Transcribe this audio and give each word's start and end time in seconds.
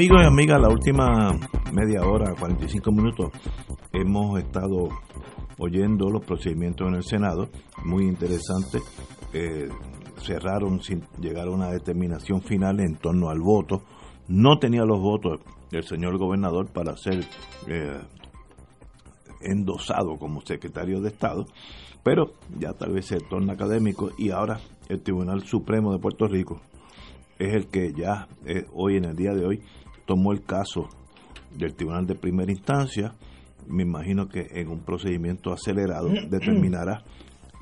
Amigos 0.00 0.22
y 0.22 0.26
amigas, 0.26 0.58
la 0.58 0.70
última 0.70 1.38
media 1.74 2.00
hora, 2.00 2.34
45 2.34 2.90
minutos, 2.90 3.32
hemos 3.92 4.40
estado 4.40 4.88
oyendo 5.58 6.08
los 6.08 6.24
procedimientos 6.24 6.88
en 6.88 6.94
el 6.94 7.02
Senado, 7.02 7.50
muy 7.84 8.04
interesante. 8.04 8.78
Eh, 9.34 9.68
cerraron 10.22 10.80
sin 10.80 11.02
llegar 11.20 11.48
a 11.48 11.50
una 11.50 11.70
determinación 11.70 12.40
final 12.40 12.80
en 12.80 12.96
torno 12.96 13.28
al 13.28 13.40
voto. 13.40 13.82
No 14.26 14.58
tenía 14.58 14.86
los 14.86 15.00
votos 15.00 15.40
el 15.70 15.84
señor 15.84 16.16
gobernador 16.16 16.72
para 16.72 16.96
ser 16.96 17.22
eh, 17.66 18.00
endosado 19.42 20.16
como 20.16 20.40
secretario 20.40 21.02
de 21.02 21.10
Estado, 21.10 21.44
pero 22.02 22.32
ya 22.58 22.72
tal 22.72 22.92
vez 22.92 23.04
se 23.04 23.18
torna 23.18 23.52
académico 23.52 24.12
y 24.16 24.30
ahora 24.30 24.60
el 24.88 25.02
Tribunal 25.02 25.42
Supremo 25.42 25.92
de 25.92 25.98
Puerto 25.98 26.26
Rico 26.26 26.62
es 27.40 27.54
el 27.54 27.68
que 27.68 27.92
ya 27.94 28.28
eh, 28.44 28.66
hoy, 28.74 28.96
en 28.96 29.06
el 29.06 29.16
día 29.16 29.32
de 29.32 29.46
hoy, 29.46 29.62
tomó 30.10 30.32
el 30.32 30.42
caso 30.42 30.88
del 31.56 31.76
Tribunal 31.76 32.04
de 32.04 32.16
Primera 32.16 32.50
Instancia. 32.50 33.14
Me 33.68 33.84
imagino 33.84 34.28
que 34.28 34.44
en 34.54 34.66
un 34.66 34.80
procedimiento 34.80 35.52
acelerado 35.52 36.08
determinará 36.28 37.04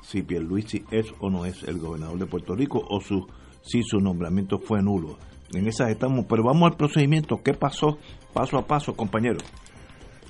si 0.01 0.23
Pierluisi 0.23 0.83
es 0.89 1.05
o 1.19 1.29
no 1.29 1.45
es 1.45 1.61
el 1.61 1.77
gobernador 1.77 2.17
de 2.17 2.25
Puerto 2.25 2.55
Rico 2.55 2.83
o 2.89 3.01
su, 3.01 3.27
si 3.61 3.83
su 3.83 3.99
nombramiento 3.99 4.57
fue 4.57 4.81
nulo. 4.81 5.19
En 5.53 5.67
esas 5.67 5.91
estamos, 5.91 6.25
pero 6.27 6.41
vamos 6.43 6.71
al 6.71 6.75
procedimiento. 6.75 7.39
¿Qué 7.43 7.53
pasó 7.53 7.99
paso 8.33 8.57
a 8.57 8.65
paso, 8.65 8.95
compañero? 8.95 9.37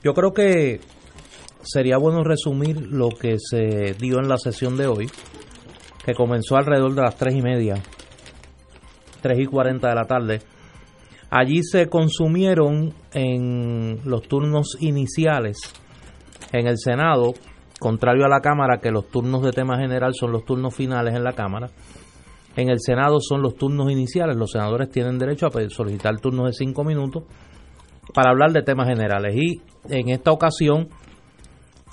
Yo 0.04 0.14
creo 0.14 0.34
que 0.34 0.82
sería 1.62 1.98
bueno 1.98 2.26
resumir 2.26 2.86
lo 2.86 3.12
que 3.12 3.38
se 3.40 3.96
dio 3.98 4.20
en 4.20 4.28
la 4.28 4.38
sesión 4.38 4.76
de 4.76 4.88
hoy, 4.88 5.10
que 6.04 6.14
comenzó 6.14 6.58
alrededor 6.58 6.96
de 6.96 7.02
las 7.02 7.16
tres 7.16 7.34
y 7.34 7.42
media 7.42 7.82
3 9.22 9.40
y 9.40 9.46
40 9.46 9.88
de 9.88 9.96
la 9.96 10.06
tarde. 10.06 10.42
Allí 11.32 11.62
se 11.64 11.88
consumieron 11.88 12.94
en 13.14 14.00
los 14.04 14.24
turnos 14.24 14.78
iniciales 14.80 15.58
en 16.52 16.68
el 16.68 16.78
Senado, 16.78 17.34
contrario 17.80 18.26
a 18.26 18.30
la 18.30 18.42
Cámara, 18.42 18.80
que 18.80 18.90
los 18.90 19.10
turnos 19.10 19.44
de 19.44 19.52
tema 19.52 19.78
general 19.78 20.14
son 20.16 20.32
los 20.32 20.44
turnos 20.44 20.74
finales 20.74 21.14
en 21.14 21.24
la 21.24 21.34
Cámara. 21.34 21.70
En 22.56 22.70
el 22.70 22.80
Senado 22.80 23.20
son 23.22 23.44
los 23.44 23.56
turnos 23.56 23.92
iniciales. 23.92 24.36
Los 24.36 24.52
senadores 24.52 24.90
tienen 24.90 25.20
derecho 25.20 25.46
a 25.46 25.70
solicitar 25.70 26.20
turnos 26.20 26.48
de 26.48 26.54
cinco 26.54 26.84
minutos 26.84 27.24
para 28.14 28.32
hablar 28.32 28.52
de 28.52 28.64
temas 28.64 28.88
generales. 28.88 29.36
Y 29.36 29.62
en 29.88 30.10
esta 30.10 30.32
ocasión, 30.32 30.90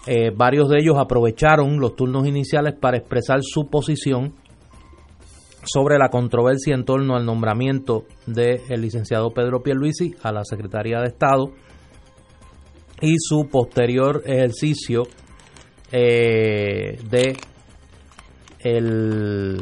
eh, 0.07 0.31
varios 0.35 0.71
de 0.71 0.79
ellos 0.81 0.97
aprovecharon 0.99 1.79
los 1.79 1.95
turnos 1.95 2.27
iniciales 2.27 2.75
para 2.81 2.97
expresar 2.97 3.41
su 3.43 3.69
posición 3.69 4.33
sobre 5.67 5.99
la 5.99 6.09
controversia 6.09 6.75
en 6.75 6.85
torno 6.85 7.17
al 7.17 7.27
nombramiento 7.27 8.05
del 8.27 8.81
licenciado 8.81 9.31
Pedro 9.31 9.63
Pierluisi 9.63 10.15
a 10.23 10.33
la 10.33 10.45
Secretaría 10.45 11.01
de 11.01 11.09
Estado 11.09 11.51
y 13.01 13.17
su 13.19 13.49
posterior 13.51 14.23
ejercicio 14.25 15.03
eh, 15.93 16.99
de 17.11 17.37
el 18.61 19.61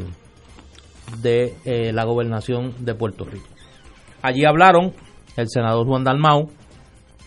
de 1.21 1.55
eh, 1.65 1.93
la 1.93 2.03
gobernación 2.05 2.73
de 2.79 2.95
Puerto 2.95 3.25
Rico. 3.25 3.47
Allí 4.21 4.45
hablaron 4.45 4.93
el 5.37 5.49
senador 5.49 5.85
Juan 5.85 6.03
Dalmau, 6.03 6.49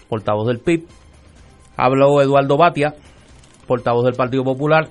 portavoz 0.08 0.46
del 0.46 0.58
PIB, 0.58 0.86
habló 1.76 2.20
Eduardo 2.20 2.56
Batia, 2.56 2.94
portavoz 3.66 4.04
del 4.04 4.14
Partido 4.14 4.42
Popular, 4.42 4.88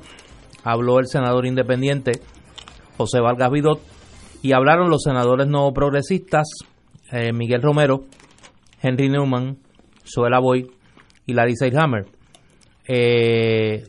habló 0.64 1.00
el 1.00 1.08
senador 1.08 1.46
independiente 1.46 2.22
José 2.98 3.20
Vargas 3.20 3.52
Vidot, 3.52 3.80
y 4.42 4.54
hablaron 4.54 4.90
los 4.90 5.04
senadores 5.04 5.48
no 5.48 5.72
progresistas 5.74 6.48
eh, 7.12 7.32
Miguel 7.34 7.62
Romero, 7.62 8.06
Henry 8.82 9.10
Newman, 9.10 9.58
Suela 10.04 10.40
Boy 10.40 10.70
y 11.26 11.34
Larissa 11.34 11.66
Hammer. 11.78 12.06
Eh, 12.88 13.84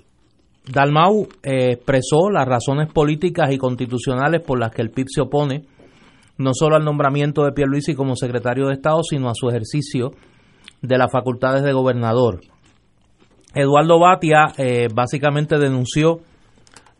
Dalmau 0.71 1.29
eh, 1.43 1.73
expresó 1.73 2.31
las 2.31 2.47
razones 2.47 2.93
políticas 2.93 3.53
y 3.53 3.59
constitucionales 3.59 4.43
por 4.43 4.59
las 4.59 4.73
que 4.73 4.83
el 4.83 4.91
PIB 4.91 5.07
se 5.09 5.21
opone 5.23 5.65
no 6.37 6.53
solo 6.55 6.77
al 6.77 6.85
nombramiento 6.85 7.45
de 7.45 7.53
Pierluisi 7.53 7.95
como 7.95 8.15
secretario 8.15 8.67
de 8.67 8.75
Estado, 8.75 9.03
sino 9.03 9.29
a 9.29 9.35
su 9.35 9.49
ejercicio 9.49 10.13
de 10.83 10.97
las 10.97 11.11
facultades 11.11 11.65
de 11.65 11.73
gobernador. 11.73 12.41
Eduardo 13.55 13.99
Batia 13.99 14.53
básicamente 14.95 15.59
denunció 15.59 16.21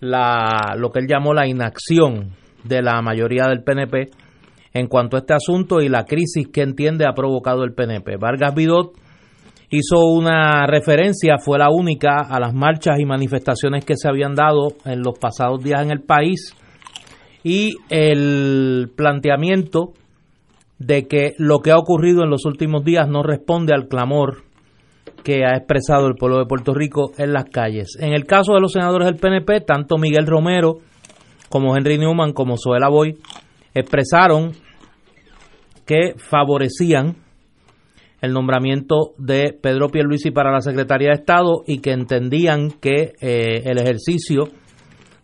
la, 0.01 0.75
lo 0.77 0.91
que 0.91 1.01
él 1.01 1.07
llamó 1.09 1.35
la 1.35 1.47
inacción 1.47 2.31
de 2.65 2.83
la 2.83 3.01
mayoría 3.03 3.47
del 3.47 3.63
PNP 3.63 4.11
en 4.75 4.87
cuanto 4.87 5.17
a 5.17 5.21
este 5.21 5.35
asunto 5.35 5.81
y 5.81 5.89
la 5.89 6.05
crisis 6.05 6.49
que 6.49 6.63
entiende 6.63 7.07
ha 7.07 7.15
provocado 7.15 7.65
el 7.65 7.73
PNP. 7.73 8.17
Vargas 8.17 8.55
Vidot 8.55 8.93
hizo 9.71 10.07
una 10.07 10.67
referencia, 10.67 11.39
fue 11.39 11.59
la 11.59 11.71
única, 11.71 12.21
a 12.29 12.39
las 12.41 12.55
marchas 12.55 12.99
y 12.99 13.05
manifestaciones 13.05 13.85
que 13.85 13.97
se 13.97 14.09
habían 14.09 14.35
dado 14.35 14.69
en 14.85 15.01
los 15.03 15.19
pasados 15.19 15.63
días 15.63 15.83
en 15.83 15.91
el 15.91 16.03
país 16.03 16.55
y 17.43 17.77
el 17.89 18.91
planteamiento 18.97 19.93
de 20.79 21.09
que 21.09 21.35
lo 21.39 21.59
que 21.59 21.73
ha 21.73 21.77
ocurrido 21.77 22.23
en 22.23 22.31
los 22.31 22.45
últimos 22.45 22.85
días 22.85 23.09
no 23.09 23.23
responde 23.23 23.75
al 23.75 23.89
clamor 23.89 24.48
que 25.23 25.45
ha 25.45 25.57
expresado 25.57 26.07
el 26.07 26.15
pueblo 26.15 26.39
de 26.39 26.47
Puerto 26.47 26.75
Rico 26.75 27.13
en 27.19 27.33
las 27.33 27.45
calles. 27.45 27.97
En 28.01 28.13
el 28.13 28.25
caso 28.25 28.55
de 28.55 28.61
los 28.61 28.73
senadores 28.73 29.07
del 29.07 29.17
PNP, 29.17 29.61
tanto 29.61 29.97
Miguel 29.99 30.27
Romero 30.27 30.79
como 31.49 31.77
Henry 31.77 31.99
Newman 31.99 32.33
como 32.33 32.57
Zoela 32.57 32.89
Boy 32.89 33.17
expresaron 33.75 34.53
que 35.87 36.15
favorecían 36.17 37.17
el 38.21 38.33
nombramiento 38.33 39.13
de 39.17 39.57
Pedro 39.61 39.89
Pierluisi 39.89 40.31
para 40.31 40.53
la 40.53 40.61
Secretaría 40.61 41.09
de 41.09 41.21
Estado 41.21 41.63
y 41.67 41.79
que 41.79 41.93
entendían 41.93 42.71
que 42.71 43.13
eh, 43.21 43.63
el 43.65 43.79
ejercicio 43.79 44.49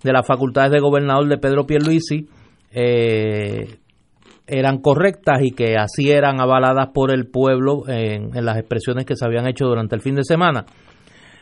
de 0.02 0.12
las 0.12 0.26
facultades 0.26 0.70
de 0.70 0.80
gobernador 0.80 1.28
de 1.28 1.38
Pedro 1.38 1.66
Pierluisi 1.66 2.28
eh, 2.70 3.78
eran 4.46 4.78
correctas 4.78 5.40
y 5.42 5.52
que 5.52 5.76
así 5.76 6.10
eran 6.10 6.40
avaladas 6.40 6.88
por 6.92 7.10
el 7.10 7.26
pueblo 7.26 7.88
en, 7.88 8.30
las 8.44 8.58
expresiones 8.58 9.06
que 9.06 9.16
se 9.16 9.24
habían 9.24 9.46
hecho 9.46 9.66
durante 9.66 9.94
el 9.94 10.02
fin 10.02 10.14
de 10.14 10.24
semana. 10.24 10.66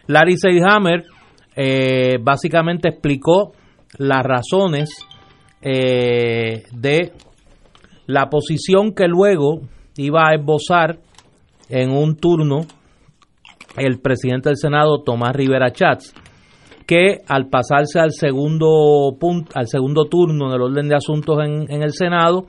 Larry 0.06 0.36
Seidhammer 0.36 1.04
eh, 1.56 2.18
básicamente 2.20 2.88
explicó 2.88 3.52
las 3.98 4.22
razones 4.22 4.90
eh, 5.60 6.62
de 6.72 7.12
la 8.06 8.28
posición 8.28 8.94
que 8.94 9.06
luego 9.06 9.60
iba 9.96 10.28
a 10.28 10.34
esbozar 10.34 10.98
en 11.68 11.90
un 11.90 12.16
turno 12.16 12.60
el 13.76 14.00
presidente 14.00 14.48
del 14.48 14.56
Senado 14.56 15.02
Tomás 15.02 15.34
Rivera 15.34 15.72
Chats 15.72 16.14
que 16.86 17.18
al 17.28 17.48
pasarse 17.48 18.00
al 18.00 18.10
segundo 18.10 19.16
punto, 19.18 19.52
al 19.54 19.68
segundo 19.68 20.06
turno 20.06 20.50
del 20.50 20.62
orden 20.62 20.88
de 20.88 20.96
asuntos 20.96 21.38
en, 21.44 21.70
en 21.70 21.82
el 21.82 21.92
Senado 21.92 22.46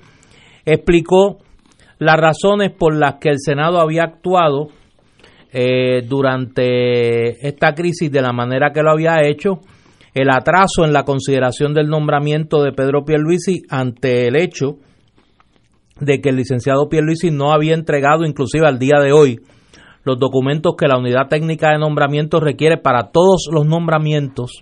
explicó 0.65 1.39
las 2.00 2.18
razones 2.18 2.71
por 2.71 2.95
las 2.95 3.15
que 3.15 3.30
el 3.30 3.39
Senado 3.39 3.80
había 3.80 4.04
actuado 4.04 4.69
eh, 5.51 6.01
durante 6.07 7.48
esta 7.48 7.74
crisis 7.74 8.12
de 8.12 8.21
la 8.21 8.33
manera 8.33 8.71
que 8.74 8.81
lo 8.81 8.92
había 8.92 9.21
hecho, 9.24 9.60
el 10.13 10.30
atraso 10.30 10.83
en 10.83 10.94
la 10.94 11.04
consideración 11.06 11.74
del 11.74 11.88
nombramiento 11.88 12.63
de 12.63 12.71
Pedro 12.71 13.06
Pierluisi 13.06 13.63
ante 13.69 14.27
el 14.27 14.36
hecho 14.36 14.77
de 16.00 16.21
que 16.21 16.30
el 16.30 16.38
licenciado 16.38 16.89
Pierluisi 16.89 17.31
no 17.31 17.51
había 17.51 17.74
entregado 17.74 18.25
inclusive 18.25 18.68
al 18.68 18.80
día 18.80 19.00
de 19.00 19.12
hoy 19.12 19.39
los 20.04 20.19
documentos 20.19 20.74
que 20.77 20.88
la 20.88 20.98
unidad 20.98 21.30
técnica 21.30 21.69
de 21.69 21.80
nombramiento 21.80 22.39
requiere 22.39 22.77
para 22.77 23.12
todos 23.12 23.48
los 23.51 23.66
nombramientos 23.66 24.62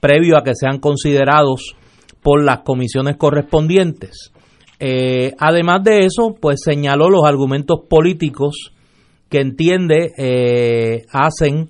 previo 0.00 0.36
a 0.38 0.42
que 0.42 0.54
sean 0.54 0.78
considerados 0.78 1.74
por 2.22 2.42
las 2.42 2.60
comisiones 2.60 3.16
correspondientes. 3.16 4.32
Eh, 4.80 5.34
además 5.38 5.82
de 5.82 6.06
eso, 6.06 6.36
pues 6.40 6.60
señaló 6.64 7.10
los 7.10 7.24
argumentos 7.24 7.80
políticos 7.88 8.72
que 9.28 9.40
entiende 9.40 10.12
eh, 10.16 11.04
hacen 11.12 11.68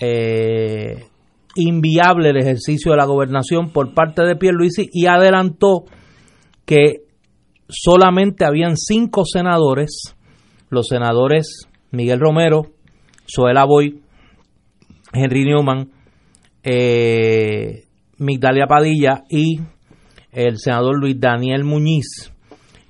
eh, 0.00 1.04
inviable 1.54 2.30
el 2.30 2.38
ejercicio 2.38 2.92
de 2.92 2.98
la 2.98 3.04
gobernación 3.04 3.70
por 3.70 3.94
parte 3.94 4.22
de 4.22 4.36
Pierluisi 4.36 4.88
y 4.92 5.06
adelantó 5.06 5.84
que 6.64 7.04
solamente 7.68 8.44
habían 8.44 8.76
cinco 8.76 9.24
senadores, 9.24 10.14
los 10.70 10.88
senadores 10.88 11.68
Miguel 11.90 12.20
Romero, 12.20 12.66
Zoela 13.26 13.64
Boy, 13.64 14.00
Henry 15.12 15.44
Newman, 15.44 15.90
eh, 16.62 17.84
Migdalia 18.18 18.66
Padilla 18.66 19.24
y 19.28 19.60
el 20.32 20.58
senador 20.58 20.98
Luis 20.98 21.18
Daniel 21.18 21.64
Muñiz, 21.64 22.32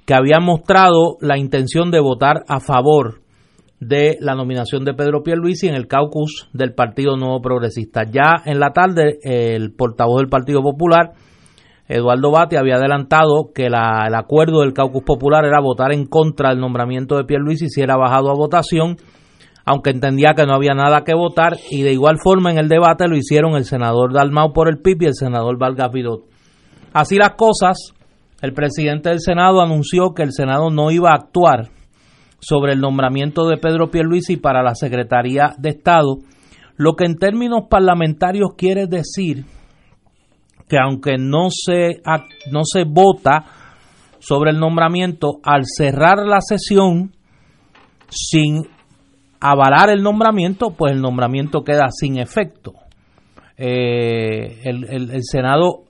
que 0.06 0.14
habían 0.14 0.44
mostrado 0.44 1.16
la 1.20 1.36
intención 1.36 1.90
de 1.90 2.00
votar 2.00 2.44
a 2.48 2.60
favor 2.60 3.20
de 3.80 4.16
la 4.20 4.34
nominación 4.34 4.84
de 4.84 4.94
Pedro 4.94 5.22
Pierluisi 5.22 5.66
en 5.68 5.74
el 5.74 5.88
caucus 5.88 6.48
del 6.54 6.74
Partido 6.74 7.16
Nuevo 7.16 7.42
Progresista. 7.42 8.04
Ya 8.10 8.36
en 8.44 8.58
la 8.58 8.70
tarde, 8.70 9.18
el 9.22 9.72
portavoz 9.72 10.18
del 10.18 10.28
Partido 10.28 10.62
Popular, 10.62 11.12
Eduardo 11.88 12.30
Bate, 12.30 12.56
había 12.56 12.76
adelantado 12.76 13.50
que 13.54 13.66
el 13.66 13.74
acuerdo 13.74 14.60
del 14.60 14.72
caucus 14.72 15.02
popular 15.02 15.44
era 15.44 15.60
votar 15.60 15.92
en 15.92 16.06
contra 16.06 16.50
del 16.50 16.60
nombramiento 16.60 17.16
de 17.16 17.24
Pierluisi 17.24 17.68
si 17.68 17.80
era 17.82 17.96
bajado 17.96 18.30
a 18.30 18.34
votación, 18.34 18.96
aunque 19.64 19.90
entendía 19.90 20.34
que 20.36 20.46
no 20.46 20.54
había 20.54 20.74
nada 20.74 21.02
que 21.04 21.14
votar, 21.14 21.56
y 21.70 21.82
de 21.82 21.92
igual 21.92 22.18
forma 22.22 22.52
en 22.52 22.58
el 22.58 22.68
debate 22.68 23.08
lo 23.08 23.16
hicieron 23.16 23.56
el 23.56 23.64
senador 23.64 24.12
Dalmau 24.12 24.52
por 24.52 24.68
el 24.68 24.78
PIB 24.78 25.02
y 25.02 25.06
el 25.06 25.14
senador 25.14 25.58
Vargas 25.58 25.90
Vidot. 25.92 26.22
Así 26.92 27.16
las 27.18 27.32
cosas, 27.32 27.92
el 28.42 28.52
presidente 28.52 29.08
del 29.08 29.20
Senado 29.20 29.62
anunció 29.62 30.12
que 30.14 30.22
el 30.22 30.32
Senado 30.32 30.70
no 30.70 30.90
iba 30.90 31.10
a 31.10 31.16
actuar 31.16 31.70
sobre 32.38 32.72
el 32.72 32.80
nombramiento 32.80 33.46
de 33.48 33.56
Pedro 33.56 33.90
Pierluisi 33.90 34.36
para 34.36 34.62
la 34.62 34.74
Secretaría 34.74 35.54
de 35.58 35.70
Estado, 35.70 36.18
lo 36.76 36.94
que 36.94 37.06
en 37.06 37.16
términos 37.16 37.64
parlamentarios 37.70 38.50
quiere 38.56 38.86
decir 38.86 39.44
que 40.68 40.76
aunque 40.78 41.16
no 41.18 41.48
se, 41.50 42.02
no 42.50 42.60
se 42.64 42.84
vota 42.84 43.44
sobre 44.18 44.50
el 44.50 44.58
nombramiento, 44.58 45.38
al 45.42 45.62
cerrar 45.64 46.18
la 46.26 46.40
sesión 46.40 47.12
sin 48.08 48.62
avalar 49.40 49.90
el 49.90 50.02
nombramiento, 50.02 50.70
pues 50.76 50.92
el 50.92 51.00
nombramiento 51.00 51.62
queda 51.62 51.88
sin 51.90 52.18
efecto. 52.18 52.72
Eh, 53.56 54.60
el, 54.64 55.10
el 55.10 55.22
Senado 55.22 55.84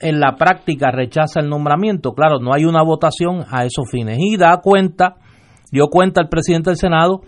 en 0.00 0.20
la 0.20 0.36
práctica 0.36 0.90
rechaza 0.90 1.40
el 1.40 1.48
nombramiento. 1.48 2.12
Claro, 2.12 2.38
no 2.38 2.54
hay 2.54 2.64
una 2.64 2.82
votación 2.82 3.44
a 3.50 3.64
esos 3.64 3.90
fines. 3.90 4.18
Y 4.20 4.36
da 4.36 4.58
cuenta 4.62 5.16
dio 5.70 5.88
cuenta 5.88 6.20
el 6.20 6.28
presidente 6.28 6.70
del 6.70 6.76
Senado 6.76 7.20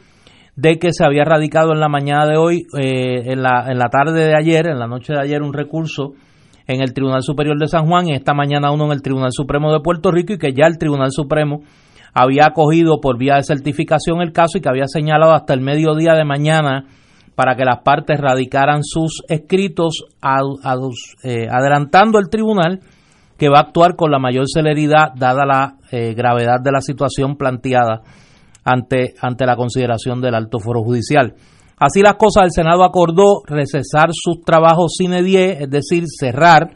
de 0.57 0.79
que 0.79 0.93
se 0.93 1.05
había 1.05 1.25
radicado 1.25 1.73
en 1.73 1.81
la 1.81 1.89
mañana 1.89 2.27
de 2.27 2.37
hoy, 2.37 2.67
eh, 2.79 3.33
en, 3.33 3.43
la, 3.43 3.67
en 3.69 3.79
la 3.79 3.89
tarde 3.89 4.27
de 4.27 4.35
ayer, 4.37 4.67
en 4.67 4.79
la 4.79 4.87
noche 4.87 5.13
de 5.13 5.21
ayer, 5.21 5.43
un 5.43 5.53
recurso 5.53 6.13
en 6.67 6.83
el 6.83 6.93
Tribunal 6.93 7.23
Superior 7.23 7.59
de 7.59 7.67
San 7.67 7.87
Juan 7.87 8.09
y 8.09 8.15
esta 8.15 8.35
mañana 8.35 8.71
uno 8.71 8.87
en 8.87 8.93
el 8.93 9.03
Tribunal 9.03 9.33
Supremo 9.33 9.73
de 9.73 9.81
Puerto 9.81 10.11
Rico 10.11 10.35
y 10.35 10.39
que 10.39 10.53
ya 10.53 10.67
el 10.67 10.79
Tribunal 10.79 11.11
Supremo 11.11 11.63
había 12.13 12.47
acogido 12.47 13.01
por 13.01 13.19
vía 13.19 13.37
de 13.37 13.43
certificación 13.43 14.21
el 14.21 14.33
caso 14.33 14.59
y 14.59 14.61
que 14.61 14.69
había 14.69 14.87
señalado 14.87 15.33
hasta 15.33 15.55
el 15.55 15.61
mediodía 15.61 16.15
de 16.15 16.25
mañana 16.25 16.87
para 17.41 17.57
que 17.57 17.65
las 17.65 17.79
partes 17.79 18.21
radicaran 18.21 18.85
sus 18.85 19.23
escritos 19.27 20.05
eh, 21.23 21.49
adelantando 21.51 22.19
el 22.19 22.29
tribunal 22.29 22.81
que 23.39 23.49
va 23.49 23.61
a 23.61 23.63
actuar 23.63 23.97
con 23.97 24.11
la 24.11 24.19
mayor 24.19 24.45
celeridad 24.47 25.15
dada 25.17 25.47
la 25.47 25.77
eh, 25.91 26.13
gravedad 26.13 26.61
de 26.63 26.71
la 26.71 26.83
situación 26.83 27.37
planteada 27.37 28.03
ante, 28.63 29.15
ante 29.23 29.47
la 29.47 29.57
consideración 29.57 30.21
del 30.21 30.35
alto 30.35 30.59
foro 30.59 30.83
judicial. 30.83 31.33
Así 31.79 32.03
las 32.03 32.17
cosas, 32.17 32.45
el 32.45 32.51
Senado 32.51 32.85
acordó 32.85 33.41
recesar 33.47 34.11
sus 34.13 34.43
trabajos 34.45 34.93
sine 34.99 35.23
die, 35.23 35.63
es 35.63 35.71
decir, 35.71 36.05
cerrar 36.09 36.73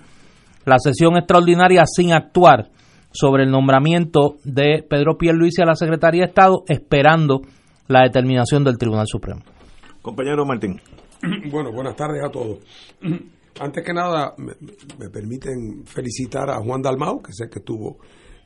la 0.64 0.78
sesión 0.78 1.18
extraordinaria 1.18 1.84
sin 1.84 2.14
actuar 2.14 2.70
sobre 3.12 3.42
el 3.42 3.50
nombramiento 3.50 4.36
de 4.44 4.82
Pedro 4.88 5.18
Pierluisi 5.18 5.60
a 5.60 5.66
la 5.66 5.74
Secretaría 5.74 6.22
de 6.22 6.28
Estado, 6.28 6.64
esperando 6.68 7.42
la 7.86 8.04
determinación 8.04 8.64
del 8.64 8.78
Tribunal 8.78 9.06
Supremo. 9.06 9.42
Compañero 10.04 10.44
Martín. 10.44 10.80
Bueno, 11.50 11.72
buenas 11.72 11.96
tardes 11.96 12.22
a 12.22 12.30
todos. 12.30 12.58
Antes 13.60 13.82
que 13.82 13.94
nada, 13.94 14.34
me, 14.36 14.52
me 14.98 15.08
permiten 15.08 15.86
felicitar 15.86 16.50
a 16.50 16.60
Juan 16.60 16.82
Dalmau, 16.82 17.22
que 17.22 17.32
sé 17.32 17.48
que 17.48 17.60
estuvo 17.60 17.96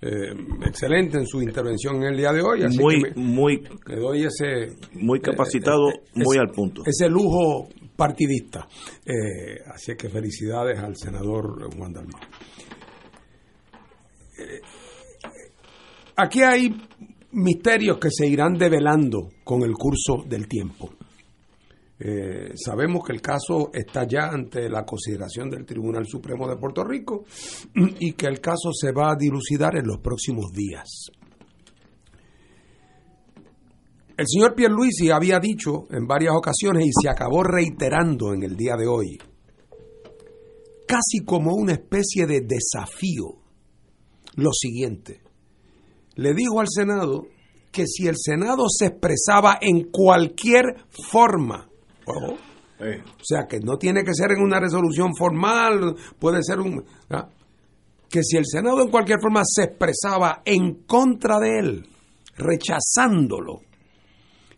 eh, 0.00 0.32
excelente 0.64 1.18
en 1.18 1.26
su 1.26 1.42
intervención 1.42 1.96
en 1.96 2.12
el 2.12 2.16
día 2.16 2.32
de 2.32 2.42
hoy. 2.42 2.62
Así 2.62 2.78
muy, 2.78 3.02
que 3.02 3.18
muy, 3.18 3.64
le 3.86 3.96
doy 3.96 4.24
ese. 4.26 4.76
Muy 4.92 5.20
capacitado, 5.20 5.88
eh, 5.88 6.02
muy 6.14 6.36
ese, 6.36 6.40
al 6.40 6.50
punto. 6.52 6.82
Ese 6.86 7.08
lujo 7.08 7.68
partidista. 7.96 8.68
Eh, 9.04 9.58
así 9.66 9.96
que 9.96 10.08
felicidades 10.08 10.78
al 10.78 10.96
senador 10.96 11.74
Juan 11.74 11.92
Dalmau. 11.92 12.20
Eh, 14.38 14.60
aquí 16.14 16.42
hay 16.42 16.80
misterios 17.32 17.98
que 17.98 18.10
se 18.12 18.28
irán 18.28 18.54
develando 18.54 19.30
con 19.42 19.62
el 19.62 19.72
curso 19.72 20.22
del 20.28 20.46
tiempo. 20.46 20.90
Eh, 22.00 22.52
sabemos 22.54 23.02
que 23.04 23.12
el 23.12 23.20
caso 23.20 23.70
está 23.72 24.06
ya 24.06 24.28
ante 24.28 24.68
la 24.68 24.84
consideración 24.84 25.50
del 25.50 25.66
Tribunal 25.66 26.06
Supremo 26.06 26.48
de 26.48 26.56
Puerto 26.56 26.84
Rico 26.84 27.24
y 27.98 28.12
que 28.12 28.26
el 28.26 28.40
caso 28.40 28.72
se 28.72 28.92
va 28.92 29.12
a 29.12 29.16
dilucidar 29.16 29.76
en 29.76 29.86
los 29.86 29.98
próximos 29.98 30.52
días. 30.52 31.10
El 34.16 34.26
señor 34.26 34.54
Pierluisi 34.54 35.10
había 35.10 35.38
dicho 35.38 35.86
en 35.90 36.06
varias 36.06 36.34
ocasiones 36.34 36.86
y 36.86 36.90
se 37.02 37.08
acabó 37.08 37.42
reiterando 37.44 38.32
en 38.32 38.42
el 38.42 38.56
día 38.56 38.76
de 38.76 38.86
hoy, 38.86 39.16
casi 40.86 41.24
como 41.24 41.54
una 41.54 41.72
especie 41.72 42.26
de 42.26 42.40
desafío, 42.40 43.36
lo 44.34 44.50
siguiente. 44.52 45.20
Le 46.16 46.34
dijo 46.34 46.60
al 46.60 46.66
Senado 46.68 47.26
que 47.70 47.86
si 47.86 48.08
el 48.08 48.16
Senado 48.16 48.64
se 48.68 48.86
expresaba 48.86 49.58
en 49.60 49.88
cualquier 49.90 50.64
forma 50.88 51.67
Eh. 52.80 53.02
O 53.04 53.24
sea, 53.24 53.46
que 53.48 53.58
no 53.60 53.76
tiene 53.76 54.04
que 54.04 54.14
ser 54.14 54.32
en 54.32 54.42
una 54.42 54.60
resolución 54.60 55.14
formal, 55.16 55.96
puede 56.18 56.42
ser 56.42 56.60
un... 56.60 56.84
¿ah? 57.10 57.28
Que 58.08 58.22
si 58.22 58.36
el 58.36 58.46
Senado 58.46 58.82
en 58.82 58.90
cualquier 58.90 59.18
forma 59.20 59.42
se 59.44 59.64
expresaba 59.64 60.42
en 60.44 60.84
contra 60.84 61.38
de 61.38 61.58
él, 61.58 61.86
rechazándolo, 62.36 63.62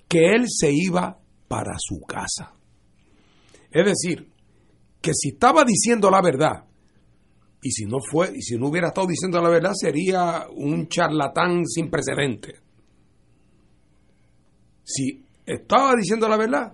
que 0.07 0.35
él 0.35 0.45
se 0.49 0.71
iba 0.73 1.19
para 1.49 1.73
su 1.79 2.01
casa. 2.01 2.53
Es 3.71 3.85
decir, 3.85 4.29
que 5.01 5.13
si 5.15 5.31
estaba 5.31 5.65
diciendo 5.65 6.11
la 6.11 6.21
verdad, 6.21 6.65
y 7.63 7.71
si 7.71 7.85
no 7.85 7.99
fue, 8.01 8.33
y 8.35 8.43
si 8.43 8.57
no 8.57 8.69
hubiera 8.69 8.89
estado 8.89 9.07
diciendo 9.07 9.41
la 9.41 9.51
verdad, 9.51 9.73
sería 9.75 10.47
un 10.55 10.89
charlatán 10.89 11.67
sin 11.67 11.91
precedente. 11.91 12.55
Si 14.85 15.25
estaba 15.47 15.95
diciendo 15.97 16.29
la 16.29 16.37
verdad, 16.37 16.73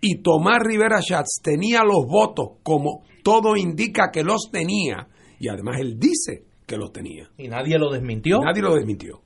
y 0.00 0.22
Tomás 0.22 0.58
Rivera 0.62 1.00
Schatz 1.00 1.40
tenía 1.42 1.82
los 1.82 2.06
votos 2.06 2.58
como 2.62 3.02
todo 3.22 3.56
indica 3.56 4.10
que 4.12 4.22
los 4.22 4.50
tenía, 4.52 5.08
y 5.40 5.48
además 5.48 5.80
él 5.80 5.98
dice 5.98 6.44
que 6.64 6.76
los 6.76 6.92
tenía. 6.92 7.28
¿Y 7.36 7.48
nadie 7.48 7.78
lo 7.78 7.90
desmintió? 7.90 8.40
Nadie 8.40 8.62
lo 8.62 8.74
desmintió. 8.74 9.20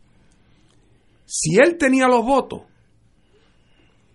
Si 1.27 1.57
él 1.57 1.77
tenía 1.79 2.09
los 2.09 2.25
votos 2.25 2.63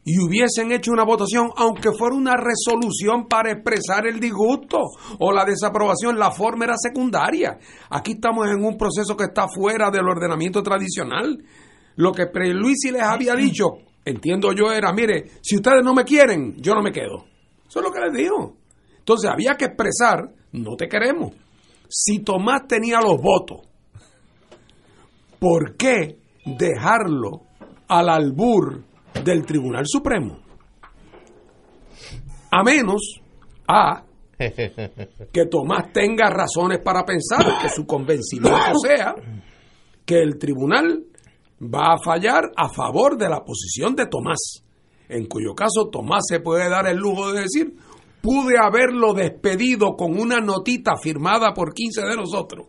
y 0.04 0.20
hubiesen 0.20 0.72
hecho 0.72 0.92
una 0.92 1.04
votación, 1.04 1.50
aunque 1.56 1.92
fuera 1.92 2.16
una 2.16 2.36
resolución 2.36 3.28
para 3.28 3.52
expresar 3.52 4.06
el 4.06 4.20
disgusto 4.20 4.80
o 5.20 5.32
la 5.32 5.46
desaprobación, 5.46 6.20
la 6.20 6.32
forma 6.32 6.66
era 6.66 6.76
secundaria. 6.78 7.58
Aquí 7.90 8.14
estamos 8.14 8.48
en 8.48 8.64
un 8.64 8.78
proceso 8.78 9.16
que 9.16 9.26
está 9.26 9.48
fuera 9.48 9.90
del 9.90 10.08
ordenamiento 10.08 10.62
tradicional. 10.62 11.44
Lo 11.96 12.12
que 12.12 12.26
Luisi 12.54 12.92
les 12.92 13.04
había 13.04 13.36
dicho, 13.36 13.78
entiendo 14.06 14.54
yo, 14.54 14.72
era, 14.72 14.94
mire, 14.94 15.26
si 15.42 15.56
ustedes 15.56 15.84
no 15.84 15.94
me 15.94 16.04
quieren, 16.04 16.56
yo 16.58 16.74
no 16.74 16.82
me 16.82 16.92
quedo. 16.92 17.26
Eso 17.68 17.80
es 17.80 17.86
lo 17.86 17.92
que 17.92 18.00
les 18.00 18.14
dijo. 18.14 18.56
Entonces 19.00 19.30
había 19.30 19.56
que 19.56 19.66
expresar, 19.66 20.32
no 20.54 20.76
te 20.76 20.88
queremos. 20.88 21.34
Si 21.90 22.20
Tomás 22.20 22.68
tenía 22.68 23.00
los 23.02 23.22
votos, 23.22 23.62
¿por 25.40 25.76
qué 25.76 26.18
dejarlo 26.46 27.42
al 27.88 28.10
albur 28.10 28.84
del 29.24 29.46
Tribunal 29.46 29.86
Supremo? 29.86 30.40
A 32.52 32.64
menos 32.64 33.22
a 33.68 34.04
que 34.38 35.46
Tomás 35.50 35.92
tenga 35.94 36.30
razones 36.30 36.80
para 36.84 37.04
pensar 37.04 37.46
que 37.62 37.70
su 37.70 37.86
convencimiento 37.86 38.80
sea 38.82 39.16
que 40.06 40.22
el 40.22 40.38
tribunal 40.38 41.06
va 41.74 41.94
a 41.94 41.98
fallar 42.04 42.52
a 42.56 42.70
favor 42.70 43.18
de 43.18 43.30
la 43.30 43.44
posición 43.44 43.96
de 43.96 44.08
Tomás, 44.08 44.64
en 45.10 45.26
cuyo 45.28 45.54
caso 45.54 45.90
Tomás 45.92 46.24
se 46.28 46.40
puede 46.40 46.70
dar 46.70 46.88
el 46.88 46.98
lujo 46.98 47.32
de 47.32 47.42
decir, 47.42 47.76
pude 48.22 48.58
haberlo 48.58 49.14
despedido 49.14 49.96
con 49.96 50.20
una 50.20 50.40
notita 50.40 50.98
firmada 50.98 51.54
por 51.54 51.74
15 51.74 52.02
de 52.02 52.16
nosotros. 52.16 52.68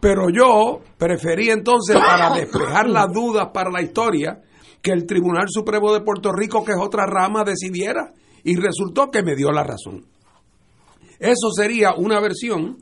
Pero 0.00 0.28
yo 0.28 0.80
preferí 0.98 1.48
entonces, 1.50 1.96
para 1.96 2.34
despejar 2.34 2.90
las 2.90 3.10
dudas 3.12 3.48
para 3.54 3.70
la 3.70 3.80
historia, 3.80 4.42
que 4.82 4.92
el 4.92 5.06
Tribunal 5.06 5.46
Supremo 5.48 5.94
de 5.94 6.02
Puerto 6.02 6.30
Rico, 6.30 6.62
que 6.62 6.72
es 6.72 6.78
otra 6.78 7.06
rama, 7.06 7.42
decidiera. 7.42 8.12
Y 8.42 8.56
resultó 8.56 9.10
que 9.10 9.22
me 9.22 9.34
dio 9.34 9.50
la 9.50 9.64
razón. 9.64 10.04
Eso 11.18 11.50
sería 11.56 11.94
una 11.96 12.20
versión 12.20 12.76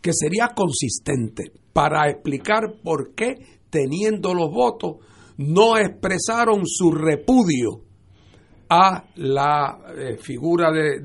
que 0.00 0.12
sería 0.14 0.52
consistente 0.54 1.50
para 1.72 2.08
explicar 2.08 2.74
por 2.84 3.14
qué, 3.16 3.59
teniendo 3.70 4.34
los 4.34 4.50
votos, 4.50 4.96
no 5.38 5.78
expresaron 5.78 6.66
su 6.66 6.92
repudio 6.92 7.82
a 8.68 9.04
la 9.16 9.80
eh, 9.96 10.16
figura 10.18 10.70
de, 10.70 11.00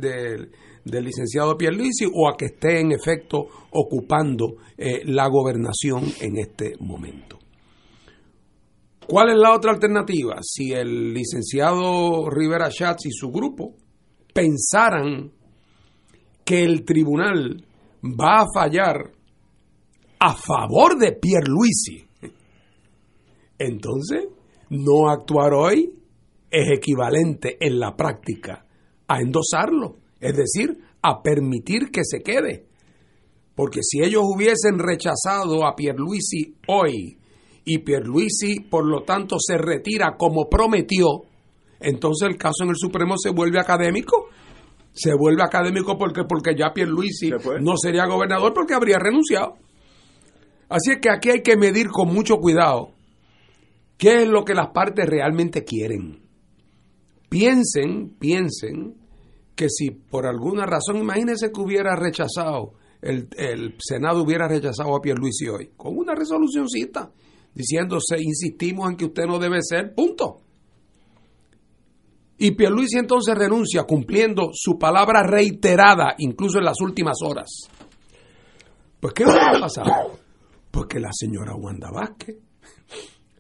del 0.84 1.04
licenciado 1.04 1.58
Pierluisi 1.58 2.06
o 2.14 2.30
a 2.30 2.38
que 2.38 2.46
esté 2.46 2.80
en 2.80 2.92
efecto 2.92 3.48
ocupando 3.72 4.58
eh, 4.78 5.02
la 5.06 5.28
gobernación 5.28 6.04
en 6.22 6.38
este 6.38 6.76
momento. 6.80 7.40
¿Cuál 9.08 9.30
es 9.30 9.38
la 9.38 9.54
otra 9.54 9.72
alternativa? 9.72 10.38
Si 10.42 10.74
el 10.74 11.14
licenciado 11.14 12.30
Rivera 12.30 12.70
Schatz 12.70 13.06
y 13.06 13.12
su 13.12 13.32
grupo 13.32 13.76
pensaran 14.34 15.32
que 16.44 16.64
el 16.64 16.84
tribunal 16.84 17.66
va 18.04 18.42
a 18.42 18.46
fallar 18.54 19.12
a 20.20 20.36
favor 20.36 20.98
de 20.98 21.14
Pierluisi, 21.14 22.05
entonces 23.58 24.26
no 24.70 25.10
actuar 25.10 25.54
hoy 25.54 25.94
es 26.50 26.72
equivalente 26.72 27.58
en 27.60 27.80
la 27.80 27.96
práctica 27.96 28.66
a 29.08 29.20
endosarlo, 29.20 29.98
es 30.20 30.36
decir, 30.36 30.78
a 31.02 31.22
permitir 31.22 31.92
que 31.92 32.02
se 32.04 32.22
quede. 32.22 32.66
Porque 33.56 33.82
si 33.84 34.02
ellos 34.02 34.24
hubiesen 34.26 34.80
rechazado 34.80 35.66
a 35.66 35.76
Pierluisi 35.76 36.56
hoy 36.68 37.18
y 37.64 37.80
Pierluisi 37.80 38.60
por 38.62 38.86
lo 38.86 39.04
tanto 39.04 39.38
se 39.40 39.58
retira 39.58 40.16
como 40.18 40.50
prometió, 40.50 41.24
entonces 41.80 42.30
el 42.30 42.38
caso 42.38 42.64
en 42.64 42.70
el 42.70 42.76
Supremo 42.76 43.16
se 43.18 43.30
vuelve 43.30 43.60
académico. 43.60 44.28
Se 44.94 45.14
vuelve 45.14 45.44
académico 45.44 45.98
porque, 45.98 46.24
porque 46.24 46.56
ya 46.58 46.72
Pierluisi 46.74 47.30
no 47.62 47.76
sería 47.76 48.06
gobernador 48.06 48.54
porque 48.54 48.74
habría 48.74 48.98
renunciado. 48.98 49.56
Así 50.70 50.92
es 50.94 51.00
que 51.02 51.10
aquí 51.10 51.30
hay 51.30 51.42
que 51.42 51.58
medir 51.58 51.90
con 51.90 52.14
mucho 52.14 52.38
cuidado 52.38 52.95
qué 53.98 54.24
es 54.24 54.28
lo 54.28 54.44
que 54.44 54.54
las 54.54 54.70
partes 54.70 55.06
realmente 55.08 55.64
quieren. 55.64 56.22
Piensen, 57.30 58.16
piensen 58.20 58.96
que 59.56 59.70
si 59.70 59.92
por 59.92 60.26
alguna 60.26 60.66
razón, 60.66 60.98
imagínense 60.98 61.52
que 61.52 61.62
hubiera 61.62 61.96
rechazado, 61.96 62.74
el, 63.02 63.30
el 63.38 63.76
Senado 63.80 64.24
hubiera 64.24 64.48
rechazado 64.48 64.96
a 64.96 65.02
Pierluisi 65.02 65.48
hoy, 65.48 65.72
con 65.76 65.98
una 65.98 66.14
resolucióncita 66.14 67.12
diciéndose, 67.54 68.18
insistimos 68.22 68.90
en 68.90 68.98
que 68.98 69.06
usted 69.06 69.24
no 69.26 69.40
debe 69.40 69.60
ser, 69.62 69.96
punto. 69.96 70.42
Y 72.38 72.52
Pierluisi 72.52 72.98
entonces 72.98 73.34
renuncia 73.34 73.84
cumpliendo 73.84 74.50
su 74.54 74.78
palabra 74.78 75.24
reiterada, 75.24 76.16
incluso 76.18 76.60
en 76.60 76.66
las 76.66 76.82
últimas 76.82 77.18
horas. 77.24 77.50
Pues 79.00 79.14
¿qué 79.14 79.24
va 79.24 79.52
a 79.56 79.60
pasar? 79.60 79.86
Pues 80.70 80.88
que 80.88 81.00
la 81.00 81.12
señora 81.14 81.56
Wanda 81.56 81.90
Vázquez 81.92 82.36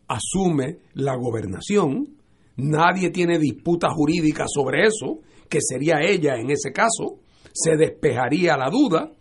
asume 0.07 0.79
la 0.93 1.15
gobernación, 1.15 2.15
nadie 2.57 3.09
tiene 3.09 3.39
disputa 3.39 3.89
jurídica 3.89 4.45
sobre 4.47 4.85
eso, 4.85 5.19
que 5.50 5.59
sería 5.62 6.01
ella 6.01 6.35
en 6.35 6.50
ese 6.50 6.71
caso, 6.71 7.19
se 7.53 7.75
despejaría 7.77 8.57
la 8.57 8.69
duda, 8.69 9.12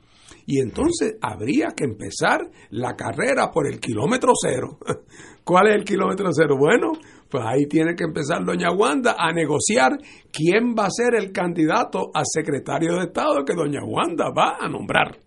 y 0.46 0.60
entonces 0.60 1.16
habría 1.22 1.68
que 1.76 1.84
empezar 1.84 2.40
la 2.70 2.94
carrera 2.96 3.50
por 3.50 3.66
el 3.66 3.80
kilómetro 3.80 4.32
cero. 4.40 4.78
¿Cuál 5.44 5.68
es 5.68 5.76
el 5.76 5.84
kilómetro 5.84 6.28
cero? 6.32 6.56
Bueno, 6.58 6.92
pues 7.30 7.42
ahí 7.46 7.66
tiene 7.66 7.94
que 7.94 8.04
empezar 8.04 8.44
doña 8.44 8.72
Wanda 8.72 9.16
a 9.18 9.32
negociar 9.32 9.92
quién 10.30 10.74
va 10.78 10.86
a 10.86 10.90
ser 10.90 11.14
el 11.14 11.32
candidato 11.32 12.10
a 12.14 12.22
secretario 12.24 12.94
de 12.94 13.06
Estado 13.06 13.44
que 13.44 13.54
doña 13.54 13.84
Wanda 13.84 14.26
va 14.36 14.58
a 14.60 14.68
nombrar. 14.68 15.18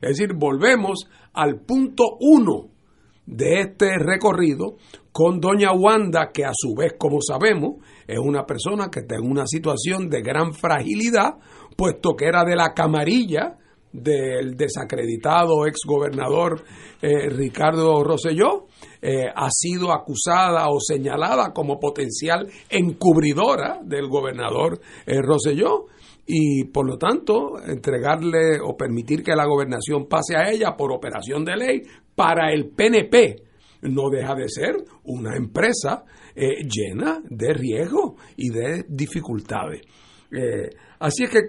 Es 0.00 0.16
decir, 0.16 0.34
volvemos 0.34 1.08
al 1.32 1.60
punto 1.60 2.04
uno 2.20 2.70
de 3.26 3.60
este 3.60 3.98
recorrido 3.98 4.76
con 5.12 5.40
doña 5.40 5.72
Wanda, 5.72 6.30
que 6.32 6.44
a 6.44 6.52
su 6.54 6.74
vez, 6.74 6.94
como 6.98 7.18
sabemos, 7.20 7.84
es 8.06 8.18
una 8.18 8.44
persona 8.46 8.90
que 8.90 9.00
está 9.00 9.16
en 9.16 9.30
una 9.30 9.46
situación 9.46 10.08
de 10.08 10.22
gran 10.22 10.54
fragilidad, 10.54 11.38
puesto 11.76 12.14
que 12.14 12.26
era 12.26 12.44
de 12.44 12.56
la 12.56 12.72
camarilla 12.74 13.56
del 13.92 14.56
desacreditado 14.56 15.66
exgobernador 15.66 16.62
eh, 17.02 17.28
Ricardo 17.28 18.04
Rosselló, 18.04 18.66
eh, 19.02 19.26
ha 19.34 19.48
sido 19.50 19.92
acusada 19.92 20.68
o 20.68 20.78
señalada 20.78 21.52
como 21.52 21.80
potencial 21.80 22.48
encubridora 22.68 23.80
del 23.82 24.08
gobernador 24.08 24.80
eh, 25.06 25.20
Rosselló 25.20 25.86
y 26.24 26.64
por 26.66 26.86
lo 26.86 26.98
tanto 26.98 27.60
entregarle 27.66 28.60
o 28.62 28.76
permitir 28.76 29.24
que 29.24 29.34
la 29.34 29.46
gobernación 29.46 30.06
pase 30.06 30.36
a 30.36 30.50
ella 30.50 30.76
por 30.76 30.92
operación 30.92 31.44
de 31.44 31.56
ley 31.56 31.82
para 32.14 32.52
el 32.52 32.70
PNP 32.70 33.49
no 33.82 34.10
deja 34.10 34.34
de 34.34 34.48
ser 34.48 34.76
una 35.04 35.36
empresa 35.36 36.04
llena 36.34 37.20
de 37.28 37.52
riesgos 37.52 38.14
y 38.36 38.50
de 38.50 38.84
dificultades. 38.88 39.82
así 40.98 41.24
es 41.24 41.30
que 41.30 41.40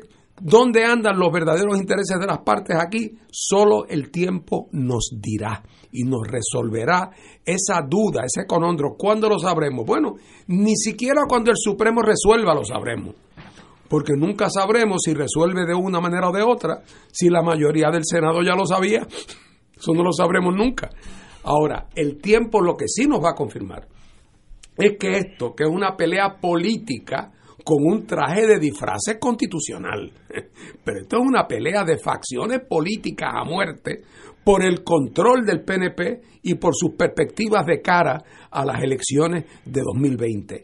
¿Dónde 0.44 0.84
andan 0.84 1.20
los 1.20 1.32
verdaderos 1.32 1.78
intereses 1.78 2.20
de 2.20 2.26
las 2.26 2.40
partes 2.40 2.76
aquí? 2.76 3.16
Solo 3.30 3.86
el 3.88 4.10
tiempo 4.10 4.70
nos 4.72 5.12
dirá 5.22 5.62
y 5.92 6.04
nos 6.04 6.22
resolverá 6.28 7.12
esa 7.46 7.82
duda, 7.88 8.24
ese 8.26 8.48
conondro. 8.48 8.96
¿Cuándo 8.98 9.30
lo 9.30 9.38
sabremos? 9.38 9.86
Bueno, 9.86 10.16
ni 10.48 10.76
siquiera 10.76 11.26
cuando 11.30 11.52
el 11.52 11.58
Supremo 11.58 12.02
resuelva 12.02 12.56
lo 12.56 12.66
sabremos. 12.66 13.14
Porque 13.88 14.14
nunca 14.18 14.50
sabremos 14.50 15.04
si 15.06 15.14
resuelve 15.14 15.68
de 15.68 15.76
una 15.76 16.00
manera 16.00 16.30
o 16.30 16.34
de 16.34 16.42
otra, 16.42 16.82
si 17.12 17.30
la 17.30 17.44
mayoría 17.44 17.92
del 17.92 18.04
Senado 18.04 18.42
ya 18.42 18.56
lo 18.56 18.66
sabía. 18.66 19.02
Eso 19.78 19.94
no 19.94 20.02
lo 20.02 20.12
sabremos 20.12 20.56
nunca. 20.56 20.90
Ahora, 21.44 21.88
el 21.96 22.22
tiempo 22.22 22.62
lo 22.62 22.76
que 22.76 22.88
sí 22.88 23.08
nos 23.08 23.24
va 23.24 23.32
a 23.32 23.36
confirmar 23.36 23.88
es 24.78 24.98
que 24.98 25.18
esto, 25.18 25.54
que 25.56 25.64
es 25.64 25.70
una 25.70 25.96
pelea 25.96 26.38
política, 26.40 27.32
con 27.64 27.84
un 27.86 28.06
traje 28.06 28.48
de 28.48 28.60
disfraces 28.60 29.18
constitucional. 29.20 30.12
Pero 30.84 31.02
esto 31.02 31.18
es 31.18 31.24
una 31.24 31.48
pelea 31.48 31.84
de 31.84 31.98
facciones 31.98 32.62
políticas 32.68 33.30
a 33.34 33.44
muerte 33.44 34.02
por 34.44 34.64
el 34.64 34.84
control 34.84 35.46
del 35.46 35.64
PNP 35.64 36.22
y 36.44 36.56
por 36.56 36.74
sus 36.76 36.96
perspectivas 36.96 37.66
de 37.66 37.82
cara 37.82 38.24
a 38.50 38.66
las 38.66 38.82
elecciones 38.82 39.46
de 39.66 39.82
2020. 39.82 40.62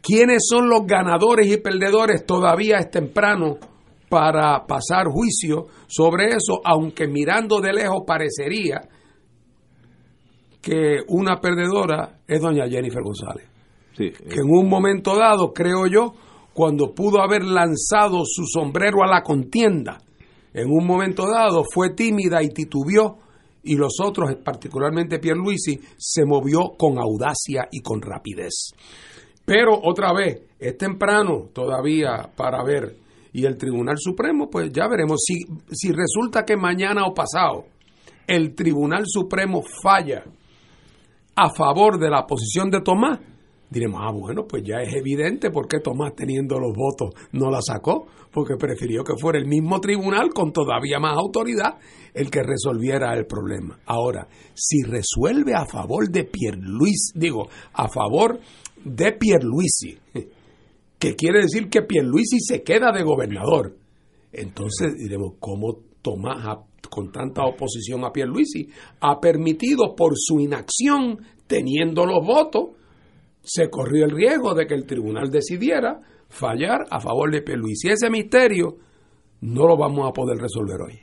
¿Quiénes 0.00 0.46
son 0.48 0.68
los 0.68 0.86
ganadores 0.86 1.46
y 1.48 1.58
perdedores? 1.58 2.24
Todavía 2.24 2.78
es 2.78 2.90
temprano 2.90 3.58
para 4.08 4.66
pasar 4.66 5.06
juicio 5.06 5.66
sobre 5.86 6.28
eso, 6.28 6.60
aunque 6.64 7.06
mirando 7.06 7.60
de 7.60 7.72
lejos 7.72 8.02
parecería 8.06 8.80
que 10.60 10.98
una 11.08 11.40
perdedora 11.40 12.20
es 12.26 12.40
doña 12.40 12.68
Jennifer 12.68 13.02
González 13.02 13.50
que 14.08 14.40
en 14.40 14.48
un 14.48 14.68
momento 14.68 15.16
dado, 15.16 15.52
creo 15.52 15.86
yo, 15.86 16.14
cuando 16.52 16.94
pudo 16.94 17.20
haber 17.22 17.44
lanzado 17.44 18.22
su 18.24 18.44
sombrero 18.46 19.02
a 19.02 19.06
la 19.06 19.22
contienda, 19.22 19.98
en 20.52 20.68
un 20.70 20.86
momento 20.86 21.26
dado 21.30 21.64
fue 21.70 21.90
tímida 21.94 22.42
y 22.42 22.48
titubeó 22.48 23.18
y 23.62 23.76
los 23.76 24.00
otros, 24.02 24.36
particularmente 24.42 25.18
Pierluisi, 25.18 25.78
se 25.98 26.24
movió 26.24 26.72
con 26.78 26.98
audacia 26.98 27.68
y 27.70 27.80
con 27.80 28.00
rapidez. 28.00 28.72
Pero 29.44 29.78
otra 29.82 30.12
vez, 30.14 30.42
es 30.58 30.78
temprano 30.78 31.50
todavía 31.52 32.30
para 32.34 32.64
ver. 32.64 32.96
Y 33.32 33.44
el 33.44 33.58
Tribunal 33.58 33.96
Supremo, 33.98 34.48
pues 34.48 34.72
ya 34.72 34.88
veremos. 34.88 35.20
Si, 35.22 35.44
si 35.70 35.92
resulta 35.92 36.44
que 36.44 36.56
mañana 36.56 37.04
o 37.04 37.12
pasado 37.12 37.66
el 38.26 38.54
Tribunal 38.54 39.04
Supremo 39.06 39.62
falla 39.82 40.24
a 41.40 41.48
favor 41.48 41.98
de 41.98 42.10
la 42.10 42.26
posición 42.26 42.70
de 42.70 42.82
Tomás, 42.82 43.18
diremos, 43.70 44.02
ah, 44.04 44.12
bueno, 44.12 44.46
pues 44.46 44.62
ya 44.62 44.82
es 44.82 44.94
evidente 44.94 45.50
por 45.50 45.68
qué 45.68 45.80
Tomás 45.80 46.14
teniendo 46.14 46.58
los 46.58 46.76
votos 46.76 47.14
no 47.32 47.50
la 47.50 47.62
sacó, 47.62 48.06
porque 48.30 48.56
prefirió 48.56 49.02
que 49.04 49.16
fuera 49.18 49.38
el 49.38 49.46
mismo 49.46 49.80
tribunal 49.80 50.28
con 50.34 50.52
todavía 50.52 50.98
más 50.98 51.16
autoridad 51.16 51.78
el 52.12 52.30
que 52.30 52.42
resolviera 52.42 53.14
el 53.14 53.24
problema. 53.24 53.78
Ahora, 53.86 54.28
si 54.54 54.82
resuelve 54.82 55.54
a 55.54 55.64
favor 55.64 56.10
de 56.10 56.24
Pierluisi, 56.24 57.12
digo, 57.14 57.48
a 57.72 57.88
favor 57.88 58.38
de 58.84 59.12
Pierluisi, 59.12 59.98
que 60.98 61.14
quiere 61.14 61.40
decir 61.40 61.70
que 61.70 61.82
Pierluisi 61.82 62.38
se 62.40 62.62
queda 62.62 62.92
de 62.92 63.02
gobernador, 63.02 63.76
entonces 64.30 64.94
diremos, 64.94 65.36
¿cómo 65.40 65.78
Tomás, 66.02 66.58
con 66.88 67.12
tanta 67.12 67.44
oposición 67.44 68.04
a 68.04 68.12
Pierluisi, 68.12 68.68
ha 69.00 69.20
permitido 69.20 69.94
por 69.94 70.12
su 70.16 70.40
inacción, 70.40 71.18
teniendo 71.46 72.06
los 72.06 72.24
votos, 72.24 72.70
se 73.42 73.68
corrió 73.68 74.04
el 74.04 74.12
riesgo 74.12 74.54
de 74.54 74.66
que 74.66 74.74
el 74.74 74.86
tribunal 74.86 75.30
decidiera 75.30 76.00
fallar 76.28 76.86
a 76.90 77.00
favor 77.00 77.30
de 77.32 77.42
Pierluisi. 77.42 77.88
Ese 77.88 78.10
misterio 78.10 78.76
no 79.40 79.66
lo 79.66 79.76
vamos 79.76 80.08
a 80.08 80.12
poder 80.12 80.38
resolver 80.38 80.80
hoy. 80.80 81.00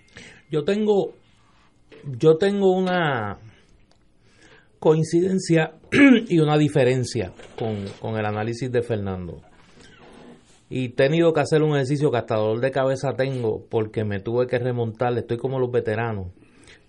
Yo 0.50 0.64
tengo, 0.64 1.14
yo 2.18 2.38
tengo 2.38 2.72
una 2.72 3.40
coincidencia 4.80 5.74
y 6.28 6.40
una 6.40 6.58
diferencia 6.58 7.34
con, 7.58 7.86
con 8.00 8.18
el 8.18 8.26
análisis 8.26 8.72
de 8.72 8.82
Fernando. 8.82 9.42
Y 10.70 10.90
tenido 10.90 11.34
que 11.34 11.42
hacer 11.42 11.64
un 11.64 11.76
ejercicio 11.76 12.12
que 12.12 12.18
hasta 12.18 12.36
dolor 12.36 12.60
de 12.60 12.72
cabeza 12.72 13.14
tengo 13.14 13.66
porque 13.70 14.04
me 14.04 14.20
tuve 14.20 14.48
que 14.48 14.60
remontar, 14.60 15.18
estoy 15.18 15.38
como 15.38 15.60
los 15.60 15.72
veteranos, 15.72 16.28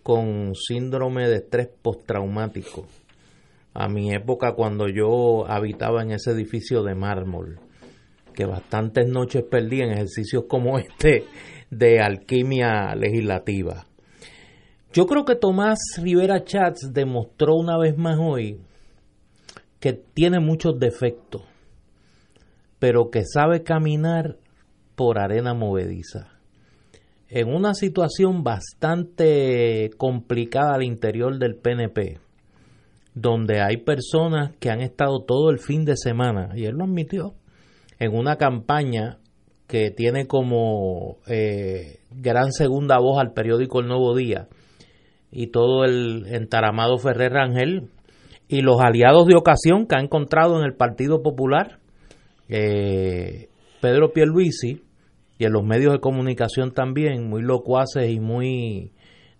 con 0.02 0.54
síndrome 0.54 1.28
de 1.28 1.36
estrés 1.36 1.68
postraumático 1.82 2.86
a 3.74 3.88
mi 3.88 4.12
época 4.12 4.54
cuando 4.54 4.88
yo 4.88 5.46
habitaba 5.48 6.02
en 6.02 6.10
ese 6.10 6.32
edificio 6.32 6.82
de 6.82 6.96
mármol, 6.96 7.60
que 8.34 8.44
bastantes 8.44 9.06
noches 9.08 9.44
perdí 9.44 9.82
en 9.82 9.92
ejercicios 9.92 10.44
como 10.48 10.78
este 10.80 11.24
de 11.70 12.00
alquimia 12.00 12.94
legislativa. 12.96 13.86
Yo 14.92 15.06
creo 15.06 15.24
que 15.24 15.36
Tomás 15.36 15.78
Rivera 16.02 16.42
Chats 16.42 16.92
demostró 16.92 17.54
una 17.54 17.78
vez 17.78 17.96
más 17.96 18.18
hoy 18.18 18.58
que 19.78 19.92
tiene 19.92 20.40
muchos 20.40 20.78
defectos, 20.80 21.42
pero 22.78 23.10
que 23.10 23.24
sabe 23.24 23.62
caminar 23.62 24.36
por 24.94 25.18
arena 25.18 25.54
movediza. 25.54 26.28
En 27.28 27.48
una 27.48 27.74
situación 27.74 28.42
bastante 28.42 29.90
complicada 29.96 30.74
al 30.74 30.82
interior 30.82 31.38
del 31.38 31.56
PNP, 31.56 32.18
donde 33.14 33.60
hay 33.60 33.78
personas 33.78 34.52
que 34.58 34.70
han 34.70 34.80
estado 34.80 35.20
todo 35.26 35.50
el 35.50 35.58
fin 35.58 35.84
de 35.84 35.96
semana, 35.96 36.50
y 36.54 36.64
él 36.64 36.76
lo 36.76 36.84
admitió, 36.84 37.34
en 37.98 38.16
una 38.16 38.36
campaña 38.36 39.18
que 39.66 39.90
tiene 39.90 40.26
como 40.26 41.18
eh, 41.26 41.98
gran 42.10 42.52
segunda 42.52 42.98
voz 42.98 43.20
al 43.20 43.32
periódico 43.32 43.80
El 43.80 43.88
Nuevo 43.88 44.16
Día 44.16 44.48
y 45.30 45.48
todo 45.48 45.84
el 45.84 46.24
entaramado 46.28 46.96
Ferrer 46.96 47.32
Rangel 47.32 47.90
y 48.48 48.62
los 48.62 48.80
aliados 48.80 49.26
de 49.26 49.36
ocasión 49.36 49.86
que 49.86 49.96
ha 49.96 50.02
encontrado 50.02 50.58
en 50.58 50.64
el 50.64 50.74
Partido 50.74 51.22
Popular, 51.22 51.78
eh, 52.48 53.48
Pedro 53.80 54.12
Pierluisi, 54.12 54.82
y 55.38 55.44
en 55.44 55.52
los 55.52 55.64
medios 55.64 55.92
de 55.92 56.00
comunicación 56.00 56.72
también, 56.72 57.28
muy 57.28 57.42
locuaces 57.42 58.10
y 58.10 58.18
muy 58.18 58.92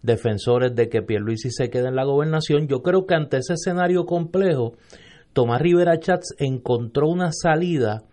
defensores 0.03 0.75
de 0.75 0.89
que 0.89 1.03
Pierluisi 1.03 1.51
se 1.51 1.71
quede 1.71 1.89
en 1.89 1.97
la 1.97 2.05
gobernación. 2.05 2.69
Yo 2.69 2.83
creo 2.83 3.07
que 3.07 3.15
ante 3.15 3.39
ese 3.39 3.55
escenario 3.55 4.07
complejo, 4.07 4.75
Tomás 5.33 5.61
Rivera 5.61 5.99
Chats 5.99 6.35
encontró 6.39 7.09
una 7.09 7.31
salida 7.33 8.05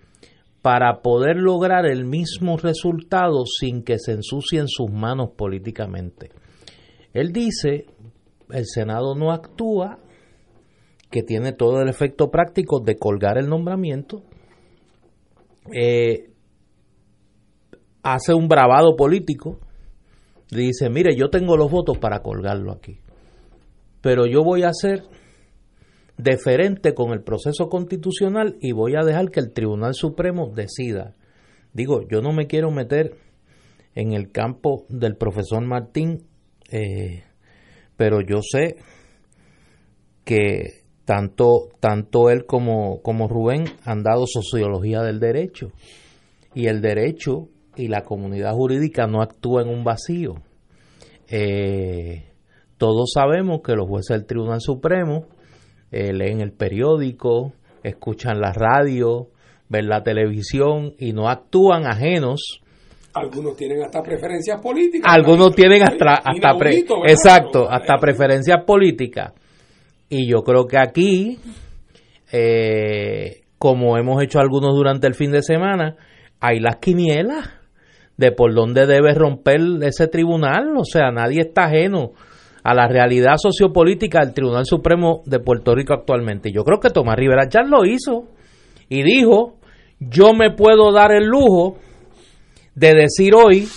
para 0.61 1.01
poder 1.01 1.37
lograr 1.37 1.85
el 1.85 2.05
mismo 2.05 2.57
resultado 2.57 3.45
sin 3.45 3.83
que 3.83 3.99
se 3.99 4.13
ensucien 4.13 4.67
sus 4.67 4.89
manos 4.89 5.29
políticamente. 5.37 6.31
Él 7.13 7.31
dice, 7.31 7.85
el 8.49 8.65
Senado 8.65 9.13
no 9.13 9.31
actúa, 9.31 9.99
que 11.11 11.21
tiene 11.21 11.53
todo 11.53 11.81
el 11.81 11.87
efecto 11.87 12.31
práctico 12.31 12.79
de 12.79 12.97
colgar 12.97 13.37
el 13.37 13.47
nombramiento, 13.47 14.23
eh, 15.73 16.31
hace 18.03 18.33
un 18.33 18.47
bravado 18.47 18.95
político, 18.95 19.59
dice, 20.51 20.89
mire, 20.89 21.15
yo 21.15 21.29
tengo 21.29 21.57
los 21.57 21.71
votos 21.71 21.97
para 21.97 22.21
colgarlo 22.21 22.71
aquí, 22.71 22.99
pero 24.01 24.25
yo 24.25 24.43
voy 24.43 24.63
a 24.63 24.71
ser 24.73 25.03
deferente 26.17 26.93
con 26.93 27.11
el 27.11 27.21
proceso 27.23 27.67
constitucional 27.67 28.57
y 28.61 28.71
voy 28.71 28.95
a 28.95 29.03
dejar 29.03 29.31
que 29.31 29.39
el 29.39 29.51
Tribunal 29.51 29.93
Supremo 29.93 30.51
decida. 30.55 31.15
Digo, 31.73 32.07
yo 32.07 32.21
no 32.21 32.31
me 32.31 32.47
quiero 32.47 32.71
meter 32.71 33.17
en 33.95 34.13
el 34.13 34.31
campo 34.31 34.85
del 34.87 35.17
profesor 35.17 35.65
Martín, 35.65 36.27
eh, 36.71 37.23
pero 37.97 38.21
yo 38.21 38.41
sé 38.41 38.77
que 40.23 40.84
tanto, 41.05 41.69
tanto 41.79 42.29
él 42.29 42.45
como, 42.45 43.01
como 43.01 43.27
Rubén 43.27 43.65
han 43.85 44.03
dado 44.03 44.25
sociología 44.27 45.01
del 45.01 45.19
derecho 45.19 45.71
y 46.53 46.67
el 46.67 46.81
derecho 46.81 47.47
y 47.75 47.87
la 47.87 48.01
comunidad 48.01 48.53
jurídica 48.53 49.05
no 49.05 49.21
actúa 49.21 49.61
en 49.61 49.69
un 49.69 49.83
vacío. 49.83 50.35
Eh, 51.29 52.23
todos 52.77 53.11
sabemos 53.13 53.61
que 53.63 53.75
los 53.75 53.87
jueces 53.87 54.17
del 54.17 54.25
Tribunal 54.25 54.61
Supremo 54.61 55.27
eh, 55.91 56.13
leen 56.13 56.41
el 56.41 56.53
periódico, 56.53 57.53
escuchan 57.83 58.39
la 58.39 58.51
radio, 58.51 59.29
ven 59.69 59.87
la 59.87 60.03
televisión 60.03 60.93
y 60.97 61.13
no 61.13 61.29
actúan 61.29 61.85
ajenos. 61.85 62.61
Algunos 63.13 63.55
tienen 63.55 63.83
hasta 63.83 64.01
preferencias 64.01 64.59
políticas. 64.61 65.13
Algunos 65.13 65.55
tienen 65.55 65.83
hasta, 65.83 66.15
hasta 66.15 66.51
exacto, 67.07 67.69
hasta 67.69 67.97
preferencias 67.97 68.63
políticas. 68.65 69.33
Y 70.09 70.27
yo 70.29 70.43
creo 70.43 70.67
que 70.67 70.77
aquí, 70.77 71.39
eh, 72.31 73.41
como 73.57 73.97
hemos 73.97 74.21
hecho 74.23 74.39
algunos 74.39 74.75
durante 74.75 75.07
el 75.07 75.15
fin 75.15 75.31
de 75.31 75.41
semana, 75.41 75.95
hay 76.39 76.59
las 76.59 76.77
quinielas 76.77 77.49
de 78.17 78.31
por 78.31 78.53
dónde 78.53 78.85
debe 78.85 79.13
romper 79.13 79.59
ese 79.81 80.07
tribunal. 80.07 80.75
O 80.77 80.85
sea, 80.85 81.11
nadie 81.11 81.41
está 81.41 81.65
ajeno 81.65 82.13
a 82.63 82.73
la 82.73 82.87
realidad 82.87 83.35
sociopolítica 83.37 84.21
del 84.21 84.33
Tribunal 84.33 84.65
Supremo 84.65 85.21
de 85.25 85.39
Puerto 85.39 85.75
Rico 85.75 85.93
actualmente. 85.93 86.51
Yo 86.51 86.63
creo 86.63 86.79
que 86.79 86.89
Tomás 86.89 87.15
Rivera 87.15 87.47
ya 87.47 87.61
lo 87.61 87.85
hizo 87.85 88.25
y 88.89 89.03
dijo, 89.03 89.57
yo 89.99 90.33
me 90.33 90.51
puedo 90.51 90.91
dar 90.91 91.11
el 91.11 91.25
lujo 91.25 91.77
de 92.73 92.93
decir 92.93 93.35
hoy, 93.35 93.67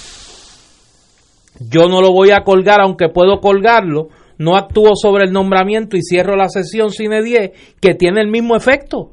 yo 1.61 1.89
no 1.89 2.01
lo 2.01 2.13
voy 2.13 2.31
a 2.31 2.45
colgar 2.45 2.81
aunque 2.81 3.11
puedo 3.11 3.41
colgarlo, 3.41 4.09
no 4.39 4.57
actúo 4.57 4.93
sobre 4.95 5.25
el 5.25 5.33
nombramiento 5.33 5.97
y 5.97 6.03
cierro 6.03 6.37
la 6.37 6.49
sesión 6.49 6.91
sine 6.91 7.23
10, 7.23 7.51
que 7.81 7.95
tiene 7.95 8.21
el 8.21 8.29
mismo 8.29 8.57
efecto 8.57 9.13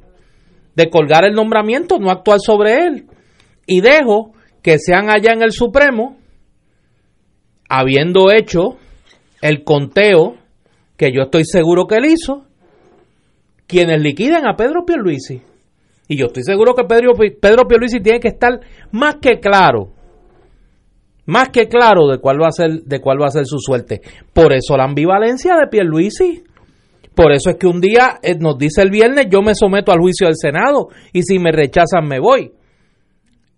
de 0.75 0.89
colgar 0.89 1.25
el 1.25 1.33
nombramiento, 1.33 1.99
no 1.99 2.11
actuar 2.11 2.39
sobre 2.39 2.85
él. 2.85 3.05
Y 3.65 3.81
dejo 3.81 4.33
que 4.61 4.77
sean 4.77 5.09
allá 5.09 5.31
en 5.33 5.41
el 5.41 5.51
Supremo, 5.51 6.17
habiendo 7.69 8.31
hecho 8.31 8.77
el 9.41 9.63
conteo 9.63 10.35
que 10.97 11.11
yo 11.11 11.23
estoy 11.23 11.45
seguro 11.45 11.87
que 11.87 11.95
él 11.95 12.05
hizo, 12.05 12.45
quienes 13.67 14.01
liquidan 14.01 14.47
a 14.47 14.55
Pedro 14.55 14.85
Pierluisi. 14.85 15.41
Y 16.07 16.17
yo 16.17 16.27
estoy 16.27 16.43
seguro 16.43 16.75
que 16.75 16.83
Pedro, 16.83 17.13
Pedro 17.15 17.67
Pierluisi 17.67 17.99
tiene 17.99 18.19
que 18.19 18.27
estar 18.27 18.59
más 18.91 19.15
que 19.15 19.39
claro, 19.39 19.94
más 21.25 21.49
que 21.49 21.67
claro 21.67 22.07
de 22.07 22.19
cuál 22.19 22.41
va 22.41 22.47
a 22.47 22.51
ser, 22.51 22.83
de 22.83 22.99
cuál 22.99 23.21
va 23.21 23.27
a 23.27 23.31
ser 23.31 23.45
su 23.45 23.57
suerte. 23.59 24.01
Por 24.33 24.53
eso 24.53 24.77
la 24.77 24.85
ambivalencia 24.85 25.55
de 25.55 25.67
Pierluisi. 25.67 26.43
Por 27.15 27.31
eso 27.31 27.49
es 27.49 27.55
que 27.55 27.67
un 27.67 27.79
día 27.79 28.19
eh, 28.21 28.35
nos 28.37 28.57
dice 28.57 28.81
el 28.81 28.89
viernes, 28.89 29.27
yo 29.29 29.41
me 29.41 29.55
someto 29.55 29.93
al 29.93 29.99
juicio 29.99 30.27
del 30.27 30.35
Senado 30.35 30.89
y 31.13 31.23
si 31.23 31.39
me 31.39 31.51
rechazan 31.51 32.05
me 32.05 32.19
voy 32.19 32.51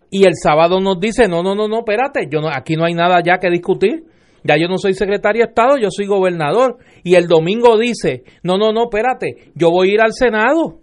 y 0.10 0.25
el 0.25 0.34
sábado 0.41 0.80
nos 0.80 0.99
dice, 0.99 1.27
no, 1.27 1.43
no, 1.43 1.56
no, 1.56 1.67
no, 1.67 1.80
espérate, 1.80 2.27
yo 2.32 2.39
no, 2.39 2.49
aquí 2.49 2.75
no 2.75 2.86
hay 2.86 2.93
nada 2.93 3.21
ya 3.23 3.39
que 3.39 3.49
discutir. 3.49 4.06
Ya 4.43 4.56
yo 4.56 4.69
no 4.69 4.77
soy 4.77 4.93
secretario 4.93 5.43
de 5.43 5.49
Estado, 5.49 5.77
yo 5.77 5.89
soy 5.89 6.06
gobernador. 6.06 6.77
Y 7.03 7.15
el 7.15 7.27
domingo 7.27 7.77
dice, 7.77 8.23
no, 8.43 8.58
no, 8.58 8.71
no, 8.71 8.84
espérate, 8.84 9.51
yo 9.56 9.71
voy 9.71 9.89
a 9.89 9.93
ir 9.95 10.01
al 10.01 10.13
Senado. 10.13 10.80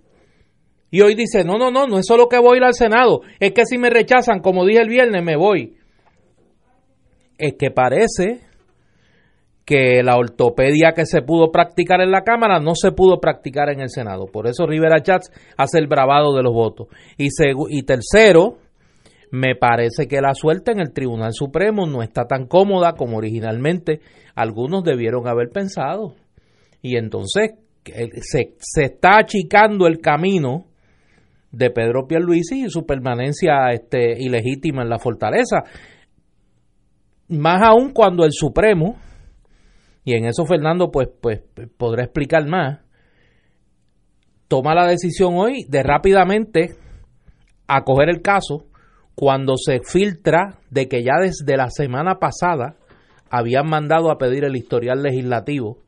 Y 0.90 1.00
hoy 1.00 1.14
dice, 1.14 1.44
no, 1.44 1.56
no, 1.56 1.70
no, 1.70 1.86
no 1.86 1.98
es 1.98 2.06
solo 2.06 2.28
que 2.28 2.38
voy 2.38 2.56
a 2.56 2.58
ir 2.58 2.64
al 2.64 2.74
Senado, 2.74 3.22
es 3.40 3.52
que 3.52 3.64
si 3.64 3.78
me 3.78 3.90
rechazan, 3.90 4.40
como 4.40 4.66
dije 4.66 4.80
el 4.80 4.88
viernes, 4.88 5.24
me 5.24 5.36
voy. 5.36 5.76
Es 7.38 7.54
que 7.58 7.70
parece 7.70 8.40
que 9.64 10.02
la 10.02 10.16
ortopedia 10.16 10.92
que 10.92 11.06
se 11.06 11.22
pudo 11.22 11.50
practicar 11.50 12.00
en 12.00 12.10
la 12.10 12.22
Cámara 12.22 12.60
no 12.60 12.74
se 12.74 12.92
pudo 12.92 13.18
practicar 13.18 13.70
en 13.70 13.80
el 13.80 13.88
Senado. 13.88 14.26
Por 14.26 14.46
eso 14.46 14.66
Rivera 14.66 15.02
Chats 15.02 15.30
hace 15.56 15.78
el 15.78 15.86
bravado 15.86 16.34
de 16.36 16.42
los 16.42 16.52
votos. 16.52 16.88
Y, 17.16 17.28
y 17.70 17.82
tercero, 17.82 18.58
me 19.30 19.56
parece 19.56 20.06
que 20.06 20.20
la 20.20 20.34
suerte 20.34 20.72
en 20.72 20.80
el 20.80 20.92
Tribunal 20.92 21.32
Supremo 21.32 21.86
no 21.86 22.02
está 22.02 22.26
tan 22.26 22.46
cómoda 22.46 22.92
como 22.92 23.16
originalmente 23.16 24.00
algunos 24.34 24.84
debieron 24.84 25.26
haber 25.26 25.48
pensado. 25.48 26.14
Y 26.82 26.96
entonces 26.98 27.52
se, 28.20 28.54
se 28.58 28.84
está 28.84 29.18
achicando 29.18 29.86
el 29.86 29.98
camino 29.98 30.66
de 31.50 31.70
Pedro 31.70 32.06
Pierluisi 32.06 32.64
y 32.64 32.68
su 32.68 32.84
permanencia 32.84 33.70
este, 33.70 34.20
ilegítima 34.20 34.82
en 34.82 34.90
la 34.90 34.98
fortaleza. 34.98 35.62
Más 37.28 37.62
aún 37.62 37.92
cuando 37.92 38.24
el 38.24 38.32
Supremo, 38.32 38.96
y 40.04 40.14
en 40.14 40.26
eso 40.26 40.44
Fernando 40.44 40.90
pues, 40.90 41.08
pues 41.20 41.42
podrá 41.76 42.04
explicar 42.04 42.46
más, 42.46 42.80
toma 44.48 44.74
la 44.74 44.86
decisión 44.86 45.34
hoy 45.36 45.64
de 45.68 45.82
rápidamente 45.82 46.76
acoger 47.66 48.10
el 48.10 48.22
caso 48.22 48.66
cuando 49.14 49.56
se 49.56 49.80
filtra 49.80 50.58
de 50.70 50.88
que 50.88 51.02
ya 51.02 51.14
desde 51.20 51.56
la 51.56 51.70
semana 51.70 52.18
pasada 52.18 52.76
habían 53.30 53.68
mandado 53.68 54.10
a 54.10 54.18
pedir 54.18 54.44
el 54.44 54.56
historial 54.56 55.02
legislativo 55.02 55.78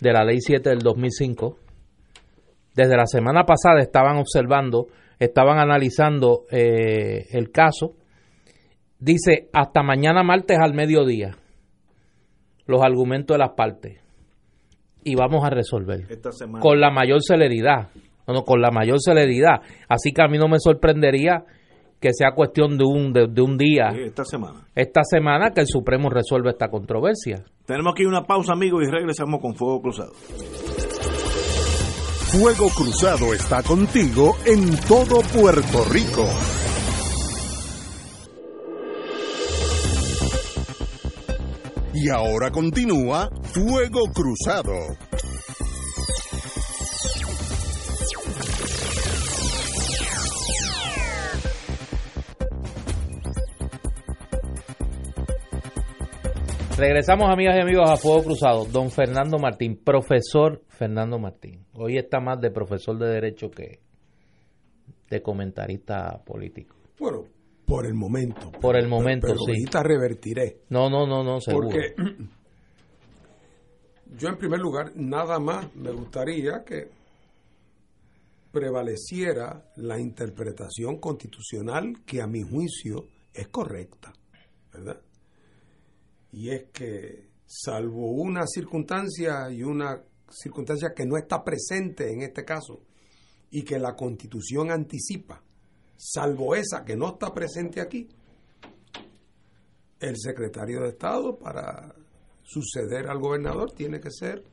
de 0.00 0.12
la 0.12 0.24
ley 0.24 0.40
7 0.40 0.68
del 0.68 0.80
2005. 0.80 1.56
Desde 2.74 2.96
la 2.96 3.06
semana 3.06 3.44
pasada 3.44 3.80
estaban 3.80 4.16
observando, 4.16 4.88
estaban 5.18 5.58
analizando 5.58 6.44
eh, 6.50 7.26
el 7.30 7.50
caso. 7.50 7.94
Dice 9.04 9.50
hasta 9.52 9.82
mañana 9.82 10.22
martes 10.22 10.56
al 10.58 10.72
mediodía 10.72 11.36
los 12.64 12.82
argumentos 12.82 13.34
de 13.34 13.38
las 13.38 13.50
partes 13.50 14.00
y 15.02 15.14
vamos 15.14 15.44
a 15.44 15.50
resolver 15.50 16.06
con 16.58 16.80
la 16.80 16.90
mayor 16.90 17.22
celeridad, 17.22 17.90
no, 18.26 18.44
con 18.44 18.62
la 18.62 18.70
mayor 18.70 18.96
celeridad. 19.02 19.60
Así 19.90 20.12
que 20.12 20.22
a 20.22 20.26
mí 20.26 20.38
no 20.38 20.48
me 20.48 20.58
sorprendería 20.58 21.44
que 22.00 22.14
sea 22.14 22.32
cuestión 22.34 22.78
de 22.78 22.84
un, 22.84 23.12
de, 23.12 23.42
un 23.42 23.58
día. 23.58 23.88
esta 23.94 24.24
semana. 24.24 24.68
Esta 24.74 25.02
semana 25.04 25.50
que 25.50 25.60
el 25.60 25.66
Supremo 25.66 26.08
resuelva 26.08 26.52
esta 26.52 26.68
controversia. 26.68 27.44
Tenemos 27.66 27.92
aquí 27.92 28.06
una 28.06 28.22
pausa, 28.22 28.54
amigos, 28.54 28.84
y 28.88 28.90
regresamos 28.90 29.38
con 29.38 29.54
Fuego 29.54 29.82
Cruzado. 29.82 30.12
Fuego 32.32 32.70
Cruzado 32.74 33.34
está 33.34 33.62
contigo 33.62 34.34
en 34.46 34.74
todo 34.88 35.20
Puerto 35.38 35.84
Rico. 35.92 36.24
Y 41.96 42.08
ahora 42.08 42.50
continúa 42.50 43.30
Fuego 43.44 44.00
Cruzado. 44.12 44.72
Regresamos, 56.76 57.30
amigas 57.30 57.56
y 57.56 57.60
amigos, 57.60 57.88
a 57.88 57.96
Fuego 57.96 58.24
Cruzado. 58.24 58.64
Don 58.64 58.90
Fernando 58.90 59.38
Martín, 59.38 59.76
profesor 59.76 60.64
Fernando 60.66 61.20
Martín. 61.20 61.64
Hoy 61.74 61.96
está 61.96 62.18
más 62.18 62.40
de 62.40 62.50
profesor 62.50 62.98
de 62.98 63.06
Derecho 63.06 63.52
que 63.52 63.78
de 65.08 65.22
comentarista 65.22 66.20
político. 66.24 66.74
Bueno, 66.98 67.26
por 67.66 67.86
el 67.86 67.94
momento. 67.94 68.50
Por 68.60 68.76
el 68.76 68.88
momento, 68.88 69.28
pero, 69.28 69.38
sí. 69.38 69.52
Ahorita 69.52 69.82
revertiré. 69.82 70.62
No, 70.70 70.90
no, 70.90 71.06
no, 71.06 71.22
no, 71.22 71.40
seguro. 71.40 71.68
Porque 71.68 71.94
yo, 74.18 74.28
en 74.28 74.38
primer 74.38 74.60
lugar, 74.60 74.92
nada 74.96 75.38
más 75.38 75.74
me 75.74 75.90
gustaría 75.90 76.64
que 76.64 76.88
prevaleciera 78.52 79.72
la 79.76 79.98
interpretación 79.98 80.98
constitucional 80.98 82.04
que, 82.06 82.22
a 82.22 82.26
mi 82.26 82.42
juicio, 82.42 83.08
es 83.32 83.48
correcta. 83.48 84.12
¿Verdad? 84.72 85.00
y 86.34 86.50
es 86.50 86.64
que 86.72 87.30
salvo 87.46 88.10
una 88.10 88.46
circunstancia 88.46 89.50
y 89.50 89.62
una 89.62 90.02
circunstancia 90.28 90.92
que 90.94 91.06
no 91.06 91.16
está 91.16 91.44
presente 91.44 92.12
en 92.12 92.22
este 92.22 92.44
caso 92.44 92.82
y 93.50 93.62
que 93.62 93.78
la 93.78 93.94
constitución 93.94 94.72
anticipa, 94.72 95.43
salvo 95.96 96.54
esa 96.54 96.84
que 96.84 96.96
no 96.96 97.10
está 97.10 97.32
presente 97.32 97.80
aquí, 97.80 98.08
el 100.00 100.16
secretario 100.18 100.80
de 100.82 100.90
Estado 100.90 101.38
para 101.38 101.94
suceder 102.42 103.08
al 103.08 103.18
gobernador 103.18 103.72
tiene 103.72 104.00
que 104.00 104.10
ser 104.10 104.44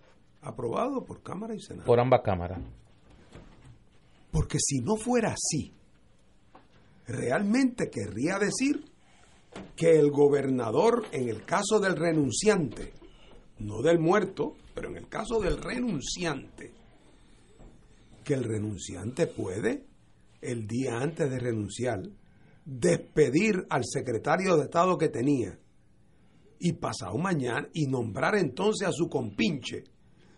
aprobado 0.41 1.03
por 1.03 1.21
Cámara 1.21 1.53
y 1.53 1.59
Senado. 1.59 1.85
Por 1.85 1.99
ambas 1.99 2.21
cámaras. 2.21 2.59
Porque 4.31 4.57
si 4.59 4.79
no 4.79 4.95
fuera 4.95 5.33
así, 5.33 5.73
realmente 7.05 7.89
querría 7.89 8.39
decir 8.39 8.85
que 9.75 9.99
el 9.99 10.09
gobernador, 10.09 11.05
en 11.11 11.27
el 11.27 11.43
caso 11.43 11.79
del 11.79 11.97
renunciante, 11.97 12.93
no 13.59 13.81
del 13.81 13.99
muerto, 13.99 14.55
pero 14.73 14.89
en 14.89 14.97
el 14.97 15.09
caso 15.09 15.39
del 15.39 15.57
renunciante, 15.57 16.71
que 18.23 18.33
el 18.33 18.43
renunciante 18.45 19.27
puede, 19.27 19.83
el 20.41 20.67
día 20.67 20.97
antes 20.99 21.29
de 21.29 21.39
renunciar, 21.39 22.01
despedir 22.65 23.65
al 23.69 23.83
secretario 23.85 24.57
de 24.57 24.63
Estado 24.63 24.97
que 24.97 25.09
tenía 25.09 25.57
y 26.59 26.73
pasado 26.73 27.17
mañana 27.17 27.67
y 27.73 27.87
nombrar 27.87 28.35
entonces 28.35 28.87
a 28.87 28.91
su 28.91 29.09
compinche 29.09 29.83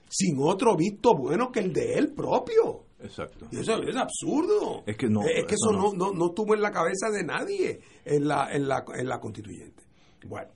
sin 0.10 0.38
otro 0.39 0.76
visto 0.76 1.16
bueno 1.18 1.52
que 1.52 1.60
el 1.60 1.74
de 1.74 1.96
él 1.96 2.13
propio. 2.13 2.86
Exacto. 3.00 3.48
Y 3.52 3.60
eso 3.60 3.82
es 3.84 3.96
absurdo. 3.96 4.84
Es 4.86 4.96
que 4.96 5.10
no. 5.10 5.22
Es 5.24 5.46
que 5.46 5.56
eso, 5.56 5.72
no. 5.74 5.92
No, 5.94 6.13
no, 6.13 6.28
estuvo 6.28 6.54
en 6.54 6.62
la 6.62 6.72
cabeza 6.72 7.10
de 7.10 7.24
nadie 7.24 7.82
en 8.06 8.28
la, 8.28 8.54
en 8.54 8.68
la, 8.68 8.86
en 8.96 9.10
la 9.10 9.20
constituyente. 9.20 9.84
Bueno, 10.26 10.52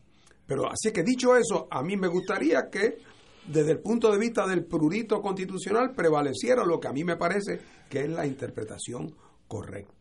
pero 0.46 0.68
así 0.68 0.92
que 0.94 1.04
dicho 1.04 1.36
eso, 1.36 1.68
a 1.70 1.84
mí 1.84 1.98
me 1.98 2.08
gustaría 2.08 2.70
que 2.70 3.00
desde 3.48 3.72
el 3.72 3.80
punto 3.80 4.12
de 4.12 4.18
vista 4.18 4.48
del 4.48 4.66
prurito 4.66 5.22
constitucional 5.22 5.94
prevaleciera 5.94 6.66
lo 6.66 6.80
que 6.80 6.88
a 6.88 6.94
mí 6.94 7.04
me 7.04 7.18
parece 7.18 7.60
que 7.90 8.02
es 8.02 8.10
la 8.10 8.26
interpretación 8.26 9.14
correcta. 9.48 9.98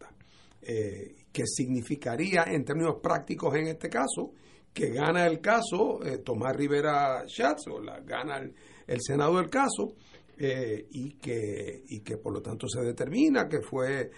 Eh, 0.69 1.15
que 1.33 1.47
significaría 1.47 2.45
en 2.49 2.65
términos 2.65 2.97
prácticos 3.01 3.55
en 3.55 3.69
este 3.69 3.89
caso 3.89 4.33
que 4.73 4.91
gana 4.91 5.25
el 5.27 5.41
caso 5.41 6.03
eh, 6.05 6.19
Tomás 6.19 6.57
Rivera 6.57 7.25
Schatz 7.29 7.69
o 7.69 7.81
la, 7.81 8.01
gana 8.01 8.39
el, 8.39 8.53
el 8.87 9.01
Senado 9.01 9.37
del 9.37 9.49
caso 9.49 9.95
eh, 10.37 10.87
y, 10.91 11.13
que, 11.19 11.85
y 11.89 12.01
que 12.01 12.17
por 12.17 12.33
lo 12.33 12.43
tanto 12.43 12.67
se 12.67 12.81
determina 12.81 13.49
que 13.49 13.61
fue 13.61 14.11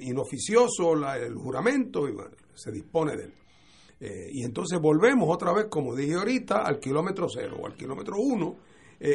inoficioso 0.00 0.92
el 1.14 1.34
juramento 1.34 2.06
y 2.08 2.14
se 2.54 2.70
dispone 2.70 3.16
de 3.16 3.24
él. 3.24 3.32
Y 4.32 4.44
entonces 4.44 4.78
volvemos 4.80 5.28
otra 5.30 5.52
vez, 5.52 5.66
como 5.70 5.94
dije 5.94 6.14
ahorita, 6.14 6.62
al 6.62 6.78
kilómetro 6.78 7.26
cero 7.28 7.58
o 7.62 7.66
al 7.66 7.74
kilómetro 7.74 8.16
uno 8.18 8.56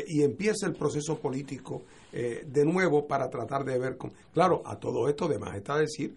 y 0.08 0.22
empieza 0.22 0.68
el 0.68 0.74
proceso 0.74 1.18
político 1.18 1.84
de 2.12 2.66
nuevo 2.66 3.08
para 3.08 3.30
tratar 3.30 3.64
de 3.64 3.80
ver, 3.80 3.98
claro, 4.34 4.62
a 4.66 4.78
todo 4.78 5.08
esto 5.08 5.26
además 5.26 5.56
está 5.56 5.78
decir, 5.78 6.14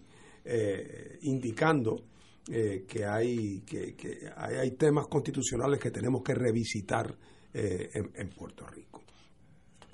indicando 1.21 2.03
que, 2.45 3.05
hay, 3.05 3.61
que, 3.61 3.95
hay, 4.35 4.71
temas 4.71 5.07
constitucionales 5.07 5.79
que 5.79 5.91
tenemos 5.91 6.21
que 6.21 6.33
revisitar 6.33 7.15
en 7.53 8.29
Puerto 8.29 8.65
Rico. 8.67 9.01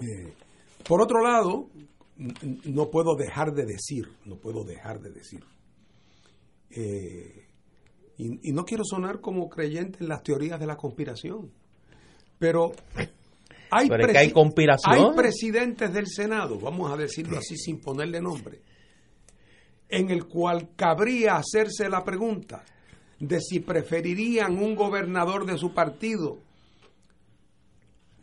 Eh, 0.02 0.34
por 0.88 1.02
otro 1.02 1.22
lado, 1.22 1.70
no 2.66 2.90
puedo 2.90 3.16
dejar 3.16 3.54
de 3.54 3.66
decir, 3.66 4.08
no 4.26 4.38
puedo 4.38 4.64
dejar 4.64 5.02
de 5.02 5.12
decir, 5.12 5.44
eh, 6.70 7.48
y, 8.18 8.52
no 8.52 8.66
quiero 8.66 8.84
sonar 8.84 9.22
como 9.22 9.48
creyente 9.50 10.00
en 10.02 10.10
las 10.10 10.24
teorías 10.24 10.60
de 10.60 10.66
la 10.66 10.76
conspiración, 10.76 11.52
pero 12.40 12.72
hay, 13.72 13.90
hay, 14.16 14.32
conspiración? 14.32 14.94
hay 14.94 15.16
presidentes 15.16 15.94
del 15.94 16.08
Senado, 16.08 16.60
vamos 16.60 16.92
a 16.92 16.98
decirlo 16.98 17.38
así 17.38 17.58
sin 17.58 17.80
ponerle 17.80 18.22
nombre, 18.22 18.62
en 19.90 20.10
el 20.10 20.26
cual 20.26 20.70
cabría 20.76 21.36
hacerse 21.36 21.90
la 21.90 22.04
pregunta 22.04 22.64
de 23.20 23.40
si 23.42 23.60
preferirían 23.60 24.58
un 24.58 24.76
gobernador 24.76 25.46
de 25.46 25.58
su 25.58 25.74
partido 25.74 26.40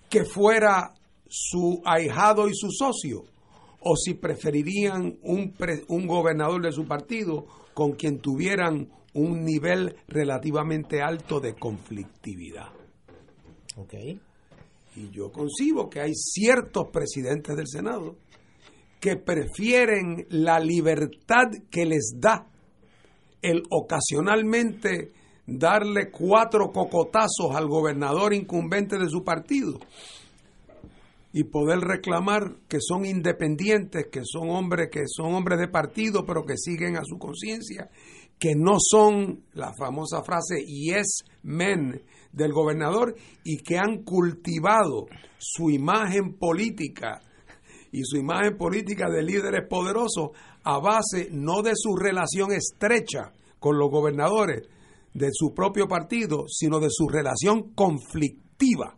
que 0.08 0.24
fuera 0.24 0.94
su 1.28 1.82
ahijado 1.84 2.48
y 2.48 2.54
su 2.54 2.70
socio, 2.70 3.24
o 3.80 3.96
si 3.96 4.14
preferirían 4.14 5.18
un, 5.22 5.54
un 5.88 6.06
gobernador 6.06 6.62
de 6.62 6.72
su 6.72 6.86
partido 6.86 7.46
con 7.74 7.92
quien 7.92 8.18
tuvieran 8.18 8.88
un 9.12 9.44
nivel 9.44 9.96
relativamente 10.08 11.02
alto 11.02 11.40
de 11.40 11.54
conflictividad. 11.54 12.68
Okay. 13.76 14.20
Y 14.96 15.10
yo 15.10 15.32
concibo 15.32 15.90
que 15.90 16.00
hay 16.00 16.14
ciertos 16.14 16.88
presidentes 16.92 17.56
del 17.56 17.66
Senado 17.66 18.16
que 19.00 19.16
prefieren 19.16 20.26
la 20.30 20.60
libertad 20.60 21.50
que 21.70 21.84
les 21.84 22.14
da 22.16 22.46
el 23.42 23.62
ocasionalmente 23.70 25.12
darle 25.46 26.10
cuatro 26.10 26.72
cocotazos 26.72 27.54
al 27.54 27.68
gobernador 27.68 28.32
incumbente 28.32 28.96
de 28.98 29.08
su 29.08 29.22
partido 29.22 29.78
y 31.32 31.44
poder 31.44 31.80
reclamar 31.80 32.56
que 32.68 32.78
son 32.80 33.04
independientes, 33.04 34.06
que 34.10 34.22
son 34.24 34.50
hombres 34.50 34.88
que 34.90 35.02
son 35.06 35.34
hombres 35.34 35.58
de 35.58 35.68
partido, 35.68 36.24
pero 36.24 36.44
que 36.44 36.56
siguen 36.56 36.96
a 36.96 37.02
su 37.04 37.18
conciencia, 37.18 37.90
que 38.38 38.54
no 38.54 38.76
son 38.78 39.42
la 39.52 39.72
famosa 39.76 40.22
frase 40.22 40.64
yes 40.64 41.24
men 41.42 42.02
del 42.34 42.52
gobernador 42.52 43.14
y 43.44 43.58
que 43.58 43.78
han 43.78 44.02
cultivado 44.02 45.06
su 45.38 45.70
imagen 45.70 46.34
política 46.34 47.20
y 47.92 48.02
su 48.02 48.16
imagen 48.16 48.56
política 48.56 49.08
de 49.08 49.22
líderes 49.22 49.68
poderosos 49.68 50.30
a 50.64 50.78
base 50.78 51.28
no 51.30 51.62
de 51.62 51.72
su 51.74 51.94
relación 51.96 52.50
estrecha 52.52 53.32
con 53.60 53.78
los 53.78 53.90
gobernadores 53.90 54.68
de 55.12 55.28
su 55.32 55.54
propio 55.54 55.86
partido, 55.86 56.46
sino 56.48 56.80
de 56.80 56.88
su 56.90 57.08
relación 57.08 57.72
conflictiva. 57.74 58.96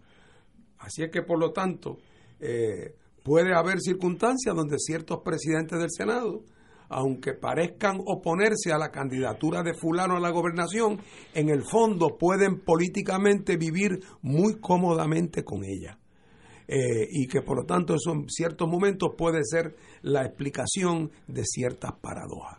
Así 0.79 1.03
es 1.03 1.11
que, 1.11 1.23
por 1.23 1.39
lo 1.39 1.53
tanto, 1.53 1.99
eh, 2.41 2.95
puede 3.23 3.55
haber 3.55 3.81
circunstancias 3.81 4.55
donde 4.55 4.79
ciertos 4.79 5.21
presidentes 5.23 5.79
del 5.79 5.91
Senado, 5.91 6.43
aunque 6.89 7.35
parezcan 7.35 8.01
oponerse 8.05 8.73
a 8.73 8.79
la 8.79 8.91
candidatura 8.91 9.63
de 9.63 9.75
fulano 9.75 10.17
a 10.17 10.21
la 10.21 10.31
gobernación, 10.31 11.01
en 11.35 11.49
el 11.49 11.63
fondo 11.63 12.17
pueden 12.19 12.61
políticamente 12.61 13.57
vivir 13.57 14.01
muy 14.23 14.61
cómodamente 14.61 15.45
con 15.45 15.65
ella. 15.65 15.99
Eh, 16.69 17.07
y 17.11 17.29
que 17.29 17.43
por 17.43 17.59
lo 17.59 17.65
tanto 17.65 17.95
eso 17.95 18.13
en 18.13 18.29
ciertos 18.29 18.69
momentos 18.69 19.11
puede 19.17 19.41
ser 19.45 19.77
la 20.03 20.25
explicación 20.25 21.13
de 21.29 21.45
ciertas 21.45 21.93
paradojas. 22.01 22.59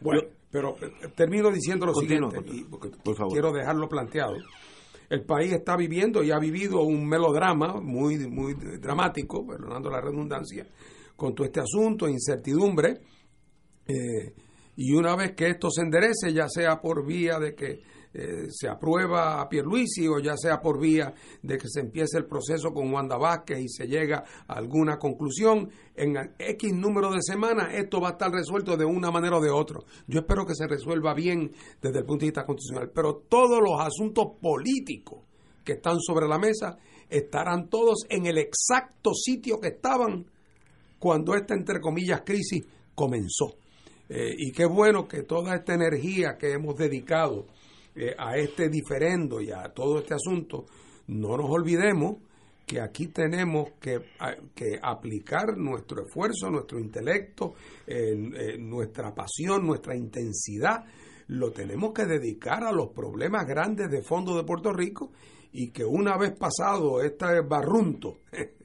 Bueno, 0.00 0.22
pero 0.50 0.76
eh, 0.80 1.08
termino 1.14 1.50
diciendo 1.50 1.84
lo 1.84 1.94
siguiente, 1.94 2.38
porque 2.70 2.90
quiero 3.30 3.52
dejarlo 3.52 3.88
planteado 3.88 4.36
el 5.12 5.26
país 5.26 5.52
está 5.52 5.76
viviendo 5.76 6.24
y 6.24 6.30
ha 6.30 6.38
vivido 6.38 6.80
un 6.80 7.06
melodrama 7.06 7.78
muy, 7.82 8.16
muy 8.30 8.54
dramático, 8.54 9.46
perdonando 9.46 9.90
la 9.90 10.00
redundancia, 10.00 10.66
con 11.14 11.34
todo 11.34 11.46
este 11.46 11.60
asunto, 11.60 12.08
incertidumbre, 12.08 13.02
eh, 13.86 14.34
y 14.76 14.92
una 14.94 15.14
vez 15.16 15.32
que 15.32 15.48
esto 15.48 15.70
se 15.70 15.82
enderece, 15.82 16.32
ya 16.32 16.48
sea 16.48 16.80
por 16.80 17.04
vía 17.06 17.38
de 17.38 17.54
que 17.54 17.80
eh, 18.14 18.48
se 18.50 18.68
aprueba 18.68 19.40
a 19.40 19.48
Pierluisi 19.48 20.06
o 20.06 20.18
ya 20.18 20.36
sea 20.36 20.60
por 20.60 20.78
vía 20.78 21.14
de 21.42 21.56
que 21.56 21.66
se 21.68 21.80
empiece 21.80 22.18
el 22.18 22.26
proceso 22.26 22.70
con 22.72 22.92
Wanda 22.92 23.16
Vázquez 23.16 23.60
y 23.60 23.68
se 23.68 23.86
llega 23.86 24.24
a 24.46 24.54
alguna 24.54 24.98
conclusión, 24.98 25.70
en 25.94 26.16
X 26.38 26.74
número 26.74 27.10
de 27.10 27.22
semanas 27.22 27.72
esto 27.72 28.00
va 28.00 28.10
a 28.10 28.12
estar 28.12 28.30
resuelto 28.30 28.76
de 28.76 28.84
una 28.84 29.10
manera 29.10 29.38
o 29.38 29.40
de 29.40 29.50
otra. 29.50 29.80
Yo 30.06 30.20
espero 30.20 30.44
que 30.44 30.54
se 30.54 30.66
resuelva 30.66 31.14
bien 31.14 31.52
desde 31.80 32.00
el 32.00 32.04
punto 32.04 32.26
de 32.26 32.32
vista 32.32 32.44
constitucional, 32.44 32.90
pero 32.94 33.22
todos 33.28 33.60
los 33.62 33.80
asuntos 33.80 34.26
políticos 34.40 35.20
que 35.64 35.72
están 35.72 35.98
sobre 36.00 36.28
la 36.28 36.38
mesa 36.38 36.76
estarán 37.08 37.68
todos 37.70 38.04
en 38.10 38.26
el 38.26 38.36
exacto 38.36 39.14
sitio 39.14 39.58
que 39.58 39.68
estaban 39.68 40.26
cuando 40.98 41.34
esta, 41.34 41.54
entre 41.54 41.80
comillas, 41.80 42.22
crisis 42.24 42.64
comenzó. 42.94 43.61
Eh, 44.14 44.34
y 44.36 44.52
qué 44.52 44.66
bueno 44.66 45.08
que 45.08 45.22
toda 45.22 45.54
esta 45.54 45.72
energía 45.72 46.36
que 46.36 46.52
hemos 46.52 46.76
dedicado 46.76 47.46
eh, 47.94 48.14
a 48.18 48.36
este 48.36 48.68
diferendo 48.68 49.40
y 49.40 49.50
a 49.50 49.72
todo 49.72 50.00
este 50.00 50.12
asunto, 50.12 50.66
no 51.06 51.34
nos 51.38 51.48
olvidemos 51.48 52.16
que 52.66 52.78
aquí 52.78 53.06
tenemos 53.06 53.70
que, 53.80 54.00
que 54.54 54.78
aplicar 54.82 55.56
nuestro 55.56 56.04
esfuerzo, 56.04 56.50
nuestro 56.50 56.78
intelecto, 56.78 57.54
nuestra 58.58 59.12
pasión, 59.12 59.66
nuestra 59.66 59.96
intensidad, 59.96 60.84
lo 61.28 61.50
tenemos 61.50 61.92
que 61.92 62.04
dedicar 62.04 62.62
a 62.64 62.72
los 62.72 62.90
problemas 62.90 63.46
grandes 63.46 63.90
de 63.90 64.02
fondo 64.02 64.36
de 64.36 64.44
Puerto 64.44 64.72
Rico 64.72 65.10
y 65.52 65.70
que 65.70 65.84
una 65.84 66.16
vez 66.16 66.32
pasado 66.32 67.02
este 67.02 67.40
barrunto, 67.40 68.20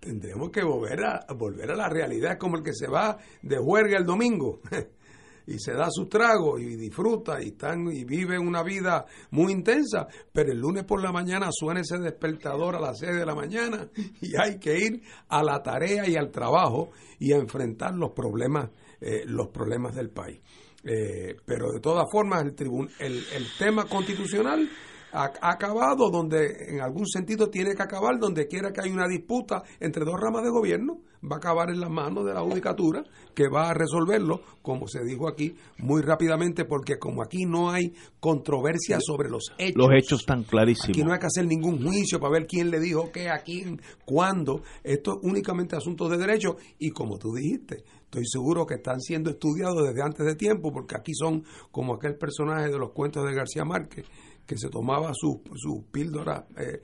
tendremos 0.00 0.50
que 0.50 0.62
volver 0.62 1.04
a, 1.04 1.26
volver 1.34 1.70
a 1.70 1.76
la 1.76 1.88
realidad 1.88 2.38
como 2.38 2.56
el 2.56 2.62
que 2.62 2.74
se 2.74 2.88
va 2.88 3.18
de 3.42 3.58
huelga 3.58 3.98
el 3.98 4.04
domingo. 4.04 4.60
y 5.46 5.58
se 5.58 5.72
da 5.72 5.88
sus 5.90 6.08
tragos 6.08 6.60
y 6.60 6.76
disfruta 6.76 7.40
y, 7.40 7.48
están, 7.48 7.86
y 7.92 8.04
vive 8.04 8.38
una 8.38 8.62
vida 8.62 9.06
muy 9.30 9.52
intensa, 9.52 10.08
pero 10.32 10.50
el 10.50 10.58
lunes 10.58 10.84
por 10.84 11.00
la 11.00 11.12
mañana 11.12 11.48
suena 11.52 11.80
ese 11.80 11.98
despertador 11.98 12.74
a 12.74 12.80
las 12.80 12.98
6 12.98 13.14
de 13.14 13.26
la 13.26 13.34
mañana 13.34 13.88
y 14.20 14.32
hay 14.36 14.58
que 14.58 14.76
ir 14.76 15.02
a 15.28 15.42
la 15.42 15.62
tarea 15.62 16.08
y 16.08 16.16
al 16.16 16.30
trabajo 16.30 16.90
y 17.18 17.32
a 17.32 17.36
enfrentar 17.36 17.94
los 17.94 18.10
problemas, 18.12 18.70
eh, 19.00 19.22
los 19.26 19.48
problemas 19.48 19.94
del 19.94 20.10
país. 20.10 20.40
Eh, 20.82 21.36
pero 21.44 21.72
de 21.72 21.80
todas 21.80 22.06
formas, 22.10 22.44
el, 22.44 22.54
el, 23.00 23.24
el 23.32 23.46
tema 23.58 23.84
constitucional 23.86 24.68
ha, 25.16 25.50
acabado 25.50 26.10
donde 26.10 26.68
en 26.68 26.80
algún 26.80 27.06
sentido 27.06 27.48
tiene 27.48 27.74
que 27.74 27.82
acabar, 27.82 28.18
donde 28.18 28.46
quiera 28.46 28.72
que 28.72 28.82
haya 28.82 28.92
una 28.92 29.08
disputa 29.08 29.62
entre 29.80 30.04
dos 30.04 30.20
ramas 30.20 30.42
de 30.44 30.50
gobierno, 30.50 31.00
va 31.24 31.36
a 31.36 31.38
acabar 31.38 31.70
en 31.70 31.80
las 31.80 31.90
manos 31.90 32.26
de 32.26 32.34
la 32.34 32.40
judicatura, 32.40 33.02
que 33.34 33.48
va 33.48 33.70
a 33.70 33.74
resolverlo, 33.74 34.40
como 34.62 34.86
se 34.86 35.02
dijo 35.04 35.28
aquí, 35.28 35.56
muy 35.78 36.02
rápidamente, 36.02 36.64
porque 36.64 36.98
como 36.98 37.22
aquí 37.22 37.46
no 37.46 37.70
hay 37.70 37.92
controversia 38.20 38.98
sobre 39.00 39.30
los 39.30 39.52
hechos. 39.58 39.76
Los 39.76 39.88
hechos 39.96 40.20
están 40.20 40.44
clarísimos. 40.44 40.90
Aquí 40.90 41.02
no 41.02 41.12
hay 41.12 41.18
que 41.18 41.26
hacer 41.26 41.46
ningún 41.46 41.82
juicio 41.82 42.20
para 42.20 42.32
ver 42.32 42.46
quién 42.46 42.70
le 42.70 42.78
dijo 42.78 43.10
qué, 43.10 43.30
a 43.30 43.38
quién, 43.38 43.80
cuándo. 44.04 44.62
Esto 44.84 45.12
es 45.12 45.18
únicamente 45.22 45.76
asuntos 45.76 46.10
de 46.10 46.18
derecho 46.18 46.56
y 46.78 46.90
como 46.90 47.18
tú 47.18 47.34
dijiste, 47.34 47.84
estoy 48.04 48.24
seguro 48.26 48.66
que 48.66 48.74
están 48.74 49.00
siendo 49.00 49.30
estudiados 49.30 49.86
desde 49.86 50.02
antes 50.02 50.26
de 50.26 50.34
tiempo, 50.36 50.72
porque 50.72 50.96
aquí 50.96 51.12
son 51.14 51.44
como 51.70 51.94
aquel 51.94 52.16
personaje 52.16 52.68
de 52.68 52.78
los 52.78 52.92
cuentos 52.92 53.24
de 53.26 53.34
García 53.34 53.64
Márquez, 53.64 54.06
que 54.46 54.56
se 54.56 54.68
tomaba 54.68 55.12
sus 55.14 55.38
su 55.56 55.84
píldoras 55.90 56.44
eh, 56.56 56.80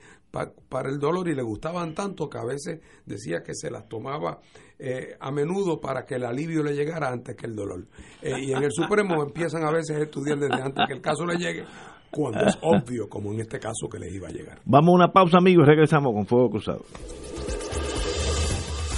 para 0.69 0.89
el 0.89 0.99
dolor 0.99 1.27
y 1.29 1.35
le 1.35 1.43
gustaban 1.43 1.93
tanto 1.93 2.27
que 2.27 2.39
a 2.39 2.43
veces 2.43 2.81
decía 3.05 3.43
que 3.43 3.53
se 3.53 3.69
las 3.69 3.87
tomaba 3.87 4.39
eh, 4.79 5.15
a 5.19 5.31
menudo 5.31 5.79
para 5.79 6.05
que 6.05 6.15
el 6.15 6.25
alivio 6.25 6.63
le 6.63 6.73
llegara 6.73 7.09
antes 7.09 7.35
que 7.35 7.45
el 7.45 7.55
dolor. 7.55 7.85
Eh, 8.21 8.33
y 8.41 8.51
en 8.51 8.63
el 8.63 8.71
Supremo 8.71 9.23
empiezan 9.27 9.63
a 9.63 9.71
veces 9.71 9.97
a 9.97 10.01
estudiar 10.01 10.39
desde 10.39 10.61
antes 10.61 10.85
que 10.87 10.93
el 10.93 11.01
caso 11.01 11.25
le 11.25 11.37
llegue, 11.37 11.63
cuando 12.09 12.45
es 12.45 12.57
obvio, 12.61 13.07
como 13.07 13.31
en 13.31 13.41
este 13.41 13.59
caso, 13.59 13.87
que 13.89 13.99
les 13.99 14.13
iba 14.13 14.27
a 14.27 14.31
llegar. 14.31 14.59
Vamos 14.65 14.93
a 14.93 14.95
una 14.95 15.11
pausa, 15.11 15.37
amigos, 15.37 15.65
y 15.65 15.69
regresamos 15.69 16.13
con 16.13 16.25
Fuego 16.25 16.49
Cruzado. 16.49 16.83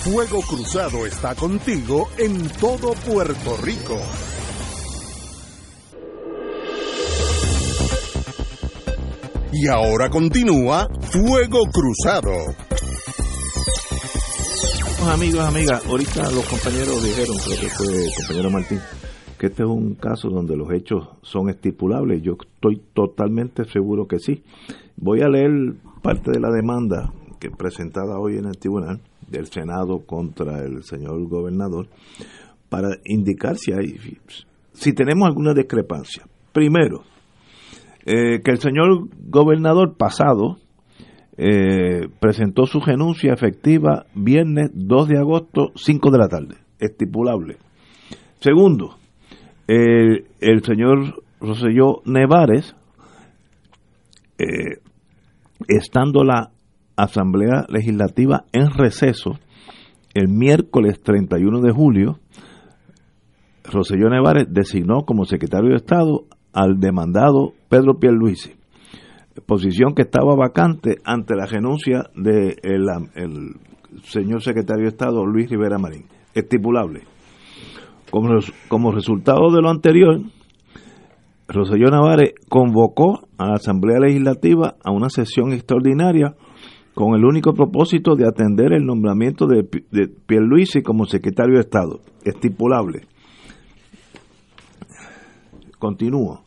Fuego 0.03 0.41
Cruzado 0.41 1.05
está 1.05 1.35
contigo 1.35 2.07
en 2.17 2.47
todo 2.59 2.93
Puerto 3.05 3.57
Rico. 3.63 3.99
Y 9.57 9.69
ahora 9.69 10.09
continúa 10.09 10.85
Fuego 10.99 11.59
Cruzado. 11.71 12.29
Amigos, 15.09 15.39
amigas, 15.39 15.85
ahorita 15.87 16.29
los 16.31 16.45
compañeros 16.45 17.01
dijeron, 17.01 17.37
creo 17.37 17.59
que 17.61 17.69
fue 17.69 17.85
el 17.87 18.11
compañero 18.17 18.51
Martín, 18.51 18.79
que 19.39 19.47
este 19.47 19.63
es 19.63 19.69
un 19.69 19.95
caso 19.95 20.29
donde 20.29 20.57
los 20.57 20.69
hechos 20.73 21.07
son 21.21 21.49
estipulables. 21.49 22.21
Yo 22.21 22.33
estoy 22.33 22.81
totalmente 22.93 23.63
seguro 23.63 24.07
que 24.07 24.19
sí. 24.19 24.43
Voy 24.97 25.21
a 25.21 25.29
leer 25.29 25.75
parte 26.01 26.31
de 26.31 26.41
la 26.41 26.51
demanda 26.51 27.13
que 27.39 27.49
presentada 27.49 28.19
hoy 28.19 28.37
en 28.37 28.47
el 28.47 28.57
tribunal 28.57 28.99
del 29.29 29.47
Senado 29.47 29.99
contra 30.05 30.65
el 30.65 30.83
señor 30.83 31.25
gobernador 31.29 31.87
para 32.67 32.89
indicar 33.05 33.55
si 33.55 33.71
hay 33.71 33.95
si 34.73 34.91
tenemos 34.91 35.29
alguna 35.29 35.53
discrepancia. 35.53 36.27
Primero, 36.51 37.03
eh, 38.05 38.41
que 38.43 38.51
el 38.51 38.59
señor 38.59 39.09
gobernador 39.27 39.97
pasado 39.97 40.57
eh, 41.37 42.07
presentó 42.19 42.65
su 42.65 42.79
renuncia 42.79 43.33
efectiva 43.33 44.05
viernes 44.13 44.69
2 44.73 45.07
de 45.07 45.17
agosto, 45.17 45.71
5 45.75 46.11
de 46.11 46.17
la 46.17 46.27
tarde, 46.27 46.55
estipulable. 46.79 47.57
Segundo, 48.39 48.97
el 49.67 50.63
señor 50.63 51.23
Roselló 51.39 52.01
Nevares, 52.05 52.75
eh, 54.37 54.79
estando 55.67 56.23
la 56.23 56.51
Asamblea 56.95 57.65
Legislativa 57.69 58.45
en 58.51 58.71
receso 58.71 59.39
el 60.13 60.27
miércoles 60.29 61.01
31 61.01 61.61
de 61.61 61.71
julio, 61.71 62.19
Roselló 63.63 64.09
Nevares 64.09 64.47
designó 64.49 65.05
como 65.05 65.25
secretario 65.25 65.71
de 65.71 65.77
Estado 65.77 66.25
al 66.55 66.79
demandado 66.79 67.51
Pedro 67.67 67.99
Pierluisi, 67.99 68.53
posición 69.45 69.93
que 69.93 70.03
estaba 70.03 70.35
vacante 70.35 70.95
ante 71.03 71.35
la 71.35 71.45
renuncia 71.45 72.03
del 72.15 72.55
el 73.15 73.55
señor 74.03 74.41
secretario 74.41 74.83
de 74.83 74.89
Estado 74.89 75.25
Luis 75.25 75.49
Rivera 75.49 75.77
Marín, 75.77 76.05
estipulable. 76.33 77.01
Como, 78.09 78.29
como 78.69 78.93
resultado 78.93 79.51
de 79.51 79.61
lo 79.61 79.69
anterior, 79.69 80.21
Roselló 81.49 81.89
Navarre 81.89 82.35
convocó 82.47 83.27
a 83.37 83.47
la 83.47 83.55
Asamblea 83.55 83.99
Legislativa 83.99 84.75
a 84.81 84.91
una 84.91 85.09
sesión 85.09 85.51
extraordinaria 85.51 86.35
con 86.93 87.15
el 87.15 87.25
único 87.25 87.53
propósito 87.53 88.15
de 88.15 88.25
atender 88.25 88.71
el 88.71 88.85
nombramiento 88.85 89.45
de, 89.45 89.67
de 89.91 90.07
Pierluisi 90.07 90.81
como 90.81 91.05
secretario 91.05 91.55
de 91.55 91.61
Estado, 91.61 91.99
estipulable. 92.23 93.01
Continúo 95.77 96.44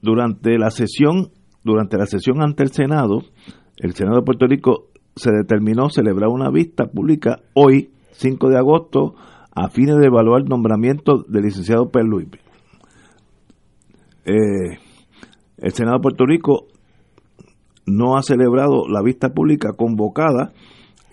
durante 0.00 0.58
la 0.58 0.70
sesión 0.70 1.30
durante 1.64 1.96
la 1.96 2.06
sesión 2.06 2.42
ante 2.42 2.62
el 2.62 2.72
Senado, 2.72 3.22
el 3.78 3.94
Senado 3.94 4.18
de 4.18 4.24
Puerto 4.24 4.46
Rico 4.46 4.88
se 5.16 5.32
determinó 5.32 5.88
celebrar 5.88 6.28
una 6.28 6.50
vista 6.50 6.86
pública 6.86 7.40
hoy, 7.54 7.90
5 8.12 8.50
de 8.50 8.58
agosto, 8.58 9.14
a 9.54 9.68
fines 9.70 9.96
de 9.96 10.06
evaluar 10.06 10.42
el 10.42 10.48
nombramiento 10.48 11.24
del 11.26 11.44
licenciado 11.44 11.88
Pérez 11.88 12.08
Luis. 12.08 12.28
Eh, 14.26 14.78
el 15.58 15.72
Senado 15.72 15.96
de 15.96 16.02
Puerto 16.02 16.26
Rico 16.26 16.66
no 17.86 18.16
ha 18.16 18.22
celebrado 18.22 18.86
la 18.88 19.02
vista 19.02 19.30
pública 19.30 19.72
convocada, 19.72 20.52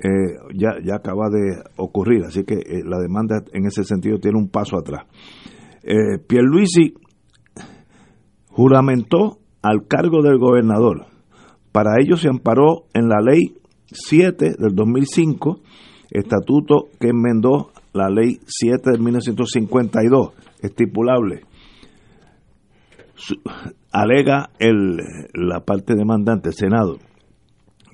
eh, 0.04 0.36
ya, 0.56 0.72
ya 0.84 0.96
acaba 0.96 1.30
de 1.30 1.62
ocurrir, 1.78 2.24
así 2.26 2.44
que 2.44 2.56
eh, 2.56 2.84
la 2.84 3.00
demanda 3.00 3.44
en 3.54 3.68
ese 3.68 3.84
sentido 3.84 4.18
tiene 4.18 4.38
un 4.38 4.50
paso 4.50 4.78
atrás. 4.78 5.06
Eh, 5.84 6.18
Pierluisi 6.28 6.96
juramentó 8.52 9.40
al 9.62 9.88
cargo 9.88 10.22
del 10.22 10.38
gobernador. 10.38 11.08
Para 11.72 12.02
ello 12.02 12.18
se 12.18 12.28
amparó 12.28 12.86
en 12.94 13.08
la 13.08 13.22
ley 13.22 13.56
7 13.92 14.56
del 14.58 14.76
2005, 14.76 15.60
estatuto 16.12 16.90
que 17.00 17.10
enmendó 17.10 17.72
la 17.94 18.10
ley 18.10 18.40
7 18.46 18.92
de 18.92 18.98
1952, 19.00 20.34
estipulable. 20.62 21.42
alega 23.92 24.50
el, 24.60 24.98
la 25.34 25.62
parte 25.62 25.96
demandante, 25.96 26.50
el 26.50 26.56
Senado, 26.56 26.98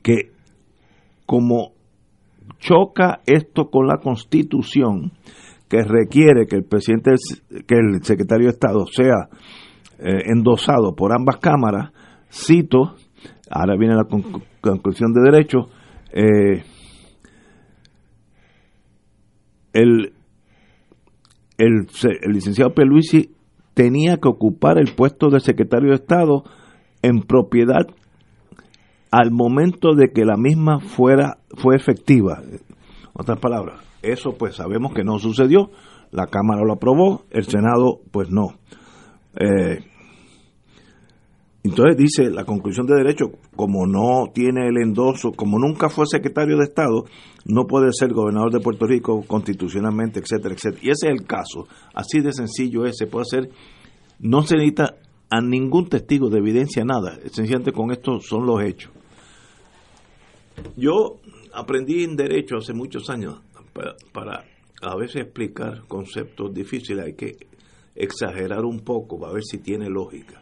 que 0.04 0.32
como 1.26 1.74
choca 2.60 3.22
esto 3.26 3.70
con 3.70 3.88
la 3.88 3.98
Constitución, 3.98 5.12
que 5.68 5.84
requiere 5.84 6.48
que 6.48 6.56
el 6.56 6.64
presidente, 6.64 7.12
que 7.68 7.76
el 7.76 8.04
secretario 8.04 8.46
de 8.48 8.54
Estado 8.54 8.86
sea 8.88 9.30
eh, 10.00 10.24
endosado 10.32 10.96
por 10.96 11.14
ambas 11.14 11.38
cámaras, 11.38 11.92
cito, 12.32 12.96
ahora 13.50 13.76
viene 13.78 13.96
la 13.96 14.06
conclusión 14.62 15.14
de 15.14 15.32
derecho, 15.32 15.70
eh, 16.12 16.64
el, 19.74 20.14
el, 21.58 21.88
el 22.22 22.32
licenciado 22.32 22.74
Peluisi 22.74 23.32
tenía 23.74 24.18
que 24.18 24.28
ocupar 24.28 24.80
el 24.80 24.96
puesto 24.96 25.30
de 25.30 25.40
secretario 25.40 25.90
de 25.90 25.96
Estado 25.96 26.44
en 27.02 27.22
propiedad 27.22 27.86
al 29.12 29.32
momento 29.32 29.94
de 29.94 30.12
que 30.14 30.26
la 30.26 30.36
misma 30.36 30.80
fuera 30.80 31.38
fue 31.56 31.76
efectiva. 31.76 32.42
Otras 33.14 33.40
palabras, 33.40 33.82
eso 34.02 34.36
pues 34.38 34.56
sabemos 34.56 34.94
que 34.94 35.04
no 35.04 35.20
sucedió, 35.20 35.70
la 36.12 36.28
Cámara 36.28 36.64
lo 36.66 36.74
aprobó, 36.74 37.24
el 37.32 37.46
Senado 37.46 38.00
pues 38.12 38.30
no. 38.30 38.56
Eh, 39.40 39.80
entonces 41.64 41.98
dice 41.98 42.30
la 42.30 42.46
conclusión 42.46 42.88
de 42.88 42.96
derecho, 42.96 43.26
como 43.56 43.86
no 43.86 44.32
tiene 44.34 44.68
el 44.70 44.78
endoso, 44.78 45.34
como 45.34 45.60
nunca 45.60 45.90
fue 45.90 46.06
secretario 46.06 46.58
de 46.58 46.64
Estado, 46.64 47.04
no 47.46 47.66
puede 47.66 47.92
ser 47.92 48.14
gobernador 48.14 48.54
de 48.54 48.62
Puerto 48.62 48.86
Rico 48.86 49.24
constitucionalmente, 49.28 50.22
etcétera, 50.22 50.56
etcétera. 50.56 50.82
Y 50.82 50.90
ese 50.92 51.08
es 51.08 51.14
el 51.14 51.26
caso, 51.26 51.68
así 51.94 52.22
de 52.22 52.32
sencillo 52.32 52.86
es, 52.86 52.96
se 52.98 53.08
puede 53.08 53.24
hacer, 53.24 53.50
no 54.20 54.44
se 54.44 54.56
necesita 54.56 54.96
a 55.30 55.42
ningún 55.42 55.90
testigo 55.90 56.30
de 56.30 56.40
evidencia, 56.40 56.86
nada, 56.86 57.20
sencillamente 57.32 57.74
con 57.74 57.92
esto 57.92 58.22
son 58.22 58.46
los 58.46 58.64
hechos. 58.64 58.94
Yo 60.78 61.20
aprendí 61.54 62.04
en 62.04 62.16
derecho 62.16 62.58
hace 62.58 62.74
muchos 62.74 63.10
años 63.10 63.42
para 64.14 64.46
a 64.82 64.96
veces 64.96 65.24
explicar 65.24 65.84
conceptos 65.88 66.54
difíciles, 66.54 67.06
hay 67.06 67.14
que 67.14 67.36
exagerar 67.98 68.64
un 68.66 68.80
poco 68.82 69.20
para 69.20 69.34
ver 69.34 69.44
si 69.44 69.58
tiene 69.58 69.90
lógica. 69.90 70.42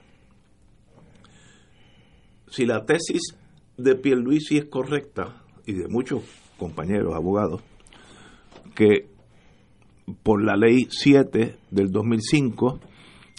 Si 2.48 2.66
la 2.66 2.86
tesis 2.86 3.36
de 3.78 3.96
Pierluisi 3.96 4.58
es 4.58 4.66
correcta, 4.66 5.42
y 5.66 5.74
de 5.74 5.88
muchos 5.88 6.24
compañeros 6.58 7.16
abogados, 7.16 7.62
que 8.76 9.08
por 10.22 10.44
la 10.44 10.56
ley 10.56 10.88
7 10.90 11.58
del 11.72 11.92
2005, 11.92 12.80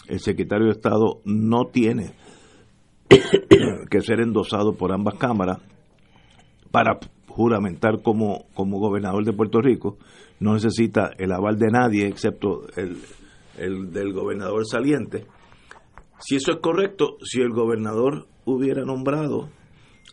el 0.07 0.19
secretario 0.19 0.65
de 0.65 0.73
Estado 0.73 1.21
no 1.23 1.65
tiene 1.71 2.13
que 3.89 4.01
ser 4.01 4.19
endosado 4.19 4.73
por 4.73 4.91
ambas 4.91 5.15
cámaras 5.15 5.59
para 6.71 6.99
juramentar 7.27 8.01
como, 8.01 8.45
como 8.53 8.79
gobernador 8.79 9.23
de 9.23 9.33
Puerto 9.33 9.61
Rico, 9.61 9.97
no 10.39 10.53
necesita 10.53 11.11
el 11.17 11.31
aval 11.31 11.57
de 11.57 11.67
nadie 11.71 12.07
excepto 12.07 12.67
el, 12.75 12.97
el 13.57 13.91
del 13.91 14.13
gobernador 14.13 14.65
saliente. 14.65 15.25
Si 16.19 16.35
eso 16.35 16.51
es 16.51 16.57
correcto, 16.59 17.17
si 17.23 17.41
el 17.41 17.49
gobernador 17.49 18.27
hubiera 18.45 18.83
nombrado 18.83 19.49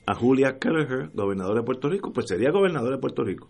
a 0.06 0.14
Julia 0.14 0.58
Kelleher 0.58 1.10
gobernadora 1.14 1.60
de 1.60 1.66
Puerto 1.66 1.88
Rico, 1.88 2.12
pues 2.12 2.26
sería 2.28 2.50
gobernadora 2.50 2.96
de 2.96 3.00
Puerto 3.00 3.24
Rico. 3.24 3.48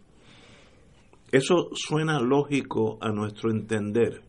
Eso 1.33 1.71
suena 1.73 2.21
lógico 2.21 2.99
a 3.01 3.11
nuestro 3.11 3.51
entender. 3.51 4.23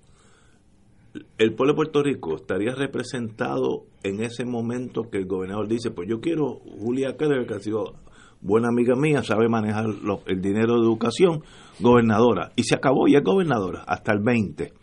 El 1.37 1.53
pueblo 1.53 1.73
de 1.73 1.77
Puerto 1.77 2.01
Rico 2.01 2.35
estaría 2.35 2.73
representado 2.73 3.83
en 4.03 4.21
ese 4.21 4.43
momento 4.43 5.03
que 5.11 5.19
el 5.19 5.27
gobernador 5.27 5.67
dice, 5.67 5.91
pues 5.91 6.09
yo 6.09 6.19
quiero 6.19 6.61
Julia 6.79 7.15
Kelleher, 7.15 7.45
que 7.45 7.53
ha 7.53 7.59
sido 7.59 7.93
buena 8.41 8.69
amiga 8.69 8.95
mía, 8.95 9.23
sabe 9.23 9.47
manejar 9.47 9.85
el 10.25 10.41
dinero 10.41 10.75
de 10.75 10.81
educación, 10.81 11.43
gobernadora. 11.79 12.51
Y 12.55 12.63
se 12.63 12.75
acabó, 12.75 13.07
y 13.07 13.15
es 13.15 13.23
gobernadora, 13.23 13.83
hasta 13.87 14.11
el 14.11 14.19
20. 14.19 14.73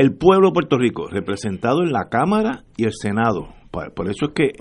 El 0.00 0.14
pueblo 0.14 0.48
de 0.48 0.54
Puerto 0.54 0.78
Rico, 0.78 1.08
representado 1.08 1.82
en 1.82 1.92
la 1.92 2.08
Cámara 2.08 2.64
y 2.78 2.84
el 2.84 2.92
Senado, 2.94 3.48
por, 3.70 4.08
eso 4.08 4.28
es 4.28 4.32
que 4.32 4.52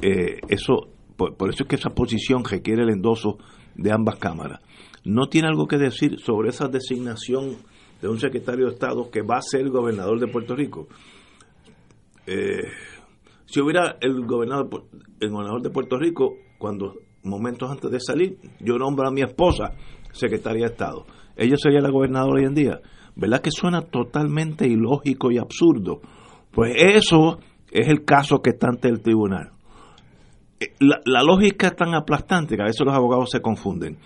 eh, 0.00 0.40
eso, 0.48 0.88
por, 1.14 1.50
eso 1.50 1.64
es 1.64 1.68
que 1.68 1.76
esa 1.76 1.90
posición 1.90 2.42
requiere 2.42 2.84
el 2.84 2.88
endoso 2.88 3.36
de 3.74 3.92
ambas 3.92 4.16
cámaras. 4.16 4.60
No 5.04 5.26
tiene 5.26 5.48
algo 5.48 5.66
que 5.66 5.76
decir 5.76 6.18
sobre 6.20 6.48
esa 6.48 6.68
designación 6.68 7.58
de 8.00 8.08
un 8.08 8.18
secretario 8.18 8.64
de 8.64 8.72
Estado 8.72 9.10
que 9.10 9.20
va 9.20 9.36
a 9.36 9.42
ser 9.42 9.68
gobernador 9.68 10.18
de 10.18 10.28
Puerto 10.28 10.56
Rico. 10.56 10.88
Eh, 12.26 12.62
si 13.44 13.60
hubiera 13.60 13.98
el 14.00 14.24
gobernador, 14.24 14.86
el 15.20 15.28
gobernador 15.28 15.60
de 15.60 15.68
Puerto 15.68 15.98
Rico, 15.98 16.36
cuando 16.56 16.94
momentos 17.24 17.70
antes 17.70 17.90
de 17.90 18.00
salir, 18.00 18.38
yo 18.58 18.78
nombro 18.78 19.06
a 19.06 19.12
mi 19.12 19.20
esposa 19.20 19.72
secretaria 20.12 20.64
de 20.64 20.72
Estado. 20.72 21.04
Ella 21.36 21.56
sería 21.58 21.82
la 21.82 21.90
gobernadora 21.90 22.40
hoy 22.40 22.46
en 22.46 22.54
día. 22.54 22.80
¿Verdad 23.14 23.40
que 23.40 23.50
suena 23.50 23.82
totalmente 23.82 24.66
ilógico 24.66 25.30
y 25.30 25.38
absurdo? 25.38 26.00
Pues 26.50 26.74
eso 26.76 27.38
es 27.70 27.88
el 27.88 28.04
caso 28.04 28.40
que 28.40 28.50
está 28.50 28.68
ante 28.68 28.88
el 28.88 29.00
tribunal. 29.00 29.52
Eh, 30.60 30.74
la, 30.80 31.22
lógica 31.22 31.68
es 31.68 31.76
tan 31.76 31.94
aplastante 31.94 32.56
que 32.56 32.62
a 32.62 32.66
veces 32.66 32.84
los 32.84 32.94
abogados 32.94 33.30
se 33.30 33.40
confunden. 33.40 33.98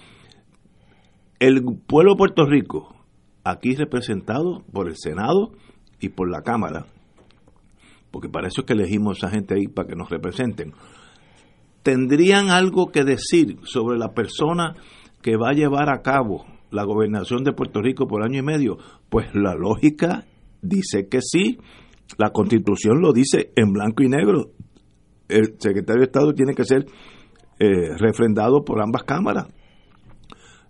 El 1.38 1.62
pueblo 1.86 2.12
de 2.12 2.18
Puerto 2.18 2.46
Rico, 2.46 2.94
aquí 3.44 3.74
representado 3.74 4.64
por 4.72 4.88
el 4.88 4.96
Senado 4.96 5.52
y 6.00 6.08
por 6.08 6.30
la 6.30 6.42
Cámara, 6.42 6.86
porque 8.10 8.28
para 8.28 8.48
eso 8.48 8.62
es 8.62 8.66
que 8.66 8.72
elegimos 8.72 9.16
a 9.22 9.26
esa 9.26 9.34
gente 9.34 9.54
ahí 9.54 9.68
para 9.68 9.88
que 9.88 9.96
nos 9.96 10.08
representen, 10.08 10.72
tendrían 11.82 12.48
algo 12.50 12.90
que 12.90 13.04
decir 13.04 13.58
sobre 13.64 13.98
la 13.98 14.14
persona 14.14 14.74
que 15.20 15.36
va 15.36 15.50
a 15.50 15.54
llevar 15.54 15.90
a 15.90 16.00
cabo 16.00 16.46
la 16.70 16.84
gobernación 16.84 17.44
de 17.44 17.52
Puerto 17.52 17.80
Rico 17.80 18.06
por 18.06 18.22
año 18.22 18.38
y 18.38 18.42
medio. 18.42 18.78
Pues 19.08 19.34
la 19.34 19.54
lógica 19.54 20.24
dice 20.62 21.08
que 21.08 21.20
sí, 21.22 21.58
la 22.18 22.30
constitución 22.30 23.00
lo 23.00 23.12
dice 23.12 23.52
en 23.56 23.72
blanco 23.72 24.02
y 24.02 24.08
negro. 24.08 24.50
El 25.28 25.56
secretario 25.58 26.00
de 26.00 26.06
Estado 26.06 26.34
tiene 26.34 26.54
que 26.54 26.64
ser 26.64 26.86
eh, 27.58 27.96
refrendado 27.98 28.64
por 28.64 28.80
ambas 28.80 29.04
cámaras. 29.04 29.48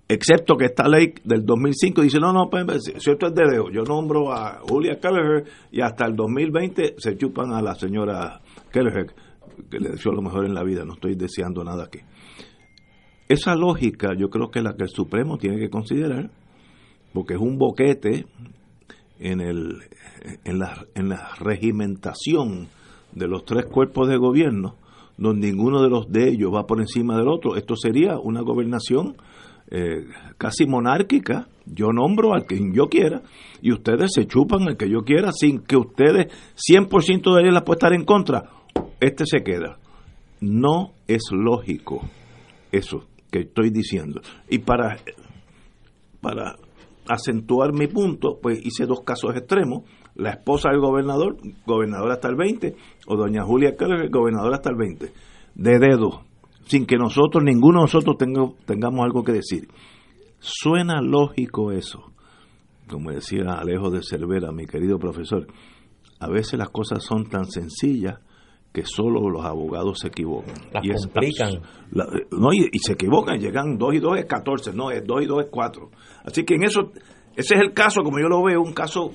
Excepto 0.09 0.57
que 0.57 0.67
esta 0.67 0.89
ley 0.89 1.15
del 1.25 1.45
2005 1.45 2.01
dice, 2.03 2.21
no, 2.21 2.33
no, 2.33 2.49
pues, 2.49 2.85
si 2.85 3.11
esto 3.11 3.27
es 3.27 3.35
de 3.35 3.43
dedo, 3.43 3.71
yo 3.73 3.83
nombro 3.83 4.33
a 4.33 4.61
Julia 4.61 5.01
Kelleher 5.01 5.45
y 5.73 5.81
hasta 5.81 6.07
el 6.07 6.15
2020 6.15 6.95
se 6.99 7.17
chupan 7.17 7.53
a 7.53 7.61
la 7.61 7.75
señora 7.75 8.41
Kelleher, 8.73 9.07
que 9.69 9.81
le 9.81 9.91
deseo 9.91 10.13
lo 10.13 10.23
mejor 10.23 10.47
en 10.47 10.55
la 10.55 10.63
vida, 10.63 10.85
no 10.85 10.93
estoy 10.95 11.17
deseando 11.17 11.65
nada 11.65 11.85
aquí. 11.85 11.99
Esa 13.29 13.57
lógica 13.57 14.15
yo 14.17 14.31
creo 14.31 14.51
que 14.51 14.61
es 14.61 14.65
la 14.65 14.77
que 14.77 14.85
el 14.85 14.89
Supremo 14.89 15.37
tiene 15.37 15.59
que 15.59 15.69
considerar, 15.69 16.31
porque 17.12 17.35
es 17.35 17.41
un 17.41 17.59
boquete 17.59 18.27
en 19.19 19.41
el, 19.41 19.83
en 20.45 20.59
la, 20.59 20.87
en 20.95 21.09
la 21.09 21.31
regimentación 21.41 22.69
de 23.12 23.27
los 23.27 23.45
tres 23.45 23.67
cuerpos 23.67 24.09
de 24.09 24.17
gobierno, 24.17 24.77
donde 25.17 25.49
ninguno 25.49 25.83
de 25.83 25.89
los 25.89 26.11
de 26.12 26.29
ellos 26.29 26.55
va 26.55 26.67
por 26.67 26.81
encima 26.81 27.17
del 27.17 27.29
otro. 27.29 27.57
Esto 27.57 27.75
sería 27.75 28.19
una 28.19 28.43
gobernación 28.43 29.17
eh, 29.71 30.07
casi 30.39 30.67
monárquica. 30.67 31.49
Yo 31.65 31.89
nombro 31.93 32.33
al 32.33 32.47
que 32.47 32.61
yo 32.73 32.89
quiera 32.89 33.23
y 33.61 33.73
ustedes 33.73 34.12
se 34.15 34.27
chupan 34.27 34.69
al 34.69 34.77
que 34.77 34.89
yo 34.89 35.01
quiera 35.01 35.33
sin 35.33 35.61
que 35.61 35.77
ustedes 35.77 36.29
100% 36.71 37.35
de 37.35 37.43
ellos 37.43 37.55
la 37.55 37.65
puedan 37.65 37.79
estar 37.79 37.93
en 37.93 38.05
contra. 38.05 38.51
Este 39.01 39.25
se 39.27 39.43
queda. 39.43 39.79
No 40.41 40.93
es 41.09 41.23
lógico 41.33 42.03
eso 42.71 43.05
que 43.31 43.41
estoy 43.41 43.71
diciendo. 43.71 44.21
Y 44.49 44.59
para, 44.59 44.99
para 46.21 46.57
acentuar 47.09 47.73
mi 47.73 47.87
punto, 47.87 48.39
pues 48.41 48.65
hice 48.65 48.87
dos 48.87 49.01
casos 49.01 49.35
extremos 49.37 49.85
la 50.15 50.31
esposa 50.31 50.71
del 50.71 50.81
gobernador, 50.81 51.37
gobernadora 51.67 52.15
hasta 52.15 52.29
el 52.29 52.37
20, 52.37 52.75
o 53.07 53.17
doña 53.17 53.45
Julia 53.45 53.77
Keller, 53.77 54.09
gobernadora 54.11 54.57
hasta 54.57 54.71
el 54.71 54.77
20, 54.77 55.12
de 55.55 55.79
dedo, 55.79 56.23
sin 56.67 56.87
que 56.87 56.97
nosotros, 56.97 57.45
ninguno 57.45 57.81
de 57.81 57.83
nosotros 57.83 58.17
tengamos 58.65 59.05
algo 59.05 59.23
que 59.23 59.33
decir. 59.33 59.69
Suena 60.39 61.01
lógico 61.03 61.71
eso, 61.71 62.12
como 62.89 63.11
decía 63.11 63.53
Alejo 63.59 63.91
de 63.91 64.01
Cervera, 64.03 64.53
mi 64.53 64.67
querido 64.67 64.99
profesor. 64.99 65.47
A 66.19 66.29
veces 66.29 66.59
las 66.59 66.71
cosas 66.71 67.05
son 67.05 67.29
tan 67.29 67.45
sencillas 67.47 68.21
que 68.77 68.85
solo 68.85 69.31
los 69.31 69.43
abogados 69.43 70.01
se 70.01 70.09
equivocan. 70.09 70.55
y 70.83 70.91
complican. 70.91 71.62
no, 72.31 72.53
y, 72.53 72.69
y, 72.71 72.79
se 72.79 72.93
equivocan, 72.93 73.41
llegan 73.41 73.79
2 73.79 73.95
y 73.95 74.01
2 74.01 74.19
es 74.19 74.27
14, 74.27 74.75
no, 74.75 74.91
es 74.91 75.03
2 75.03 75.23
y 75.23 75.25
2 75.25 75.45
es 75.45 75.51
4. 75.51 75.91
Así 76.27 76.45
que 76.45 76.57
en 76.57 76.65
eso, 76.65 76.93
ese 77.35 77.55
es 77.55 77.61
el 77.62 77.73
caso, 77.73 78.03
como 78.03 78.19
yo 78.19 78.29
lo 78.29 78.43
veo, 78.43 78.61
un 78.61 78.75
caso 78.75 79.12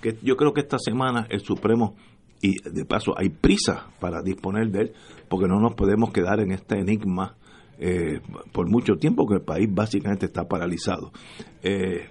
que 0.00 0.18
yo 0.22 0.36
creo 0.36 0.52
que 0.52 0.60
esta 0.60 0.78
semana 0.78 1.26
el 1.30 1.40
Supremo, 1.40 1.96
y 2.40 2.54
de 2.62 2.84
paso 2.84 3.12
hay 3.18 3.30
prisa 3.30 3.88
para 3.98 4.22
disponer 4.22 4.70
de 4.70 4.82
él, 4.82 4.92
porque 5.28 5.48
no 5.48 5.58
nos 5.58 5.74
podemos 5.74 6.12
quedar 6.12 6.38
en 6.38 6.52
este 6.52 6.78
enigma 6.78 7.34
eh, 7.80 8.20
por 8.52 8.70
mucho 8.70 8.94
tiempo, 9.00 9.26
que 9.26 9.34
el 9.34 9.42
país 9.42 9.68
básicamente 9.68 10.26
está 10.26 10.46
paralizado. 10.46 11.10
Eh, 11.60 12.06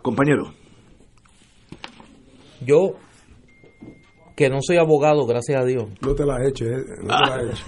compañero. 0.00 0.52
Yo, 2.64 2.94
que 4.40 4.48
no 4.48 4.62
soy 4.62 4.78
abogado, 4.78 5.26
gracias 5.26 5.60
a 5.60 5.66
Dios. 5.66 5.90
No 6.00 6.14
te 6.14 6.24
la 6.24 6.42
eches, 6.48 6.66
eh, 6.66 6.84
no 7.02 7.08
te 7.08 7.30
la 7.30 7.42
eches. 7.42 7.62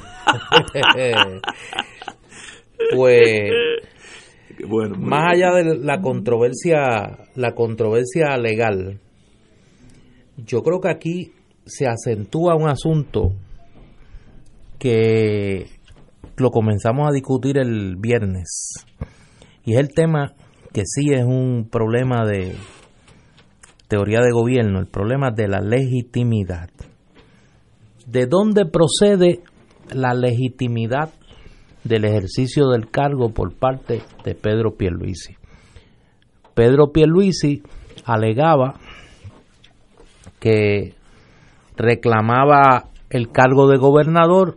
pues 2.96 3.50
bueno, 4.66 4.96
más 4.98 5.34
allá 5.34 5.52
de 5.52 5.76
la 5.76 6.00
controversia 6.00 7.28
la 7.34 7.52
controversia 7.54 8.38
legal 8.38 9.00
yo 10.38 10.62
creo 10.62 10.80
que 10.80 10.88
aquí 10.88 11.32
se 11.66 11.86
acentúa 11.86 12.54
un 12.54 12.70
asunto 12.70 13.32
que 14.78 15.66
lo 16.38 16.50
comenzamos 16.50 17.06
a 17.06 17.12
discutir 17.12 17.58
el 17.58 17.96
viernes 17.96 18.72
y 19.66 19.74
es 19.74 19.78
el 19.78 19.92
tema 19.92 20.32
que 20.72 20.84
sí 20.86 21.12
es 21.12 21.24
un 21.24 21.68
problema 21.70 22.24
de 22.24 22.54
teoría 23.93 24.20
de 24.22 24.32
gobierno, 24.32 24.80
el 24.80 24.86
problema 24.86 25.30
de 25.32 25.49
la 25.49 25.61
legitimidad. 25.61 26.70
¿De 28.07 28.24
dónde 28.24 28.64
procede 28.64 29.43
la 29.93 30.14
legitimidad 30.14 31.11
del 31.84 32.07
ejercicio 32.07 32.70
del 32.70 32.90
cargo 32.90 33.34
por 33.34 33.55
parte 33.55 34.01
de 34.24 34.34
Pedro 34.34 34.78
Pierluisi? 34.78 35.36
Pedro 36.55 36.90
Pierluisi 36.90 37.62
alegaba 38.07 38.76
que 40.40 40.95
reclamaba 41.76 42.88
el 43.11 43.30
cargo 43.30 43.68
de 43.68 43.76
gobernador 43.76 44.57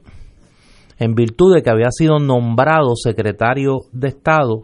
en 0.97 1.13
virtud 1.13 1.55
de 1.55 1.61
que 1.61 1.71
había 1.71 1.91
sido 1.91 2.19
nombrado 2.19 2.95
secretario 2.95 3.79
de 3.91 4.07
Estado 4.07 4.61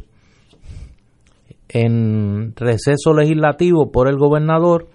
en 1.73 2.53
receso 2.55 3.13
legislativo 3.13 3.91
por 3.91 4.09
el 4.09 4.17
gobernador, 4.17 4.87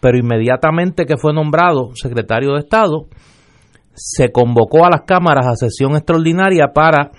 pero 0.00 0.18
inmediatamente 0.18 1.06
que 1.06 1.16
fue 1.16 1.32
nombrado 1.32 1.90
secretario 1.94 2.52
de 2.52 2.60
Estado, 2.60 3.06
se 3.94 4.30
convocó 4.30 4.84
a 4.84 4.90
las 4.90 5.02
cámaras 5.02 5.46
a 5.46 5.56
sesión 5.56 5.96
extraordinaria 5.96 6.68
para 6.74 7.10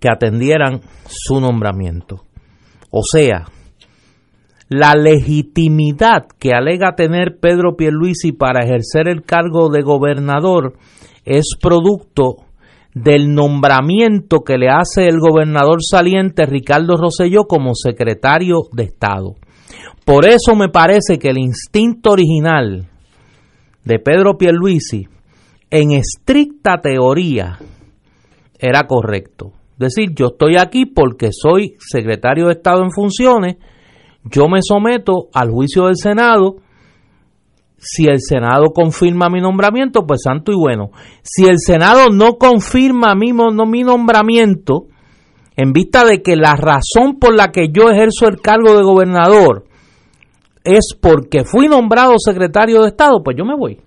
que 0.00 0.08
atendieran 0.08 0.80
su 1.06 1.40
nombramiento. 1.40 2.22
O 2.90 3.02
sea, 3.02 3.46
la 4.68 4.94
legitimidad 4.94 6.26
que 6.38 6.52
alega 6.52 6.94
tener 6.96 7.38
Pedro 7.40 7.76
Pierluisi 7.76 8.32
para 8.32 8.64
ejercer 8.64 9.08
el 9.08 9.22
cargo 9.22 9.70
de 9.70 9.82
gobernador 9.82 10.74
es 11.24 11.56
producto 11.60 12.45
del 12.96 13.34
nombramiento 13.34 14.40
que 14.40 14.56
le 14.56 14.70
hace 14.70 15.04
el 15.04 15.20
gobernador 15.20 15.80
saliente 15.82 16.46
Ricardo 16.46 16.96
Rosselló 16.96 17.42
como 17.44 17.74
secretario 17.74 18.60
de 18.72 18.84
Estado. 18.84 19.34
Por 20.06 20.24
eso 20.24 20.56
me 20.56 20.70
parece 20.70 21.18
que 21.18 21.28
el 21.28 21.36
instinto 21.36 22.12
original 22.12 22.88
de 23.84 23.98
Pedro 23.98 24.38
Pierluisi 24.38 25.06
en 25.70 25.90
estricta 25.90 26.80
teoría 26.80 27.58
era 28.58 28.86
correcto. 28.86 29.52
Es 29.72 29.94
decir, 29.94 30.14
yo 30.14 30.28
estoy 30.28 30.56
aquí 30.56 30.86
porque 30.86 31.28
soy 31.32 31.74
secretario 31.78 32.46
de 32.46 32.52
Estado 32.52 32.82
en 32.82 32.92
funciones, 32.92 33.56
yo 34.24 34.48
me 34.48 34.60
someto 34.62 35.28
al 35.34 35.50
juicio 35.50 35.84
del 35.84 35.96
Senado, 35.96 36.56
si 37.78 38.06
el 38.06 38.20
Senado 38.20 38.72
confirma 38.74 39.28
mi 39.28 39.40
nombramiento, 39.40 40.06
pues 40.06 40.22
santo 40.22 40.50
y 40.50 40.56
bueno. 40.56 40.90
Si 41.22 41.44
el 41.44 41.58
Senado 41.58 42.08
no 42.10 42.34
confirma 42.34 43.14
mi, 43.14 43.32
mi 43.32 43.82
nombramiento, 43.82 44.86
en 45.56 45.72
vista 45.72 46.04
de 46.04 46.22
que 46.22 46.36
la 46.36 46.54
razón 46.56 47.18
por 47.20 47.34
la 47.34 47.52
que 47.52 47.68
yo 47.72 47.90
ejerzo 47.90 48.26
el 48.28 48.40
cargo 48.40 48.76
de 48.76 48.82
gobernador 48.82 49.66
es 50.64 50.96
porque 51.00 51.44
fui 51.44 51.68
nombrado 51.68 52.14
secretario 52.18 52.82
de 52.82 52.88
Estado, 52.88 53.22
pues 53.22 53.36
yo 53.36 53.44
me 53.44 53.56
voy. 53.56 53.80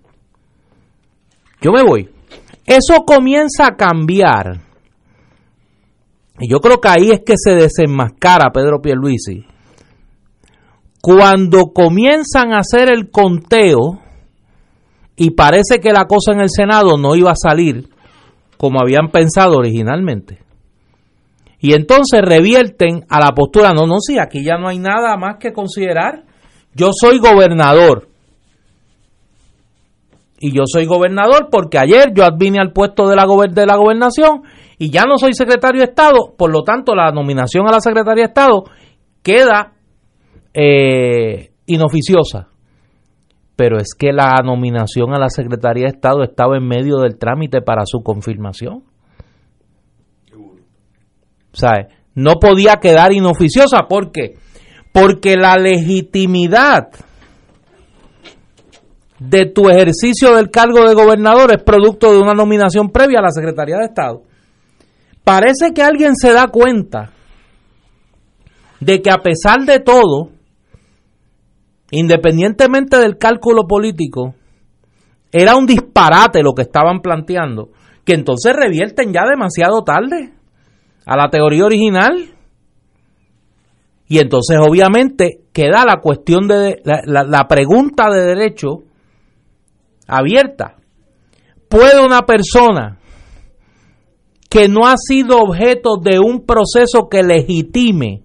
Yo 1.61 1.71
me 1.71 1.83
voy. 1.83 2.09
Eso 2.65 3.03
comienza 3.05 3.67
a 3.67 3.75
cambiar. 3.75 4.61
Y 6.39 6.49
yo 6.49 6.59
creo 6.59 6.79
que 6.79 6.87
ahí 6.87 7.11
es 7.11 7.21
que 7.25 7.33
se 7.35 7.55
desenmascara 7.55 8.51
Pedro 8.53 8.79
Pierluisi 8.81 9.45
cuando 11.01 11.71
comienzan 11.73 12.53
a 12.53 12.59
hacer 12.59 12.91
el 12.91 13.09
conteo 13.09 13.99
y 15.15 15.31
parece 15.31 15.79
que 15.79 15.91
la 15.91 16.05
cosa 16.05 16.33
en 16.33 16.41
el 16.41 16.49
Senado 16.49 16.97
no 16.97 17.15
iba 17.15 17.31
a 17.31 17.35
salir 17.35 17.89
como 18.57 18.81
habían 18.81 19.09
pensado 19.09 19.57
originalmente. 19.57 20.39
Y 21.61 21.73
entonces 21.73 22.21
revierten 22.21 23.05
a 23.09 23.19
la 23.19 23.31
postura, 23.31 23.71
no, 23.73 23.85
no, 23.85 23.99
sí, 23.99 24.17
aquí 24.17 24.43
ya 24.43 24.57
no 24.57 24.67
hay 24.67 24.79
nada 24.79 25.17
más 25.17 25.37
que 25.39 25.51
considerar. 25.51 26.23
Yo 26.73 26.91
soy 26.93 27.19
gobernador. 27.19 28.07
Y 30.39 30.53
yo 30.53 30.63
soy 30.65 30.85
gobernador 30.85 31.49
porque 31.51 31.77
ayer 31.77 32.13
yo 32.13 32.23
advine 32.23 32.59
al 32.59 32.71
puesto 32.71 33.09
de 33.09 33.15
la, 33.15 33.25
de 33.49 33.65
la 33.65 33.75
gobernación 33.75 34.43
y 34.77 34.89
ya 34.89 35.03
no 35.03 35.17
soy 35.17 35.33
secretario 35.33 35.81
de 35.81 35.87
Estado, 35.87 36.33
por 36.37 36.49
lo 36.49 36.63
tanto 36.63 36.95
la 36.95 37.11
nominación 37.11 37.67
a 37.67 37.71
la 37.71 37.81
secretaria 37.81 38.23
de 38.23 38.29
Estado 38.29 38.63
queda 39.21 39.73
eh, 40.53 41.51
inoficiosa. 41.65 42.47
Pero 43.55 43.77
es 43.77 43.89
que 43.97 44.13
la 44.13 44.41
nominación 44.43 45.13
a 45.13 45.19
la 45.19 45.29
Secretaría 45.29 45.85
de 45.85 45.95
Estado 45.95 46.23
estaba 46.23 46.57
en 46.57 46.67
medio 46.67 46.97
del 46.97 47.17
trámite 47.17 47.61
para 47.61 47.83
su 47.85 48.01
confirmación. 48.01 48.83
O 51.51 51.57
no 52.15 52.33
podía 52.39 52.77
quedar 52.77 53.11
inoficiosa. 53.11 53.87
¿Por 53.89 54.11
qué? 54.11 54.35
Porque 54.91 55.35
la 55.35 55.55
legitimidad 55.55 56.89
de 59.19 59.45
tu 59.45 59.69
ejercicio 59.69 60.35
del 60.35 60.49
cargo 60.49 60.87
de 60.87 60.93
gobernador 60.93 61.51
es 61.51 61.63
producto 61.63 62.11
de 62.11 62.19
una 62.19 62.33
nominación 62.33 62.89
previa 62.89 63.19
a 63.19 63.23
la 63.23 63.31
Secretaría 63.31 63.77
de 63.77 63.85
Estado. 63.85 64.23
Parece 65.23 65.73
que 65.73 65.83
alguien 65.83 66.15
se 66.15 66.31
da 66.31 66.47
cuenta 66.47 67.11
de 68.79 69.01
que 69.01 69.11
a 69.11 69.17
pesar 69.17 69.65
de 69.65 69.79
todo, 69.79 70.29
independientemente 71.91 72.97
del 72.97 73.17
cálculo 73.17 73.67
político, 73.67 74.35
era 75.31 75.55
un 75.55 75.65
disparate 75.65 76.41
lo 76.41 76.53
que 76.53 76.63
estaban 76.63 77.01
planteando, 77.01 77.69
que 78.03 78.13
entonces 78.13 78.53
revierten 78.55 79.13
ya 79.13 79.25
demasiado 79.29 79.83
tarde 79.83 80.33
a 81.05 81.15
la 81.15 81.29
teoría 81.29 81.65
original. 81.65 82.35
Y 84.07 84.17
entonces 84.17 84.57
obviamente 84.59 85.41
queda 85.53 85.85
la 85.85 86.01
cuestión 86.01 86.47
de 86.47 86.81
la, 86.83 87.23
la 87.23 87.47
pregunta 87.47 88.09
de 88.09 88.21
derecho 88.21 88.83
abierta. 90.07 90.77
¿Puede 91.67 92.03
una 92.03 92.23
persona 92.23 92.97
que 94.49 94.67
no 94.67 94.87
ha 94.87 94.95
sido 94.97 95.37
objeto 95.37 95.97
de 96.01 96.19
un 96.19 96.45
proceso 96.47 97.07
que 97.07 97.21
legitime 97.21 98.23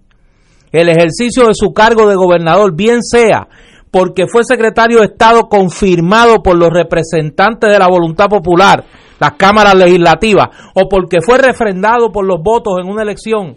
el 0.71 0.89
ejercicio 0.89 1.47
de 1.47 1.53
su 1.53 1.73
cargo 1.73 2.07
de 2.07 2.15
gobernador, 2.15 2.75
bien 2.75 3.01
sea 3.01 3.47
porque 3.95 4.27
fue 4.27 4.43
secretario 4.43 4.99
de 4.99 5.05
Estado 5.05 5.47
confirmado 5.47 6.43
por 6.43 6.57
los 6.57 6.69
representantes 6.69 7.71
de 7.71 7.79
la 7.79 7.87
voluntad 7.87 8.27
popular, 8.27 8.83
las 9.21 9.35
cámaras 9.37 9.73
legislativas, 9.73 10.49
o 10.73 10.89
porque 10.89 11.19
fue 11.21 11.37
refrendado 11.37 12.11
por 12.11 12.25
los 12.25 12.43
votos 12.43 12.73
en 12.77 12.89
una 12.89 13.03
elección, 13.03 13.55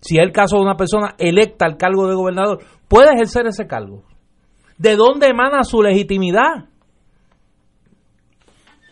si 0.00 0.16
es 0.16 0.24
el 0.24 0.32
caso 0.32 0.56
de 0.56 0.62
una 0.62 0.76
persona 0.76 1.14
electa 1.18 1.66
al 1.66 1.76
cargo 1.76 2.08
de 2.08 2.16
gobernador, 2.16 2.58
puede 2.88 3.12
ejercer 3.12 3.46
ese 3.46 3.68
cargo. 3.68 4.02
¿De 4.76 4.96
dónde 4.96 5.28
emana 5.28 5.62
su 5.62 5.80
legitimidad? 5.80 6.66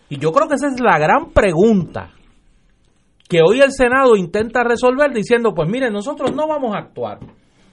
Y 0.09 0.19
yo 0.21 0.31
creo 0.31 0.47
que 0.47 0.55
esa 0.55 0.69
es 0.69 0.81
la 0.81 0.97
gran 0.99 1.31
pregunta 1.33 2.13
que 3.29 3.41
hoy 3.43 3.61
el 3.61 3.73
Senado 3.73 4.17
intenta 4.17 4.63
resolver 4.65 5.13
diciendo, 5.13 5.53
pues 5.55 5.69
mire, 5.69 5.91
nosotros 5.91 6.35
no 6.35 6.47
vamos 6.47 6.75
a 6.75 6.79
actuar. 6.79 7.19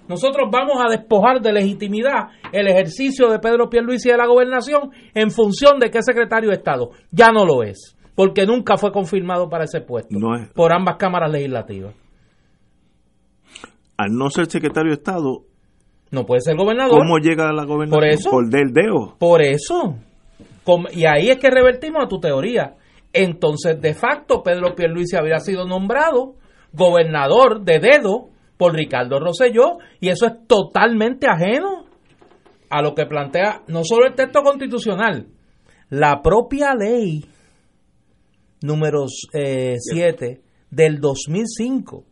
Nosotros 0.07 0.49
vamos 0.51 0.83
a 0.85 0.89
despojar 0.89 1.41
de 1.41 1.53
legitimidad 1.53 2.29
el 2.51 2.67
ejercicio 2.67 3.29
de 3.29 3.39
Pedro 3.39 3.69
Pierluisi 3.69 4.09
de 4.09 4.17
la 4.17 4.27
gobernación 4.27 4.91
en 5.13 5.31
función 5.31 5.79
de 5.79 5.89
qué 5.89 6.01
secretario 6.01 6.49
de 6.49 6.55
Estado. 6.55 6.89
Ya 7.11 7.31
no 7.31 7.45
lo 7.45 7.63
es, 7.63 7.97
porque 8.15 8.45
nunca 8.45 8.77
fue 8.77 8.91
confirmado 8.91 9.49
para 9.49 9.63
ese 9.63 9.79
puesto 9.81 10.15
por 10.53 10.73
ambas 10.73 10.97
cámaras 10.97 11.31
legislativas. 11.31 11.95
Al 13.95 14.11
no 14.11 14.29
ser 14.29 14.47
secretario 14.47 14.89
de 14.89 14.95
Estado, 14.95 15.43
no 16.11 16.25
puede 16.25 16.41
ser 16.41 16.57
gobernador. 16.57 16.99
¿Cómo 16.99 17.17
llega 17.19 17.49
a 17.49 17.53
la 17.53 17.63
gobernación? 17.63 17.99
Por 17.99 18.07
eso. 18.07 18.29
Por 18.29 18.49
del 18.49 18.73
deo. 18.73 19.15
Por 19.17 19.41
eso. 19.41 19.95
Y 20.93 21.05
ahí 21.05 21.29
es 21.29 21.37
que 21.37 21.49
revertimos 21.49 22.03
a 22.03 22.07
tu 22.07 22.19
teoría 22.19 22.75
entonces, 23.13 23.79
de 23.79 23.93
facto, 23.93 24.41
Pedro 24.41 24.75
Pierluisi 24.75 25.15
había 25.15 25.39
sido 25.39 25.65
nombrado 25.65 26.35
gobernador 26.73 27.63
de 27.63 27.79
dedo 27.79 28.29
por 28.57 28.73
Ricardo 28.73 29.19
Rosselló 29.19 29.77
y 29.99 30.09
eso 30.09 30.25
es 30.25 30.47
totalmente 30.47 31.27
ajeno 31.27 31.85
a 32.69 32.81
lo 32.81 32.95
que 32.95 33.05
plantea 33.05 33.61
no 33.67 33.83
solo 33.83 34.07
el 34.07 34.15
texto 34.15 34.41
constitucional, 34.41 35.27
la 35.89 36.23
propia 36.23 36.73
ley 36.73 37.23
número 38.63 39.05
7 39.07 39.77
eh, 40.25 40.41
del 40.71 40.99
2005 40.99 42.05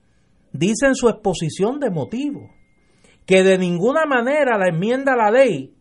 dice 0.53 0.85
en 0.85 0.95
su 0.95 1.09
exposición 1.09 1.79
de 1.79 1.89
motivos 1.89 2.51
que 3.25 3.43
de 3.43 3.57
ninguna 3.57 4.05
manera 4.05 4.57
la 4.57 4.67
enmienda 4.67 5.13
a 5.13 5.17
la 5.17 5.31
ley 5.31 5.73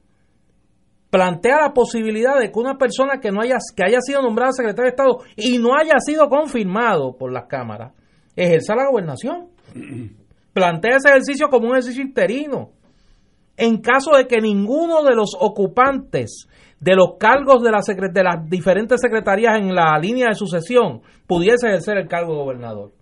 plantea 1.10 1.60
la 1.60 1.72
posibilidad 1.72 2.38
de 2.38 2.50
que 2.50 2.58
una 2.58 2.78
persona 2.78 3.20
que 3.20 3.30
no 3.30 3.40
haya 3.42 3.58
que 3.76 3.84
haya 3.84 4.00
sido 4.00 4.22
nombrada 4.22 4.52
secretaria 4.52 4.90
de 4.90 4.96
Estado 4.96 5.18
y 5.36 5.58
no 5.58 5.76
haya 5.76 5.98
sido 5.98 6.28
confirmado 6.28 7.16
por 7.18 7.32
las 7.32 7.46
cámaras 7.46 7.92
ejerza 8.36 8.74
la 8.74 8.88
gobernación. 8.88 9.48
Plantea 10.52 10.96
ese 10.96 11.08
ejercicio 11.10 11.48
como 11.48 11.66
un 11.66 11.72
ejercicio 11.72 12.02
interino. 12.02 12.70
En 13.56 13.78
caso 13.82 14.16
de 14.16 14.26
que 14.26 14.40
ninguno 14.40 15.02
de 15.02 15.14
los 15.14 15.36
ocupantes 15.38 16.48
de 16.80 16.94
los 16.94 17.16
cargos 17.18 17.62
de, 17.62 17.70
la 17.70 17.80
de 18.10 18.22
las 18.22 18.48
diferentes 18.48 19.00
secretarías 19.00 19.58
en 19.58 19.74
la 19.74 19.98
línea 19.98 20.28
de 20.28 20.34
sucesión 20.34 21.02
pudiese 21.26 21.68
ejercer 21.68 21.98
el 21.98 22.08
cargo 22.08 22.32
de 22.32 22.38
gobernador. 22.38 22.92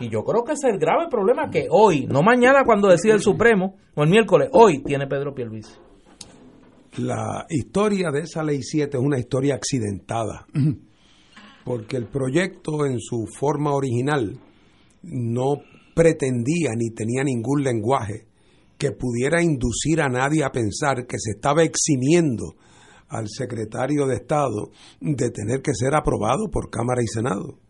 Y 0.00 0.08
yo 0.08 0.22
creo 0.22 0.44
que 0.44 0.52
ese 0.52 0.68
es 0.68 0.74
el 0.74 0.80
grave 0.80 1.08
problema 1.10 1.50
que 1.50 1.66
hoy, 1.70 2.06
no 2.06 2.22
mañana 2.22 2.62
cuando 2.64 2.88
decide 2.88 3.14
el 3.14 3.20
Supremo, 3.20 3.74
o 3.94 4.04
el 4.04 4.08
miércoles, 4.08 4.48
hoy 4.52 4.82
tiene 4.82 5.06
Pedro 5.06 5.34
Pierluisi. 5.34 5.87
La 6.98 7.46
historia 7.48 8.10
de 8.10 8.22
esa 8.22 8.42
ley 8.42 8.60
7 8.60 8.96
es 8.96 9.02
una 9.02 9.20
historia 9.20 9.54
accidentada, 9.54 10.48
porque 11.64 11.96
el 11.96 12.06
proyecto 12.06 12.86
en 12.86 12.98
su 12.98 13.26
forma 13.38 13.72
original 13.72 14.40
no 15.02 15.62
pretendía 15.94 16.70
ni 16.76 16.90
tenía 16.90 17.22
ningún 17.22 17.62
lenguaje 17.62 18.26
que 18.76 18.90
pudiera 18.90 19.40
inducir 19.40 20.00
a 20.00 20.08
nadie 20.08 20.42
a 20.42 20.50
pensar 20.50 21.06
que 21.06 21.18
se 21.20 21.36
estaba 21.36 21.62
eximiendo 21.62 22.56
al 23.08 23.28
secretario 23.28 24.04
de 24.06 24.16
Estado 24.16 24.70
de 25.00 25.30
tener 25.30 25.62
que 25.62 25.74
ser 25.74 25.94
aprobado 25.94 26.48
por 26.50 26.68
Cámara 26.68 27.00
y 27.00 27.06
Senado. 27.06 27.60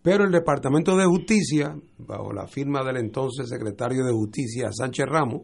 Pero 0.00 0.24
el 0.24 0.32
Departamento 0.32 0.96
de 0.96 1.04
Justicia, 1.04 1.76
bajo 1.98 2.32
la 2.32 2.46
firma 2.46 2.82
del 2.82 2.96
entonces 2.96 3.50
secretario 3.50 4.02
de 4.02 4.12
Justicia 4.12 4.70
Sánchez 4.72 5.04
Ramos, 5.06 5.42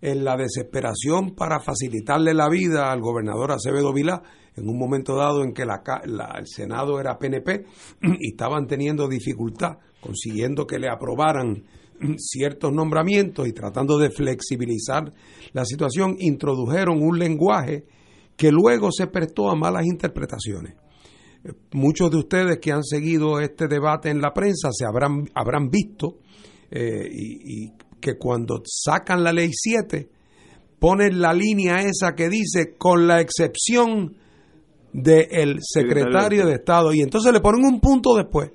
en 0.00 0.24
la 0.24 0.36
desesperación 0.36 1.34
para 1.34 1.60
facilitarle 1.60 2.34
la 2.34 2.48
vida 2.48 2.90
al 2.90 3.00
gobernador 3.00 3.52
Acevedo 3.52 3.92
Vilá, 3.92 4.22
en 4.56 4.68
un 4.68 4.78
momento 4.78 5.16
dado 5.16 5.42
en 5.42 5.52
que 5.52 5.64
la, 5.64 5.82
el 6.04 6.46
Senado 6.46 7.00
era 7.00 7.18
PNP 7.18 7.64
y 8.02 8.30
estaban 8.30 8.66
teniendo 8.66 9.08
dificultad 9.08 9.78
consiguiendo 10.00 10.66
que 10.66 10.78
le 10.78 10.88
aprobaran 10.88 11.64
ciertos 12.16 12.72
nombramientos 12.72 13.46
y 13.46 13.52
tratando 13.52 13.98
de 13.98 14.10
flexibilizar 14.10 15.12
la 15.52 15.64
situación, 15.64 16.16
introdujeron 16.18 17.02
un 17.02 17.18
lenguaje 17.18 17.84
que 18.36 18.50
luego 18.50 18.90
se 18.90 19.06
prestó 19.06 19.50
a 19.50 19.54
malas 19.54 19.84
interpretaciones. 19.84 20.74
Muchos 21.72 22.10
de 22.10 22.18
ustedes 22.18 22.58
que 22.58 22.72
han 22.72 22.84
seguido 22.84 23.40
este 23.40 23.66
debate 23.66 24.10
en 24.10 24.20
la 24.20 24.32
prensa 24.32 24.70
se 24.72 24.84
habrán, 24.84 25.24
habrán 25.34 25.68
visto 25.70 26.18
eh, 26.70 27.08
y, 27.10 27.72
que 28.00 28.16
cuando 28.18 28.62
sacan 28.64 29.22
la 29.22 29.32
ley 29.32 29.50
7 29.52 30.08
ponen 30.78 31.20
la 31.20 31.32
línea 31.32 31.82
esa 31.82 32.14
que 32.14 32.28
dice 32.28 32.76
con 32.76 33.06
la 33.06 33.20
excepción 33.20 34.16
del 34.92 35.58
secretario 35.60 36.46
de 36.46 36.54
Estado 36.54 36.92
y 36.92 37.00
entonces 37.00 37.32
le 37.32 37.40
ponen 37.40 37.64
un 37.64 37.80
punto 37.80 38.16
después. 38.16 38.50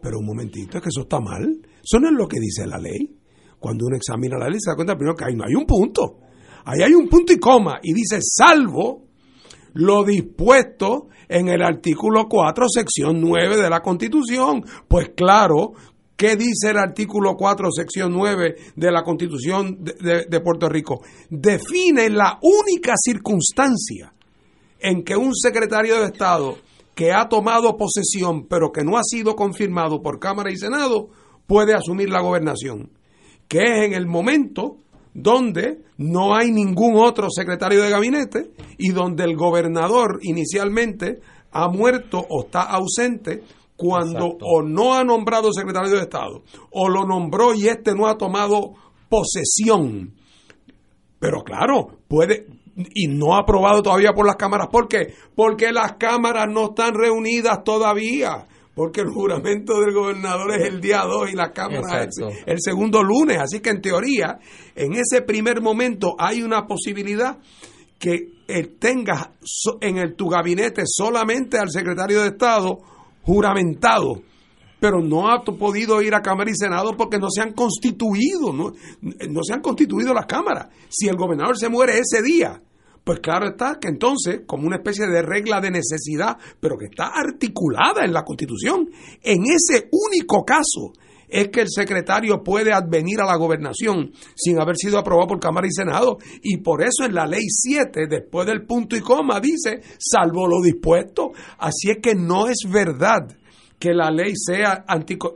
Pero 0.00 0.18
un 0.20 0.26
momentito, 0.26 0.78
es 0.78 0.82
que 0.82 0.88
eso 0.88 1.02
está 1.02 1.20
mal. 1.20 1.42
Eso 1.82 1.98
no 2.00 2.08
es 2.08 2.14
lo 2.14 2.28
que 2.28 2.38
dice 2.40 2.66
la 2.66 2.78
ley. 2.78 3.14
Cuando 3.58 3.86
uno 3.86 3.96
examina 3.96 4.38
la 4.38 4.48
ley 4.48 4.60
se 4.60 4.70
da 4.70 4.76
cuenta 4.76 4.94
primero 4.94 5.16
que 5.16 5.24
ahí 5.24 5.34
no 5.34 5.44
hay 5.44 5.54
un 5.54 5.66
punto. 5.66 6.20
Ahí 6.64 6.82
hay 6.82 6.94
un 6.94 7.08
punto 7.08 7.32
y 7.32 7.38
coma 7.38 7.80
y 7.82 7.92
dice 7.92 8.18
salvo 8.20 9.04
lo 9.74 10.04
dispuesto 10.04 11.08
en 11.28 11.48
el 11.48 11.62
artículo 11.62 12.26
4, 12.28 12.66
sección 12.68 13.20
9 13.20 13.56
de 13.56 13.70
la 13.70 13.82
Constitución. 13.82 14.64
Pues 14.88 15.10
claro, 15.16 15.72
¿qué 16.16 16.36
dice 16.36 16.70
el 16.70 16.78
artículo 16.78 17.36
4, 17.36 17.70
sección 17.70 18.12
9 18.12 18.56
de 18.74 18.90
la 18.90 19.02
Constitución 19.02 19.78
de, 19.82 20.40
Puerto 20.40 20.68
Rico? 20.68 21.02
Define 21.28 22.10
la 22.10 22.38
única 22.42 22.94
circunstancia 22.96 24.12
en 24.80 25.02
que 25.04 25.16
un 25.16 25.34
secretario 25.34 26.00
de 26.00 26.06
Estado 26.06 26.58
que 26.94 27.12
ha 27.12 27.28
tomado 27.28 27.76
posesión 27.76 28.46
pero 28.46 28.72
que 28.72 28.84
no 28.84 28.96
ha 28.96 29.02
sido 29.04 29.36
confirmado 29.36 30.02
por 30.02 30.18
Cámara 30.18 30.50
y 30.50 30.56
Senado 30.56 31.08
puede 31.46 31.74
asumir 31.74 32.10
la 32.10 32.20
gobernación, 32.20 32.90
que 33.48 33.62
es 33.62 33.84
en 33.84 33.94
el 33.94 34.06
momento 34.06 34.78
donde 35.14 35.82
no 35.96 36.34
hay 36.34 36.50
ningún 36.52 36.96
otro 36.96 37.28
secretario 37.30 37.82
de 37.82 37.90
gabinete 37.90 38.50
y 38.76 38.90
donde 38.90 39.24
el 39.24 39.34
gobernador 39.34 40.18
inicialmente 40.22 41.20
ha 41.52 41.68
muerto 41.68 42.24
o 42.28 42.44
está 42.44 42.62
ausente 42.62 43.42
cuando 43.76 44.36
o 44.40 44.62
no 44.62 44.94
ha 44.94 45.04
nombrado 45.04 45.52
secretario 45.52 45.90
de 45.90 46.02
Estado 46.02 46.42
o 46.70 46.88
lo 46.88 47.04
nombró 47.04 47.54
y 47.54 47.68
este 47.68 47.94
no 47.94 48.06
ha 48.06 48.16
tomado 48.16 48.74
posesión. 49.08 50.14
Pero 51.18 51.42
claro, 51.42 51.98
puede 52.08 52.46
y 52.94 53.08
no 53.08 53.34
ha 53.34 53.40
aprobado 53.40 53.82
todavía 53.82 54.12
por 54.12 54.26
las 54.26 54.36
cámaras. 54.36 54.68
¿Por 54.68 54.88
qué? 54.88 55.14
Porque 55.34 55.72
las 55.72 55.94
cámaras 55.94 56.46
no 56.50 56.66
están 56.66 56.94
reunidas 56.94 57.64
todavía 57.64 58.46
porque 58.76 59.00
el 59.00 59.08
juramento 59.08 59.80
del 59.80 59.94
gobernador 59.94 60.54
es 60.54 60.68
el 60.68 60.82
día 60.82 61.00
2 61.00 61.32
y 61.32 61.34
la 61.34 61.50
Cámara 61.50 62.04
es 62.04 62.10
el 62.44 62.60
segundo 62.60 63.02
lunes. 63.02 63.38
Así 63.38 63.60
que 63.60 63.70
en 63.70 63.80
teoría, 63.80 64.38
en 64.74 64.92
ese 64.92 65.22
primer 65.22 65.62
momento 65.62 66.14
hay 66.18 66.42
una 66.42 66.66
posibilidad 66.66 67.38
que 67.98 68.28
tengas 68.78 69.30
en 69.80 69.96
el, 69.96 70.14
tu 70.14 70.28
gabinete 70.28 70.82
solamente 70.84 71.58
al 71.58 71.70
secretario 71.70 72.20
de 72.20 72.28
Estado 72.28 72.78
juramentado, 73.26 74.22
pero 74.78 75.02
no 75.02 75.28
ha 75.28 75.42
podido 75.42 76.00
ir 76.00 76.14
a 76.14 76.22
Cámara 76.22 76.50
y 76.50 76.54
Senado 76.54 76.96
porque 76.96 77.18
no 77.18 77.28
se 77.28 77.42
han 77.42 77.52
constituido, 77.52 78.52
no, 78.52 78.72
no 79.00 79.42
se 79.42 79.52
han 79.52 79.60
constituido 79.60 80.14
las 80.14 80.26
cámaras. 80.26 80.68
Si 80.88 81.08
el 81.08 81.16
gobernador 81.16 81.58
se 81.58 81.68
muere 81.68 81.98
ese 81.98 82.22
día, 82.22 82.62
pues 83.02 83.18
claro 83.18 83.48
está 83.48 83.78
que 83.80 83.88
entonces, 83.88 84.42
como 84.46 84.66
una 84.66 84.76
especie 84.76 85.06
de 85.08 85.22
regla 85.22 85.60
de 85.60 85.72
necesidad, 85.72 86.36
pero 86.60 86.76
que 86.78 86.86
está 86.86 87.08
articulada 87.08 88.04
en 88.04 88.12
la 88.12 88.24
Constitución, 88.24 88.88
en 89.22 89.42
ese 89.44 89.88
único 89.90 90.44
caso 90.44 90.92
es 91.28 91.48
que 91.48 91.62
el 91.62 91.68
secretario 91.68 92.42
puede 92.42 92.72
advenir 92.72 93.20
a 93.20 93.26
la 93.26 93.36
gobernación 93.36 94.12
sin 94.34 94.60
haber 94.60 94.76
sido 94.76 94.98
aprobado 94.98 95.28
por 95.28 95.40
Cámara 95.40 95.66
y 95.66 95.72
Senado. 95.72 96.18
Y 96.42 96.58
por 96.58 96.82
eso 96.82 97.04
en 97.04 97.14
la 97.14 97.26
ley 97.26 97.44
7, 97.48 98.06
después 98.08 98.46
del 98.46 98.64
punto 98.64 98.96
y 98.96 99.00
coma, 99.00 99.40
dice, 99.40 99.80
salvo 99.98 100.46
lo 100.46 100.60
dispuesto. 100.62 101.32
Así 101.58 101.90
es 101.90 101.98
que 102.02 102.14
no 102.14 102.48
es 102.48 102.70
verdad 102.70 103.28
que 103.78 103.92
la 103.92 104.10
ley 104.10 104.32
sea 104.34 104.84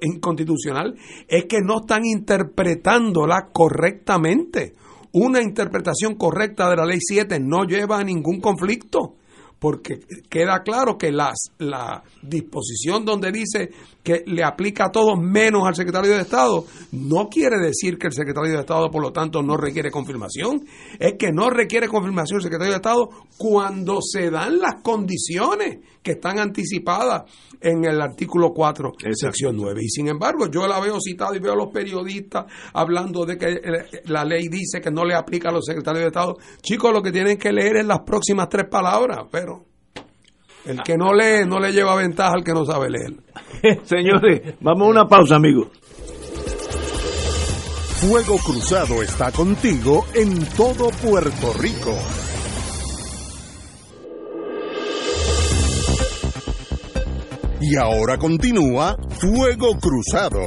inconstitucional, 0.01 0.97
es 1.29 1.45
que 1.45 1.59
no 1.63 1.81
están 1.81 2.07
interpretándola 2.07 3.51
correctamente 3.53 4.75
una 5.13 5.43
interpretación 5.43 6.15
correcta 6.15 6.71
de 6.71 6.77
la 6.77 6.87
ley 6.87 6.99
7 7.01 7.41
no 7.41 7.65
lleva 7.65 7.99
a 7.99 8.05
ningún 8.05 8.41
conflicto, 8.41 9.17
porque 9.61 10.01
queda 10.29 10.63
claro 10.65 10.97
que 10.99 11.13
la 11.13 12.03
disposición 12.23 13.05
donde 13.05 13.31
dice 13.31 13.71
que 14.03 14.25
le 14.27 14.43
aplica 14.43 14.87
a 14.87 14.91
todos 14.91 15.19
menos 15.21 15.67
al 15.67 15.75
secretario 15.75 16.15
de 16.15 16.23
Estado, 16.23 16.65
no 16.93 17.29
quiere 17.29 17.59
decir 17.59 17.99
que 17.99 18.07
el 18.07 18.15
secretario 18.15 18.55
de 18.55 18.61
Estado, 18.61 18.91
por 18.91 19.03
lo 19.03 19.13
tanto, 19.13 19.43
no 19.43 19.57
requiere 19.57 19.91
confirmación. 19.91 20.65
Es 20.99 21.15
que 21.19 21.31
no 21.33 21.51
requiere 21.51 21.89
confirmación 21.89 22.39
el 22.39 22.43
secretario 22.43 22.73
de 22.73 22.79
Estado 22.79 23.11
cuando 23.37 24.01
se 24.01 24.31
dan 24.31 24.59
las 24.59 24.83
condiciones 24.83 25.81
que 26.03 26.13
están 26.13 26.39
anticipadas 26.39 27.23
en 27.61 27.85
el 27.85 28.01
artículo 28.01 28.53
4, 28.55 28.93
sección 29.13 29.57
9. 29.57 29.81
Y 29.83 29.89
sin 29.89 30.09
embargo, 30.09 30.51
yo 30.51 30.67
la 30.67 30.81
veo 30.81 30.99
citada 31.01 31.37
y 31.37 31.41
veo 31.41 31.53
a 31.53 31.57
los 31.57 31.69
periodistas 31.73 32.47
hablando 32.73 33.27
de 33.27 33.37
que 33.37 33.47
eh, 33.47 34.03
la 34.07 34.25
ley 34.25 34.49
dice 34.49 34.81
que 34.81 34.91
no 34.91 35.05
le 35.05 35.15
aplica 35.15 35.51
a 35.51 35.53
los 35.53 35.65
secretarios 35.65 36.03
de 36.03 36.09
Estado. 36.09 36.37
Chicos, 36.63 36.93
lo 36.93 37.03
que 37.03 37.13
tienen 37.13 37.37
que 37.37 37.53
leer 37.53 37.77
es 37.77 37.87
las 37.87 38.01
próximas 38.01 38.49
tres 38.49 38.67
palabras, 38.71 39.27
pero 39.31 39.67
el 40.65 40.83
que 40.83 40.97
no 40.97 41.13
lee 41.13 41.47
no 41.47 41.59
le 41.59 41.73
lleva 41.73 41.95
ventaja 41.97 42.33
al 42.35 42.45
que 42.45 42.53
no 42.53 42.65
sabe 42.65 42.89
leer. 42.91 43.83
Señores, 43.85 44.55
vamos 44.61 44.87
a 44.87 44.91
una 44.91 45.07
pausa, 45.07 45.37
amigos. 45.37 45.69
Fuego 48.01 48.39
Cruzado 48.39 49.03
está 49.03 49.31
contigo 49.31 50.07
en 50.15 50.47
todo 50.57 50.89
Puerto 51.03 51.53
Rico. 51.61 51.95
Y 57.63 57.77
ahora 57.77 58.17
continúa 58.17 58.97
Fuego 59.21 59.79
Cruzado. 59.79 60.41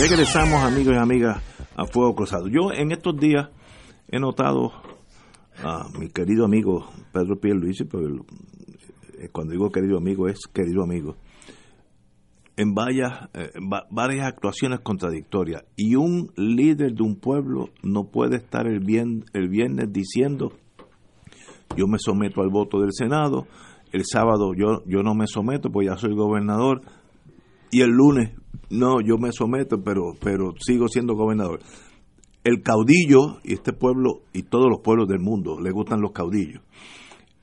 Regresamos, 0.00 0.64
amigos 0.64 0.94
y 0.94 0.98
amigas, 0.98 1.42
a 1.76 1.84
Fuego 1.84 2.14
Cruzado. 2.14 2.48
Yo 2.48 2.72
en 2.72 2.90
estos 2.90 3.18
días 3.18 3.50
he 4.08 4.18
notado 4.18 4.72
a 5.62 5.88
mi 5.98 6.08
querido 6.08 6.46
amigo 6.46 6.88
Pedro 7.12 7.38
Pierluisi, 7.38 7.84
pero 7.84 8.24
eh, 9.18 9.28
cuando 9.30 9.52
digo 9.52 9.70
querido 9.70 9.98
amigo 9.98 10.28
es 10.28 10.38
querido 10.52 10.82
amigo, 10.82 11.16
en 12.56 12.72
varias, 12.72 13.28
eh, 13.34 13.50
varias 13.90 14.26
actuaciones 14.26 14.80
contradictorias. 14.80 15.64
Y 15.76 15.96
un 15.96 16.32
líder 16.36 16.94
de 16.94 17.02
un 17.02 17.16
pueblo 17.16 17.68
no 17.82 18.04
puede 18.04 18.36
estar 18.36 18.66
el, 18.66 18.80
bien, 18.80 19.26
el 19.34 19.48
viernes 19.48 19.92
diciendo, 19.92 20.52
yo 21.76 21.86
me 21.86 21.98
someto 21.98 22.42
al 22.42 22.50
voto 22.50 22.80
del 22.80 22.92
Senado, 22.92 23.46
el 23.92 24.02
sábado 24.04 24.52
yo, 24.54 24.82
yo 24.86 25.02
no 25.02 25.14
me 25.14 25.26
someto, 25.26 25.70
pues 25.70 25.88
ya 25.88 25.96
soy 25.96 26.14
gobernador, 26.14 26.82
y 27.70 27.80
el 27.80 27.90
lunes, 27.90 28.34
no, 28.70 29.00
yo 29.00 29.18
me 29.18 29.32
someto, 29.32 29.82
pero, 29.82 30.14
pero 30.20 30.54
sigo 30.58 30.88
siendo 30.88 31.14
gobernador 31.14 31.60
el 32.46 32.62
caudillo, 32.62 33.40
y 33.42 33.54
este 33.54 33.72
pueblo 33.72 34.22
y 34.32 34.44
todos 34.44 34.66
los 34.70 34.80
pueblos 34.80 35.08
del 35.08 35.18
mundo 35.18 35.58
le 35.60 35.72
gustan 35.72 36.00
los 36.00 36.12
caudillos, 36.12 36.62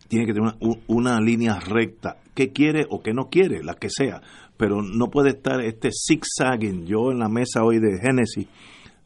tiene 0.08 0.26
que 0.26 0.34
tener 0.34 0.54
una, 0.88 1.20
línea 1.20 1.60
recta, 1.60 2.22
que 2.34 2.54
quiere 2.54 2.86
o 2.90 3.02
que 3.02 3.14
no 3.14 3.28
quiere, 3.30 3.64
la 3.66 3.74
que 3.74 3.90
sea, 3.90 4.22
pero 4.56 4.82
no 4.82 5.10
puede 5.10 5.32
estar 5.32 5.60
este 5.60 5.90
zigzagging. 5.92 6.86
Yo 6.86 7.12
en 7.12 7.20
la 7.20 7.28
mesa 7.28 7.64
hoy 7.66 7.80
de 7.80 8.00
Génesis 8.00 8.48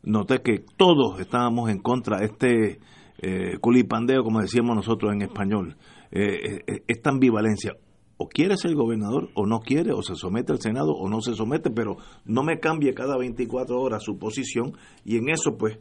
noté 0.04 0.42
que 0.44 0.64
todos 0.78 1.20
estábamos 1.20 1.72
en 1.72 1.80
contra 1.80 2.20
de 2.20 2.26
este 2.26 2.80
eh, 3.20 3.58
culipandeo, 3.60 4.24
como 4.24 4.42
decíamos 4.42 4.76
nosotros 4.76 5.14
en 5.14 5.22
español, 5.22 5.76
eh, 6.12 6.62
eh, 6.68 6.84
esta 6.88 7.10
ambivalencia. 7.10 7.76
o 8.20 8.28
quiere 8.28 8.58
ser 8.58 8.74
gobernador 8.74 9.30
o 9.36 9.46
no 9.46 9.60
quiere, 9.60 9.92
o 9.94 10.02
se 10.02 10.16
somete 10.16 10.52
al 10.52 10.60
Senado 10.60 10.92
o 10.94 11.08
no 11.08 11.22
se 11.22 11.36
somete, 11.36 11.70
pero 11.70 11.98
no 12.26 12.42
me 12.42 12.60
cambie 12.60 12.96
cada 12.96 13.16
24 13.16 13.80
horas 13.80 14.02
su 14.02 14.18
posición 14.18 14.74
y 15.06 15.18
en 15.18 15.30
eso 15.30 15.56
pues 15.56 15.78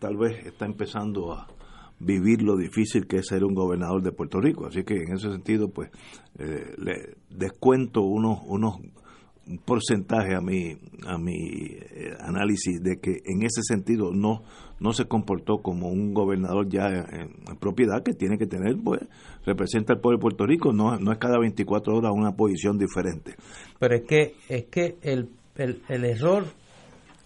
tal 0.00 0.16
vez 0.16 0.44
está 0.44 0.66
empezando 0.66 1.32
a 1.32 1.46
vivir 2.00 2.42
lo 2.42 2.56
difícil 2.56 3.06
que 3.06 3.18
es 3.18 3.26
ser 3.26 3.44
un 3.44 3.54
gobernador 3.54 4.02
de 4.02 4.12
Puerto 4.12 4.40
Rico. 4.40 4.66
Así 4.66 4.84
que 4.84 4.94
en 4.94 5.14
ese 5.14 5.30
sentido 5.30 5.68
pues 5.68 5.90
eh, 6.38 6.74
le 6.78 7.16
descuento 7.30 8.02
unos, 8.02 8.40
unos 8.46 8.78
porcentaje 9.64 10.34
a 10.34 10.40
mi, 10.40 10.76
a 11.06 11.18
mi 11.18 11.36
eh, 11.36 12.14
análisis 12.20 12.82
de 12.82 12.98
que 13.00 13.22
en 13.24 13.42
ese 13.42 13.62
sentido 13.62 14.12
no, 14.12 14.42
no 14.80 14.92
se 14.92 15.06
comportó 15.06 15.58
como 15.58 15.88
un 15.88 16.12
gobernador 16.12 16.68
ya 16.68 16.86
en, 16.88 17.56
propiedad 17.58 18.02
que 18.02 18.12
tiene 18.12 18.38
que 18.38 18.46
tener, 18.46 18.76
pues, 18.82 19.00
representa 19.44 19.94
al 19.94 20.00
pueblo 20.00 20.18
de 20.18 20.22
Puerto 20.22 20.46
Rico, 20.46 20.72
no, 20.72 20.98
no 20.98 21.12
es 21.12 21.18
cada 21.18 21.38
24 21.38 21.96
horas 21.96 22.12
una 22.14 22.32
posición 22.32 22.78
diferente. 22.78 23.34
Pero 23.78 23.94
es 23.94 24.02
que, 24.02 24.34
es 24.48 24.64
que 24.66 24.96
el, 25.02 25.28
el, 25.56 25.82
el 25.88 26.04
error, 26.04 26.44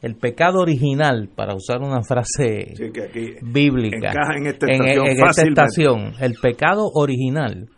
el 0.00 0.14
pecado 0.16 0.60
original, 0.60 1.28
para 1.34 1.54
usar 1.54 1.80
una 1.80 2.02
frase 2.02 2.74
bíblica, 3.42 4.12
en 4.36 4.46
esta 4.46 4.66
estación, 4.70 5.06
en 5.06 5.12
esta 5.12 5.42
estación 5.42 6.12
el 6.20 6.34
pecado 6.40 6.88
original 6.94 7.68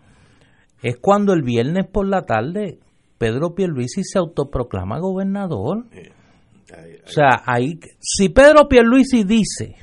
es 0.82 0.98
cuando 0.98 1.32
el 1.32 1.42
viernes 1.42 1.86
por 1.90 2.06
la 2.06 2.26
tarde 2.26 2.78
Pedro 3.24 3.54
Pierluisi 3.54 4.04
se 4.04 4.18
autoproclama 4.18 4.98
gobernador. 4.98 5.86
O 5.86 7.08
sea, 7.08 7.42
ahí, 7.46 7.80
si 7.98 8.28
Pedro 8.28 8.68
Pierluisi 8.68 9.24
dice, 9.24 9.76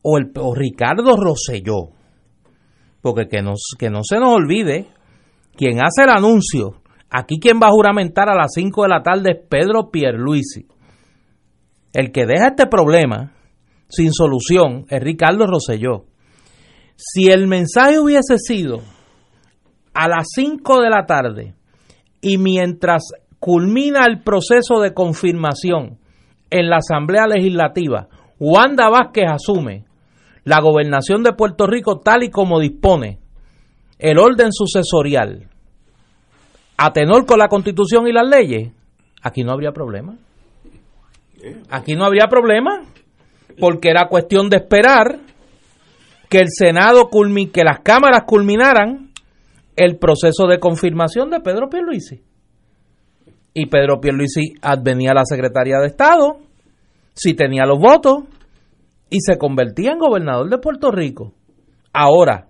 o, 0.00 0.16
el, 0.16 0.32
o 0.34 0.54
Ricardo 0.54 1.14
Rosselló, 1.14 1.90
porque 3.02 3.28
que 3.28 3.42
no, 3.42 3.52
que 3.78 3.90
no 3.90 4.00
se 4.02 4.18
nos 4.18 4.30
olvide, 4.30 4.86
quien 5.54 5.80
hace 5.84 6.04
el 6.04 6.08
anuncio, 6.08 6.80
aquí 7.10 7.38
quien 7.38 7.60
va 7.62 7.66
a 7.66 7.72
juramentar 7.72 8.30
a 8.30 8.34
las 8.34 8.52
5 8.54 8.82
de 8.84 8.88
la 8.88 9.02
tarde 9.02 9.32
es 9.32 9.46
Pedro 9.46 9.90
Pierluisi. 9.90 10.68
El 11.92 12.12
que 12.12 12.24
deja 12.24 12.48
este 12.48 12.66
problema 12.66 13.34
sin 13.90 14.14
solución 14.14 14.86
es 14.88 15.02
Ricardo 15.02 15.46
Rosselló. 15.46 16.06
Si 16.96 17.28
el 17.28 17.46
mensaje 17.46 17.98
hubiese 17.98 18.38
sido 18.38 18.78
a 19.92 20.08
las 20.08 20.28
5 20.34 20.80
de 20.80 20.88
la 20.88 21.04
tarde, 21.04 21.59
y 22.20 22.38
mientras 22.38 23.12
culmina 23.38 24.04
el 24.06 24.22
proceso 24.22 24.80
de 24.80 24.92
confirmación 24.92 25.98
en 26.50 26.68
la 26.68 26.78
Asamblea 26.78 27.26
Legislativa, 27.26 28.08
Wanda 28.38 28.88
Vázquez 28.88 29.26
asume 29.28 29.84
la 30.44 30.60
gobernación 30.60 31.22
de 31.22 31.32
Puerto 31.32 31.66
Rico 31.66 32.00
tal 32.00 32.22
y 32.24 32.30
como 32.30 32.60
dispone 32.60 33.18
el 33.98 34.18
orden 34.18 34.52
sucesorial 34.52 35.48
a 36.76 36.92
tenor 36.92 37.26
con 37.26 37.38
la 37.38 37.48
constitución 37.48 38.08
y 38.08 38.12
las 38.12 38.26
leyes, 38.26 38.72
aquí 39.22 39.44
no 39.44 39.52
habría 39.52 39.72
problema. 39.72 40.16
Aquí 41.70 41.94
no 41.94 42.06
habría 42.06 42.26
problema, 42.26 42.80
porque 43.58 43.90
era 43.90 44.08
cuestión 44.08 44.48
de 44.48 44.56
esperar 44.56 45.18
que 46.30 46.38
el 46.38 46.48
Senado 46.48 47.10
que 47.52 47.64
las 47.64 47.80
cámaras 47.80 48.22
culminaran 48.26 49.09
el 49.76 49.98
proceso 49.98 50.46
de 50.46 50.58
confirmación 50.58 51.30
de 51.30 51.40
Pedro 51.40 51.68
Pierluisi. 51.68 52.22
Y 53.54 53.66
Pedro 53.66 54.00
Pierluisi 54.00 54.54
advenía 54.62 55.10
a 55.10 55.14
la 55.14 55.24
Secretaría 55.24 55.78
de 55.78 55.86
Estado, 55.86 56.38
si 57.14 57.34
tenía 57.34 57.66
los 57.66 57.78
votos, 57.78 58.24
y 59.08 59.20
se 59.20 59.38
convertía 59.38 59.92
en 59.92 59.98
gobernador 59.98 60.48
de 60.48 60.58
Puerto 60.58 60.90
Rico. 60.90 61.32
Ahora, 61.92 62.46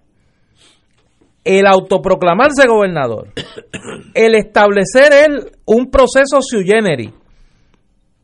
el 1.45 1.67
autoproclamarse 1.67 2.69
gobernador, 2.69 3.29
el 4.15 4.35
establecer 4.35 5.13
él 5.13 5.53
un 5.65 5.91
proceso 5.91 6.41
sui 6.43 6.65
generis, 6.65 7.11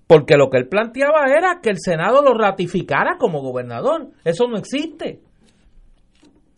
porque 0.07 0.37
lo 0.37 0.51
que 0.51 0.59
él 0.59 0.69
planteaba 0.69 1.25
era 1.37 1.61
que 1.63 1.71
el 1.71 1.79
Senado 1.79 2.23
lo 2.23 2.35
ratificara 2.35 3.17
como 3.19 3.41
gobernador. 3.41 4.09
Eso 4.25 4.47
no 4.47 4.57
existe. 4.57 5.21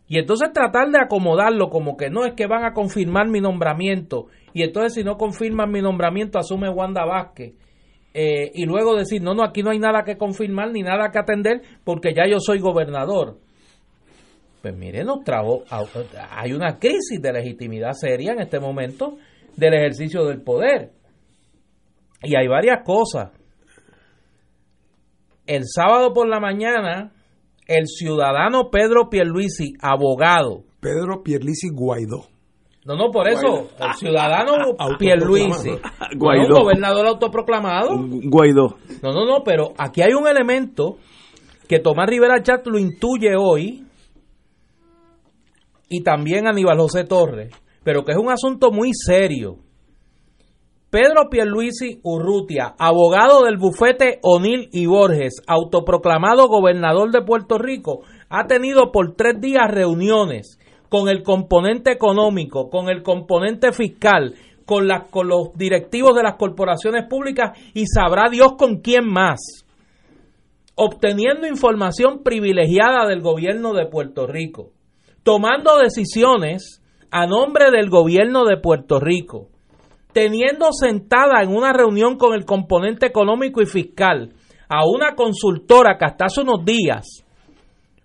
Y 0.09 0.19
entonces 0.19 0.53
tratar 0.53 0.91
de 0.91 0.99
acomodarlo 0.99 1.69
como 1.69 1.97
que 1.97 2.09
no 2.09 2.25
es 2.25 2.33
que 2.33 2.47
van 2.47 2.65
a 2.65 2.73
confirmar 2.73 3.29
mi 3.29 3.41
nombramiento. 3.41 4.27
Y 4.55 4.63
entonces 4.63 4.95
si 4.95 5.05
no 5.05 5.19
confirman 5.19 5.71
mi 5.71 5.83
nombramiento 5.83 6.39
asume 6.39 6.71
Wanda 6.71 7.05
Vázquez. 7.05 7.55
Eh, 8.15 8.51
y 8.55 8.65
luego 8.65 8.97
decir, 8.97 9.23
no, 9.23 9.35
no, 9.35 9.45
aquí 9.45 9.63
no 9.63 9.71
hay 9.71 9.79
nada 9.79 10.03
que 10.05 10.17
confirmar 10.17 10.73
ni 10.73 10.81
nada 10.81 11.11
que 11.11 11.19
atender 11.19 11.61
porque 11.85 12.15
ya 12.15 12.27
yo 12.27 12.41
soy 12.41 12.59
gobernador. 12.59 13.39
Pues 14.63 14.75
mire, 14.75 15.05
nos 15.05 15.23
trajo, 15.23 15.63
hay 16.31 16.53
una 16.53 16.79
crisis 16.79 17.21
de 17.21 17.33
legitimidad 17.33 17.93
seria 17.93 18.33
en 18.33 18.41
este 18.41 18.59
momento 18.59 19.19
del 19.57 19.75
ejercicio 19.75 20.25
del 20.25 20.43
poder. 20.43 20.91
Y 22.23 22.35
hay 22.35 22.49
varias 22.49 22.83
cosas. 22.83 23.31
El 25.47 25.63
sábado 25.65 26.13
por 26.13 26.29
la 26.29 26.41
mañana 26.41 27.13
el 27.69 27.87
ciudadano 27.87 28.71
Pedro 28.71 29.09
Pierluisi, 29.09 29.75
abogado. 29.81 30.65
Pedro 30.81 31.23
Pierluisi 31.23 31.69
Guaidó. 31.73 32.27
No, 32.85 32.97
no, 32.97 33.11
por 33.11 33.29
eso, 33.29 33.69
el 33.79 33.95
ciudadano 33.95 34.75
Pierluisi, 34.99 35.71
Guaidó. 36.17 36.63
gobernador 36.63 37.07
autoproclamado. 37.07 37.91
Guaidó. 38.25 38.79
No, 39.03 39.13
no, 39.13 39.27
no, 39.27 39.45
pero 39.45 39.75
aquí 39.77 40.01
hay 40.01 40.15
un 40.15 40.27
elemento 40.27 40.97
que 41.69 41.79
Tomás 41.79 42.09
Rivera 42.09 42.43
Chat 42.43 42.67
lo 42.67 42.79
intuye 42.79 43.37
hoy 43.39 43.85
y 45.91 46.03
también 46.03 46.47
Aníbal 46.47 46.79
José 46.79 47.05
Torres, 47.05 47.53
pero 47.85 48.05
que 48.05 48.13
es 48.13 48.19
un 48.19 48.31
asunto 48.31 48.71
muy 48.71 48.91
serio. 48.95 49.57
Pedro 50.91 51.29
Pierluisi 51.29 52.01
Urrutia, 52.03 52.75
abogado 52.79 53.45
del 53.45 53.59
bufete 53.59 54.21
O'Neill 54.23 54.71
y 54.73 54.87
Borges, 54.87 55.43
autoproclamado 55.47 56.49
gobernador 56.49 57.11
de 57.11 57.21
Puerto 57.21 57.59
Rico, 57.59 58.05
ha 58.31 58.47
tenido 58.47 58.91
por 58.91 59.15
tres 59.15 59.39
días 59.39 59.71
reuniones 59.71 60.59
con 60.89 61.11
el 61.11 61.23
componente 61.23 61.93
económico, 61.93 62.71
con 62.71 62.89
el 62.89 63.03
componente 63.03 63.73
fiscal, 63.73 64.35
con, 64.65 64.89
con 65.11 65.29
los 65.29 65.53
directivos 65.57 66.17
de 66.17 66.23
las 66.23 66.37
corporaciones 66.37 67.05
públicas 67.07 67.51
y 67.75 67.85
sabrá 67.87 68.31
Dios 68.31 68.55
con 68.57 68.81
quién 68.81 69.07
más, 69.07 69.41
obteniendo 70.75 71.47
información 71.47 72.23
privilegiada 72.23 73.07
del 73.07 73.21
gobierno 73.21 73.75
de 73.75 73.85
Puerto 73.85 74.27
Rico, 74.27 74.71
tomando 75.23 75.77
decisiones 75.77 76.83
a 77.11 77.27
nombre 77.27 77.71
del 77.71 77.91
gobierno 77.91 78.47
de 78.47 78.57
Puerto 78.57 79.01
Rico 79.01 79.49
teniendo 80.19 80.73
sentada 80.73 81.45
en 81.45 81.55
una 81.55 81.73
reunión 81.73 82.17
con 82.19 82.35
el 82.35 82.45
componente 82.45 83.07
económico 83.07 83.63
y 83.63 83.67
fiscal 83.67 84.33
a 84.69 84.85
una 84.85 85.15
consultora 85.15 85.97
que 85.97 86.07
hasta 86.07 86.25
hace 86.25 86.41
unos 86.41 86.65
días 86.65 87.25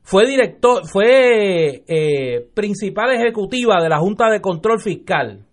fue 0.04 0.28
director, 0.28 0.88
fue 0.88 1.84
eh, 1.88 2.48
principal 2.54 3.14
ejecutiva 3.14 3.82
de 3.82 3.90
la 3.90 3.98
Junta 3.98 4.30
de 4.30 4.42
Control 4.42 4.80
Fiscal, 4.80 5.44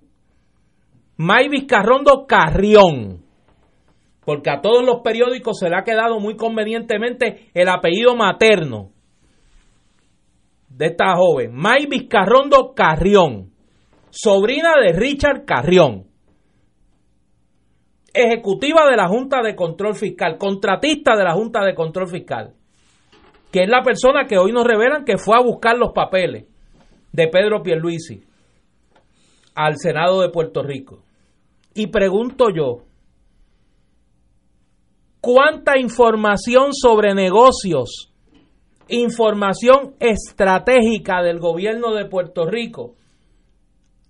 May 1.17 1.49
Vizcarrondo 1.49 2.27
Carrión, 2.27 3.25
porque 4.27 4.51
a 4.51 4.61
todos 4.61 4.85
los 4.85 5.01
periódicos 5.01 5.61
se 5.61 5.71
le 5.71 5.77
ha 5.79 5.83
quedado 5.83 6.21
muy 6.21 6.37
convenientemente 6.37 7.49
el 7.55 7.71
apellido 7.71 8.15
materno 8.17 8.91
de 10.69 10.89
esta 10.89 11.17
joven, 11.17 11.55
May 11.55 11.87
Vizcarrondo 11.87 12.75
Carrión, 12.75 13.51
sobrina 14.11 14.75
de 14.79 14.93
Richard 14.93 15.47
Carrión 15.47 16.10
ejecutiva 18.13 18.89
de 18.89 18.97
la 18.97 19.09
Junta 19.09 19.43
de 19.43 19.55
Control 19.55 19.95
Fiscal, 19.95 20.39
contratista 20.39 21.17
de 21.17 21.25
la 21.25 21.35
Junta 21.35 21.65
de 21.65 21.75
Control 21.75 22.09
Fiscal, 22.09 22.55
que 23.51 23.63
es 23.63 23.69
la 23.69 23.83
persona 23.83 24.27
que 24.27 24.39
hoy 24.39 24.53
nos 24.53 24.67
revelan 24.67 25.05
que 25.05 25.19
fue 25.19 25.37
a 25.37 25.43
buscar 25.43 25.77
los 25.77 25.93
papeles 25.93 26.47
de 27.13 27.29
Pedro 27.29 27.63
Pierluisi 27.63 28.23
al 29.55 29.77
Senado 29.77 30.23
de 30.23 30.31
Puerto 30.31 30.63
Rico. 30.63 31.03
Y 31.75 31.89
pregunto 31.89 32.47
yo, 32.55 32.85
¿cuánta 35.21 35.79
información 35.79 36.73
sobre 36.73 37.15
negocios, 37.15 38.13
información 38.89 39.95
estratégica 40.01 41.23
del 41.23 41.39
gobierno 41.39 41.95
de 41.95 42.07
Puerto 42.07 42.47
Rico 42.47 42.97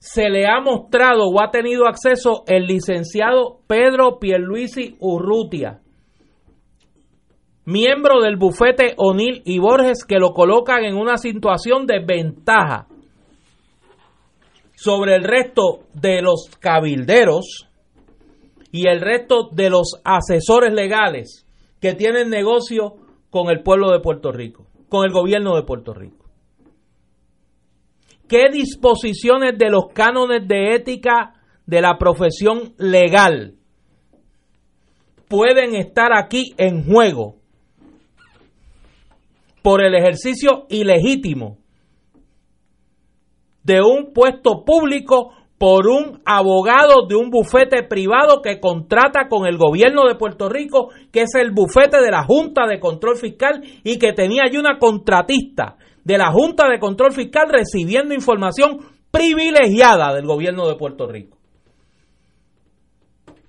se 0.01 0.31
le 0.31 0.47
ha 0.47 0.61
mostrado 0.61 1.29
o 1.29 1.43
ha 1.43 1.51
tenido 1.51 1.87
acceso 1.87 2.43
el 2.47 2.65
licenciado 2.65 3.61
Pedro 3.67 4.19
Pierluisi 4.19 4.97
Urrutia, 4.99 5.83
miembro 7.67 8.23
del 8.23 8.39
bufete 8.39 8.95
O'Neill 8.97 9.43
y 9.45 9.59
Borges 9.59 10.07
que 10.07 10.19
lo 10.19 10.33
colocan 10.33 10.85
en 10.85 10.97
una 10.97 11.19
situación 11.19 11.87
de 11.87 12.03
ventaja 12.03 12.87
sobre 14.75 15.17
el 15.17 15.23
resto 15.23 15.81
de 15.93 16.23
los 16.23 16.49
cabilderos 16.59 17.69
y 18.73 18.89
el 18.89 19.03
resto 19.03 19.51
de 19.53 19.69
los 19.69 20.01
asesores 20.03 20.73
legales 20.73 21.47
que 21.79 21.93
tienen 21.93 22.31
negocio 22.31 22.95
con 23.29 23.51
el 23.51 23.63
pueblo 23.63 23.93
de 23.93 24.01
Puerto 24.01 24.33
Rico, 24.33 24.67
con 24.89 25.05
el 25.05 25.13
gobierno 25.13 25.57
de 25.57 25.65
Puerto 25.65 25.93
Rico. 25.93 26.20
Qué 28.31 28.49
disposiciones 28.49 29.59
de 29.59 29.71
los 29.71 29.89
cánones 29.93 30.47
de 30.47 30.77
ética 30.77 31.35
de 31.67 31.83
la 31.83 31.99
profesión 31.99 32.75
legal 32.79 33.55
pueden 35.29 35.75
estar 35.75 36.13
aquí 36.17 36.55
en 36.57 36.85
juego 36.85 37.35
por 39.63 39.85
el 39.85 39.97
ejercicio 39.97 40.67
ilegítimo 40.69 41.59
de 43.65 43.83
un 43.83 44.13
puesto 44.15 44.65
público 44.65 45.33
por 45.59 45.89
un 45.89 46.23
abogado 46.25 47.07
de 47.09 47.17
un 47.17 47.31
bufete 47.31 47.83
privado 47.83 48.43
que 48.43 48.61
contrata 48.61 49.29
con 49.29 49.45
el 49.47 49.59
gobierno 49.59 50.07
de 50.07 50.15
Puerto 50.15 50.49
Rico, 50.49 50.89
que 51.13 51.23
es 51.23 51.35
el 51.35 51.51
bufete 51.51 52.01
de 52.01 52.11
la 52.11 52.25
Junta 52.25 52.67
de 52.67 52.79
Control 52.81 53.17
Fiscal 53.17 53.61
y 53.83 53.99
que 53.99 54.13
tenía 54.13 54.45
allí 54.45 54.57
una 54.57 54.79
contratista 54.79 55.77
de 56.11 56.19
la 56.19 56.33
Junta 56.33 56.69
de 56.69 56.81
Control 56.81 57.13
Fiscal 57.13 57.49
recibiendo 57.49 58.13
información 58.13 58.79
privilegiada 59.13 60.13
del 60.13 60.27
gobierno 60.27 60.67
de 60.67 60.75
Puerto 60.75 61.07
Rico. 61.07 61.39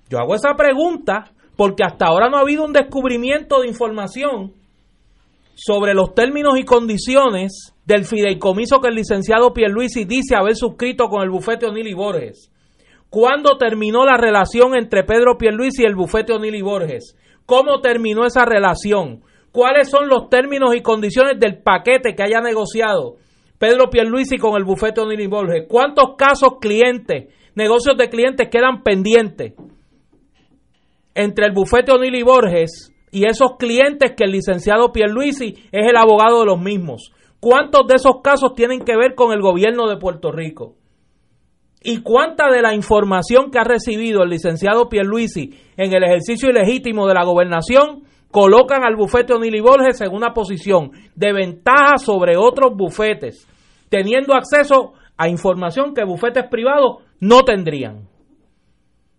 Yo 0.08 0.18
hago 0.18 0.36
esa 0.36 0.54
pregunta 0.54 1.32
porque 1.56 1.82
hasta 1.82 2.06
ahora 2.06 2.28
no 2.28 2.36
ha 2.36 2.42
habido 2.42 2.64
un 2.64 2.72
descubrimiento 2.72 3.62
de 3.62 3.66
información 3.66 4.52
sobre 5.54 5.92
los 5.92 6.14
términos 6.14 6.56
y 6.56 6.64
condiciones 6.64 7.74
del 7.84 8.04
fideicomiso 8.04 8.80
que 8.80 8.88
el 8.90 8.94
licenciado 8.94 9.52
Pierluisi 9.52 10.04
dice 10.04 10.36
haber 10.36 10.54
suscrito 10.54 11.08
con 11.08 11.22
el 11.22 11.30
bufete 11.30 11.66
O'Neill 11.66 11.96
Borges. 11.96 12.52
¿Cuándo 13.10 13.58
terminó 13.58 14.04
la 14.04 14.16
relación 14.16 14.76
entre 14.76 15.02
Pedro 15.02 15.36
Pierluisi 15.36 15.82
y 15.82 15.86
el 15.86 15.96
bufete 15.96 16.32
O'Neill 16.32 16.62
Borges? 16.62 17.16
¿Cómo 17.44 17.80
terminó 17.80 18.24
esa 18.24 18.44
relación? 18.44 19.22
¿Cuáles 19.52 19.90
son 19.90 20.08
los 20.08 20.30
términos 20.30 20.74
y 20.74 20.80
condiciones 20.80 21.38
del 21.38 21.62
paquete 21.62 22.14
que 22.14 22.22
haya 22.22 22.40
negociado 22.40 23.16
Pedro 23.58 23.90
Pierluisi 23.90 24.38
con 24.38 24.56
el 24.56 24.64
bufete 24.64 25.02
O'Neill 25.02 25.28
Borges? 25.28 25.66
¿Cuántos 25.68 26.16
casos 26.16 26.54
clientes, 26.58 27.32
negocios 27.54 27.96
de 27.98 28.08
clientes 28.08 28.48
quedan 28.50 28.82
pendientes 28.82 29.52
entre 31.14 31.46
el 31.46 31.52
bufete 31.52 31.92
O'Neill 31.92 32.24
Borges 32.24 32.92
y 33.10 33.26
esos 33.26 33.56
clientes 33.58 34.12
que 34.16 34.24
el 34.24 34.32
licenciado 34.32 34.90
Pierluisi 34.90 35.54
es 35.70 35.86
el 35.88 35.96
abogado 35.96 36.40
de 36.40 36.46
los 36.46 36.58
mismos. 36.58 37.12
¿Cuántos 37.40 37.86
de 37.86 37.96
esos 37.96 38.22
casos 38.22 38.54
tienen 38.54 38.80
que 38.80 38.96
ver 38.96 39.14
con 39.14 39.32
el 39.32 39.42
gobierno 39.42 39.86
de 39.88 39.98
Puerto 39.98 40.32
Rico? 40.32 40.76
¿Y 41.82 42.00
cuánta 42.02 42.50
de 42.50 42.62
la 42.62 42.74
información 42.74 43.50
que 43.50 43.58
ha 43.58 43.64
recibido 43.64 44.22
el 44.22 44.30
licenciado 44.30 44.88
Pierluisi 44.88 45.50
en 45.76 45.92
el 45.92 46.04
ejercicio 46.04 46.48
ilegítimo 46.48 47.06
de 47.06 47.14
la 47.14 47.24
gobernación 47.24 48.04
colocan 48.32 48.82
al 48.82 48.96
bufete 48.96 49.32
O'Neill 49.32 49.62
Borges 49.62 50.00
en 50.00 50.12
una 50.12 50.34
posición 50.34 50.90
de 51.14 51.32
ventaja 51.32 51.98
sobre 51.98 52.36
otros 52.36 52.76
bufetes, 52.76 53.46
teniendo 53.88 54.34
acceso 54.34 54.94
a 55.16 55.28
información 55.28 55.94
que 55.94 56.04
bufetes 56.04 56.48
privados 56.50 57.04
no 57.20 57.42
tendrían? 57.42 58.08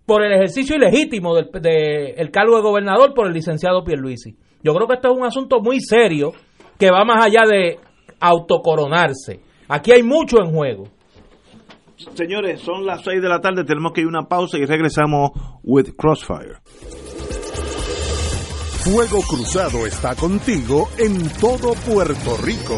por 0.06 0.24
el 0.24 0.34
ejercicio 0.34 0.76
ilegítimo 0.76 1.36
del 1.36 1.50
de, 1.62 2.30
cargo 2.32 2.58
de 2.58 2.62
gobernador 2.62 3.14
por 3.14 3.28
el 3.28 3.34
licenciado 3.34 3.84
Pierluisi. 3.84 4.36
Yo 4.62 4.74
creo 4.74 4.88
que 4.88 4.96
esto 4.96 5.12
es 5.12 5.18
un 5.18 5.26
asunto 5.26 5.62
muy 5.62 5.80
serio 5.80 6.32
que 6.78 6.90
va 6.92 7.06
más 7.06 7.26
allá 7.26 7.44
de 7.50 7.80
autocoronarse. 8.20 9.42
Aquí 9.68 9.92
hay 9.92 10.04
mucho 10.04 10.38
en 10.44 10.54
juego. 10.54 10.86
Señores, 12.16 12.60
son 12.62 12.86
las 12.86 13.04
6 13.04 13.22
de 13.22 13.30
la 13.30 13.40
tarde, 13.40 13.64
tenemos 13.64 13.94
que 13.94 14.02
ir 14.02 14.08
a 14.08 14.10
una 14.10 14.28
pausa 14.28 14.58
y 14.58 14.66
regresamos 14.66 15.32
with 15.64 15.90
Crossfire. 15.98 16.58
Fuego 18.84 19.22
Cruzado 19.22 19.88
está 19.88 20.14
contigo 20.14 20.90
en 20.98 21.30
todo 21.40 21.74
Puerto 21.88 22.36
Rico. 22.44 22.78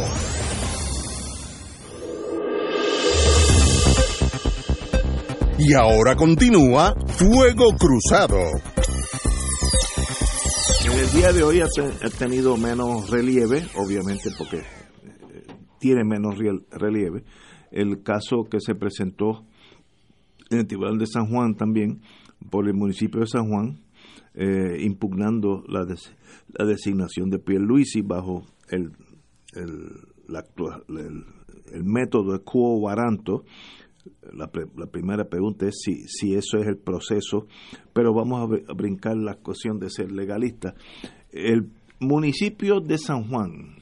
Y 5.58 5.74
ahora 5.74 6.16
continúa 6.16 6.94
Fuego 7.08 7.72
Cruzado. 7.76 8.38
El 10.86 11.12
día 11.12 11.34
de 11.34 11.42
hoy 11.42 11.62
ha, 11.62 12.10
tenido 12.20 12.56
menos 12.56 13.10
relieve, 13.10 13.66
obviamente 13.76 14.30
porque 14.38 14.58
eh, 14.58 14.64
tiene 15.80 16.04
menos 16.04 16.36
relieve, 16.70 17.24
el 17.72 18.04
caso 18.04 18.44
que 18.48 18.60
se 18.60 18.76
presentó 18.76 19.44
en 20.52 20.60
el 20.60 20.68
Tribunal 20.68 21.00
de 21.00 21.08
San 21.08 21.26
Juan 21.32 21.56
también 21.56 22.02
por 22.52 22.68
el 22.68 22.76
municipio 22.76 23.22
de 23.22 23.28
San 23.28 23.50
Juan, 23.50 23.85
eh, 24.36 24.82
impugnando 24.82 25.64
la, 25.68 25.86
la, 26.58 26.66
designación 26.66 27.30
de 27.30 27.40
Pierluisi 27.40 28.02
bajo 28.02 28.44
el, 28.70 28.92
el, 29.54 30.06
el, 31.74 31.84
método 31.84 32.34
de 32.34 32.40
quo 32.40 32.82
la, 34.34 34.52
la, 34.76 34.88
primera 34.88 35.26
pregunta 35.26 35.68
es 35.68 35.76
si, 35.82 36.08
si 36.08 36.36
eso 36.36 36.58
es 36.58 36.68
el 36.68 36.78
proceso, 36.78 37.48
pero 37.94 38.14
vamos 38.14 38.50
a, 38.68 38.74
brincar 38.74 39.18
la 39.18 39.36
cuestión 39.36 39.80
de 39.80 39.90
ser 39.90 40.12
legalista. 40.12 40.76
El 41.32 41.70
municipio 42.00 42.80
de 42.80 42.98
San 42.98 43.28
Juan. 43.30 43.75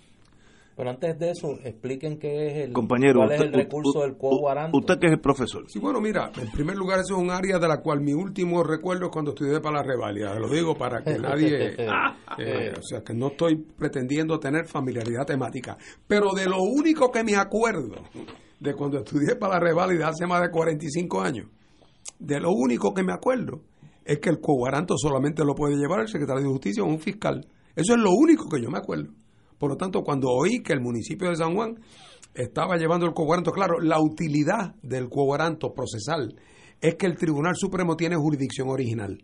Pero 0.76 0.90
antes 0.90 1.20
de 1.20 1.32
eso, 1.32 1.60
expliquen 1.64 2.18
qué 2.18 2.48
es 2.48 2.68
el, 2.68 2.74
Compañero, 2.74 3.20
cuál 3.20 3.32
es 3.34 3.42
el 3.42 3.54
recurso 3.54 4.02
del 4.02 4.16
quo 4.16 4.42
Usted 4.74 5.00
que 5.00 5.08
es 5.08 5.14
el 5.14 5.20
profesor. 5.20 5.66
Sí, 5.68 5.80
bueno, 5.80 6.02
mira, 6.02 6.32
en 6.36 6.50
primer 6.52 6.76
lugar, 6.76 7.00
eso 7.00 7.16
es 7.16 7.22
un 7.22 7.30
área 7.30 7.60
de 7.60 7.68
la 7.68 7.78
cual 7.82 8.02
mi 8.02 8.14
último 8.14 8.64
recuerdo 8.64 9.06
es 9.06 9.12
cuando 9.12 9.32
estudié 9.32 9.60
para 9.60 9.78
la 9.78 9.84
revalida. 9.84 10.34
Lo 10.40 10.50
digo 10.50 10.76
para 10.76 11.04
que 11.04 11.18
nadie... 11.20 11.76
Eh, 12.36 12.74
o 12.76 12.82
sea, 12.82 13.04
que 13.04 13.14
no 13.14 13.28
estoy 13.28 13.56
pretendiendo 13.56 14.40
tener 14.40 14.66
familiaridad 14.66 15.24
temática. 15.24 15.78
Pero 16.08 16.32
de 16.34 16.48
lo 16.48 16.58
único 16.64 17.12
que 17.12 17.24
me 17.24 17.36
acuerdo 17.36 18.02
de 18.60 18.74
cuando 18.74 18.98
estudié 18.98 19.36
para 19.36 19.56
la 19.56 19.60
reválida 19.60 20.08
hace 20.08 20.26
más 20.26 20.42
de 20.42 20.50
45 20.50 21.22
años, 21.22 21.48
de 22.18 22.40
lo 22.40 22.50
único 22.52 22.92
que 22.92 23.04
me 23.04 23.14
acuerdo 23.14 23.62
es 24.06 24.20
que 24.20 24.30
el 24.30 24.40
coguaranto 24.40 24.96
solamente 24.98 25.46
lo 25.46 25.54
puede 25.54 25.76
llevar 25.76 26.02
el 26.02 26.08
secretario 26.08 26.44
de 26.44 26.50
Justicia 26.50 26.84
o 26.84 26.88
un 26.88 27.00
fiscal. 27.00 27.46
Eso 27.76 27.94
es 27.94 28.00
lo 28.00 28.12
único 28.12 28.50
que 28.50 28.62
yo 28.62 28.70
me 28.70 28.78
acuerdo. 28.78 29.12
Por 29.64 29.72
lo 29.72 29.78
tanto, 29.78 30.04
cuando 30.04 30.28
oí 30.30 30.62
que 30.62 30.74
el 30.74 30.82
municipio 30.82 31.30
de 31.30 31.38
San 31.38 31.56
Juan 31.56 31.80
estaba 32.34 32.76
llevando 32.76 33.06
el 33.06 33.14
coguaranto, 33.14 33.54
claro, 33.54 33.80
la 33.80 33.98
utilidad 33.98 34.76
del 34.82 35.08
coguaranto 35.08 35.72
procesal 35.72 36.36
es 36.82 36.96
que 36.96 37.06
el 37.06 37.16
Tribunal 37.16 37.56
Supremo 37.56 37.96
tiene 37.96 38.18
jurisdicción 38.18 38.68
original 38.68 39.24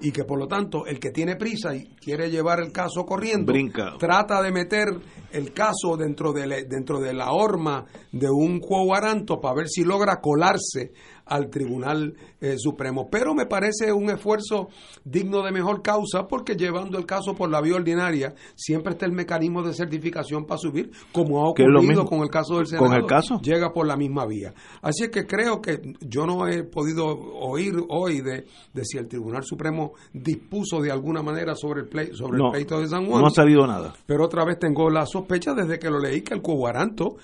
y 0.00 0.10
que 0.10 0.24
por 0.24 0.40
lo 0.40 0.48
tanto 0.48 0.86
el 0.86 0.98
que 0.98 1.12
tiene 1.12 1.36
prisa 1.36 1.76
y 1.76 1.86
quiere 2.00 2.30
llevar 2.30 2.58
el 2.58 2.72
caso 2.72 3.06
corriendo 3.06 3.52
trata 3.98 4.42
de 4.42 4.50
meter 4.50 4.88
el 5.30 5.52
caso 5.52 5.96
dentro 5.96 6.32
de, 6.32 6.66
dentro 6.68 6.98
de 6.98 7.14
la 7.14 7.30
horma 7.30 7.84
de 8.10 8.28
un 8.28 8.58
quo 8.58 8.88
para 8.88 9.54
ver 9.54 9.68
si 9.68 9.84
logra 9.84 10.20
colarse 10.20 10.92
al 11.26 11.50
Tribunal 11.50 12.14
eh, 12.40 12.56
Supremo. 12.56 13.08
Pero 13.10 13.34
me 13.34 13.46
parece 13.46 13.92
un 13.92 14.10
esfuerzo 14.10 14.68
digno 15.04 15.42
de 15.42 15.52
mejor 15.52 15.82
causa 15.82 16.26
porque 16.28 16.54
llevando 16.54 16.98
el 16.98 17.06
caso 17.06 17.34
por 17.34 17.50
la 17.50 17.60
vía 17.60 17.76
ordinaria 17.76 18.34
siempre 18.54 18.92
está 18.92 19.06
el 19.06 19.12
mecanismo 19.12 19.62
de 19.62 19.74
certificación 19.74 20.46
para 20.46 20.58
subir, 20.58 20.90
como 21.12 21.44
ha 21.44 21.50
ocurrido 21.50 22.04
con 22.04 22.20
el 22.20 22.30
caso 22.30 22.58
del 22.58 22.66
Senado. 22.66 22.86
¿Con 22.86 22.96
el 22.96 23.06
caso? 23.06 23.40
Llega 23.42 23.72
por 23.72 23.86
la 23.86 23.96
misma 23.96 24.26
vía. 24.26 24.54
Así 24.82 25.04
es 25.04 25.10
que 25.10 25.26
creo 25.26 25.60
que 25.60 25.80
yo 26.00 26.26
no 26.26 26.46
he 26.46 26.62
podido 26.64 27.06
oír 27.06 27.74
hoy 27.88 28.20
de, 28.20 28.46
de 28.72 28.84
si 28.84 28.98
el 28.98 29.08
Tribunal 29.08 29.44
Supremo 29.44 29.92
dispuso 30.12 30.80
de 30.80 30.90
alguna 30.90 31.22
manera 31.22 31.54
sobre 31.54 31.82
el, 31.82 32.16
sobre 32.16 32.38
el 32.38 32.50
pleito 32.50 32.80
de 32.80 32.88
San 32.88 33.06
Juan. 33.06 33.20
No 33.20 33.28
ha 33.28 33.30
salido 33.30 33.66
nada. 33.66 33.94
Pero 34.06 34.24
otra 34.24 34.44
vez 34.44 34.58
tengo 34.58 34.88
la 34.90 35.06
sospecha 35.06 35.54
desde 35.54 35.78
que 35.78 35.90
lo 35.90 35.98
leí 35.98 36.22
que 36.22 36.34
el 36.34 36.42
coguaranto 36.42 37.16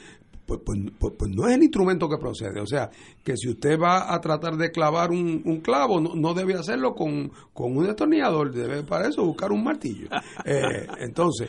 pues, 0.46 0.60
pues, 0.64 0.78
pues, 0.98 1.14
pues, 1.18 1.30
no 1.30 1.46
es 1.46 1.54
el 1.54 1.62
instrumento 1.62 2.08
que 2.08 2.18
procede. 2.18 2.60
O 2.60 2.66
sea, 2.66 2.90
que 3.22 3.36
si 3.36 3.48
usted 3.48 3.78
va 3.78 4.12
a 4.12 4.20
tratar 4.20 4.56
de 4.56 4.70
clavar 4.70 5.10
un, 5.10 5.60
clavo, 5.62 6.00
no, 6.00 6.34
debe 6.34 6.54
hacerlo 6.54 6.94
con, 6.94 7.30
un 7.54 7.86
destornillador, 7.86 8.52
debe 8.52 8.82
para 8.82 9.08
eso 9.08 9.24
buscar 9.24 9.52
un 9.52 9.64
martillo. 9.64 10.08
Eh, 10.44 10.86
entonces, 10.98 11.48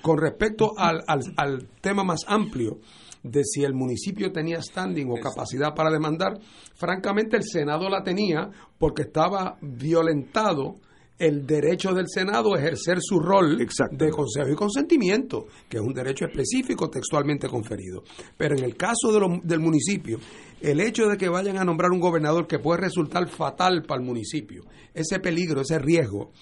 con 0.00 0.18
respecto 0.18 0.72
al, 0.76 1.04
al, 1.06 1.68
tema 1.80 2.02
más 2.02 2.20
amplio, 2.26 2.78
de 3.22 3.42
si 3.44 3.64
el 3.64 3.74
municipio 3.74 4.32
tenía 4.32 4.62
standing 4.62 5.10
o 5.10 5.20
capacidad 5.20 5.74
para 5.74 5.90
demandar, 5.90 6.38
francamente 6.74 7.36
el 7.36 7.42
Senado 7.42 7.88
la 7.90 8.02
tenía 8.02 8.50
porque 8.78 9.02
estaba 9.02 9.58
violentado 9.60 10.76
el 11.18 11.46
derecho 11.46 11.92
del 11.94 12.06
Senado 12.08 12.54
a 12.54 12.58
ejercer 12.58 12.98
su 13.00 13.18
rol 13.18 13.56
de 13.58 14.10
consejo 14.10 14.50
y 14.50 14.54
consentimiento, 14.54 15.46
que 15.68 15.78
es 15.78 15.82
un 15.82 15.94
derecho 15.94 16.26
específico 16.26 16.90
textualmente 16.90 17.48
conferido. 17.48 18.02
Pero 18.36 18.56
en 18.56 18.64
el 18.64 18.76
caso 18.76 19.12
del 19.42 19.60
municipio, 19.60 20.18
el 20.60 20.80
hecho 20.80 21.06
de 21.08 21.16
que 21.16 21.28
vayan 21.28 21.58
a 21.58 21.64
nombrar 21.64 21.90
un 21.90 22.00
gobernador 22.00 22.46
que 22.46 22.58
puede 22.58 22.82
resultar 22.82 23.28
fatal 23.28 23.82
para 23.82 24.00
el 24.00 24.06
municipio, 24.06 24.64
ese 24.92 25.18
peligro, 25.20 25.62
ese 25.62 25.78
riesgo, 25.78 26.32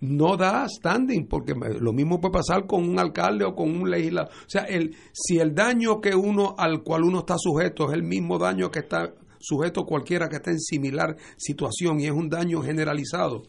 no 0.00 0.36
da 0.36 0.66
standing, 0.68 1.26
porque 1.26 1.54
lo 1.54 1.92
mismo 1.92 2.20
puede 2.20 2.32
pasar 2.32 2.66
con 2.66 2.88
un 2.88 2.98
alcalde 2.98 3.44
o 3.44 3.54
con 3.54 3.70
un 3.70 3.90
legislador. 3.90 4.30
O 4.32 4.48
sea, 4.48 4.62
el, 4.64 4.94
si 5.12 5.38
el 5.38 5.54
daño 5.54 6.00
que 6.00 6.14
uno 6.14 6.54
al 6.58 6.82
cual 6.82 7.04
uno 7.04 7.20
está 7.20 7.36
sujeto 7.38 7.88
es 7.88 7.94
el 7.94 8.02
mismo 8.02 8.38
daño 8.38 8.70
que 8.70 8.80
está 8.80 9.14
sujeto 9.44 9.84
cualquiera 9.84 10.28
que 10.28 10.36
esté 10.36 10.50
en 10.52 10.60
similar 10.60 11.16
situación 11.36 12.00
y 12.00 12.06
es 12.06 12.12
un 12.12 12.28
daño 12.28 12.62
generalizado, 12.62 13.42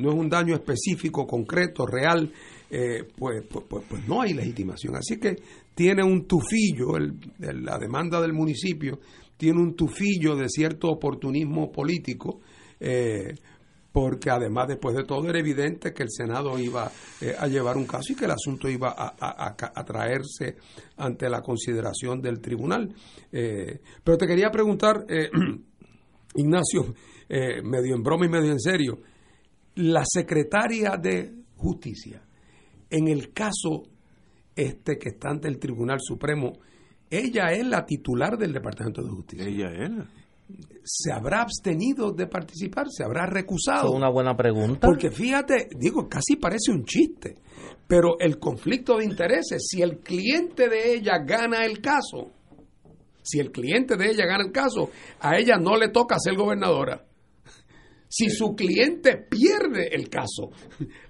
no 0.00 0.10
es 0.10 0.18
un 0.18 0.28
daño 0.28 0.54
específico, 0.54 1.26
concreto, 1.26 1.86
real, 1.86 2.32
eh, 2.70 3.04
pues, 3.16 3.44
pues, 3.50 3.64
pues, 3.68 3.84
pues, 3.88 4.06
no 4.06 4.20
hay 4.20 4.32
legitimación. 4.32 4.94
Así 4.94 5.18
que 5.18 5.36
tiene 5.74 6.04
un 6.04 6.26
tufillo, 6.26 6.98
la 7.38 7.78
demanda 7.78 8.20
del 8.20 8.32
municipio 8.32 9.00
tiene 9.36 9.60
un 9.60 9.74
tufillo 9.74 10.36
de 10.36 10.48
cierto 10.48 10.88
oportunismo 10.88 11.72
político, 11.72 12.40
eh, 12.78 13.34
porque 13.90 14.30
además 14.30 14.68
después 14.68 14.94
de 14.94 15.02
todo 15.02 15.28
era 15.28 15.40
evidente 15.40 15.92
que 15.92 16.04
el 16.04 16.10
Senado 16.10 16.56
iba 16.60 16.92
eh, 17.20 17.34
a 17.36 17.48
llevar 17.48 17.76
un 17.76 17.86
caso 17.86 18.12
y 18.12 18.14
que 18.14 18.26
el 18.26 18.30
asunto 18.30 18.68
iba 18.68 18.94
a, 18.96 19.84
traerse 19.84 20.56
ante 20.96 21.28
la 21.28 21.40
consideración 21.40 22.20
del 22.20 22.40
tribunal. 22.40 22.94
pero 23.30 24.16
te 24.16 24.28
quería 24.28 24.50
preguntar, 24.50 25.04
Ignacio, 26.36 26.94
medio 27.64 27.96
en 27.96 28.02
broma 28.02 28.26
y 28.26 28.28
medio 28.28 28.52
en 28.52 28.60
serio, 28.60 29.00
la 29.76 30.02
secretaria 30.04 30.96
de 30.96 31.32
Justicia, 31.56 32.22
en 32.88 33.08
el 33.08 33.32
caso 33.32 33.84
este 34.56 34.98
que 34.98 35.10
está 35.10 35.30
ante 35.30 35.48
el 35.48 35.58
Tribunal 35.58 35.98
Supremo, 36.00 36.52
ella 37.08 37.52
es 37.52 37.66
la 37.66 37.84
titular 37.84 38.36
del 38.36 38.52
Departamento 38.52 39.02
de 39.02 39.10
Justicia. 39.10 39.46
Ella 39.46 39.70
es. 39.72 39.90
¿Se 40.82 41.12
habrá 41.12 41.42
abstenido 41.42 42.12
de 42.12 42.26
participar? 42.26 42.86
¿Se 42.88 43.04
habrá 43.04 43.26
recusado? 43.26 43.88
Es 43.88 43.94
una 43.94 44.10
buena 44.10 44.36
pregunta. 44.36 44.86
Porque 44.86 45.10
fíjate, 45.10 45.68
digo, 45.78 46.08
casi 46.08 46.36
parece 46.36 46.72
un 46.72 46.84
chiste, 46.84 47.36
pero 47.86 48.18
el 48.18 48.38
conflicto 48.38 48.96
de 48.96 49.04
intereses, 49.04 49.66
si 49.68 49.82
el 49.82 49.98
cliente 49.98 50.68
de 50.68 50.94
ella 50.94 51.18
gana 51.24 51.64
el 51.64 51.80
caso, 51.80 52.32
si 53.22 53.38
el 53.38 53.52
cliente 53.52 53.96
de 53.96 54.10
ella 54.10 54.26
gana 54.26 54.44
el 54.44 54.52
caso, 54.52 54.90
a 55.20 55.36
ella 55.36 55.56
no 55.56 55.76
le 55.76 55.88
toca 55.90 56.16
ser 56.18 56.36
gobernadora. 56.36 57.04
Si 58.12 58.28
su 58.28 58.56
cliente 58.56 59.16
pierde 59.16 59.94
el 59.94 60.08
caso, 60.08 60.50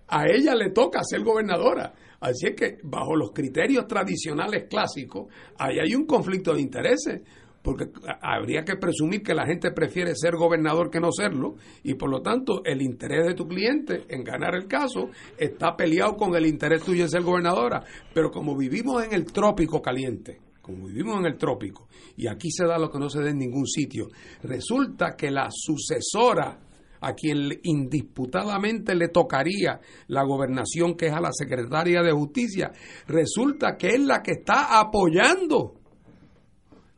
a 0.08 0.26
ella 0.26 0.54
le 0.54 0.70
toca 0.70 1.02
ser 1.02 1.22
gobernadora. 1.22 1.94
Así 2.20 2.48
es 2.48 2.54
que 2.54 2.76
bajo 2.82 3.16
los 3.16 3.32
criterios 3.32 3.86
tradicionales 3.86 4.64
clásicos, 4.68 5.32
ahí 5.58 5.78
hay 5.78 5.94
un 5.94 6.04
conflicto 6.04 6.52
de 6.52 6.60
intereses, 6.60 7.22
porque 7.62 7.86
habría 8.20 8.64
que 8.64 8.76
presumir 8.76 9.22
que 9.22 9.34
la 9.34 9.46
gente 9.46 9.70
prefiere 9.70 10.14
ser 10.14 10.36
gobernador 10.36 10.90
que 10.90 11.00
no 11.00 11.10
serlo, 11.10 11.54
y 11.82 11.94
por 11.94 12.10
lo 12.10 12.20
tanto 12.20 12.62
el 12.66 12.82
interés 12.82 13.26
de 13.26 13.34
tu 13.34 13.48
cliente 13.48 14.04
en 14.10 14.22
ganar 14.22 14.54
el 14.54 14.66
caso 14.66 15.08
está 15.38 15.74
peleado 15.74 16.18
con 16.18 16.36
el 16.36 16.44
interés 16.44 16.82
tuyo 16.82 17.04
en 17.04 17.08
ser 17.08 17.22
gobernadora. 17.22 17.82
Pero 18.12 18.30
como 18.30 18.54
vivimos 18.54 19.02
en 19.04 19.14
el 19.14 19.24
trópico 19.24 19.80
caliente, 19.80 20.38
como 20.60 20.86
vivimos 20.86 21.18
en 21.20 21.24
el 21.24 21.38
trópico, 21.38 21.88
y 22.18 22.26
aquí 22.26 22.50
se 22.50 22.66
da 22.66 22.78
lo 22.78 22.90
que 22.90 22.98
no 22.98 23.08
se 23.08 23.22
da 23.22 23.30
en 23.30 23.38
ningún 23.38 23.66
sitio, 23.66 24.08
resulta 24.42 25.16
que 25.16 25.30
la 25.30 25.48
sucesora 25.50 26.58
a 27.00 27.14
quien 27.14 27.60
indisputadamente 27.62 28.94
le 28.94 29.08
tocaría 29.08 29.80
la 30.08 30.22
gobernación, 30.22 30.96
que 30.96 31.06
es 31.06 31.12
a 31.12 31.20
la 31.20 31.32
secretaria 31.32 32.02
de 32.02 32.12
Justicia, 32.12 32.72
resulta 33.06 33.76
que 33.76 33.88
es 33.88 34.00
la 34.00 34.22
que 34.22 34.32
está 34.32 34.78
apoyando 34.78 35.74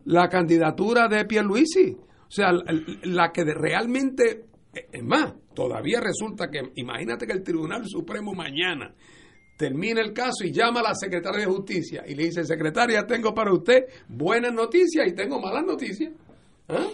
la 0.07 0.29
candidatura 0.29 1.09
de 1.09 1.25
Pierluisi. 1.25 1.97
O 1.97 2.31
sea, 2.35 2.51
la 3.05 3.31
que 3.31 3.45
realmente, 3.45 4.47
es 4.73 5.05
más, 5.05 5.35
todavía 5.55 6.01
resulta 6.01 6.49
que, 6.51 6.73
imagínate 6.77 7.27
que 7.27 7.33
el 7.33 7.43
Tribunal 7.43 7.87
Supremo 7.87 8.33
mañana 8.33 8.95
termina 9.59 10.01
el 10.01 10.13
caso 10.13 10.45
y 10.45 10.51
llama 10.53 10.81
a 10.81 10.85
la 10.85 10.95
secretaria 10.95 11.41
de 11.41 11.53
Justicia 11.53 12.05
y 12.07 12.15
le 12.15 12.25
dice, 12.25 12.45
secretaria, 12.45 13.07
tengo 13.07 13.35
para 13.35 13.53
usted 13.53 13.85
buenas 14.09 14.53
noticias 14.53 15.07
y 15.07 15.13
tengo 15.13 15.41
malas 15.41 15.65
noticias. 15.65 16.13
¿Ah? 16.69 16.89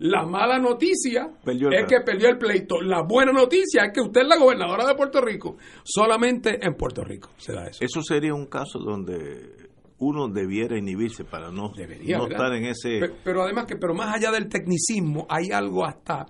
La 0.00 0.24
mala 0.24 0.58
noticia 0.58 1.28
es 1.44 1.86
que 1.86 2.00
perdió 2.04 2.28
el 2.28 2.38
pleito. 2.38 2.80
La 2.80 3.02
buena 3.02 3.32
noticia 3.32 3.86
es 3.86 3.92
que 3.92 4.00
usted 4.00 4.20
es 4.22 4.28
la 4.28 4.36
gobernadora 4.36 4.86
de 4.86 4.94
Puerto 4.94 5.20
Rico. 5.20 5.56
Solamente 5.82 6.64
en 6.64 6.74
Puerto 6.74 7.02
Rico 7.02 7.30
se 7.36 7.52
da 7.52 7.66
eso. 7.66 7.84
Eso 7.84 8.02
sería 8.02 8.32
un 8.32 8.46
caso 8.46 8.78
donde 8.78 9.68
uno 9.98 10.28
debiera 10.28 10.78
inhibirse 10.78 11.24
para 11.24 11.50
no, 11.50 11.72
estar 11.74 12.52
en 12.52 12.66
ese... 12.66 13.00
Pero, 13.24 13.42
además 13.42 13.66
que, 13.66 13.76
pero 13.76 13.94
más 13.94 14.14
allá 14.14 14.30
del 14.30 14.48
tecnicismo, 14.48 15.26
hay 15.28 15.50
algo 15.50 15.84
hasta 15.84 16.26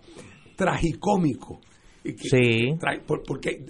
tragicómico. 0.57 1.61
sí. 2.03 2.75
porque, 3.07 3.67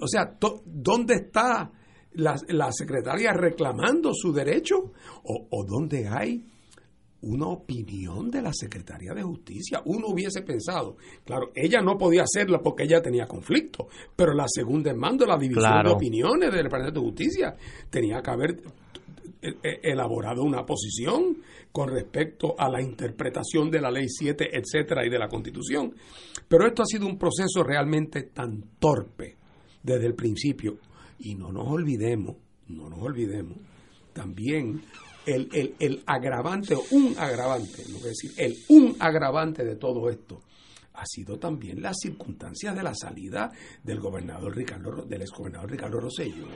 o 0.00 0.08
sea, 0.08 0.34
¿dónde 0.64 1.14
está 1.14 1.70
la, 2.12 2.36
la 2.48 2.72
secretaria 2.72 3.34
reclamando 3.34 4.12
su 4.14 4.32
derecho? 4.32 4.76
¿O, 5.24 5.48
o 5.50 5.64
dónde 5.66 6.08
hay 6.08 6.42
una 7.22 7.48
opinión 7.48 8.30
de 8.30 8.42
la 8.42 8.52
Secretaría 8.52 9.14
de 9.14 9.22
Justicia. 9.22 9.82
Uno 9.84 10.08
hubiese 10.08 10.42
pensado, 10.42 10.96
claro, 11.24 11.50
ella 11.54 11.80
no 11.80 11.96
podía 11.96 12.22
hacerla 12.22 12.60
porque 12.60 12.84
ella 12.84 13.00
tenía 13.00 13.26
conflicto, 13.26 13.88
pero 14.14 14.34
la 14.34 14.46
segunda 14.48 14.90
en 14.90 14.98
mando, 14.98 15.26
la 15.26 15.38
división 15.38 15.82
de 15.84 15.90
opiniones 15.90 16.52
del 16.52 16.64
Departamento 16.64 17.00
de 17.00 17.06
Justicia, 17.06 17.56
tenía 17.90 18.20
que 18.22 18.30
haber 18.30 18.50
eh, 19.42 19.54
eh, 19.62 19.80
elaborado 19.82 20.42
una 20.42 20.64
posición 20.64 21.38
con 21.72 21.90
respecto 21.90 22.54
a 22.58 22.70
la 22.70 22.80
interpretación 22.80 23.70
de 23.70 23.80
la 23.80 23.90
ley 23.90 24.08
7, 24.08 24.50
etcétera, 24.52 25.04
y 25.04 25.10
de 25.10 25.18
la 25.18 25.28
Constitución. 25.28 25.94
Pero 26.48 26.66
esto 26.66 26.82
ha 26.82 26.86
sido 26.86 27.06
un 27.06 27.18
proceso 27.18 27.62
realmente 27.62 28.22
tan 28.24 28.62
torpe 28.78 29.36
desde 29.82 30.06
el 30.06 30.14
principio. 30.14 30.78
Y 31.18 31.34
no 31.34 31.52
nos 31.52 31.68
olvidemos, 31.68 32.36
no 32.68 32.88
nos 32.88 33.00
olvidemos, 33.00 33.58
también 34.12 34.82
el, 35.26 35.48
el, 35.52 35.74
el 35.78 36.02
agravante, 36.06 36.74
o 36.74 36.82
un 36.92 37.14
agravante, 37.18 37.82
voy 37.92 38.02
a 38.04 38.06
decir, 38.06 38.32
el 38.36 38.56
un 38.68 38.96
agravante 38.98 39.64
de 39.64 39.76
todo 39.76 40.08
esto 40.08 40.40
ha 40.96 41.04
sido 41.04 41.38
también 41.38 41.82
las 41.82 41.96
circunstancias 42.00 42.74
de 42.74 42.82
la 42.82 42.94
salida 42.94 43.50
del 43.82 44.00
gobernador 44.00 44.56
Ricardo, 44.56 45.04
del 45.04 45.22
exgobernador 45.22 45.70
Ricardo 45.70 46.00
Rosselló. 46.00 46.46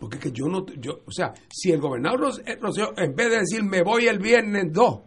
Porque 0.00 0.18
que 0.18 0.32
yo 0.32 0.46
no, 0.46 0.66
yo, 0.66 1.00
o 1.06 1.12
sea, 1.12 1.32
si 1.50 1.70
el 1.70 1.80
gobernador 1.80 2.32
eh, 2.46 2.56
Rosselló, 2.60 2.96
en 2.96 3.14
vez 3.14 3.30
de 3.30 3.38
decir 3.40 3.62
me 3.62 3.82
voy 3.82 4.06
el 4.06 4.18
viernes 4.18 4.72
2, 4.72 5.00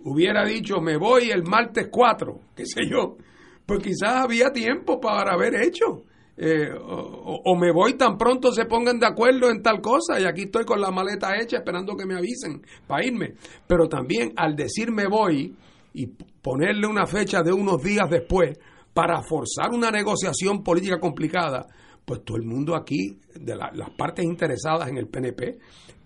hubiera 0.00 0.44
dicho 0.44 0.80
me 0.80 0.96
voy 0.96 1.30
el 1.30 1.42
martes 1.42 1.88
4, 1.90 2.40
qué 2.54 2.64
sé 2.66 2.88
yo, 2.88 3.18
pues 3.66 3.82
quizás 3.82 4.24
había 4.24 4.50
tiempo 4.50 4.98
para 5.00 5.34
haber 5.34 5.62
hecho. 5.62 6.04
Eh, 6.40 6.70
o, 6.72 7.56
me 7.56 7.72
voy 7.72 7.94
tan 7.94 8.16
pronto 8.16 8.52
se 8.52 8.64
pongan 8.66 9.00
de 9.00 9.06
acuerdo 9.06 9.50
en 9.50 9.60
tal 9.60 9.80
cosa 9.80 10.20
y 10.20 10.24
aquí 10.24 10.42
estoy 10.42 10.64
con 10.64 10.80
la 10.80 10.92
maleta 10.92 11.36
hecha 11.36 11.56
esperando 11.56 11.96
que 11.96 12.06
me 12.06 12.14
avisen 12.14 12.62
para 12.86 13.04
irme. 13.04 13.34
Pero 13.66 13.88
también 13.88 14.32
al 14.36 14.54
decir 14.54 14.92
me 14.92 15.08
voy 15.08 15.56
y 15.94 16.06
ponerle 16.06 16.86
una 16.86 17.06
fecha 17.06 17.42
de 17.42 17.52
unos 17.52 17.82
días 17.82 18.08
después 18.08 18.56
para 18.94 19.20
forzar 19.22 19.70
una 19.72 19.90
negociación 19.90 20.62
política 20.62 21.00
complicada, 21.00 21.66
pues 22.04 22.24
todo 22.24 22.36
el 22.36 22.44
mundo 22.44 22.76
aquí, 22.76 23.18
de 23.34 23.56
las 23.56 23.90
partes 23.96 24.24
interesadas 24.24 24.88
en 24.88 24.96
el 24.96 25.08
PNP, 25.08 25.58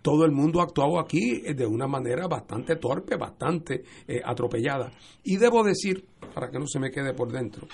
todo 0.02 0.24
el 0.24 0.32
mundo 0.32 0.60
ha 0.60 0.64
actuado 0.64 0.98
aquí 0.98 1.40
de 1.40 1.64
una 1.64 1.86
manera 1.86 2.26
bastante 2.26 2.76
torpe, 2.76 3.16
bastante 3.16 3.84
eh, 4.08 4.20
atropellada. 4.24 4.90
Y 5.22 5.36
debo 5.36 5.62
decir, 5.62 6.04
para 6.34 6.50
que 6.50 6.58
no 6.58 6.66
se 6.66 6.80
me 6.80 6.90
quede 6.90 7.14
por 7.14 7.30
dentro, 7.30 7.68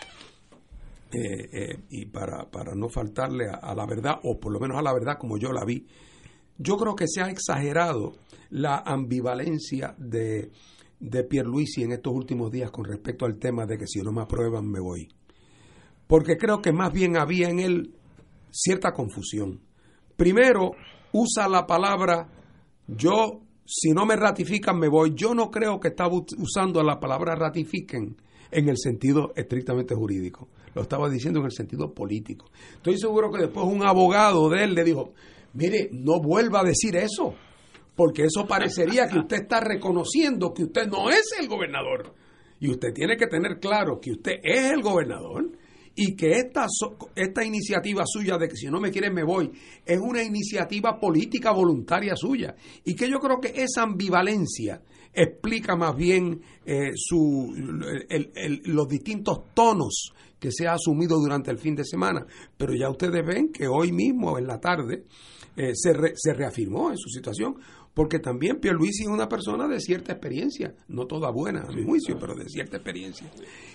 eh, 1.11 1.49
eh, 1.53 1.79
y 1.89 2.07
para, 2.07 2.51
para, 2.51 2.75
no 2.75 2.89
faltarle 2.89 3.47
a, 3.49 3.75
la 3.75 3.87
verdad, 3.87 4.21
o 4.25 4.39
por 4.39 4.53
lo 4.53 4.61
menos 4.61 4.77
a 4.79 4.83
la 4.83 4.93
verdad 4.93 5.17
como 5.19 5.39
yo 5.39 5.53
la 5.53 5.65
vi, 5.65 5.87
yo 6.59 6.77
creo 6.77 6.95
que 6.95 7.07
se 7.09 7.23
ha 7.23 7.31
exagerado 7.31 8.13
la 8.51 8.83
ambivalencia 8.85 9.95
de, 9.97 10.51
de 11.01 11.25
Pierluisi 11.25 11.83
en 11.83 11.93
estos 11.93 12.13
últimos 12.13 12.51
días 12.51 12.71
con 12.71 12.85
respecto 12.85 13.25
al 13.25 13.39
tema 13.39 13.65
de 13.65 13.79
que 13.79 13.87
si 13.87 14.01
no 14.03 14.13
me 14.13 14.23
aprueban 14.23 14.69
me 14.69 14.81
voy. 14.81 15.09
Porque 16.07 16.37
creo 16.37 16.61
que 16.61 16.73
más 16.73 16.93
bien 16.93 17.17
había 17.17 17.49
en 17.49 17.61
él 17.61 17.95
cierta 18.51 18.93
confusión. 18.93 19.61
Primero, 20.17 20.73
usa 21.13 21.49
la 21.49 21.67
palabra 21.67 22.29
yo, 22.87 23.41
si 23.65 23.91
no 23.93 24.05
me 24.05 24.17
ratifican 24.17 24.79
me 24.79 24.89
voy. 24.89 25.15
Yo 25.15 25.35
no 25.35 25.51
creo 25.51 25.79
que 25.81 25.89
estaba 25.89 26.13
usando 26.13 26.83
la 26.83 26.99
palabra 26.99 27.35
ratifiquen 27.35 28.17
en 28.51 28.69
el 28.69 28.77
sentido 28.79 29.33
estrictamente 29.37 29.95
jurídico 29.95 30.49
lo 30.79 30.83
estaba 30.83 31.11
diciendo 31.11 31.41
en 31.41 31.47
el 31.47 31.53
sentido 31.53 31.93
político. 31.93 32.47
Estoy 32.77 32.99
seguro 32.99 33.33
que 33.33 33.43
después 33.43 33.67
un 33.67 33.85
abogado 33.85 34.49
de 34.49 34.63
él 34.63 34.75
le 34.75 34.85
dijo, 34.85 35.13
mire, 35.55 35.89
no 35.91 36.21
vuelva 36.21 36.61
a 36.61 36.65
decir 36.65 36.95
eso, 36.95 37.35
porque 37.97 38.27
eso 38.27 38.47
parecería 38.47 39.09
que 39.09 39.19
usted 39.19 39.43
está 39.43 39.59
reconociendo 39.59 40.55
que 40.55 40.63
usted 40.63 40.87
no 40.87 41.11
es 41.11 41.35
el 41.41 41.49
gobernador. 41.49 42.15
Y 42.61 42.71
usted 42.71 42.93
tiene 42.95 43.17
que 43.17 43.27
tener 43.27 43.59
claro 43.59 44.01
que 44.01 44.13
usted 44.13 44.35
es 44.41 44.71
el 44.71 44.83
gobernador 44.83 45.51
y 45.97 46.15
que 46.15 46.31
esta, 46.31 46.67
esta 47.17 47.45
iniciativa 47.45 48.05
suya 48.07 48.39
de 48.39 48.47
que 48.47 48.55
si 48.55 48.69
no 48.69 48.79
me 48.79 48.93
quieren 48.93 49.13
me 49.13 49.25
voy 49.25 49.51
es 49.85 49.99
una 49.99 50.23
iniciativa 50.23 51.01
política 51.01 51.51
voluntaria 51.51 52.15
suya. 52.15 52.55
Y 52.85 52.95
que 52.95 53.11
yo 53.11 53.19
creo 53.19 53.41
que 53.41 53.53
esa 53.63 53.83
ambivalencia 53.83 54.81
explica 55.13 55.75
más 55.75 55.97
bien 55.97 56.41
eh, 56.65 56.93
su, 56.95 57.53
los 58.65 58.89
distintos 58.89 59.53
tonos 59.55 60.13
que 60.39 60.51
se 60.53 60.67
ha 60.67 60.75
asumido 60.75 61.19
durante 61.19 61.51
el 61.51 61.59
fin 61.59 61.75
de 61.75 61.85
semana. 61.85 62.27
Pero 62.57 62.75
ya 62.75 62.91
ustedes 62.91 63.25
ven 63.27 63.51
que 63.53 63.69
hoy 63.69 63.93
mismo, 63.93 64.39
en 64.39 64.47
la 64.47 64.61
tarde, 64.61 65.05
eh, 65.57 65.73
se, 65.75 65.93
se 66.15 66.35
reafirmó 66.35 66.91
en 66.91 66.97
su 66.97 67.09
situación, 67.09 67.57
porque 67.95 68.21
también 68.21 68.61
Pierluisi 68.61 69.03
es 69.03 69.09
una 69.09 69.29
persona 69.29 69.67
de 69.67 69.81
cierta 69.81 70.13
experiencia, 70.13 70.75
no 70.89 71.07
toda 71.07 71.31
buena 71.31 71.63
a 71.63 71.73
mi 71.73 71.85
juicio, 71.85 72.17
pero 72.19 72.35
de 72.35 72.49
cierta 72.49 72.77
experiencia, 72.77 73.29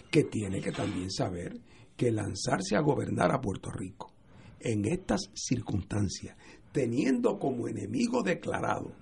que 0.09 0.23
tiene 0.23 0.61
que 0.61 0.71
también 0.71 1.11
saber 1.11 1.59
que 1.97 2.11
lanzarse 2.11 2.75
a 2.75 2.81
gobernar 2.81 3.33
a 3.33 3.41
Puerto 3.41 3.69
Rico 3.69 4.13
en 4.59 4.85
estas 4.85 5.29
circunstancias, 5.33 6.37
teniendo 6.71 7.37
como 7.37 7.67
enemigo 7.67 8.23
declarado 8.23 8.93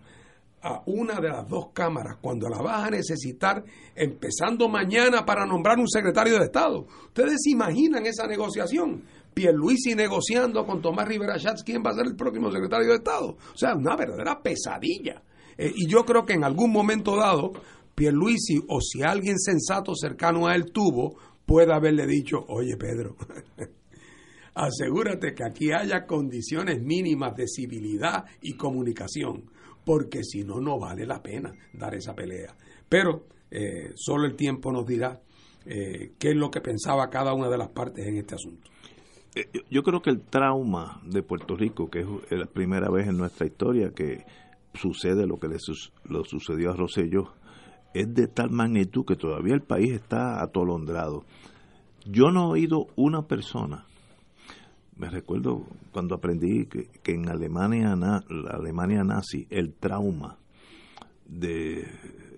a 0.62 0.84
una 0.86 1.20
de 1.20 1.30
las 1.30 1.48
dos 1.48 1.70
cámaras 1.74 2.18
cuando 2.22 2.48
la 2.48 2.62
vas 2.62 2.88
a 2.88 2.92
necesitar 2.92 3.64
empezando 3.96 4.70
mañana 4.70 5.26
para 5.26 5.46
nombrar 5.46 5.80
un 5.80 5.90
secretario 5.90 6.38
de 6.38 6.46
Estado. 6.46 6.86
¿Ustedes 7.06 7.42
se 7.44 7.52
imaginan 7.52 8.06
esa 8.06 8.28
negociación? 8.28 9.04
Pierluisi 9.34 9.96
negociando 9.96 10.66
con 10.66 10.82
Tomás 10.82 11.08
Rivera 11.08 11.38
Schatz 11.40 11.64
quién 11.64 11.82
va 11.84 11.92
a 11.92 11.96
ser 11.96 12.06
el 12.06 12.16
próximo 12.16 12.52
secretario 12.52 12.90
de 12.90 12.96
Estado. 12.96 13.38
O 13.54 13.58
sea, 13.58 13.76
una 13.76 13.96
verdadera 13.96 14.42
pesadilla. 14.42 15.22
Eh, 15.58 15.72
y 15.76 15.88
yo 15.88 16.06
creo 16.06 16.26
que 16.26 16.34
en 16.34 16.44
algún 16.44 16.72
momento 16.72 17.16
dado, 17.16 17.54
Pierluisi, 17.96 18.62
o 18.68 18.82
si 18.82 19.02
alguien 19.04 19.40
sensato 19.40 19.96
cercano 19.96 20.48
a 20.48 20.56
él 20.56 20.72
tuvo, 20.72 21.16
puede 21.46 21.74
haberle 21.74 22.06
dicho, 22.06 22.46
oye 22.48 22.78
Pedro, 22.78 23.16
asegúrate 24.54 25.34
que 25.34 25.44
aquí 25.44 25.72
haya 25.72 26.06
condiciones 26.06 26.82
mínimas 26.82 27.36
de 27.36 27.48
civilidad 27.48 28.26
y 28.42 28.56
comunicación 28.56 29.50
porque 29.86 30.24
si 30.24 30.44
no, 30.44 30.60
no 30.60 30.80
vale 30.80 31.06
la 31.06 31.22
pena 31.22 31.54
dar 31.74 31.96
esa 31.96 32.16
pelea. 32.16 32.56
Pero 32.88 33.26
eh, 33.50 33.92
solo 33.96 34.26
el 34.26 34.36
tiempo 34.36 34.72
nos 34.72 34.86
dirá 34.86 35.22
eh, 35.66 36.14
qué 36.18 36.30
es 36.30 36.36
lo 36.36 36.50
que 36.50 36.62
pensaba 36.62 37.10
cada 37.10 37.34
una 37.34 37.50
de 37.50 37.58
las 37.58 37.70
partes 37.70 38.06
en 38.08 38.18
este 38.18 38.36
asunto. 38.36 38.70
Eh, 39.36 39.50
yo 39.70 39.84
creo 39.84 40.02
que 40.02 40.10
el 40.10 40.22
trauma 40.22 41.02
de 41.06 41.24
Puerto 41.24 41.56
Rico, 41.56 41.90
que 41.90 42.00
es 42.00 42.38
la 42.38 42.48
primera 42.48 42.90
vez 42.90 43.08
en 43.08 43.18
nuestra 43.18 43.46
historia 43.46 43.92
que 43.92 44.26
sucede 44.74 45.26
lo 45.26 45.38
que 45.38 45.48
le 45.48 45.58
lo 46.06 46.24
sucedió 46.26 46.72
a 46.72 46.76
Rosselló, 46.76 47.34
es 47.94 48.14
de 48.14 48.28
tal 48.28 48.52
magnitud 48.52 49.06
que 49.06 49.16
todavía 49.16 49.54
el 49.54 49.62
país 49.62 49.92
está 49.92 50.42
atolondrado. 50.42 51.26
Yo 52.06 52.32
no 52.32 52.48
he 52.56 52.60
oído 52.62 52.88
una 52.96 53.28
persona 53.28 53.86
me 55.02 55.10
recuerdo 55.10 55.66
cuando 55.92 56.14
aprendí 56.14 56.68
que, 56.68 56.88
en 57.06 57.28
Alemania, 57.28 57.96
la 57.96 58.52
Alemania 58.52 59.04
nazi, 59.04 59.48
el 59.50 59.74
trauma 59.74 60.38
de 61.26 61.88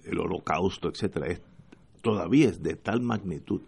el 0.06 0.18
holocausto, 0.18 0.88
etcétera, 0.88 1.28
es, 1.28 1.42
todavía 2.02 2.48
es 2.48 2.64
de 2.64 2.76
tal 2.76 3.02
magnitud 3.02 3.62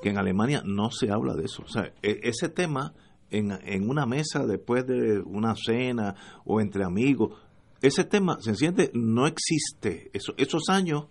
que 0.00 0.08
en 0.08 0.16
Alemania 0.16 0.62
no 0.64 0.90
se 0.90 1.10
habla 1.10 1.34
de 1.34 1.44
eso. 1.44 1.62
O 1.62 1.68
sea, 1.68 1.92
e, 2.02 2.20
ese 2.22 2.48
tema 2.48 2.94
en, 3.28 3.52
en 3.64 3.90
una 3.90 4.06
mesa 4.06 4.46
después 4.46 4.86
de 4.86 5.20
una 5.20 5.54
cena 5.54 6.14
o 6.46 6.62
entre 6.62 6.84
amigos, 6.84 7.38
ese 7.82 8.04
tema 8.04 8.38
sencillamente 8.40 8.92
no 8.94 9.26
existe. 9.26 10.10
Eso, 10.14 10.32
esos 10.38 10.70
años 10.70 11.04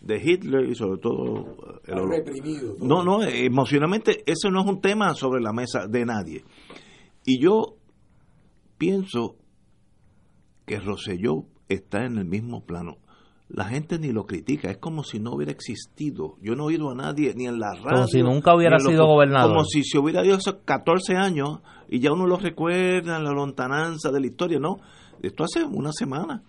de 0.00 0.22
Hitler 0.22 0.68
y 0.68 0.74
sobre 0.74 1.00
todo 1.00 1.80
el 1.84 2.08
reprimido. 2.08 2.76
No, 2.80 3.02
no, 3.02 3.22
emocionalmente 3.22 4.22
eso 4.26 4.50
no 4.50 4.60
es 4.60 4.66
un 4.66 4.80
tema 4.80 5.14
sobre 5.14 5.40
la 5.40 5.52
mesa 5.52 5.86
de 5.86 6.04
nadie. 6.04 6.44
Y 7.24 7.40
yo 7.40 7.76
pienso 8.78 9.36
que 10.66 10.78
Rosselló 10.78 11.44
está 11.68 12.04
en 12.04 12.18
el 12.18 12.24
mismo 12.24 12.64
plano. 12.64 12.98
La 13.48 13.64
gente 13.64 13.98
ni 13.98 14.12
lo 14.12 14.26
critica, 14.26 14.70
es 14.70 14.76
como 14.76 15.02
si 15.02 15.18
no 15.18 15.32
hubiera 15.32 15.52
existido. 15.52 16.36
Yo 16.42 16.54
no 16.54 16.64
he 16.64 16.74
oído 16.74 16.90
a 16.90 16.94
nadie, 16.94 17.32
ni 17.34 17.46
en 17.46 17.58
la 17.58 17.72
radio. 17.74 17.96
Como 17.96 18.06
si 18.06 18.22
nunca 18.22 18.54
hubiera 18.54 18.78
sido 18.78 19.06
gobernador. 19.06 19.56
Como 19.56 19.64
si 19.64 19.84
se 19.84 19.98
hubiera 19.98 20.24
ido 20.24 20.36
hace 20.36 20.52
14 20.64 21.16
años 21.16 21.60
y 21.88 21.98
ya 22.00 22.12
uno 22.12 22.26
lo 22.26 22.36
recuerda, 22.36 23.18
la 23.18 23.32
lontananza 23.32 24.10
de 24.10 24.20
la 24.20 24.26
historia, 24.26 24.58
¿no? 24.58 24.76
Esto 25.22 25.44
hace 25.44 25.64
una 25.64 25.92
semana 25.92 26.42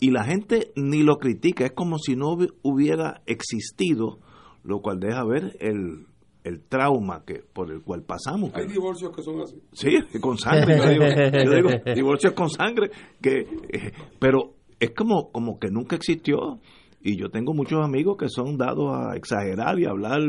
y 0.00 0.10
la 0.10 0.24
gente 0.24 0.72
ni 0.76 1.02
lo 1.02 1.18
critica, 1.18 1.64
es 1.64 1.72
como 1.72 1.98
si 1.98 2.16
no 2.16 2.36
hubiera 2.62 3.22
existido, 3.26 4.18
lo 4.62 4.80
cual 4.80 5.00
deja 5.00 5.24
ver 5.24 5.56
el, 5.60 6.06
el 6.44 6.60
trauma 6.62 7.24
que 7.24 7.42
por 7.52 7.70
el 7.72 7.82
cual 7.82 8.02
pasamos. 8.02 8.54
Hay 8.54 8.66
divorcios 8.66 9.14
que 9.14 9.22
son 9.22 9.40
así. 9.40 9.56
Sí, 9.72 9.98
con 10.20 10.38
sangre, 10.38 10.76
yo 11.44 11.52
digo, 11.52 11.70
divorcios 11.94 12.32
con 12.32 12.48
sangre, 12.48 12.90
que 13.20 13.40
eh, 13.40 13.92
pero 14.18 14.54
es 14.78 14.92
como, 14.92 15.30
como 15.30 15.58
que 15.58 15.70
nunca 15.70 15.96
existió. 15.96 16.58
Y 17.00 17.16
yo 17.16 17.30
tengo 17.30 17.54
muchos 17.54 17.84
amigos 17.84 18.16
que 18.18 18.28
son 18.28 18.58
dados 18.58 18.90
a 18.92 19.16
exagerar 19.16 19.78
y 19.78 19.86
hablar, 19.86 20.20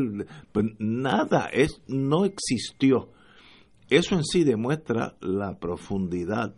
pues 0.52 0.68
nada, 0.78 1.50
es 1.52 1.82
no 1.88 2.26
existió. 2.26 3.10
Eso 3.90 4.16
en 4.16 4.24
sí 4.24 4.44
demuestra 4.44 5.16
la 5.20 5.58
profundidad 5.58 6.54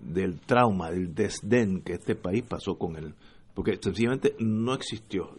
del 0.00 0.40
trauma, 0.40 0.90
del 0.90 1.14
desdén 1.14 1.82
que 1.82 1.94
este 1.94 2.14
país 2.14 2.44
pasó 2.48 2.78
con 2.78 2.96
él, 2.96 3.14
porque 3.54 3.78
sencillamente 3.80 4.34
no 4.38 4.74
existió. 4.74 5.30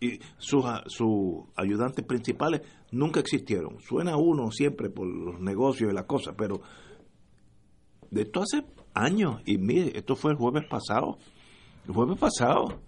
Y 0.00 0.18
sus, 0.38 0.64
sus 0.86 1.44
ayudantes 1.56 2.04
principales 2.04 2.62
nunca 2.90 3.20
existieron. 3.20 3.78
Suena 3.80 4.16
uno 4.16 4.50
siempre 4.50 4.90
por 4.90 5.06
los 5.06 5.40
negocios 5.40 5.90
y 5.90 5.94
las 5.94 6.06
cosas, 6.06 6.34
pero 6.36 6.60
de 8.10 8.22
esto 8.22 8.40
hace 8.40 8.64
años, 8.94 9.40
y 9.44 9.58
mire, 9.58 9.92
esto 9.96 10.16
fue 10.16 10.32
el 10.32 10.38
jueves 10.38 10.64
pasado, 10.68 11.18
el 11.86 11.94
jueves 11.94 12.18
pasado, 12.18 12.80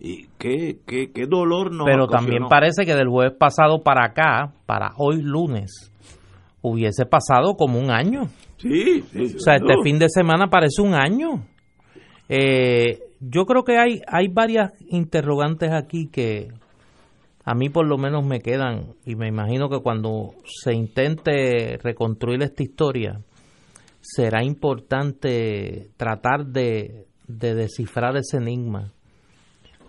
y 0.00 0.26
qué, 0.38 0.80
qué, 0.86 1.12
qué 1.12 1.26
dolor 1.26 1.72
nos 1.72 1.86
Pero 1.86 2.08
también 2.08 2.46
parece 2.48 2.84
que 2.84 2.94
del 2.94 3.08
jueves 3.08 3.36
pasado 3.38 3.82
para 3.82 4.06
acá, 4.06 4.52
para 4.66 4.94
hoy 4.96 5.22
lunes, 5.22 5.92
hubiese 6.60 7.06
pasado 7.06 7.54
como 7.56 7.78
un 7.78 7.90
año. 7.90 8.22
Sí, 8.62 9.04
O 9.36 9.38
sea, 9.40 9.56
este 9.56 9.74
fin 9.82 9.98
de 9.98 10.08
semana 10.08 10.48
parece 10.48 10.82
un 10.82 10.94
año. 10.94 11.44
Eh, 12.28 13.00
yo 13.20 13.44
creo 13.44 13.64
que 13.64 13.76
hay, 13.76 14.00
hay 14.06 14.28
varias 14.28 14.72
interrogantes 14.88 15.72
aquí 15.72 16.06
que 16.06 16.48
a 17.44 17.54
mí 17.54 17.68
por 17.68 17.86
lo 17.86 17.98
menos 17.98 18.24
me 18.24 18.40
quedan 18.40 18.94
y 19.04 19.16
me 19.16 19.26
imagino 19.28 19.68
que 19.68 19.80
cuando 19.80 20.34
se 20.44 20.74
intente 20.74 21.78
reconstruir 21.82 22.42
esta 22.42 22.62
historia 22.62 23.20
será 24.00 24.44
importante 24.44 25.90
tratar 25.96 26.46
de, 26.46 27.06
de 27.26 27.54
descifrar 27.54 28.16
ese 28.16 28.36
enigma. 28.36 28.92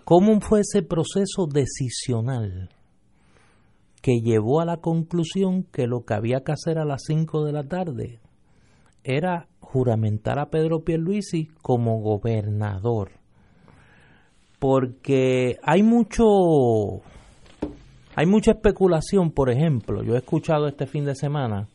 ¿Cómo 0.04 0.40
fue 0.40 0.60
ese 0.60 0.82
proceso 0.82 1.46
decisional 1.50 2.68
que 4.02 4.20
llevó 4.20 4.60
a 4.60 4.66
la 4.66 4.78
conclusión 4.78 5.62
que 5.62 5.86
lo 5.86 6.04
que 6.04 6.14
había 6.14 6.42
que 6.44 6.52
hacer 6.52 6.78
a 6.78 6.84
las 6.84 7.04
5 7.06 7.44
de 7.44 7.52
la 7.52 7.64
tarde 7.64 8.20
era 9.04 9.46
juramentar 9.60 10.38
a 10.38 10.46
Pedro 10.46 10.80
Pierluisi 10.80 11.48
como 11.62 12.00
gobernador. 12.00 13.10
Porque 14.58 15.58
hay 15.62 15.82
mucho 15.82 16.24
hay 18.16 18.26
mucha 18.26 18.52
especulación, 18.52 19.32
por 19.32 19.50
ejemplo, 19.50 20.02
yo 20.02 20.14
he 20.14 20.18
escuchado 20.18 20.68
este 20.68 20.86
fin 20.86 21.04
de 21.04 21.14
semana 21.14 21.68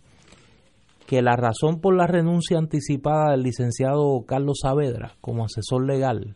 que 1.05 1.21
la 1.21 1.35
razón 1.35 1.81
por 1.81 1.95
la 1.95 2.07
renuncia 2.07 2.57
anticipada 2.57 3.31
del 3.31 3.43
licenciado 3.43 4.23
Carlos 4.25 4.59
Saavedra 4.61 5.15
como 5.21 5.43
asesor 5.43 5.85
legal 5.85 6.35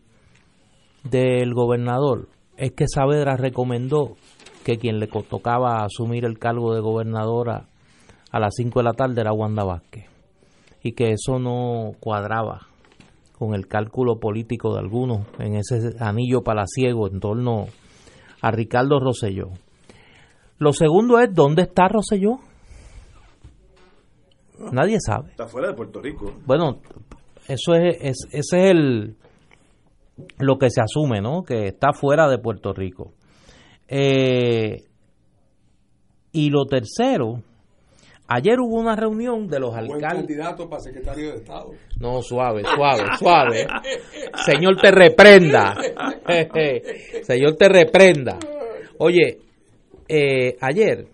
del 1.04 1.54
gobernador 1.54 2.28
es 2.56 2.72
que 2.72 2.88
Saavedra 2.88 3.36
recomendó 3.36 4.16
que 4.64 4.78
quien 4.78 4.98
le 4.98 5.06
tocaba 5.06 5.84
asumir 5.84 6.24
el 6.24 6.38
cargo 6.38 6.74
de 6.74 6.80
gobernadora 6.80 7.68
a 8.30 8.40
las 8.40 8.54
5 8.56 8.80
de 8.80 8.84
la 8.84 8.92
tarde 8.92 9.20
era 9.20 9.32
Wanda 9.32 9.64
Vázquez 9.64 10.13
y 10.84 10.92
que 10.92 11.12
eso 11.12 11.40
no 11.40 11.92
cuadraba 11.98 12.68
con 13.36 13.54
el 13.54 13.66
cálculo 13.66 14.20
político 14.20 14.74
de 14.74 14.80
algunos 14.80 15.26
en 15.40 15.56
ese 15.56 15.96
anillo 15.98 16.42
palaciego 16.42 17.08
en 17.08 17.18
torno 17.18 17.66
a 18.40 18.50
Ricardo 18.50 19.00
Rosselló. 19.00 19.48
Lo 20.58 20.72
segundo 20.72 21.18
es, 21.18 21.34
¿dónde 21.34 21.62
está 21.62 21.88
Rosselló? 21.88 22.38
Nadie 24.70 24.98
sabe. 25.04 25.30
Está 25.30 25.48
fuera 25.48 25.68
de 25.68 25.74
Puerto 25.74 26.00
Rico. 26.00 26.32
Bueno, 26.46 26.80
eso 27.48 27.74
es, 27.74 27.96
es, 28.00 28.28
ese 28.30 28.64
es 28.64 28.70
el 28.70 29.16
lo 30.38 30.58
que 30.58 30.70
se 30.70 30.82
asume, 30.82 31.20
¿no? 31.20 31.42
Que 31.42 31.66
está 31.68 31.92
fuera 31.92 32.28
de 32.28 32.38
Puerto 32.38 32.72
Rico. 32.74 33.14
Eh, 33.88 34.84
y 36.30 36.50
lo 36.50 36.66
tercero, 36.66 37.42
Ayer 38.26 38.58
hubo 38.58 38.80
una 38.80 38.96
reunión 38.96 39.48
de 39.48 39.60
los 39.60 39.74
alcaldes. 39.74 40.00
Buen 40.00 40.00
candidato 40.00 40.68
para 40.68 40.80
secretario 40.80 41.32
de 41.32 41.36
Estado. 41.36 41.72
No, 42.00 42.22
suave, 42.22 42.62
suave, 42.74 43.04
suave. 43.18 43.66
Señor, 44.46 44.80
te 44.80 44.90
reprenda. 44.90 45.74
Señor, 47.22 47.56
te 47.56 47.68
reprenda. 47.68 48.38
Oye, 48.98 49.40
eh, 50.08 50.56
ayer, 50.60 51.06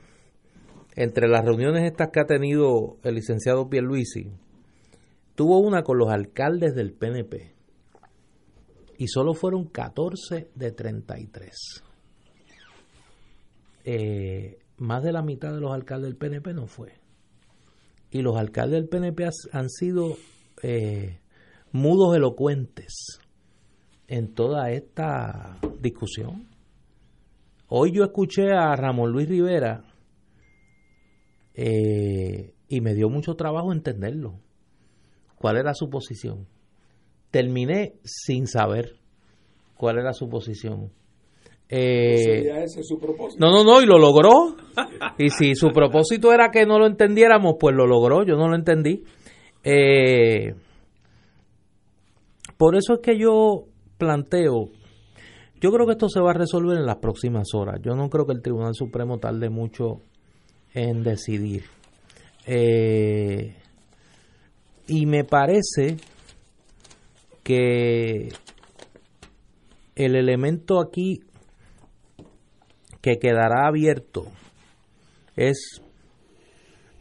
entre 0.94 1.26
las 1.26 1.44
reuniones 1.44 1.82
estas 1.82 2.10
que 2.12 2.20
ha 2.20 2.26
tenido 2.26 2.98
el 3.02 3.16
licenciado 3.16 3.68
Pierluisi, 3.68 4.30
tuvo 5.34 5.58
una 5.58 5.82
con 5.82 5.98
los 5.98 6.10
alcaldes 6.10 6.76
del 6.76 6.92
PNP. 6.92 7.54
Y 8.98 9.08
solo 9.08 9.34
fueron 9.34 9.64
14 9.64 10.50
de 10.54 10.70
33. 10.70 11.82
Eh, 13.82 14.58
más 14.76 15.02
de 15.02 15.12
la 15.12 15.22
mitad 15.22 15.52
de 15.52 15.60
los 15.60 15.72
alcaldes 15.72 16.10
del 16.10 16.16
PNP 16.16 16.54
no 16.54 16.66
fue 16.66 16.99
y 18.10 18.22
los 18.22 18.36
alcaldes 18.36 18.80
del 18.80 18.88
PNP 18.88 19.28
han 19.52 19.68
sido 19.68 20.16
eh, 20.62 21.18
mudos 21.72 22.16
elocuentes 22.16 23.20
en 24.08 24.34
toda 24.34 24.70
esta 24.72 25.58
discusión. 25.80 26.48
Hoy 27.68 27.92
yo 27.92 28.02
escuché 28.02 28.52
a 28.52 28.74
Ramón 28.74 29.12
Luis 29.12 29.28
Rivera 29.28 29.84
Eh, 31.54 32.54
y 32.68 32.80
me 32.80 32.94
dio 32.94 33.10
mucho 33.10 33.34
trabajo 33.34 33.72
entenderlo. 33.72 34.40
¿Cuál 35.36 35.56
era 35.56 35.74
su 35.74 35.90
posición? 35.90 36.46
Terminé 37.30 37.94
sin 38.04 38.46
saber 38.46 38.96
cuál 39.76 39.98
era 39.98 40.12
su 40.12 40.28
posición. 40.28 40.90
Eh, 41.72 42.64
ese 42.64 42.82
su 42.82 42.98
propósito. 42.98 43.38
No, 43.38 43.52
no, 43.52 43.64
no, 43.64 43.80
y 43.80 43.86
lo 43.86 43.98
logró. 43.98 44.56
Y 45.18 45.30
si 45.30 45.54
su 45.54 45.68
propósito 45.70 46.32
era 46.32 46.50
que 46.50 46.66
no 46.66 46.78
lo 46.78 46.86
entendiéramos, 46.86 47.54
pues 47.60 47.74
lo 47.76 47.86
logró, 47.86 48.24
yo 48.24 48.36
no 48.36 48.48
lo 48.48 48.56
entendí. 48.56 49.04
Eh, 49.62 50.54
por 52.56 52.76
eso 52.76 52.94
es 52.94 53.00
que 53.00 53.16
yo 53.16 53.66
planteo, 53.98 54.70
yo 55.60 55.70
creo 55.70 55.86
que 55.86 55.92
esto 55.92 56.08
se 56.08 56.20
va 56.20 56.30
a 56.30 56.34
resolver 56.34 56.76
en 56.76 56.86
las 56.86 56.96
próximas 56.96 57.54
horas. 57.54 57.80
Yo 57.82 57.94
no 57.94 58.08
creo 58.08 58.26
que 58.26 58.32
el 58.32 58.42
Tribunal 58.42 58.74
Supremo 58.74 59.18
tarde 59.18 59.48
mucho 59.48 60.00
en 60.74 61.02
decidir. 61.02 61.64
Eh, 62.46 63.54
y 64.88 65.06
me 65.06 65.24
parece 65.24 65.98
que 67.44 68.28
el 69.94 70.16
elemento 70.16 70.80
aquí 70.80 71.20
que 73.00 73.18
quedará 73.18 73.66
abierto 73.66 74.26
es 75.36 75.82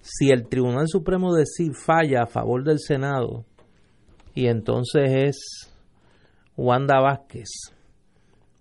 si 0.02 0.30
el 0.30 0.48
Tribunal 0.48 0.88
Supremo 0.88 1.34
decide 1.34 1.74
falla 1.74 2.24
a 2.24 2.28
favor 2.28 2.64
del 2.64 2.80
Senado 2.80 3.46
y 4.34 4.48
entonces 4.48 5.12
es 5.12 5.74
Wanda 6.56 7.00
Vázquez 7.00 7.50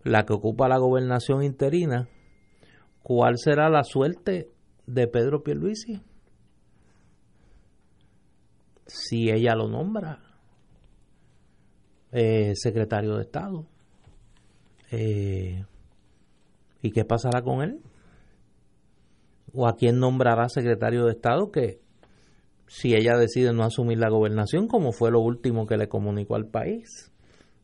la 0.05 0.25
que 0.25 0.33
ocupa 0.33 0.69
la 0.69 0.79
gobernación 0.79 1.43
interina, 1.43 2.09
¿cuál 3.03 3.37
será 3.37 3.69
la 3.69 3.85
suerte 3.85 4.51
de 4.87 5.07
Pedro 5.07 5.43
Pierluisi? 5.43 6.01
Si 8.87 9.31
ella 9.31 9.55
lo 9.55 9.69
nombra 9.69 10.29
eh, 12.13 12.53
secretario 12.55 13.17
de 13.17 13.23
Estado. 13.23 13.67
Eh, 14.91 15.65
¿Y 16.83 16.91
qué 16.91 17.05
pasará 17.05 17.43
con 17.43 17.63
él? 17.63 17.81
¿O 19.53 19.67
a 19.67 19.77
quién 19.77 19.99
nombrará 19.99 20.49
secretario 20.49 21.05
de 21.05 21.13
Estado 21.13 21.51
que 21.51 21.81
si 22.69 22.95
ella 22.95 23.17
decide 23.17 23.53
no 23.53 23.65
asumir 23.65 23.99
la 23.99 24.11
gobernación, 24.11 24.69
como 24.69 24.93
fue 24.93 25.11
lo 25.11 25.21
último 25.21 25.67
que 25.67 25.77
le 25.77 25.89
comunicó 25.89 26.37
al 26.37 26.47
país, 26.47 27.13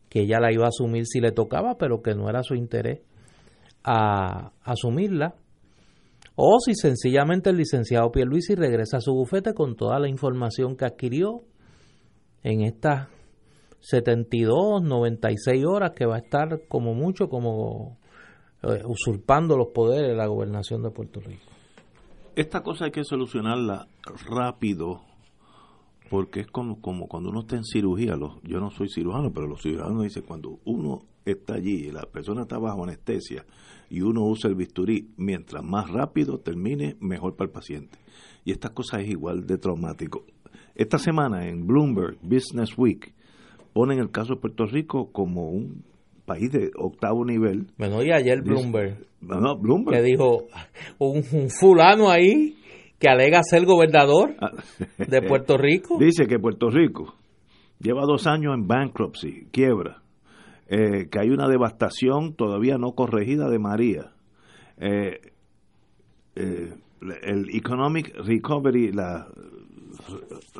que 0.09 0.21
ella 0.21 0.39
la 0.39 0.51
iba 0.51 0.65
a 0.65 0.69
asumir 0.69 1.05
si 1.05 1.21
le 1.21 1.31
tocaba, 1.31 1.77
pero 1.77 2.01
que 2.01 2.15
no 2.15 2.29
era 2.29 2.41
su 2.43 2.55
interés 2.55 3.01
a, 3.83 4.51
asumirla? 4.63 5.35
O 6.35 6.59
si 6.59 6.73
sencillamente 6.73 7.51
el 7.51 7.57
licenciado 7.57 8.11
Pierluisi 8.11 8.55
regresa 8.55 8.97
a 8.97 9.01
su 9.01 9.13
bufete 9.13 9.53
con 9.53 9.75
toda 9.75 9.99
la 9.99 10.09
información 10.09 10.75
que 10.75 10.85
adquirió 10.85 11.43
en 12.43 12.61
estas 12.63 13.07
72, 13.79 14.81
96 14.81 15.63
horas 15.65 15.91
que 15.95 16.05
va 16.05 16.15
a 16.15 16.19
estar 16.19 16.67
como 16.67 16.93
mucho 16.93 17.29
como 17.29 17.99
usurpando 18.85 19.57
los 19.57 19.67
poderes 19.67 20.09
de 20.09 20.15
la 20.15 20.27
gobernación 20.27 20.81
de 20.83 20.89
Puerto 20.89 21.19
Rico. 21.19 21.43
Esta 22.35 22.63
cosa 22.63 22.85
hay 22.85 22.91
que 22.91 23.03
solucionarla 23.03 23.87
rápido, 24.27 25.01
porque 26.09 26.41
es 26.41 26.47
como, 26.47 26.81
como 26.81 27.07
cuando 27.07 27.29
uno 27.29 27.41
está 27.41 27.55
en 27.55 27.63
cirugía, 27.63 28.15
los, 28.15 28.41
yo 28.43 28.59
no 28.59 28.71
soy 28.71 28.89
cirujano, 28.89 29.31
pero 29.31 29.47
los 29.47 29.61
cirujanos 29.61 30.03
dicen 30.03 30.23
cuando 30.27 30.59
uno 30.65 31.03
está 31.23 31.55
allí 31.55 31.87
y 31.87 31.91
la 31.91 32.03
persona 32.03 32.43
está 32.43 32.57
bajo 32.57 32.83
anestesia 32.83 33.45
y 33.89 34.01
uno 34.01 34.25
usa 34.25 34.49
el 34.49 34.55
bisturí, 34.55 35.09
mientras 35.17 35.63
más 35.63 35.89
rápido 35.89 36.39
termine, 36.39 36.97
mejor 36.99 37.35
para 37.35 37.47
el 37.47 37.53
paciente. 37.53 37.97
Y 38.43 38.51
esta 38.51 38.69
cosa 38.69 38.99
es 38.99 39.09
igual 39.09 39.45
de 39.47 39.57
traumático. 39.57 40.25
Esta 40.75 40.97
semana 40.97 41.47
en 41.47 41.65
Bloomberg 41.65 42.17
Business 42.21 42.77
Week 42.77 43.13
ponen 43.73 43.99
el 43.99 44.11
caso 44.11 44.35
de 44.35 44.41
Puerto 44.41 44.65
Rico 44.65 45.11
como 45.11 45.49
un 45.49 45.83
país 46.25 46.51
de 46.51 46.71
octavo 46.75 47.23
nivel. 47.25 47.67
Bueno, 47.77 48.03
y 48.03 48.11
ayer 48.11 48.41
Bloomberg, 48.41 48.97
que 49.89 50.01
dijo 50.01 50.45
un, 50.99 51.23
fulano 51.49 52.09
ahí 52.09 52.55
que 52.99 53.07
alega 53.07 53.41
ser 53.43 53.65
gobernador 53.65 54.35
ah. 54.41 54.51
de 54.97 55.21
Puerto 55.21 55.57
Rico. 55.57 55.97
Dice 55.99 56.27
que 56.27 56.39
Puerto 56.39 56.69
Rico 56.69 57.15
lleva 57.79 58.01
dos 58.05 58.27
años 58.27 58.53
en 58.55 58.67
bankruptcy, 58.67 59.47
quiebra, 59.51 60.01
eh, 60.67 61.07
que 61.09 61.19
hay 61.19 61.29
una 61.29 61.47
devastación 61.47 62.33
todavía 62.35 62.77
no 62.77 62.93
corregida 62.93 63.49
de 63.49 63.59
María. 63.59 64.11
Eh, 64.77 65.19
eh, 66.35 66.73
el 67.23 67.49
economic 67.53 68.15
recovery, 68.15 68.91
la 68.91 69.27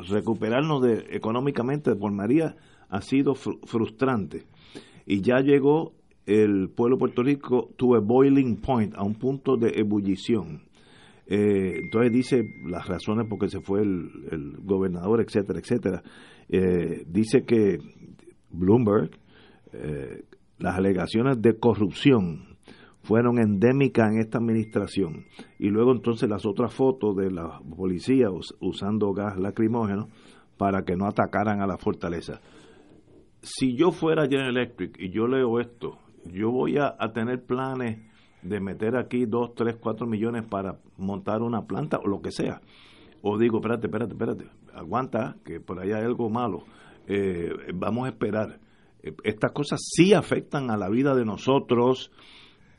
recuperarnos 0.08 0.82
de, 0.82 1.06
económicamente 1.10 1.94
por 1.96 2.12
María 2.12 2.56
ha 2.88 3.00
sido 3.00 3.34
frustrante 3.34 4.44
y 5.06 5.22
ya 5.22 5.40
llegó 5.40 5.92
el 6.26 6.68
pueblo 6.68 6.96
de 6.96 7.00
Puerto 7.00 7.22
Rico 7.22 7.70
a 7.94 8.00
boiling 8.00 8.56
point, 8.56 8.94
a 8.96 9.04
un 9.04 9.14
punto 9.14 9.56
de 9.56 9.72
ebullición. 9.76 10.62
Eh, 11.28 11.80
entonces 11.82 12.12
dice 12.12 12.44
las 12.66 12.86
razones 12.86 13.26
por 13.28 13.38
qué 13.38 13.48
se 13.48 13.60
fue 13.60 13.82
el, 13.82 14.56
gobernador, 14.62 15.20
etcétera, 15.20 15.60
etcétera. 15.60 16.02
Eh, 16.48 17.04
dice 17.06 17.44
que 17.44 17.78
Bloomberg, 18.50 19.10
eh, 19.72 20.24
las 20.58 20.76
alegaciones 20.76 21.40
de 21.40 21.58
corrupción 21.58 22.56
fueron 23.02 23.38
endémicas 23.38 24.10
en 24.12 24.18
esta 24.18 24.38
administración. 24.38 25.26
Y 25.60 25.68
luego 25.68 25.92
entonces 25.92 26.28
las 26.28 26.44
otras 26.44 26.74
fotos 26.74 27.16
de 27.16 27.30
la 27.30 27.60
policía 27.76 28.28
usando 28.60 29.12
gas 29.12 29.38
lacrimógeno 29.38 30.08
para 30.56 30.82
que 30.82 30.96
no 30.96 31.06
atacaran 31.06 31.60
a 31.60 31.66
la 31.66 31.78
fortaleza 31.78 32.40
si 33.46 33.76
yo 33.76 33.92
fuera 33.92 34.24
General 34.24 34.56
Electric 34.56 34.98
y 34.98 35.10
yo 35.10 35.28
leo 35.28 35.60
esto, 35.60 35.98
yo 36.24 36.50
voy 36.50 36.78
a, 36.78 36.96
tener 37.14 37.44
planes 37.44 38.00
de 38.42 38.60
meter 38.60 38.96
aquí 38.96 39.24
2, 39.24 39.54
3, 39.54 39.76
4 39.76 40.06
millones 40.06 40.44
para 40.44 40.78
montar 40.96 41.42
una 41.42 41.62
planta 41.62 41.98
o 41.98 42.08
lo 42.08 42.20
que 42.20 42.32
sea. 42.32 42.60
O 43.22 43.38
digo, 43.38 43.58
espérate, 43.58 43.86
espérate, 43.86 44.12
espérate, 44.12 44.44
aguanta, 44.74 45.36
que 45.44 45.60
por 45.60 45.80
ahí 45.80 45.92
hay 45.92 46.04
algo 46.04 46.28
malo. 46.28 46.64
Eh, 47.06 47.50
vamos 47.74 48.06
a 48.06 48.10
esperar. 48.10 48.58
Eh, 49.02 49.14
estas 49.22 49.52
cosas 49.52 49.80
sí 49.80 50.12
afectan 50.12 50.70
a 50.70 50.76
la 50.76 50.88
vida 50.88 51.14
de 51.14 51.24
nosotros, 51.24 52.10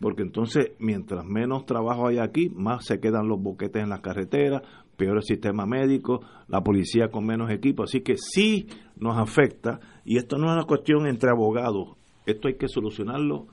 porque 0.02 0.22
entonces 0.22 0.74
mientras 0.80 1.26
menos 1.26 1.66
trabajo 1.66 2.08
hay 2.08 2.18
aquí, 2.18 2.50
más 2.50 2.86
se 2.86 3.00
quedan 3.00 3.30
los 3.30 3.42
boquetes 3.42 3.82
en 3.82 3.90
las 3.90 4.02
carreteras, 4.02 4.64
peor 4.98 5.18
el 5.18 5.24
sistema 5.24 5.66
médico, 5.66 6.22
la 6.48 6.62
policía 6.62 7.10
con 7.10 7.26
menos 7.26 7.52
equipo, 7.52 7.84
así 7.84 8.02
que 8.02 8.18
sí 8.18 8.68
nos 8.98 9.18
afecta 9.18 9.80
y 10.04 10.18
esto 10.18 10.38
no 10.38 10.48
es 10.48 10.54
una 10.54 10.66
cuestión 10.66 11.08
entre 11.08 11.30
abogados, 11.30 11.96
esto 12.26 12.48
hay 12.48 12.56
que 12.56 12.68
solucionarlo 12.68 13.48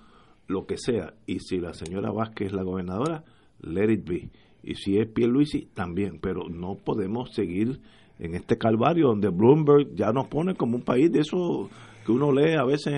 lo 0.46 0.66
que 0.66 0.76
sea. 0.76 1.14
Y 1.26 1.40
si 1.40 1.58
la 1.58 1.72
señora 1.72 2.10
Vázquez 2.10 2.48
es 2.48 2.52
la 2.52 2.62
gobernadora, 2.62 3.24
let 3.60 3.92
it 3.92 4.08
be. 4.08 4.30
Y 4.62 4.74
si 4.76 4.98
es 4.98 5.06
Pierluisi 5.08 5.66
también, 5.74 6.18
pero 6.20 6.48
no 6.48 6.76
podemos 6.76 7.32
seguir 7.34 7.80
en 8.18 8.34
este 8.34 8.56
calvario 8.56 9.08
donde 9.08 9.28
Bloomberg 9.28 9.94
ya 9.94 10.12
nos 10.12 10.28
pone 10.28 10.54
como 10.54 10.76
un 10.76 10.82
país 10.82 11.10
de 11.12 11.20
eso 11.20 11.68
que 12.06 12.12
uno 12.12 12.32
lee 12.32 12.54
a 12.54 12.64
veces 12.64 12.94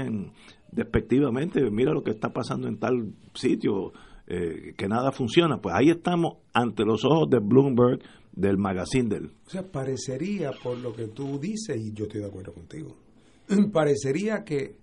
despectivamente, 0.70 1.70
mira 1.70 1.92
lo 1.92 2.02
que 2.02 2.10
está 2.10 2.32
pasando 2.32 2.68
en 2.68 2.78
tal 2.78 3.12
sitio, 3.34 3.92
eh, 4.26 4.74
que 4.76 4.88
nada 4.88 5.12
funciona. 5.12 5.58
Pues 5.58 5.74
ahí 5.74 5.90
estamos 5.90 6.38
ante 6.52 6.84
los 6.84 7.04
ojos 7.04 7.30
de 7.30 7.38
Bloomberg, 7.38 8.00
del 8.36 8.58
magazine 8.58 9.08
del... 9.08 9.32
O 9.46 9.50
sea, 9.50 9.62
parecería, 9.62 10.52
por 10.62 10.78
lo 10.78 10.92
que 10.92 11.08
tú 11.08 11.38
dices, 11.40 11.76
y 11.76 11.92
yo 11.92 12.04
estoy 12.04 12.20
de 12.20 12.26
acuerdo 12.26 12.52
contigo, 12.52 12.94
parecería 13.72 14.44
que 14.44 14.76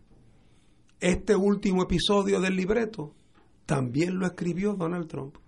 este 0.99 1.35
último 1.35 1.83
episodio 1.83 2.41
del 2.41 2.55
libreto 2.55 3.13
también 3.65 4.19
lo 4.19 4.25
escribió 4.25 4.73
Donald 4.73 5.07
Trump. 5.07 5.37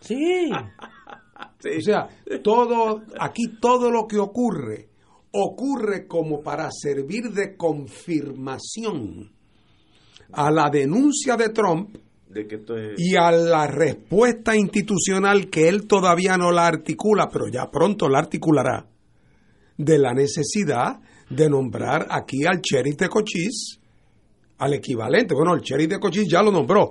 Sí. 0.00 0.48
O 0.52 1.80
sea, 1.80 2.08
todo, 2.44 3.02
aquí 3.18 3.58
todo 3.60 3.90
lo 3.90 4.06
que 4.06 4.18
ocurre, 4.18 4.90
ocurre 5.32 6.06
como 6.06 6.40
para 6.40 6.68
servir 6.70 7.32
de 7.32 7.56
confirmación 7.56 9.32
a 10.32 10.52
la 10.52 10.70
denuncia 10.70 11.36
de 11.36 11.48
Trump 11.48 11.96
y 12.96 13.16
a 13.16 13.30
la 13.30 13.66
respuesta 13.66 14.56
institucional 14.56 15.48
que 15.48 15.68
él 15.68 15.86
todavía 15.86 16.36
no 16.36 16.50
la 16.50 16.66
articula, 16.66 17.28
pero 17.32 17.48
ya 17.48 17.70
pronto 17.70 18.08
la 18.08 18.18
articulará, 18.18 18.86
de 19.76 19.98
la 19.98 20.12
necesidad 20.12 21.00
de 21.30 21.48
nombrar 21.48 22.06
aquí 22.10 22.44
al 22.46 22.60
sheriff 22.60 22.96
de 22.96 23.08
Cochise, 23.08 23.78
al 24.58 24.74
equivalente. 24.74 25.34
Bueno, 25.34 25.54
el 25.54 25.60
sheriff 25.60 25.88
de 25.88 26.00
Cochise 26.00 26.28
ya 26.28 26.42
lo 26.42 26.50
nombró, 26.50 26.90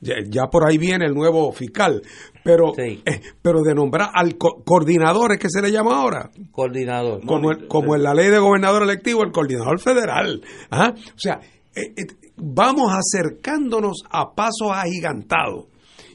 ya 0.00 0.46
por 0.50 0.68
ahí 0.68 0.78
viene 0.78 1.06
el 1.06 1.14
nuevo 1.14 1.52
fiscal, 1.52 2.02
pero, 2.42 2.72
eh, 2.78 3.00
pero 3.40 3.62
de 3.62 3.74
nombrar 3.74 4.10
al 4.12 4.36
coordinador, 4.36 5.32
es 5.32 5.38
que 5.38 5.48
se 5.48 5.62
le 5.62 5.70
llama 5.70 6.00
ahora. 6.00 6.30
Coordinador. 6.50 7.24
Como, 7.24 7.50
como 7.68 7.94
en 7.94 8.02
la 8.02 8.14
ley 8.14 8.30
de 8.30 8.38
gobernador 8.38 8.82
electivo, 8.82 9.22
el 9.22 9.32
coordinador 9.32 9.78
federal. 9.80 10.42
¿ah? 10.70 10.92
O 10.94 11.18
sea, 11.18 11.40
eh, 11.76 11.92
eh, 11.94 12.06
vamos 12.36 12.90
acercándonos 12.90 14.02
a 14.10 14.34
pasos 14.34 14.70
agigantados. 14.72 15.66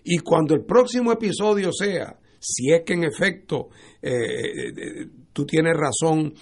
Y 0.03 0.17
cuando 0.17 0.55
el 0.55 0.65
próximo 0.65 1.11
episodio 1.11 1.71
sea 1.71 2.17
si 2.39 2.71
es 2.71 2.81
que 2.83 2.93
en 2.93 3.03
efecto 3.03 3.69
eh, 4.01 5.05
tú 5.31 5.45
tienes 5.45 5.73
razón, 5.77 6.33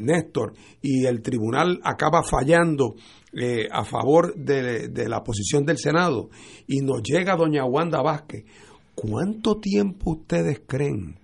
Néstor, 0.00 0.54
y 0.80 1.04
el 1.04 1.20
tribunal 1.20 1.80
acaba 1.84 2.22
fallando 2.22 2.94
a 3.70 3.84
favor 3.84 4.34
de, 4.34 4.88
de, 4.88 5.08
la 5.10 5.22
posición 5.22 5.66
del 5.66 5.76
Senado 5.76 6.30
y 6.66 6.80
nos 6.80 7.02
llega 7.02 7.36
doña 7.36 7.66
Wanda 7.66 8.00
Vázquez, 8.00 8.44
¿cuánto 8.94 9.60
tiempo 9.60 10.12
ustedes 10.12 10.62
creen 10.66 11.18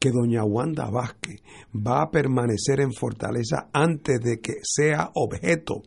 que 0.00 0.10
doña 0.10 0.42
Wanda 0.44 0.90
Vázquez 0.90 1.42
va 1.74 2.02
a 2.02 2.10
permanecer 2.10 2.80
en 2.80 2.92
Fortaleza 2.92 3.68
antes 3.72 4.18
de 4.20 4.40
que 4.40 4.54
sea 4.62 5.10
objeto 5.14 5.82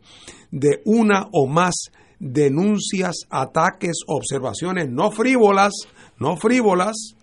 de 0.52 0.80
una 0.84 1.26
o 1.32 1.48
más 1.48 1.74
denuncias, 2.20 3.26
ataques, 3.28 3.98
observaciones 4.06 4.88
no 4.88 5.10
frívolas, 5.10 5.72
no 6.18 6.36
frívolas, 6.36 7.16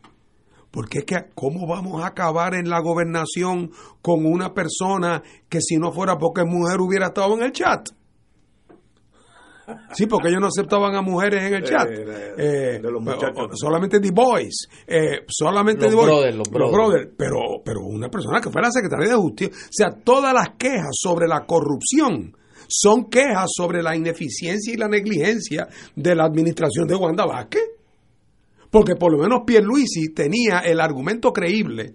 porque 0.69 0.99
es 0.99 1.05
que 1.05 1.25
¿cómo 1.33 1.65
vamos 1.65 2.03
a 2.03 2.07
acabar 2.07 2.55
en 2.55 2.69
la 2.69 2.81
gobernación 2.81 3.71
con 4.01 4.25
una 4.25 4.53
persona 4.53 5.23
que 5.47 5.61
si 5.61 5.77
no 5.77 5.93
fuera 5.93 6.17
porque 6.17 6.41
es 6.41 6.47
mujer 6.47 6.81
hubiera 6.81 7.07
estado 7.07 7.35
en 7.35 7.43
el 7.43 7.51
chat? 7.53 7.87
Sí, 9.93 10.05
porque 10.05 10.29
ellos 10.29 10.41
no 10.41 10.47
aceptaban 10.47 10.95
a 10.95 11.01
mujeres 11.01 11.43
en 11.43 11.53
el 11.53 11.63
chat. 11.63 11.87
Eh, 11.89 12.79
de 12.81 12.91
los 12.91 13.01
muchachos. 13.01 13.51
Solamente 13.53 13.99
The 13.99 14.11
Boys. 14.11 14.67
Eh, 14.87 15.25
solamente 15.27 15.89
los 15.89 15.95
The 15.95 16.01
Brothers, 16.01 16.35
los, 16.35 16.49
brothers. 16.49 17.09
Pero, 17.17 17.61
pero 17.63 17.81
una 17.81 18.09
persona 18.09 18.39
que 18.41 18.49
fuera 18.49 18.71
secretaria 18.71 19.09
de 19.09 19.15
justicia. 19.15 19.53
O 19.55 19.69
sea, 19.71 19.89
todas 20.03 20.33
las 20.33 20.55
quejas 20.57 20.91
sobre 20.91 21.27
la 21.27 21.45
corrupción 21.45 22.35
son 22.67 23.09
quejas 23.09 23.49
sobre 23.55 23.83
la 23.83 23.95
ineficiencia 23.95 24.73
y 24.73 24.77
la 24.77 24.87
negligencia 24.87 25.67
de 25.95 26.15
la 26.15 26.23
administración 26.25 26.87
de 26.87 26.95
Wanda 26.95 27.25
Vázquez. 27.25 27.63
Porque 28.69 28.95
por 28.95 29.11
lo 29.11 29.17
menos 29.17 29.41
Pierluisi 29.45 30.13
tenía 30.13 30.59
el 30.59 30.79
argumento 30.79 31.33
creíble 31.33 31.93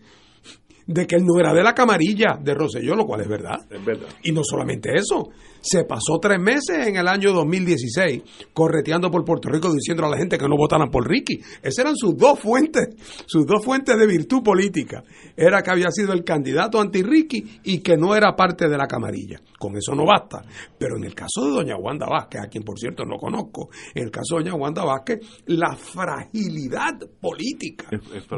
de 0.87 1.07
que 1.07 1.17
él 1.17 1.25
no 1.25 1.41
era 1.41 1.53
de 1.53 1.63
la 1.63 1.75
camarilla 1.75 2.39
de 2.41 2.55
Rosselló, 2.55 2.95
lo 2.95 3.07
cual 3.07 3.23
es 3.23 3.29
verdad. 3.29 3.67
Es 3.71 3.85
verdad. 3.85 4.09
Y 4.23 4.33
no 4.33 4.43
solamente 4.45 4.91
eso, 4.95 5.31
se 5.67 5.85
pasó 5.85 6.19
tres 6.21 6.39
meses 6.39 6.87
en 6.87 6.97
el 6.97 7.09
año 7.09 7.33
2016 7.33 8.23
correteando 8.53 9.11
por 9.11 9.25
Puerto 9.25 9.49
Rico 9.49 9.73
diciendo 9.73 10.07
a 10.07 10.09
la 10.09 10.17
gente 10.17 10.39
que 10.39 10.49
no 10.49 10.57
votaran 10.57 10.91
por 10.91 11.09
Ricky. 11.09 11.41
Esas 11.61 11.79
eran 11.79 11.97
sus 11.97 12.17
dos 12.17 12.39
fuentes, 12.39 12.89
sus 13.27 13.45
dos 13.45 13.65
fuentes 13.65 13.99
de 13.99 14.07
virtud 14.07 14.43
política. 14.45 15.03
Era 15.37 15.63
que 15.63 15.71
había 15.71 15.91
sido 15.91 16.13
el 16.13 16.23
candidato 16.23 16.81
anti-Ricky 16.81 17.61
y 17.65 17.81
que 17.81 17.97
no 17.97 18.15
era 18.15 18.37
parte 18.37 18.69
de 18.69 18.79
la 18.79 18.87
camarilla. 18.87 19.41
Con 19.59 19.77
eso 19.77 19.95
no 19.95 20.05
basta. 20.07 20.43
Pero 20.79 20.97
en 20.97 21.05
el 21.05 21.15
caso 21.15 21.45
de 21.45 21.51
doña 21.51 21.77
Wanda 21.77 22.07
Vázquez, 22.07 22.43
a 22.43 22.49
quien 22.49 22.63
por 22.63 22.79
cierto 22.79 23.05
no 23.05 23.17
conozco, 23.17 23.71
en 23.95 24.05
el 24.05 24.11
caso 24.11 24.37
de 24.37 24.45
doña 24.45 24.55
Wanda 24.55 24.85
Vázquez, 24.85 25.19
la 25.47 25.75
fragilidad 25.75 26.99
política 27.21 27.89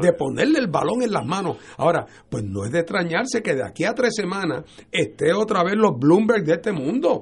de 0.01 0.13
ponerle 0.13 0.59
el 0.59 0.67
balón 0.67 1.03
en 1.03 1.11
las 1.11 1.25
manos. 1.25 1.57
Ahora, 1.77 2.05
pues 2.27 2.43
no 2.43 2.65
es 2.65 2.71
de 2.71 2.79
extrañarse 2.79 3.43
que 3.43 3.53
de 3.53 3.63
aquí 3.63 3.83
a 3.83 3.93
tres 3.93 4.15
semanas 4.15 4.63
esté 4.91 5.31
otra 5.31 5.63
vez 5.63 5.75
los 5.75 5.97
Bloomberg 5.99 6.43
de 6.43 6.53
este 6.53 6.71
mundo 6.71 7.18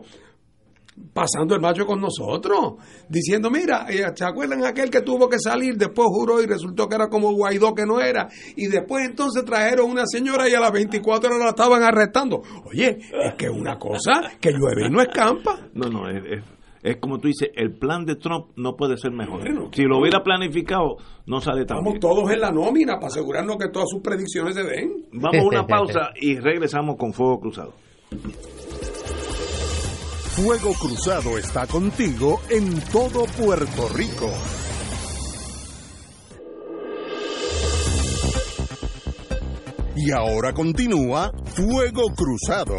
pasando 1.13 1.55
el 1.55 1.61
macho 1.61 1.85
con 1.85 2.01
nosotros, 2.01 2.75
diciendo, 3.07 3.49
mira, 3.49 3.85
eh, 3.89 4.03
¿se 4.15 4.25
acuerdan 4.25 4.65
aquel 4.65 4.89
que 4.89 5.01
tuvo 5.01 5.29
que 5.29 5.39
salir? 5.39 5.75
Después 5.77 6.07
juró 6.09 6.41
y 6.41 6.47
resultó 6.47 6.87
que 6.87 6.95
era 6.95 7.07
como 7.07 7.31
Guaidó 7.33 7.73
que 7.73 7.85
no 7.85 7.99
era. 7.99 8.27
Y 8.55 8.67
después 8.67 9.05
entonces 9.05 9.45
trajeron 9.45 9.89
una 9.89 10.05
señora 10.05 10.49
y 10.49 10.53
a 10.53 10.59
las 10.59 10.71
24 10.71 11.29
horas 11.29 11.43
la 11.43 11.49
estaban 11.49 11.83
arrestando. 11.83 12.41
Oye, 12.65 12.97
es 12.99 13.33
que 13.37 13.49
una 13.49 13.77
cosa 13.77 14.31
que 14.39 14.51
llueve 14.51 14.87
y 14.87 14.89
no 14.89 15.01
escampa. 15.01 15.67
No, 15.73 15.89
no, 15.89 16.09
es, 16.09 16.43
es, 16.81 16.97
como 16.97 17.19
tú 17.19 17.27
dices, 17.27 17.49
el 17.55 17.73
plan 17.73 18.05
de 18.05 18.15
Trump 18.15 18.47
no 18.55 18.75
puede 18.75 18.97
ser 18.97 19.11
mejor. 19.11 19.41
si 19.73 19.83
lo 19.83 19.99
hubiera 19.99 20.23
planificado, 20.23 20.97
no 21.25 21.41
sale 21.41 21.65
tan 21.65 21.77
Estamos 21.77 21.99
todos 21.99 22.31
en 22.31 22.39
la 22.39 22.51
nómina 22.51 22.95
para 22.95 23.07
asegurarnos 23.07 23.57
que 23.57 23.69
todas 23.69 23.89
sus 23.89 24.01
predicciones 24.01 24.55
se 24.55 24.63
den. 24.63 25.05
Vamos 25.13 25.41
a 25.41 25.47
una 25.47 25.67
pausa 25.67 26.11
y 26.15 26.37
regresamos 26.39 26.95
con 26.97 27.13
Fuego 27.13 27.39
Cruzado. 27.39 27.73
Fuego 30.37 30.71
Cruzado 30.79 31.39
está 31.39 31.65
contigo 31.65 32.39
en 32.51 32.79
todo 32.91 33.25
Puerto 33.25 33.89
Rico. 33.89 34.31
Y 39.95 40.11
ahora 40.11 40.53
continúa 40.53 41.31
Fuego 41.43 42.13
Cruzado. 42.15 42.75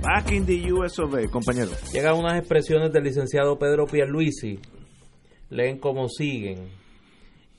Back 0.00 0.30
in 0.30 0.46
the 0.46 0.72
US 0.72 1.00
of 1.00 1.12
A, 1.16 1.26
compañero. 1.28 1.72
Llegan 1.92 2.14
unas 2.14 2.38
expresiones 2.38 2.92
del 2.92 3.02
licenciado 3.02 3.58
Pedro 3.58 3.86
Pierluisi 3.86 4.60
leen 5.50 5.78
como 5.78 6.08
siguen. 6.08 6.70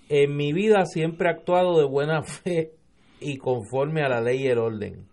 En 0.10 0.36
mi 0.36 0.52
vida 0.54 0.86
siempre 0.86 1.28
he 1.28 1.32
actuado 1.32 1.78
de 1.78 1.86
buena 1.86 2.24
fe 2.24 2.72
y 3.20 3.38
conforme 3.38 4.02
a 4.02 4.10
la 4.10 4.22
ley 4.22 4.44
y 4.44 4.48
el 4.48 4.58
orden. 4.58 5.08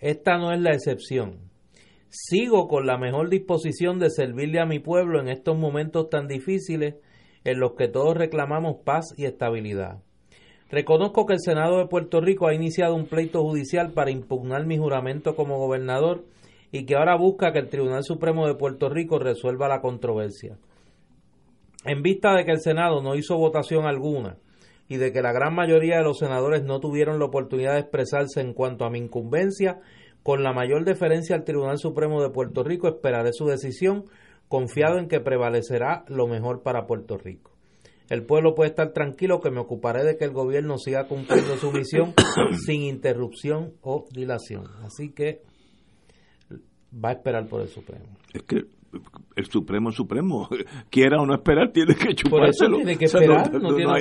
Esta 0.00 0.38
no 0.38 0.52
es 0.52 0.60
la 0.60 0.72
excepción. 0.72 1.50
Sigo 2.08 2.68
con 2.68 2.86
la 2.86 2.96
mejor 2.96 3.28
disposición 3.28 3.98
de 3.98 4.10
servirle 4.10 4.60
a 4.60 4.66
mi 4.66 4.78
pueblo 4.78 5.20
en 5.20 5.28
estos 5.28 5.58
momentos 5.58 6.08
tan 6.08 6.28
difíciles 6.28 6.94
en 7.44 7.60
los 7.60 7.74
que 7.74 7.88
todos 7.88 8.16
reclamamos 8.16 8.76
paz 8.84 9.14
y 9.16 9.24
estabilidad. 9.24 10.02
Reconozco 10.70 11.26
que 11.26 11.34
el 11.34 11.40
Senado 11.40 11.78
de 11.78 11.86
Puerto 11.86 12.20
Rico 12.20 12.48
ha 12.48 12.54
iniciado 12.54 12.94
un 12.94 13.06
pleito 13.06 13.42
judicial 13.42 13.92
para 13.92 14.10
impugnar 14.10 14.66
mi 14.66 14.78
juramento 14.78 15.36
como 15.36 15.58
gobernador 15.58 16.24
y 16.72 16.86
que 16.86 16.96
ahora 16.96 17.16
busca 17.16 17.52
que 17.52 17.60
el 17.60 17.68
Tribunal 17.68 18.02
Supremo 18.02 18.46
de 18.48 18.54
Puerto 18.54 18.88
Rico 18.88 19.18
resuelva 19.18 19.68
la 19.68 19.80
controversia. 19.80 20.58
En 21.86 22.02
vista 22.02 22.34
de 22.34 22.44
que 22.44 22.52
el 22.52 22.60
Senado 22.60 23.02
no 23.02 23.14
hizo 23.14 23.36
votación 23.36 23.86
alguna 23.86 24.38
y 24.88 24.96
de 24.96 25.12
que 25.12 25.22
la 25.22 25.32
gran 25.32 25.54
mayoría 25.54 25.98
de 25.98 26.04
los 26.04 26.18
senadores 26.18 26.62
no 26.62 26.80
tuvieron 26.80 27.18
la 27.18 27.26
oportunidad 27.26 27.74
de 27.74 27.80
expresarse 27.80 28.40
en 28.40 28.54
cuanto 28.54 28.84
a 28.84 28.90
mi 28.90 28.98
incumbencia, 28.98 29.80
con 30.22 30.42
la 30.42 30.52
mayor 30.52 30.84
deferencia 30.84 31.36
al 31.36 31.44
Tribunal 31.44 31.78
Supremo 31.78 32.22
de 32.22 32.30
Puerto 32.30 32.64
Rico 32.64 32.88
esperaré 32.88 33.32
su 33.32 33.46
decisión, 33.46 34.04
confiado 34.48 34.98
en 34.98 35.08
que 35.08 35.20
prevalecerá 35.20 36.04
lo 36.08 36.26
mejor 36.26 36.62
para 36.62 36.86
Puerto 36.86 37.16
Rico. 37.16 37.52
El 38.08 38.24
pueblo 38.24 38.54
puede 38.54 38.70
estar 38.70 38.92
tranquilo 38.92 39.40
que 39.40 39.50
me 39.50 39.60
ocuparé 39.60 40.04
de 40.04 40.16
que 40.16 40.24
el 40.24 40.32
gobierno 40.32 40.78
siga 40.78 41.08
cumpliendo 41.08 41.56
su 41.56 41.72
misión 41.72 42.14
sin 42.66 42.82
interrupción 42.82 43.74
o 43.82 44.06
dilación. 44.12 44.64
Así 44.84 45.12
que 45.12 45.42
va 46.92 47.10
a 47.10 47.12
esperar 47.12 47.48
por 47.48 47.62
el 47.62 47.68
Supremo. 47.68 48.06
Es 48.32 48.42
que 48.42 48.66
el 49.34 49.46
Supremo 49.46 49.92
Supremo, 49.92 50.48
quiera 50.90 51.20
o 51.20 51.26
no 51.26 51.34
esperar, 51.34 51.72
tiene 51.72 51.94
que 51.94 52.14
chupárselo. 52.14 52.76
Tiene 52.76 52.96
que 52.96 53.06
esperar, 53.06 53.50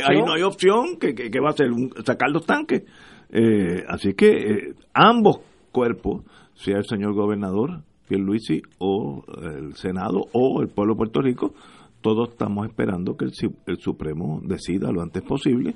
ahí 0.06 0.22
no 0.22 0.34
hay 0.34 0.42
opción, 0.44 0.98
que, 0.98 1.40
va 1.40 1.50
a 1.50 1.54
ser 1.54 1.70
sacar 2.06 2.30
los 2.30 2.46
tanques. 2.46 2.84
Eh, 3.30 3.84
así 3.88 4.14
que 4.14 4.28
eh, 4.28 4.74
ambos 4.94 5.40
cuerpos, 5.72 6.24
sea 6.54 6.78
el 6.78 6.86
señor 6.86 7.14
gobernador 7.14 7.84
Pierluisi 8.08 8.62
o 8.78 9.24
el 9.42 9.76
Senado 9.76 10.26
o 10.32 10.62
el 10.62 10.70
pueblo 10.70 10.94
de 10.94 10.98
Puerto 10.98 11.22
Rico, 11.22 11.54
todos 12.02 12.30
estamos 12.30 12.68
esperando 12.68 13.18
que 13.18 13.26
el, 13.26 13.32
el 13.66 13.78
Supremo 13.80 14.40
decida 14.44 14.92
lo 14.92 15.02
antes 15.02 15.24
posible 15.24 15.76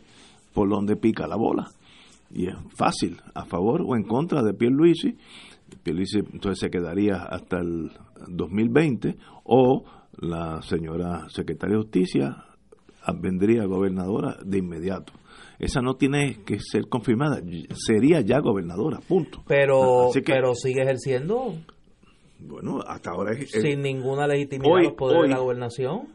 por 0.54 0.70
donde 0.70 0.96
pica 0.96 1.28
la 1.28 1.36
bola. 1.36 1.72
Y 2.32 2.48
es 2.48 2.56
fácil, 2.76 3.18
a 3.34 3.46
favor 3.46 3.82
o 3.82 3.96
en 3.96 4.04
contra 4.04 4.44
de 4.44 4.54
Pierluisi 4.54 5.18
entonces 5.86 6.60
se 6.60 6.70
quedaría 6.70 7.18
hasta 7.24 7.60
el 7.60 7.92
2020 8.28 9.16
o 9.44 9.84
la 10.20 10.62
señora 10.62 11.28
secretaria 11.30 11.78
de 11.78 11.84
Justicia 11.84 12.46
vendría 13.22 13.66
gobernadora 13.66 14.38
de 14.44 14.58
inmediato. 14.60 15.14
Esa 15.58 15.82
no 15.82 15.96
tiene 15.96 16.38
que 16.46 16.60
ser 16.60 16.88
confirmada, 16.88 17.42
sería 17.74 18.22
ya 18.22 18.40
gobernadora, 18.40 19.00
punto. 19.06 19.44
Pero, 19.48 20.10
pero 20.26 20.56
sigue 20.56 20.84
ejerciendo. 20.84 21.54
Bueno, 22.40 22.80
hasta 22.88 23.12
ahora 23.12 23.34
es, 23.34 23.52
sin 23.52 23.82
ninguna 23.82 24.26
legitimidad 24.26 24.74
hoy, 24.74 24.84
los 24.86 24.94
poderes 24.94 25.24
de 25.24 25.30
la 25.30 25.40
gobernación. 25.40 26.08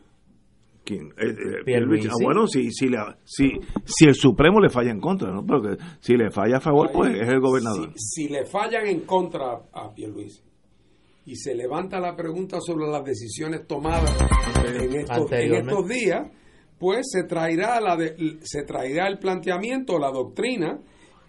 ¿Quién? 0.84 1.14
Eh, 1.16 1.62
eh, 1.66 2.08
ah, 2.10 2.14
bueno, 2.22 2.46
si, 2.46 2.70
si, 2.70 2.88
si, 3.24 3.52
si, 3.84 4.04
el 4.04 4.14
Supremo 4.14 4.60
le 4.60 4.68
falla 4.68 4.90
en 4.90 5.00
contra, 5.00 5.32
¿no? 5.32 5.44
Porque 5.44 5.82
si 6.00 6.14
le 6.14 6.30
falla 6.30 6.58
a 6.58 6.60
favor, 6.60 6.90
pues 6.92 7.14
es 7.14 7.28
el 7.28 7.40
gobernador. 7.40 7.92
Si, 7.96 8.28
le 8.28 8.44
fallan 8.44 8.86
en 8.86 9.00
contra 9.00 9.62
a 9.72 9.94
Pierluisi 9.94 10.42
y 11.24 11.36
se 11.36 11.54
levanta 11.54 11.98
la 12.00 12.14
pregunta 12.14 12.58
sobre 12.60 12.86
las 12.86 13.02
decisiones 13.02 13.66
tomadas 13.66 14.14
en 14.62 14.94
estos, 14.94 15.32
en 15.32 15.54
estos 15.54 15.88
días, 15.88 16.30
pues 16.78 17.06
se 17.10 17.24
traerá, 17.24 17.80
la 17.80 17.96
se 18.42 18.62
traerá 18.64 19.08
el 19.08 19.18
planteamiento, 19.18 19.98
la 19.98 20.10
doctrina 20.10 20.80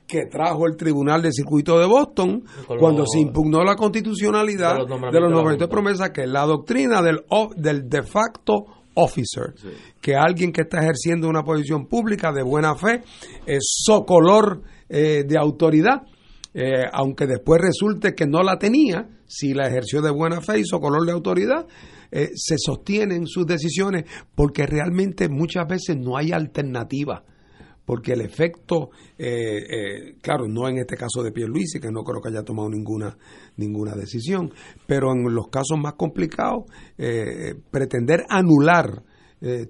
que 0.06 0.26
trajo 0.26 0.68
el 0.68 0.76
Tribunal 0.76 1.22
de 1.22 1.32
Circuito 1.32 1.80
de 1.80 1.88
Boston 1.88 2.44
cuando 2.78 3.06
se 3.08 3.20
impugnó 3.20 3.64
la 3.64 3.76
constitucionalidad 3.76 4.76
de 4.76 5.20
los 5.20 5.32
nombramientos 5.32 5.60
de 5.60 5.68
promesa, 5.68 6.12
que 6.12 6.24
es 6.24 6.30
la 6.30 6.46
doctrina 6.46 7.02
del, 7.02 7.24
del 7.56 7.90
de 7.90 8.04
facto 8.04 8.66
officer, 8.96 9.54
que 10.02 10.16
alguien 10.16 10.52
que 10.52 10.62
está 10.62 10.80
ejerciendo 10.80 11.30
una 11.30 11.44
posición 11.44 11.88
pública 11.88 12.32
de 12.32 12.44
buena 12.44 12.76
fe 12.76 13.04
es 13.46 13.64
socolor 13.86 14.62
eh, 14.90 15.24
de 15.28 15.38
autoridad 15.38 16.02
eh, 16.58 16.86
aunque 16.94 17.28
después 17.28 17.62
resulte 17.62 18.16
que 18.16 18.26
no 18.26 18.42
la 18.42 18.58
tenía, 18.58 19.10
si 19.28 19.54
la 19.54 19.68
ejerció 19.68 20.02
de 20.02 20.10
buena 20.10 20.40
fe, 20.40 20.60
hizo 20.60 20.80
color 20.80 21.06
de 21.06 21.12
autoridad, 21.12 21.68
eh, 22.12 22.30
se 22.34 22.56
sostienen 22.58 23.28
sus 23.28 23.46
decisiones 23.46 24.06
porque 24.34 24.66
realmente 24.66 25.28
muchas 25.28 25.68
veces 25.68 25.98
no 25.98 26.16
hay 26.16 26.32
alternativa 26.32 27.26
porque 27.86 28.14
el 28.14 28.22
efecto, 28.22 28.90
eh, 29.18 29.58
eh, 29.58 30.16
claro, 30.22 30.48
no 30.48 30.68
en 30.68 30.80
este 30.80 30.98
caso 30.98 31.24
de 31.24 31.32
Pierluisi, 31.32 31.80
que 31.80 31.92
no 31.92 32.04
creo 32.04 32.22
que 32.22 32.30
haya 32.30 32.44
tomado 32.44 32.70
ninguna, 32.70 33.16
ninguna 33.58 33.94
decisión, 33.94 34.52
pero 34.88 35.12
en 35.12 35.34
los 35.34 35.48
casos 35.48 35.78
más 35.78 35.94
complicados, 35.94 36.66
eh, 36.98 37.56
pretender 37.72 38.24
anular 38.30 39.04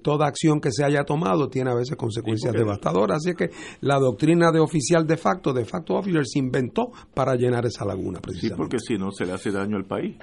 toda 0.02 0.26
acción 0.26 0.58
que 0.58 0.70
se 0.70 0.86
haya 0.86 1.04
tomado 1.04 1.50
tiene 1.50 1.70
a 1.70 1.74
veces 1.74 1.96
consecuencias 1.96 2.54
devastadoras. 2.54 3.18
Así 3.18 3.34
que 3.34 3.50
la 3.82 3.98
doctrina 3.98 4.50
de 4.50 4.58
oficial 4.58 5.06
de 5.06 5.18
facto, 5.18 5.52
de 5.52 5.66
facto 5.66 5.96
officer, 5.96 6.22
se 6.24 6.38
inventó 6.38 6.92
para 7.12 7.34
llenar 7.34 7.66
esa 7.66 7.84
laguna. 7.84 8.20
Sí, 8.32 8.48
porque 8.56 8.78
si 8.78 8.96
no 8.96 9.10
se 9.10 9.26
le 9.26 9.32
hace 9.32 9.50
daño 9.50 9.76
al 9.76 9.84
país. 9.84 10.16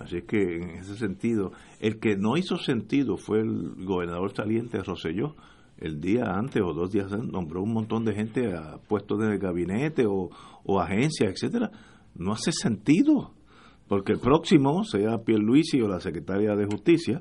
Así 0.00 0.22
que 0.22 0.56
en 0.56 0.70
ese 0.70 0.96
sentido, 0.96 1.52
el 1.78 2.00
que 2.00 2.16
no 2.16 2.36
hizo 2.36 2.56
sentido 2.56 3.16
fue 3.16 3.42
el 3.42 3.84
gobernador 3.84 4.34
saliente 4.34 4.82
Roselló 4.82 5.36
el 5.78 6.00
día 6.00 6.24
antes 6.34 6.62
o 6.62 6.72
dos 6.72 6.90
días 6.90 7.12
antes 7.12 7.30
nombró 7.30 7.62
un 7.62 7.72
montón 7.72 8.04
de 8.04 8.14
gente 8.14 8.54
a 8.54 8.78
puestos 8.88 9.18
de 9.18 9.38
gabinete 9.38 10.04
o, 10.06 10.30
agencias, 10.80 11.30
etcétera. 11.32 11.70
No 12.14 12.32
hace 12.32 12.50
sentido, 12.52 13.32
porque 13.88 14.12
el 14.12 14.18
próximo, 14.18 14.84
sea 14.84 15.18
Pierluisi 15.18 15.80
o 15.82 15.88
la 15.88 16.00
secretaria 16.00 16.54
de 16.56 16.64
Justicia, 16.64 17.20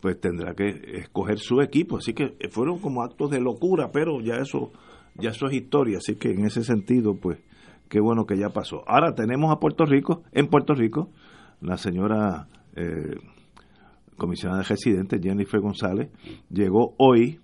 pues 0.00 0.18
tendrá 0.18 0.54
que 0.54 0.68
escoger 0.94 1.38
su 1.38 1.60
equipo. 1.60 1.98
Así 1.98 2.14
que 2.14 2.36
fueron 2.50 2.78
como 2.78 3.02
actos 3.02 3.30
de 3.30 3.40
locura, 3.40 3.90
pero 3.92 4.20
ya 4.20 4.36
eso, 4.36 4.70
ya 5.16 5.30
eso 5.30 5.46
es 5.46 5.54
historia. 5.54 5.98
Así 5.98 6.16
que 6.16 6.30
en 6.30 6.46
ese 6.46 6.64
sentido, 6.64 7.14
pues, 7.20 7.38
qué 7.88 8.00
bueno 8.00 8.24
que 8.24 8.38
ya 8.38 8.48
pasó. 8.48 8.82
Ahora 8.86 9.14
tenemos 9.14 9.52
a 9.52 9.60
Puerto 9.60 9.84
Rico, 9.84 10.22
en 10.32 10.46
Puerto 10.48 10.74
Rico, 10.74 11.10
la 11.60 11.76
señora 11.76 12.48
eh, 12.74 13.16
comisionada 14.16 14.62
de 14.62 14.68
residentes, 14.68 15.20
Jennifer 15.22 15.60
González, 15.60 16.10
llegó 16.48 16.94
hoy 16.98 17.40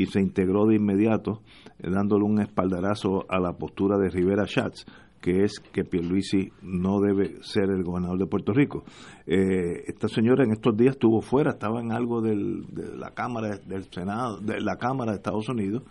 y 0.00 0.06
se 0.06 0.18
integró 0.18 0.64
de 0.64 0.76
inmediato, 0.76 1.42
eh, 1.78 1.90
dándole 1.90 2.24
un 2.24 2.40
espaldarazo 2.40 3.26
a 3.28 3.38
la 3.38 3.52
postura 3.52 3.98
de 3.98 4.08
Rivera 4.08 4.46
Schatz, 4.46 4.86
que 5.20 5.44
es 5.44 5.60
que 5.60 5.84
Pierluisi 5.84 6.48
no 6.62 7.00
debe 7.00 7.42
ser 7.42 7.64
el 7.64 7.84
gobernador 7.84 8.18
de 8.18 8.24
Puerto 8.24 8.54
Rico. 8.54 8.82
Eh, 9.26 9.84
esta 9.88 10.08
señora 10.08 10.42
en 10.44 10.52
estos 10.52 10.74
días 10.74 10.92
estuvo 10.92 11.20
fuera, 11.20 11.50
estaba 11.50 11.82
en 11.82 11.92
algo 11.92 12.22
del, 12.22 12.64
de 12.70 12.96
la 12.96 13.10
Cámara 13.10 13.58
del 13.58 13.84
Senado, 13.92 14.38
de 14.40 14.62
la 14.62 14.76
Cámara 14.76 15.12
de 15.12 15.18
Estados 15.18 15.46
Unidos. 15.50 15.82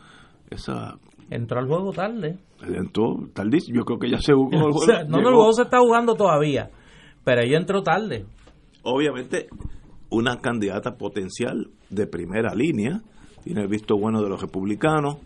Esa 0.50 0.98
entró 1.30 1.60
al 1.60 1.68
juego 1.68 1.92
tarde. 1.92 2.40
Entró 2.64 3.16
tardísimo, 3.32 3.78
yo 3.78 3.86
creo 3.86 4.00
que 4.00 4.10
ya 4.10 4.18
se 4.18 4.34
jugó 4.34 4.50
el 4.52 4.72
juego. 4.74 5.04
no, 5.08 5.22
no, 5.22 5.30
el 5.30 5.36
juego 5.36 5.54
se 5.54 5.62
está 5.62 5.78
jugando 5.78 6.16
todavía, 6.16 6.72
pero 7.24 7.44
ella 7.44 7.60
entró 7.60 7.84
tarde. 7.84 8.26
Obviamente, 8.82 9.50
una 10.10 10.38
candidata 10.38 10.98
potencial 10.98 11.70
de 11.92 12.08
primera 12.08 12.56
línea, 12.56 13.04
tiene 13.44 13.62
el 13.62 13.68
visto 13.68 13.98
bueno 13.98 14.22
de 14.22 14.30
los 14.30 14.42
republicanos, 14.42 15.18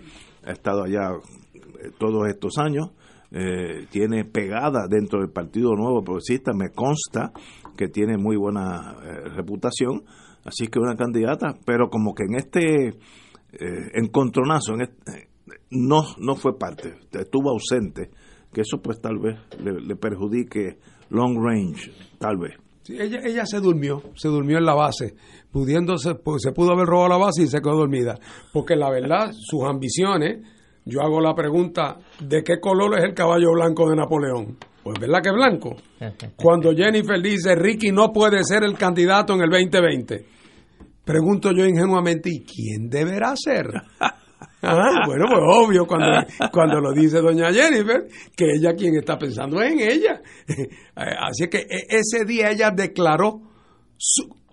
ha 0.45 0.52
estado 0.52 0.84
allá 0.84 1.11
eh, 1.53 1.91
todos 1.98 2.27
estos 2.27 2.57
años, 2.57 2.91
eh, 3.31 3.88
tiene 3.90 4.26
pegada 4.26 4.88
dentro 4.88 5.19
del 5.19 5.31
Partido 5.31 5.76
Nuevo 5.76 6.03
Progresista, 6.03 6.52
me 6.53 6.69
consta 6.69 7.31
que 7.76 7.88
tiene 7.88 8.18
muy 8.18 8.38
buena 8.38 8.95
eh, 9.03 9.30
reputación, 9.35 10.03
así 10.45 10.68
que 10.68 10.80
una 10.80 10.95
candidata, 10.95 11.56
pero 11.65 11.90
como 11.90 12.14
que 12.14 12.23
en 12.23 12.35
este 12.35 12.99
encontronazo 13.94 14.73
en 14.73 14.90
no, 15.69 16.02
no 16.18 16.35
fue 16.35 16.57
parte, 16.57 16.95
estuvo 17.11 17.52
ausente, 17.52 18.10
que 18.52 18.61
eso 18.61 18.81
pues 18.81 18.99
tal 18.99 19.19
vez 19.19 19.38
le 19.60 19.95
perjudique 19.95 20.80
long 21.10 21.38
range, 21.38 21.91
tal 22.18 22.38
vez. 22.38 22.53
Ella, 22.90 23.22
ella 23.23 23.45
se 23.45 23.60
durmió, 23.60 24.02
se 24.15 24.27
durmió 24.27 24.57
en 24.57 24.65
la 24.65 24.73
base, 24.73 25.15
pudiéndose, 25.53 26.15
pues, 26.15 26.41
se 26.41 26.51
pudo 26.51 26.73
haber 26.73 26.88
robado 26.88 27.09
la 27.09 27.17
base 27.17 27.43
y 27.43 27.47
se 27.47 27.61
quedó 27.61 27.77
dormida. 27.77 28.17
Porque 28.51 28.75
la 28.75 28.89
verdad, 28.89 29.31
sus 29.39 29.63
ambiciones, 29.63 30.43
yo 30.84 31.01
hago 31.01 31.21
la 31.21 31.34
pregunta, 31.34 31.97
¿de 32.19 32.43
qué 32.43 32.59
color 32.59 32.97
es 32.97 33.05
el 33.05 33.13
caballo 33.13 33.53
blanco 33.53 33.89
de 33.89 33.95
Napoleón? 33.95 34.57
Pues 34.84 34.99
verdad 34.99 35.21
que 35.21 35.30
es 35.30 35.35
blanco. 35.35 35.75
Cuando 36.35 36.73
Jennifer 36.75 37.21
dice, 37.21 37.55
Ricky 37.55 37.91
no 37.91 38.11
puede 38.11 38.43
ser 38.43 38.63
el 38.63 38.75
candidato 38.77 39.35
en 39.35 39.43
el 39.43 39.49
2020, 39.49 40.25
pregunto 41.05 41.51
yo 41.55 41.65
ingenuamente, 41.65 42.30
¿y 42.30 42.43
quién 42.43 42.89
deberá 42.89 43.34
ser? 43.35 43.67
Ah, 44.65 45.05
bueno, 45.05 45.25
pues 45.30 45.41
obvio 45.45 45.85
cuando, 45.85 46.07
cuando 46.49 46.80
lo 46.80 46.93
dice 46.93 47.19
doña 47.19 47.51
Jennifer, 47.51 48.07
que 48.34 48.45
ella 48.45 48.73
quien 48.73 48.95
está 48.95 49.17
pensando 49.17 49.61
en 49.61 49.77
ella. 49.77 50.21
Así 50.95 51.49
que 51.49 51.57
e, 51.57 51.85
ese 51.89 52.23
día 52.25 52.49
ella 52.49 52.71
declaró, 52.71 53.41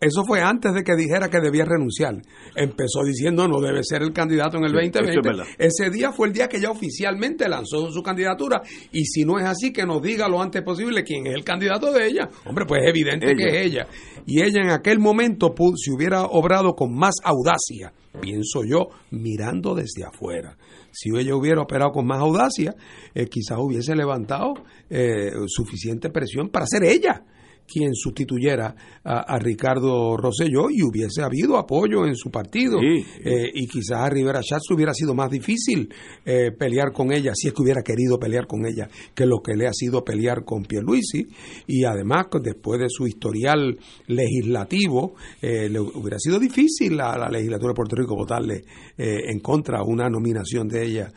eso 0.01 0.25
fue 0.25 0.41
antes 0.41 0.73
de 0.73 0.83
que 0.83 0.97
dijera 0.97 1.29
que 1.29 1.41
debía 1.41 1.67
renunciar. 1.67 2.15
Empezó 2.57 3.05
diciendo 3.05 3.47
no 3.47 3.61
debe 3.61 3.85
ser 3.85 4.01
el 4.01 4.15
candidato 4.15 4.57
en 4.57 4.65
el 4.65 4.73
2020. 4.73 5.43
ese 5.59 5.91
día 5.91 6.11
fue 6.11 6.29
el 6.29 6.33
día 6.33 6.49
que 6.49 6.57
ella 6.57 6.71
oficialmente 6.71 7.47
lanzó 7.51 7.91
su 7.91 8.03
candidatura 8.03 8.63
y 8.93 9.05
si 9.05 9.27
no 9.27 9.39
es 9.39 9.45
así, 9.45 9.75
que 9.75 9.85
nos 9.85 10.01
diga 10.01 10.27
lo 10.27 10.41
antes 10.41 10.63
posible 10.63 11.05
quién 11.05 11.27
es 11.27 11.35
el 11.35 11.45
candidato 11.45 11.93
de 11.93 12.07
ella. 12.07 12.31
Hombre, 12.47 12.65
pues 12.65 12.81
es 12.83 12.89
evidente 12.89 13.35
que 13.37 13.49
es 13.49 13.67
ella. 13.67 13.87
Y 14.25 14.41
ella 14.41 14.63
en 14.63 14.71
aquel 14.71 15.01
momento, 15.01 15.55
si 15.77 15.91
hubiera 15.91 16.23
obrado 16.23 16.73
con 16.75 16.95
más 16.95 17.17
audacia, 17.23 17.93
pienso 18.23 18.65
yo, 18.65 18.89
mirando 19.11 19.75
desde 19.75 20.05
afuera. 20.05 20.57
Si 20.93 21.11
ella 21.15 21.37
hubiera 21.37 21.61
operado 21.61 21.93
con 21.93 22.07
más 22.07 22.21
audacia, 22.21 22.75
eh, 23.15 23.27
quizás 23.27 23.59
hubiese 23.59 23.95
levantado 23.95 24.55
eh, 24.89 25.31
suficiente 25.47 26.09
presión 26.09 26.49
para 26.49 26.65
ser 26.67 26.85
ella 26.85 27.23
quien 27.71 27.95
sustituyera 27.95 28.75
a, 29.05 29.39
Ricardo 29.39 30.17
Rosselló 30.17 30.71
y 30.71 30.83
hubiese 30.83 31.23
habido 31.23 31.57
apoyo 31.57 32.07
en 32.07 32.17
su 32.17 32.31
partido. 32.31 32.79
Eh, 32.83 33.51
y 33.55 33.67
quizás 33.67 33.99
a 34.01 34.11
Rivera 34.11 34.41
Schatz 34.43 34.71
hubiera 34.73 34.93
sido 34.93 35.15
más 35.15 35.31
difícil 35.31 35.89
eh, 36.25 36.51
pelear 36.51 36.93
con 36.93 37.13
ella, 37.13 37.33
si 37.35 37.49
es 37.49 37.55
que 37.55 37.63
hubiera 37.63 37.83
querido 37.83 38.19
pelear 38.19 38.47
con 38.47 38.67
ella, 38.67 38.89
que 39.15 39.25
lo 39.25 39.41
que 39.41 39.55
le 39.55 39.67
ha 39.67 39.73
sido 39.73 40.05
pelear 40.05 40.45
con 40.45 40.65
Pierluisi. 40.65 41.27
Y 41.67 41.85
además, 41.85 42.27
después 42.43 42.81
de 42.81 42.89
su 42.89 43.07
historial 43.07 43.79
legislativo, 44.09 45.15
eh, 45.41 45.69
le 45.69 45.81
hubiera 45.81 46.19
sido 46.19 46.39
difícil 46.39 47.01
a 47.01 47.17
la 47.17 47.29
legislatura 47.29 47.71
de 47.71 47.77
Puerto 47.77 47.97
Rico 47.97 48.17
votarle 48.17 48.65
en 48.97 49.41
contra 49.41 49.83
una 49.83 50.11
nominación 50.11 50.69
de 50.69 50.85
ella 50.85 51.13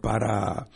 para 0.00 0.66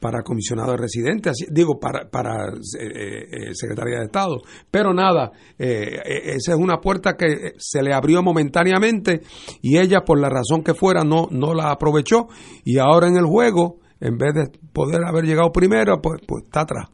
para 0.00 0.22
comisionado 0.22 0.72
de 0.72 0.78
residentes, 0.78 1.46
digo, 1.50 1.78
para, 1.78 2.08
para 2.08 2.48
eh, 2.48 3.28
eh, 3.30 3.54
Secretaría 3.54 3.98
de 3.98 4.04
Estado. 4.04 4.36
Pero 4.70 4.94
nada, 4.94 5.32
eh, 5.58 6.00
esa 6.24 6.52
es 6.52 6.58
una 6.58 6.78
puerta 6.78 7.16
que 7.16 7.52
se 7.56 7.82
le 7.82 7.92
abrió 7.92 8.22
momentáneamente 8.22 9.22
y 9.62 9.78
ella, 9.78 10.00
por 10.00 10.20
la 10.20 10.28
razón 10.28 10.62
que 10.62 10.74
fuera, 10.74 11.02
no, 11.04 11.28
no 11.30 11.54
la 11.54 11.70
aprovechó 11.70 12.28
y 12.64 12.78
ahora 12.78 13.08
en 13.08 13.16
el 13.16 13.26
juego, 13.26 13.78
en 14.00 14.16
vez 14.16 14.34
de 14.34 14.58
poder 14.72 15.04
haber 15.04 15.24
llegado 15.24 15.50
primero, 15.50 16.00
pues, 16.00 16.20
pues 16.26 16.44
está 16.44 16.60
atrás. 16.60 16.88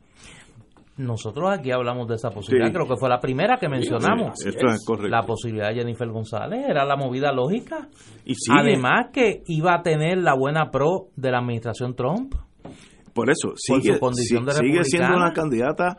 Nosotros 0.96 1.50
aquí 1.50 1.72
hablamos 1.72 2.06
de 2.06 2.14
esa 2.14 2.30
posibilidad, 2.30 2.72
creo 2.72 2.86
que 2.86 2.96
fue 2.96 3.08
la 3.08 3.18
primera 3.18 3.56
que 3.58 3.68
mencionamos. 3.68 4.38
La 5.08 5.22
posibilidad 5.22 5.70
de 5.70 5.74
Jennifer 5.80 6.08
González 6.08 6.64
era 6.68 6.84
la 6.84 6.96
movida 6.96 7.32
lógica. 7.32 7.88
Y 8.24 8.34
Además 8.56 9.08
que 9.12 9.42
iba 9.46 9.74
a 9.74 9.82
tener 9.82 10.18
la 10.18 10.36
buena 10.36 10.70
pro 10.70 11.08
de 11.16 11.32
la 11.32 11.38
administración 11.38 11.96
Trump. 11.96 12.34
Por 13.14 13.30
eso, 13.30 13.52
sigue, 13.56 13.98
sigue 14.12 14.84
siendo 14.84 15.16
una 15.16 15.32
candidata 15.32 15.96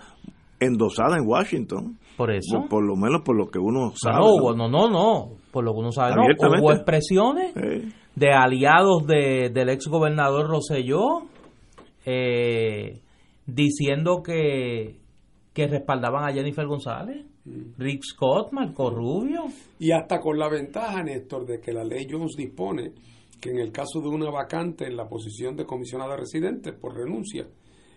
endosada 0.59 1.17
en 1.17 1.27
Washington. 1.27 1.97
Por 2.17 2.31
eso. 2.31 2.65
Por, 2.69 2.83
lo 2.83 2.95
menos 2.95 3.21
por 3.23 3.37
lo 3.37 3.47
que 3.47 3.59
uno 3.59 3.93
sabe. 3.95 4.19
No, 4.19 4.53
no, 4.53 4.69
no, 4.69 4.89
no. 4.89 5.31
Por 5.51 5.63
lo 5.63 5.73
que 5.73 5.79
uno 5.79 5.91
sabe, 5.91 6.15
no. 6.15 6.23
Hubo 6.23 6.71
expresiones 6.71 7.53
de 8.15 8.31
aliados 8.31 9.05
de, 9.07 9.49
del 9.53 9.69
ex 9.69 9.87
gobernador 9.87 10.47
Rosselló 10.47 11.23
eh, 12.05 13.01
diciendo 13.45 14.21
que, 14.23 14.99
que 15.53 15.67
respaldaban 15.67 16.29
a 16.29 16.33
Jennifer 16.33 16.65
González. 16.65 17.25
Rick 17.77 18.01
Scott, 18.03 18.51
Marco 18.53 18.89
Rubio. 18.89 19.43
Y 19.77 19.91
hasta 19.91 20.19
con 20.19 20.39
la 20.39 20.49
ventaja, 20.49 21.03
Néstor, 21.03 21.45
de 21.45 21.59
que 21.59 21.71
la 21.73 21.83
ley 21.83 22.07
Jones 22.09 22.35
dispone 22.35 22.91
que 23.39 23.51
en 23.51 23.59
el 23.59 23.71
caso 23.71 24.01
de 24.01 24.07
una 24.07 24.29
vacante 24.29 24.85
en 24.85 24.95
la 24.95 25.07
posición 25.07 25.55
de 25.55 25.65
comisionada 25.65 26.15
residente 26.15 26.73
por 26.73 26.95
renuncia, 26.95 27.47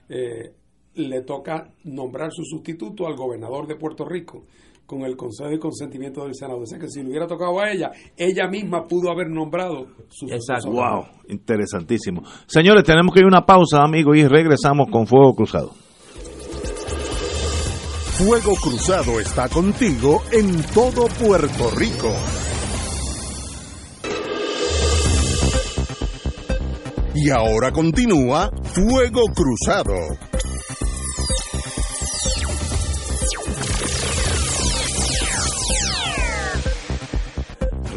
eh, 0.09 0.55
le 0.95 1.23
toca 1.23 1.73
nombrar 1.85 2.31
su 2.33 2.45
sustituto 2.45 3.07
al 3.07 3.17
gobernador 3.17 3.67
de 3.67 3.77
Puerto 3.77 4.05
Rico 4.05 4.45
con 4.89 5.03
el 5.03 5.17
consejo 5.17 5.53
y 5.53 5.59
consentimiento 5.59 6.25
del 6.25 6.35
Senado. 6.35 6.61
O 6.61 6.67
sea 6.67 6.79
que 6.79 6.89
si 6.89 7.03
le 7.03 7.11
hubiera 7.11 7.27
tocado 7.27 7.61
a 7.61 7.71
ella, 7.71 7.91
ella 8.17 8.49
misma 8.49 8.85
pudo 8.85 9.11
haber 9.11 9.29
nombrado 9.29 9.87
su 10.09 10.27
Exacto. 10.27 10.71
Wow, 10.71 11.05
interesantísimo. 11.29 12.23
Señores, 12.47 12.85
tenemos 12.85 13.13
que 13.13 13.21
ir 13.21 13.25
a 13.25 13.29
una 13.29 13.45
pausa, 13.45 13.83
amigos, 13.83 14.17
y 14.17 14.27
regresamos 14.27 14.89
con 14.91 15.07
Fuego 15.07 15.35
Cruzado. 15.35 15.73
Fuego 18.19 18.55
Cruzado 18.61 19.21
está 19.21 19.49
contigo 19.49 20.23
en 20.33 20.63
todo 20.75 21.07
Puerto 21.21 21.71
Rico. 21.77 22.11
Y 27.21 27.31
ahora 27.31 27.73
continúa 27.73 28.49
Fuego 28.63 29.23
Cruzado. 29.35 29.93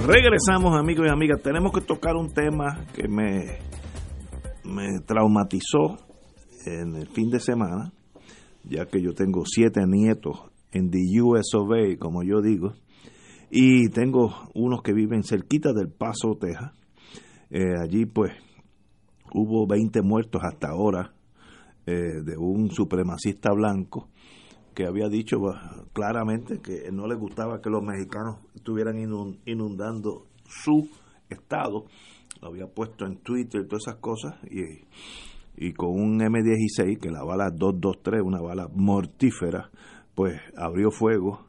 Regresamos 0.08 0.76
amigos 0.76 1.06
y 1.08 1.12
amigas, 1.12 1.40
tenemos 1.44 1.72
que 1.72 1.82
tocar 1.82 2.16
un 2.16 2.34
tema 2.34 2.84
que 2.96 3.08
me, 3.08 3.60
me 4.64 5.00
traumatizó 5.06 6.00
en 6.66 6.96
el 6.96 7.08
fin 7.08 7.30
de 7.30 7.40
semana, 7.40 7.94
ya 8.64 8.88
que 8.88 9.04
yo 9.04 9.14
tengo 9.14 9.44
siete 9.46 9.82
nietos 9.86 10.50
en 10.72 10.90
the 10.90 11.22
US 11.22 11.54
of 11.54 11.70
como 12.00 12.24
yo 12.24 12.42
digo, 12.42 12.74
y 13.52 13.90
tengo 13.90 14.34
unos 14.56 14.82
que 14.82 14.94
viven 14.94 15.22
cerquita 15.24 15.74
del 15.74 15.90
Paso, 15.90 16.38
Texas. 16.40 16.72
Eh, 17.52 17.76
allí 17.84 18.06
pues 18.06 18.32
hubo 19.34 19.68
20 19.68 20.02
muertos 20.02 20.42
hasta 20.44 20.70
ahora 20.70 21.14
eh, 21.86 22.22
de 22.24 22.38
un 22.38 22.72
supremacista 22.72 23.52
blanco 23.54 24.10
que 24.74 24.86
había 24.86 25.10
dicho 25.10 25.38
claramente 25.94 26.60
que 26.62 26.92
no 26.92 27.08
le 27.08 27.16
gustaba 27.16 27.62
que 27.62 27.70
los 27.70 27.84
mexicanos 27.84 28.38
estuvieran 28.56 28.98
inundando 29.46 30.28
su 30.46 30.90
estado. 31.30 31.86
Lo 32.42 32.50
había 32.50 32.68
puesto 32.68 33.06
en 33.06 33.18
Twitter 33.18 33.62
y 33.62 33.68
todas 33.68 33.88
esas 33.88 34.00
cosas. 34.00 34.36
Y, 34.50 34.86
y 35.58 35.74
con 35.74 35.90
un 35.90 36.20
M16, 36.20 37.00
que 37.00 37.12
la 37.12 37.24
bala 37.24 37.50
223, 37.52 38.22
una 38.24 38.42
bala 38.42 38.68
mortífera, 38.74 39.70
pues 40.16 40.40
abrió 40.56 40.90
fuego 40.92 41.48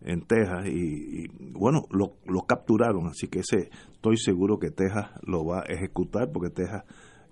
en 0.00 0.22
Texas 0.26 0.66
y, 0.66 1.28
bueno, 1.52 1.86
lo, 1.90 2.16
lo, 2.26 2.42
capturaron. 2.42 3.06
Así 3.06 3.28
que 3.28 3.40
ese 3.40 3.70
estoy 3.92 4.16
seguro 4.18 4.58
que 4.58 4.70
Texas 4.70 5.10
lo 5.22 5.44
va 5.44 5.60
a 5.60 5.72
ejecutar 5.72 6.30
porque 6.32 6.50
Texas 6.50 6.84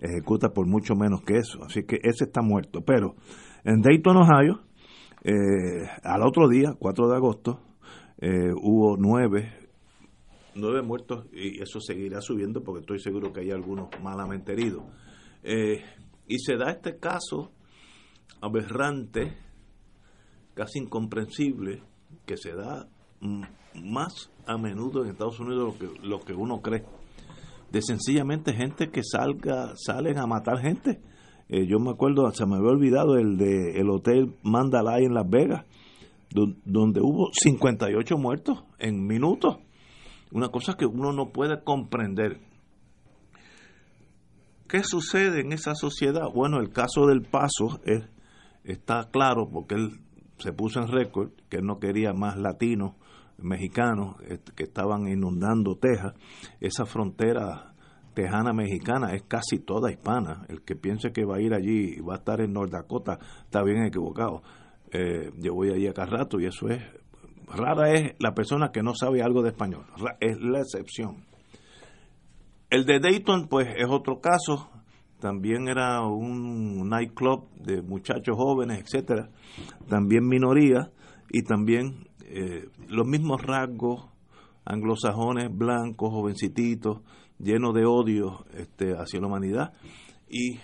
ejecuta 0.03 0.51
por 0.51 0.66
mucho 0.66 0.95
menos 0.95 1.23
que 1.23 1.37
eso. 1.37 1.62
Así 1.65 1.85
que 1.85 2.01
ese 2.03 2.24
está 2.24 2.43
muerto. 2.43 2.83
Pero 2.85 3.15
en 3.65 3.81
Dayton, 3.81 4.16
Ohio, 4.16 4.61
eh, 5.23 5.89
al 6.03 6.23
otro 6.23 6.49
día, 6.49 6.74
4 6.79 7.09
de 7.09 7.16
agosto, 7.16 7.61
eh, 8.19 8.53
hubo 8.55 8.97
nueve, 8.97 9.53
nueve 10.55 10.83
muertos 10.83 11.27
y 11.33 11.61
eso 11.61 11.81
seguirá 11.81 12.20
subiendo 12.20 12.62
porque 12.62 12.81
estoy 12.81 13.01
seguro 13.01 13.33
que 13.33 13.41
hay 13.41 13.51
algunos 13.51 13.89
malamente 14.03 14.53
heridos. 14.53 14.85
Eh, 15.43 15.83
y 16.29 16.39
se 16.39 16.57
da 16.57 16.70
este 16.70 16.99
caso 16.99 17.51
aberrante, 18.41 19.37
casi 20.55 20.81
incomprensible, 20.81 21.83
que 22.27 22.37
se 22.37 22.53
da 22.55 22.89
más 23.83 24.31
a 24.47 24.59
menudo 24.59 25.03
en 25.03 25.11
Estados 25.11 25.41
Unidos 25.41 25.74
lo 26.03 26.20
que 26.20 26.33
uno 26.33 26.61
cree. 26.61 26.85
De 27.73 27.82
sencillamente 27.82 28.53
gente 28.53 28.90
que 28.90 29.03
salga, 29.03 29.73
salen 29.77 30.19
a 30.19 30.27
matar 30.27 30.59
gente 30.59 31.01
eh, 31.55 31.66
yo 31.66 31.78
me 31.78 31.90
acuerdo, 31.90 32.31
se 32.32 32.47
me 32.47 32.57
había 32.57 32.70
olvidado 32.70 33.19
el 33.19 33.36
de 33.36 33.78
el 33.78 33.90
hotel 33.90 34.35
Mandalay 34.43 35.05
en 35.05 35.12
Las 35.12 35.28
Vegas, 35.28 35.66
donde 36.31 37.03
hubo 37.03 37.28
58 37.31 38.16
muertos 38.16 38.65
en 38.78 39.07
minutos. 39.07 39.59
Una 40.31 40.49
cosa 40.49 40.78
que 40.78 40.86
uno 40.86 41.12
no 41.12 41.28
puede 41.31 41.62
comprender. 41.62 42.40
¿Qué 44.66 44.82
sucede 44.82 45.43
en 45.43 45.53
esa 45.53 45.74
sociedad? 45.74 46.24
Bueno, 46.35 46.59
el 46.59 46.70
caso 46.70 47.07
del 47.07 47.20
Paso 47.20 47.81
es, 47.85 48.03
está 48.65 49.11
claro 49.11 49.51
porque 49.53 49.74
él 49.74 50.01
se 50.39 50.55
puso 50.55 50.81
en 50.81 50.89
récord 50.89 51.32
que 51.51 51.59
él 51.59 51.66
no 51.66 51.78
quería 51.78 52.15
más 52.15 52.39
latinos, 52.39 52.94
mexicanos 53.39 54.17
que 54.55 54.65
estaban 54.65 55.09
inundando 55.09 55.77
Texas. 55.77 56.15
Esa 56.61 56.87
frontera 56.87 57.73
tejana 58.15 58.53
mexicana 58.53 59.15
es 59.15 59.23
casi 59.23 59.59
toda 59.59 59.91
hispana. 59.91 60.45
El 60.49 60.63
que 60.63 60.77
piense 60.77 61.13
que 61.13 61.25
va 61.25 61.37
a 61.37 61.41
ir 61.41 61.55
allí 61.55 61.95
y 61.97 62.01
va 62.01 62.15
a 62.15 62.19
estar 62.19 62.41
en 62.41 62.53
North 62.53 62.73
Dakota 62.73 63.19
está 63.45 63.63
bien 63.63 63.85
equivocado. 63.85 64.43
Eh, 64.93 65.31
yo 65.39 65.55
voy 65.55 65.71
allí 65.71 65.87
acá 65.87 66.07
rato 66.07 66.39
y 66.41 66.47
eso 66.47 66.69
es. 66.69 66.83
Rara 67.49 67.93
es 67.93 68.15
la 68.19 68.33
persona 68.35 68.71
que 68.73 68.83
no 68.83 68.95
sabe 68.95 69.23
algo 69.23 69.43
de 69.43 69.51
español. 69.51 69.85
Es 70.21 70.41
la 70.41 70.61
excepción. 70.61 71.25
El 72.71 72.87
de 72.87 73.01
Dayton, 73.01 73.49
pues, 73.49 73.69
es 73.77 73.87
otro 73.89 74.21
caso. 74.21 74.71
También 75.21 75.69
era 75.69 76.01
un 76.07 76.89
nightclub 76.89 77.49
de 77.57 77.83
muchachos 77.83 78.37
jóvenes, 78.37 78.81
etcétera. 78.81 79.29
También 79.89 80.27
minoría 80.27 80.91
y 81.31 81.43
también 81.43 82.09
eh, 82.35 82.69
los 82.89 83.07
mismos 83.07 83.43
rasgos 83.43 84.07
anglosajones, 84.65 85.55
blancos, 85.55 86.11
jovencititos 86.11 87.01
lleno 87.39 87.73
de 87.73 87.85
odio 87.85 88.47
este, 88.55 88.95
hacia 88.95 89.21
la 89.21 89.27
humanidad. 89.27 89.75
Y 90.31 90.55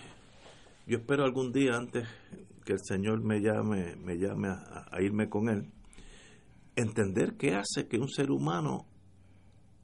yo 0.86 0.98
espero 0.98 1.24
algún 1.24 1.52
día, 1.52 1.76
antes 1.76 2.08
que 2.64 2.72
el 2.72 2.80
Señor 2.82 3.22
me 3.22 3.40
llame, 3.40 3.96
me 3.96 4.16
llame 4.16 4.48
a, 4.48 4.88
irme 5.02 5.28
con 5.28 5.50
Él, 5.50 5.70
entender 6.74 7.36
qué 7.36 7.54
hace 7.54 7.86
que 7.86 7.98
un 7.98 8.08
ser 8.08 8.30
humano 8.30 8.86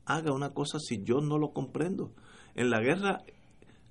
haga 0.06 0.32
una 0.32 0.54
cosa 0.54 0.78
si 0.78 1.02
yo 1.02 1.20
no 1.20 1.36
lo 1.36 1.52
comprendo. 1.52 2.14
En 2.54 2.70
la 2.70 2.80
guerra, 2.80 3.22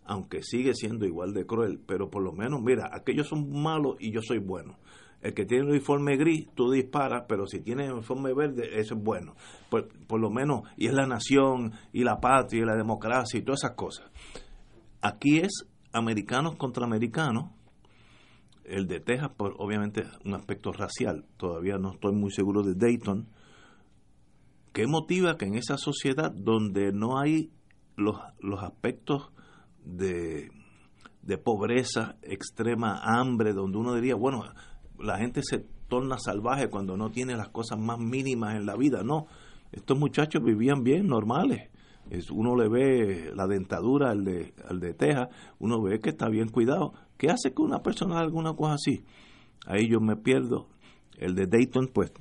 aunque 0.05 0.41
sigue 0.41 0.73
siendo 0.73 1.05
igual 1.05 1.33
de 1.33 1.45
cruel, 1.45 1.79
pero 1.85 2.09
por 2.09 2.23
lo 2.23 2.31
menos, 2.31 2.61
mira, 2.63 2.89
aquellos 2.91 3.27
son 3.27 3.51
malos 3.61 3.97
y 3.99 4.11
yo 4.11 4.21
soy 4.21 4.39
bueno. 4.39 4.77
El 5.23 5.33
que 5.33 5.45
tiene 5.45 5.63
el 5.63 5.69
uniforme 5.69 6.17
gris, 6.17 6.49
tú 6.53 6.69
disparas, 6.69 7.23
pero 7.29 7.47
si 7.47 7.61
tiene 7.61 7.85
el 7.85 7.93
uniforme 7.93 8.33
verde, 8.33 8.77
eso 8.77 8.95
es 8.95 9.01
bueno. 9.01 9.35
Por, 9.69 9.87
por 10.05 10.19
lo 10.19 10.29
menos, 10.29 10.63
y 10.75 10.87
es 10.87 10.93
la 10.93 11.07
nación, 11.07 11.71
y 11.93 12.03
la 12.03 12.19
patria, 12.19 12.61
y 12.61 12.65
la 12.65 12.75
democracia, 12.75 13.39
y 13.39 13.41
todas 13.41 13.63
esas 13.63 13.77
cosas. 13.77 14.11
Aquí 15.01 15.39
es 15.39 15.65
americanos 15.93 16.57
contra 16.57 16.83
americanos. 16.83 17.51
El 18.65 18.85
de 18.85 18.99
Texas, 18.99 19.29
por, 19.37 19.55
obviamente, 19.59 20.03
un 20.25 20.33
aspecto 20.33 20.73
racial. 20.73 21.25
Todavía 21.37 21.77
no 21.77 21.93
estoy 21.93 22.11
muy 22.11 22.31
seguro 22.31 22.61
de 22.61 22.75
Dayton. 22.75 23.29
¿Qué 24.73 24.87
motiva 24.87 25.37
que 25.37 25.45
en 25.45 25.55
esa 25.55 25.77
sociedad 25.77 26.31
donde 26.31 26.91
no 26.91 27.17
hay 27.17 27.49
los, 27.95 28.17
los 28.41 28.61
aspectos 28.61 29.31
de, 29.85 30.51
de 31.21 31.37
pobreza 31.37 32.17
extrema, 32.23 32.99
hambre, 33.01 33.53
donde 33.53 33.77
uno 33.77 33.95
diría, 33.95 34.15
bueno, 34.15 34.43
la 34.99 35.17
gente 35.17 35.41
se 35.43 35.65
torna 35.87 36.17
salvaje 36.17 36.69
cuando 36.69 36.97
no 36.97 37.11
tiene 37.11 37.35
las 37.35 37.49
cosas 37.49 37.79
más 37.79 37.99
mínimas 37.99 38.55
en 38.55 38.65
la 38.65 38.75
vida. 38.75 39.03
No, 39.03 39.27
estos 39.71 39.97
muchachos 39.97 40.43
vivían 40.43 40.83
bien, 40.83 41.07
normales. 41.07 41.69
Es, 42.09 42.29
uno 42.31 42.55
le 42.55 42.67
ve 42.67 43.31
la 43.35 43.47
dentadura 43.47 44.11
al 44.11 44.23
de, 44.25 44.53
al 44.67 44.79
de 44.79 44.93
Texas, 44.93 45.29
uno 45.59 45.81
ve 45.81 45.99
que 45.99 46.09
está 46.09 46.29
bien 46.29 46.49
cuidado. 46.49 46.93
¿Qué 47.17 47.29
hace 47.29 47.53
que 47.53 47.61
una 47.61 47.81
persona 47.81 48.15
haga 48.15 48.25
alguna 48.25 48.53
cosa 48.53 48.73
así? 48.73 49.05
Ahí 49.65 49.87
yo 49.89 49.99
me 49.99 50.15
pierdo. 50.15 50.67
El 51.17 51.35
de 51.35 51.47
Dayton, 51.47 51.89
pues, 51.93 52.11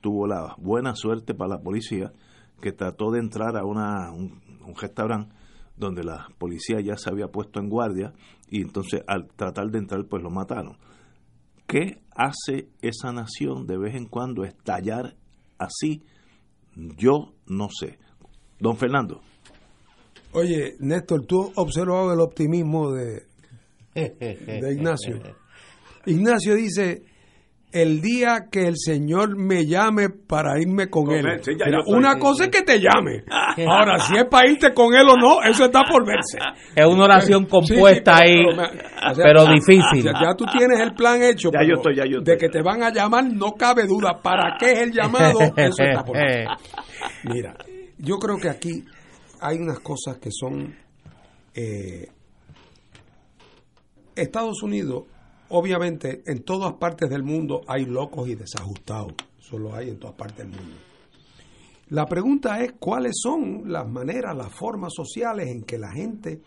tuvo 0.00 0.26
la 0.26 0.54
buena 0.58 0.94
suerte 0.94 1.34
para 1.34 1.56
la 1.56 1.60
policía 1.60 2.12
que 2.60 2.72
trató 2.72 3.10
de 3.10 3.20
entrar 3.20 3.56
a 3.56 3.64
una, 3.64 4.10
un, 4.12 4.40
un 4.64 4.74
restaurante 4.74 5.34
donde 5.76 6.02
la 6.02 6.28
policía 6.38 6.80
ya 6.80 6.96
se 6.96 7.10
había 7.10 7.28
puesto 7.28 7.60
en 7.60 7.68
guardia 7.68 8.12
y 8.50 8.62
entonces 8.62 9.02
al 9.06 9.28
tratar 9.28 9.70
de 9.70 9.78
entrar 9.78 10.04
pues 10.06 10.22
lo 10.22 10.30
mataron. 10.30 10.76
¿Qué 11.68 12.00
hace 12.16 12.70
esa 12.80 13.12
nación 13.12 13.66
de 13.66 13.76
vez 13.76 13.94
en 13.94 14.06
cuando 14.06 14.42
estallar 14.42 15.14
así? 15.58 16.02
Yo 16.74 17.34
no 17.46 17.68
sé. 17.68 17.98
Don 18.58 18.78
Fernando. 18.78 19.20
Oye, 20.32 20.76
Néstor, 20.80 21.26
tú 21.26 21.52
observado 21.56 22.14
el 22.14 22.20
optimismo 22.20 22.90
de, 22.92 23.22
de 23.94 24.72
Ignacio. 24.72 25.20
Ignacio 26.06 26.54
dice, 26.54 27.04
el 27.70 28.00
día 28.00 28.46
que 28.50 28.66
el 28.66 28.76
Señor 28.76 29.36
me 29.36 29.66
llame 29.66 30.08
para 30.08 30.60
irme 30.60 30.88
con, 30.88 31.10
él. 31.10 31.26
una 31.86 32.18
cosa 32.18 32.44
es 32.44 32.50
que 32.50 32.62
te 32.62 32.80
llame. 32.80 33.24
Ahora, 33.68 33.98
si 33.98 34.16
es 34.16 34.24
para 34.24 34.48
irte 34.48 34.72
con 34.72 34.94
él 34.94 35.06
o 35.08 35.16
no, 35.16 35.42
eso 35.42 35.66
está 35.66 35.82
por 35.84 36.06
verse. 36.06 36.38
Es 36.74 36.86
una 36.86 37.04
oración 37.04 37.46
compuesta 37.46 38.18
ahí, 38.18 38.38
pero, 39.16 39.44
difícil. 39.46 40.04
ya 40.04 40.34
tú 40.36 40.44
tienes 40.46 40.80
el 40.80 40.94
plan 40.94 41.22
hecho. 41.22 41.50
De 42.22 42.36
que 42.36 42.48
te 42.48 42.62
van 42.62 42.82
a 42.82 42.90
llamar, 42.90 43.24
no 43.24 43.52
cabe 43.52 43.86
duda. 43.86 44.18
¿Para 44.22 44.56
qué 44.58 44.72
es 44.72 44.78
el 44.80 44.92
llamado? 44.92 45.38
Eso 45.56 45.82
está 45.82 46.04
por 46.04 46.16
verse. 46.16 46.46
Mira, 47.24 47.54
yo 47.98 48.16
creo 48.18 48.38
que 48.38 48.48
aquí 48.48 48.84
hay 49.40 49.58
unas 49.58 49.80
cosas 49.80 50.18
que 50.18 50.30
son... 50.30 50.74
Eh, 51.54 52.06
Estados 54.14 54.62
Unidos 54.62 55.04
Obviamente, 55.50 56.22
en 56.26 56.42
todas 56.42 56.74
partes 56.74 57.08
del 57.08 57.22
mundo 57.22 57.62
hay 57.66 57.86
locos 57.86 58.28
y 58.28 58.34
desajustados. 58.34 59.14
Eso 59.40 59.58
lo 59.58 59.74
hay 59.74 59.88
en 59.88 59.98
todas 59.98 60.16
partes 60.16 60.38
del 60.38 60.48
mundo. 60.48 60.76
La 61.90 62.06
pregunta 62.06 62.62
es 62.62 62.72
cuáles 62.78 63.14
son 63.22 63.72
las 63.72 63.88
maneras, 63.88 64.36
las 64.36 64.52
formas 64.52 64.92
sociales 64.94 65.48
en 65.48 65.62
que 65.62 65.78
la 65.78 65.90
gente 65.90 66.42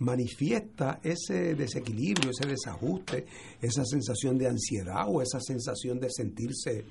manifiesta 0.00 1.00
ese 1.02 1.54
desequilibrio, 1.54 2.30
ese 2.30 2.46
desajuste, 2.46 3.24
esa 3.62 3.82
sensación 3.84 4.36
de 4.36 4.48
ansiedad 4.48 5.06
o 5.08 5.22
esa 5.22 5.40
sensación 5.40 5.98
de 5.98 6.10
sentirse, 6.10 6.84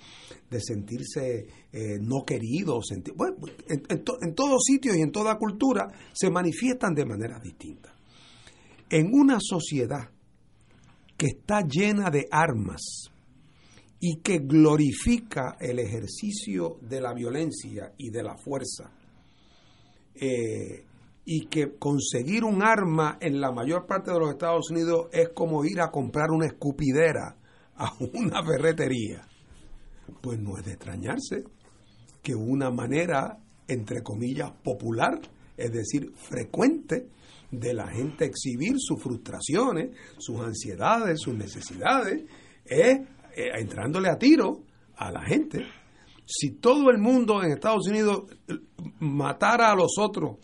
de 0.49 0.59
sentirse 0.59 1.47
eh, 1.71 1.99
no 2.01 2.23
querido. 2.25 2.79
bueno, 3.15 3.37
en, 3.67 3.83
en 3.89 4.33
todos 4.33 4.63
sitios 4.63 4.95
y 4.95 5.01
en 5.01 5.11
toda 5.11 5.37
cultura 5.37 5.87
se 6.13 6.31
manifiestan 6.31 6.95
de 6.95 7.05
manera 7.05 7.39
distinta. 7.39 7.93
En 8.89 9.13
una 9.13 9.37
sociedad 9.39 10.09
que 11.17 11.27
está 11.27 11.61
llena 11.61 12.09
de 12.09 12.27
armas 12.31 13.11
y 13.99 14.17
que 14.17 14.39
glorifica 14.39 15.55
el 15.59 15.79
ejercicio 15.79 16.77
de 16.81 16.99
la 16.99 17.13
violencia 17.13 17.93
y 17.97 18.09
de 18.09 18.23
la 18.23 18.35
fuerza, 18.35 18.91
eh, 20.15 20.85
y 21.25 21.45
que 21.47 21.77
conseguir 21.77 22.43
un 22.43 22.61
arma 22.61 23.17
en 23.21 23.39
la 23.39 23.51
mayor 23.51 23.85
parte 23.87 24.11
de 24.11 24.19
los 24.19 24.31
Estados 24.31 24.69
Unidos 24.71 25.07
es 25.13 25.29
como 25.29 25.63
ir 25.63 25.79
a 25.79 25.89
comprar 25.89 26.31
una 26.31 26.47
escupidera 26.47 27.37
a 27.75 27.93
una 28.13 28.43
ferretería. 28.43 29.25
Pues 30.21 30.37
no 30.39 30.57
es 30.57 30.65
de 30.65 30.73
extrañarse 30.73 31.45
que 32.21 32.35
una 32.35 32.71
manera, 32.71 33.39
entre 33.67 34.03
comillas, 34.03 34.51
popular, 34.63 35.19
es 35.55 35.71
decir, 35.71 36.11
frecuente, 36.15 37.07
de 37.53 37.73
la 37.73 37.87
gente 37.87 38.25
exhibir 38.25 38.75
sus 38.77 39.01
frustraciones, 39.01 39.95
sus 40.17 40.39
ansiedades, 40.39 41.21
sus 41.21 41.35
necesidades, 41.35 42.23
es 42.65 42.99
eh, 43.35 43.51
entrándole 43.59 44.09
a 44.09 44.17
tiro 44.17 44.63
a 44.95 45.11
la 45.11 45.21
gente. 45.21 45.65
Si 46.25 46.55
todo 46.55 46.89
el 46.89 46.97
mundo 46.97 47.43
en 47.43 47.51
Estados 47.51 47.87
Unidos 47.87 48.23
eh, 48.47 48.53
matara 48.99 49.71
a 49.71 49.75
los 49.75 49.97
otros 49.99 50.37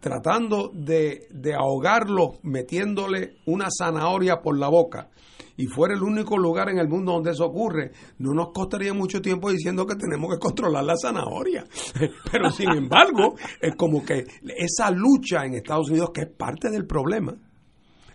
tratando 0.00 0.70
de, 0.72 1.26
de 1.30 1.54
ahogarlos 1.54 2.38
metiéndole 2.42 3.36
una 3.46 3.68
zanahoria 3.70 4.40
por 4.40 4.58
la 4.58 4.68
boca, 4.68 5.10
y 5.58 5.66
fuera 5.66 5.94
el 5.94 6.02
único 6.02 6.38
lugar 6.38 6.70
en 6.70 6.78
el 6.78 6.88
mundo 6.88 7.12
donde 7.12 7.32
eso 7.32 7.44
ocurre, 7.44 7.90
no 8.18 8.32
nos 8.32 8.52
costaría 8.52 8.94
mucho 8.94 9.20
tiempo 9.20 9.50
diciendo 9.50 9.84
que 9.84 9.96
tenemos 9.96 10.32
que 10.32 10.38
controlar 10.38 10.84
la 10.84 10.96
zanahoria. 10.96 11.66
Pero 12.32 12.50
sin 12.50 12.70
embargo, 12.70 13.34
es 13.60 13.74
como 13.74 14.04
que 14.04 14.24
esa 14.56 14.90
lucha 14.92 15.44
en 15.44 15.54
Estados 15.54 15.90
Unidos, 15.90 16.10
que 16.14 16.22
es 16.22 16.28
parte 16.28 16.70
del 16.70 16.86
problema, 16.86 17.36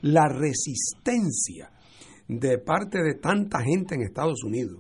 la 0.02 0.30
resistencia 0.30 1.70
de 2.30 2.60
parte 2.60 3.04
de 3.04 3.16
tanta 3.16 3.60
gente 3.62 3.96
en 3.96 4.04
Estados 4.04 4.42
Unidos 4.44 4.80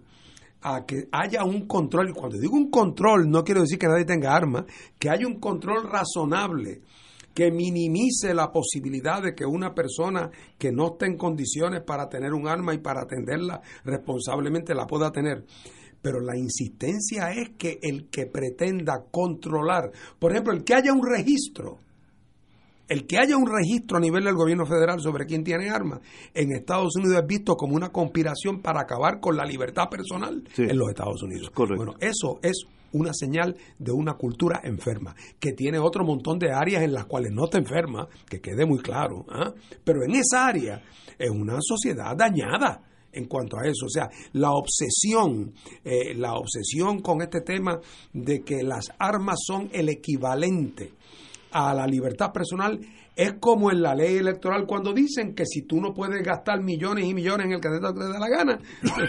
a 0.61 0.85
que 0.85 1.10
haya 1.11 1.44
un 1.44 1.68
control, 1.68 2.11
y 2.11 2.14
cuando 2.14 2.38
digo 2.38 2.56
un 2.56 2.72
control 2.72 3.30
no 3.30 3.44
quiero 3.44 3.60
decir 3.60 3.77
que 3.77 3.88
nadie 3.88 4.06
tenga 4.06 4.34
armas, 4.34 4.64
que 4.98 5.10
haya 5.10 5.27
un 5.27 5.41
control 5.41 5.84
razonable 5.84 6.81
que 7.34 7.52
minimice 7.52 8.34
la 8.34 8.52
posibilidad 8.52 9.22
de 9.22 9.34
que 9.34 9.46
una 9.46 9.74
persona 9.74 10.30
que 10.58 10.72
no 10.72 10.94
esté 10.94 11.08
en 11.08 11.18
condiciones 11.18 11.82
para 11.82 12.08
tener 12.10 12.34
un 12.34 12.48
arma 12.48 12.74
y 12.74 12.78
para 12.78 13.02
atenderla 13.02 13.62
responsablemente 13.84 14.76
la 14.76 14.86
pueda 14.86 15.12
tener. 15.12 15.46
Pero 16.02 16.20
la 16.20 16.38
insistencia 16.38 17.32
es 17.32 17.52
que 17.58 17.80
el 17.82 18.10
que 18.10 18.26
pretenda 18.26 19.06
controlar, 19.10 19.92
por 20.20 20.32
ejemplo, 20.32 20.54
el 20.54 20.64
que 20.64 20.76
haya 20.76 20.92
un 20.92 21.02
registro, 21.02 21.80
el 22.90 23.08
que 23.08 23.18
haya 23.18 23.38
un 23.38 23.48
registro 23.48 23.98
a 23.98 24.02
nivel 24.02 24.26
del 24.26 24.36
gobierno 24.36 24.66
federal 24.66 25.00
sobre 25.00 25.26
quién 25.26 25.44
tiene 25.44 25.70
armas, 25.70 26.02
en 26.34 26.52
Estados 26.52 26.96
Unidos 26.98 27.22
es 27.22 27.28
visto 27.28 27.56
como 27.56 27.76
una 27.76 27.90
conspiración 27.90 28.62
para 28.62 28.82
acabar 28.82 29.20
con 29.22 29.38
la 29.38 29.46
libertad 29.46 29.90
personal 29.90 30.44
en 30.58 30.78
los 30.78 30.90
Estados 30.90 31.24
Unidos. 31.24 31.52
Bueno, 31.56 31.94
eso 32.00 32.40
es 32.44 32.68
una 32.94 33.11
señal 33.14 33.56
de 33.78 33.91
una 33.91 34.14
cultura 34.14 34.61
enferma, 34.64 35.15
que 35.40 35.53
tiene 35.53 35.80
otro 35.80 36.06
montón 36.06 36.40
de 36.40 36.52
áreas 36.52 36.84
en 36.84 36.94
las 36.94 37.06
cuales 37.06 37.32
no 37.32 37.45
está 37.45 37.57
enferma, 37.57 38.07
que 38.30 38.40
quede 38.40 38.65
muy 38.65 38.80
claro, 38.80 39.26
¿ah? 39.30 39.53
pero 39.84 40.03
en 40.03 40.15
esa 40.15 40.48
área 40.48 40.82
es 41.18 41.30
una 41.30 41.57
sociedad 41.61 42.15
dañada 42.15 42.82
en 43.11 43.26
cuanto 43.26 43.57
a 43.57 43.68
eso. 43.68 43.86
O 43.86 43.90
sea, 43.90 44.10
la 44.34 44.52
obsesión, 44.52 45.53
eh, 45.84 46.14
la 46.15 46.34
obsesión 46.34 47.02
con 47.02 47.22
este 47.22 47.41
tema 47.41 47.80
de 48.11 48.41
que 48.41 48.64
las 48.64 48.86
armas 48.98 49.40
son 49.45 49.70
el 49.72 49.90
equivalente 49.90 50.94
a 51.52 51.74
la 51.74 51.86
libertad 51.86 52.32
personal 52.32 52.80
es 53.15 53.34
como 53.40 53.72
en 53.72 53.82
la 53.82 53.94
ley 53.94 54.18
electoral 54.18 54.65
cuando 54.65 54.91
dicen 54.91 55.36
que 55.36 55.45
si 55.45 55.61
tú 55.64 55.80
no 55.80 55.94
puedes 55.94 56.24
gastar 56.24 56.61
millones 56.61 57.06
y 57.06 57.14
millones 57.14 57.45
en 57.45 57.53
el 57.53 57.61
que 57.61 57.70
te 57.70 57.80
da 57.80 58.20
la 58.20 58.30
gana, 58.30 58.60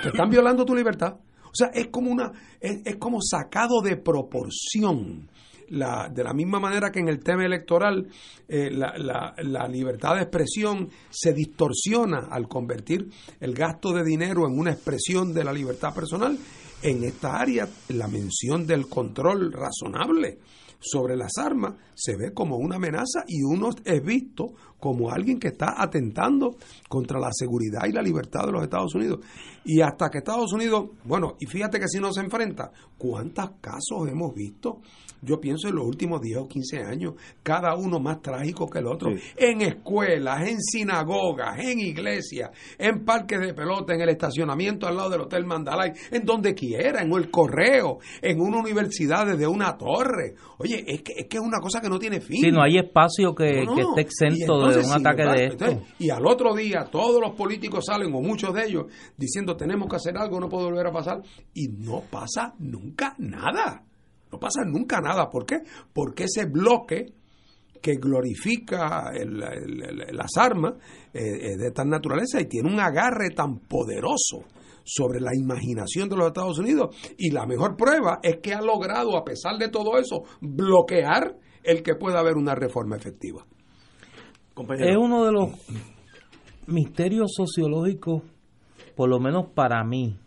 te 0.03 0.09
están 0.09 0.29
violando 0.29 0.65
tu 0.65 0.75
libertad. 0.75 1.17
O 1.55 1.57
sea, 1.57 1.69
es 1.69 1.87
como 1.87 2.11
una, 2.11 2.33
es, 2.61 2.97
como 2.97 3.21
sacado 3.23 3.81
de 3.81 3.97
proporción. 3.97 5.31
La, 5.67 6.11
de 6.11 6.23
la 6.23 6.35
misma 6.35 6.61
manera 6.61 6.91
que 6.93 7.01
en 7.01 7.09
el 7.09 7.21
tema 7.21 7.47
electoral 7.47 8.07
eh, 8.47 8.71
la, 8.71 9.35
la, 9.39 9.67
libertad 9.67 10.15
de 10.15 10.21
expresión 10.21 10.91
se 11.09 11.33
distorsiona 11.33 12.29
al 12.31 12.49
convertir 12.49 13.09
el 13.41 13.55
gasto 13.55 13.95
de 13.95 14.05
dinero 14.05 14.47
en 14.47 14.59
una 14.59 14.73
expresión 14.73 15.33
de 15.33 15.43
la 15.43 15.55
libertad 15.55 15.95
personal, 15.95 16.37
en 16.83 17.05
esta 17.05 17.41
área 17.41 17.67
la 17.89 18.09
mención 18.09 18.67
del 18.67 18.89
control 18.89 19.53
razonable 19.53 20.39
sobre 20.85 21.17
las 21.17 21.33
armas 21.39 21.75
se 21.95 22.17
ve 22.17 22.33
como 22.35 22.57
una 22.57 22.77
amenaza 22.77 23.25
y 23.27 23.43
uno 23.43 23.71
es 23.85 24.05
visto 24.05 24.53
como 24.79 25.11
alguien 25.11 25.39
que 25.39 25.49
está 25.49 25.83
atentando 25.83 26.57
contra 26.89 27.19
la 27.19 27.31
seguridad 27.33 27.87
y 27.89 27.93
la 27.93 28.03
libertad 28.03 28.45
de 28.45 28.53
los 28.53 28.63
Estados 28.63 28.95
Unidos. 28.95 29.21
Y 29.65 29.81
hasta 29.81 30.11
que 30.11 30.19
Estados 30.19 30.53
Unidos, 30.53 30.91
bueno, 31.05 31.37
y 31.41 31.47
fíjate 31.47 31.81
que 31.81 31.89
si 31.89 32.01
no 32.01 32.13
se 32.13 32.21
enfrenta, 32.21 32.71
¿cuántos 32.99 33.53
casos 33.63 34.09
hemos 34.09 34.35
visto 34.35 34.83
yo 35.25 35.41
pienso 35.41 35.69
en 35.69 35.77
los 35.77 35.87
últimos 35.87 36.21
10 36.21 36.39
o 36.39 36.49
15 36.49 36.79
años, 36.83 37.15
cada 37.43 37.75
uno 37.77 37.99
más 37.99 38.21
trágico 38.23 38.69
que 38.69 38.79
el 38.79 38.87
otro, 38.87 39.11
en 39.37 39.63
escuelas, 39.63 40.49
en 40.49 40.61
sinagogas, 40.61 41.59
en 41.59 41.81
iglesias, 41.81 42.51
en 42.79 43.05
parques 43.05 43.41
de 43.41 43.55
pelota, 43.55 43.95
en 43.95 44.01
el 44.01 44.11
estacionamiento 44.11 44.87
al 44.87 44.97
lado 44.97 45.11
del 45.11 45.23
Hotel 45.23 45.45
Mandalay, 45.45 45.93
en 46.11 46.25
donde 46.25 46.55
quiera, 46.55 47.03
en 47.03 47.13
el 47.13 47.31
correo, 47.31 47.99
en 48.21 48.41
una 48.41 48.59
universidad 48.59 49.27
desde 49.27 49.47
una 49.47 49.77
torre. 49.77 50.35
Oye, 50.59 50.85
es 50.87 51.03
que, 51.03 51.13
es 51.17 51.27
que 51.27 51.37
es 51.37 51.43
una 51.43 51.61
cosa 51.61 51.81
que 51.81 51.89
no 51.89 51.99
tiene 51.99 52.21
fin. 52.21 52.43
Si 52.43 52.51
no 52.51 52.63
hay 52.63 52.79
espacio 52.79 53.35
que, 53.35 53.63
esté 53.63 54.01
exento 54.01 54.69
de 54.69 54.81
un 54.81 54.93
ataque 54.93 55.23
de 55.23 55.47
esto. 55.47 55.83
y 55.99 56.11
al 56.11 56.27
otro 56.27 56.55
día 56.55 56.89
todos 56.91 57.21
los 57.21 57.35
políticos 57.35 57.85
salen, 57.87 58.15
o 58.15 58.21
muchos 58.21 58.55
de 58.55 58.67
ellos, 58.67 58.87
diciendo 59.17 59.57
tenemos 59.57 59.89
que 59.89 59.97
hacer 59.97 60.17
algo, 60.17 60.41
no 60.41 60.49
puede 60.49 60.67
volver 60.67 60.87
a 60.87 60.93
pasar, 60.93 61.23
y 61.55 61.69
no 61.69 62.03
pasa 62.11 62.55
nunca 62.59 63.15
nada. 63.19 63.83
No 64.35 64.41
pasa 64.41 64.65
nunca 64.65 65.01
nada. 65.01 65.31
¿Por 65.31 65.47
qué? 65.47 65.59
Porque 65.93 66.25
ese 66.25 66.47
bloque 66.47 67.07
que 67.81 67.95
glorifica 67.95 69.13
las 69.13 70.31
armas 70.37 70.75
eh, 71.13 71.57
de 71.57 71.71
tal 71.71 71.89
naturaleza 71.89 72.41
y 72.41 72.47
tiene 72.47 72.73
un 72.73 72.81
agarre 72.81 73.31
tan 73.31 73.59
poderoso 73.61 74.43
sobre 74.83 75.21
la 75.21 75.31
imaginación 75.37 76.09
de 76.09 76.17
los 76.17 76.27
Estados 76.27 76.59
Unidos. 76.59 76.97
Y 77.17 77.31
la 77.31 77.47
mejor 77.47 77.77
prueba 77.77 78.19
es 78.23 78.39
que 78.39 78.55
ha 78.55 78.61
logrado, 78.61 79.17
a 79.17 79.25
pesar 79.25 79.57
de 79.57 79.69
todo 79.69 79.99
eso, 79.99 80.25
bloquear 80.41 81.37
el 81.63 81.85
que 81.85 81.95
pueda 81.95 82.19
haber 82.19 82.37
una 82.37 82.57
reforma 82.57 82.97
efectiva. 82.97 83.47
Es 84.79 84.97
uno 84.97 85.25
de 85.27 85.33
los 85.33 85.51
misterios 86.67 87.33
sociológicos, 87.37 88.23
por 88.97 89.09
lo 89.09 89.21
menos 89.21 89.51
para 89.55 89.85
mí, 89.85 90.19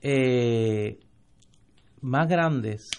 eh, 0.00 0.98
más 2.00 2.28
grandes, 2.28 2.90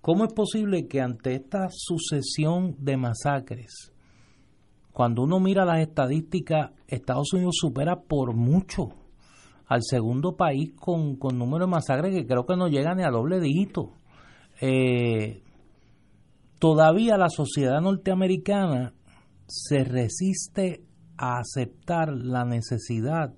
¿cómo 0.00 0.24
es 0.24 0.32
posible 0.32 0.86
que 0.86 1.00
ante 1.00 1.34
esta 1.34 1.68
sucesión 1.70 2.76
de 2.78 2.96
masacres, 2.96 3.92
cuando 4.92 5.22
uno 5.22 5.40
mira 5.40 5.64
las 5.64 5.80
estadísticas, 5.80 6.70
Estados 6.88 7.32
Unidos 7.32 7.56
supera 7.58 8.00
por 8.00 8.34
mucho 8.34 8.90
al 9.66 9.82
segundo 9.82 10.36
país 10.36 10.72
con, 10.78 11.16
con 11.16 11.38
número 11.38 11.66
de 11.66 11.70
masacres 11.70 12.14
que 12.14 12.26
creo 12.26 12.46
que 12.46 12.56
no 12.56 12.68
llega 12.68 12.94
ni 12.94 13.02
a 13.02 13.10
doble 13.10 13.40
dígito? 13.40 13.92
Eh, 14.60 15.42
todavía 16.58 17.18
la 17.18 17.28
sociedad 17.28 17.80
norteamericana 17.80 18.94
se 19.46 19.84
resiste 19.84 20.82
a 21.18 21.38
aceptar 21.38 22.12
la 22.12 22.44
necesidad 22.44 23.34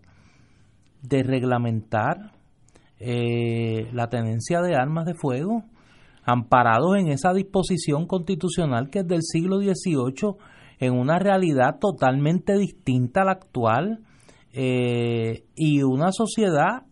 de 1.02 1.22
reglamentar 1.22 2.37
eh, 3.00 3.88
la 3.92 4.08
tenencia 4.08 4.60
de 4.60 4.74
armas 4.74 5.06
de 5.06 5.14
fuego, 5.14 5.64
amparados 6.24 6.96
en 6.96 7.08
esa 7.08 7.32
disposición 7.32 8.06
constitucional 8.06 8.90
que 8.90 9.00
es 9.00 9.06
del 9.06 9.22
siglo 9.22 9.58
XVIII, 9.58 10.34
en 10.80 10.94
una 10.94 11.18
realidad 11.18 11.78
totalmente 11.80 12.56
distinta 12.58 13.22
a 13.22 13.24
la 13.24 13.32
actual 13.32 14.00
eh, 14.52 15.44
y 15.54 15.82
una 15.82 16.10
sociedad 16.10 16.82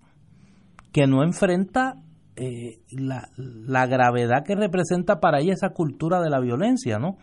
que 0.93 1.07
no 1.07 1.25
enfrenta 1.25 1.95
eh, 2.37 2.81
la, 2.91 3.29
la, 3.37 3.87
gravedad 3.87 4.45
que 4.45 4.55
representa 4.55 5.21
para 5.21 5.41
ella 5.41 5.55
esa 5.55 5.71
cultura 5.71 6.21
de 6.21 6.31
la 6.31 6.41
violencia, 6.41 6.99
¿no? 6.99 7.17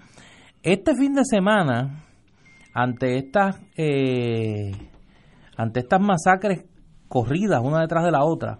Este 0.62 0.96
fin 0.96 1.14
de 1.14 1.24
semana, 1.24 2.04
ante 2.74 3.18
estas 3.18 3.58
ante 5.56 5.80
estas 5.80 6.02
masacres 6.02 6.66
corridas 7.08 7.62
una 7.64 7.82
detrás 7.82 8.04
de 8.04 8.12
la 8.12 8.24
otra, 8.24 8.60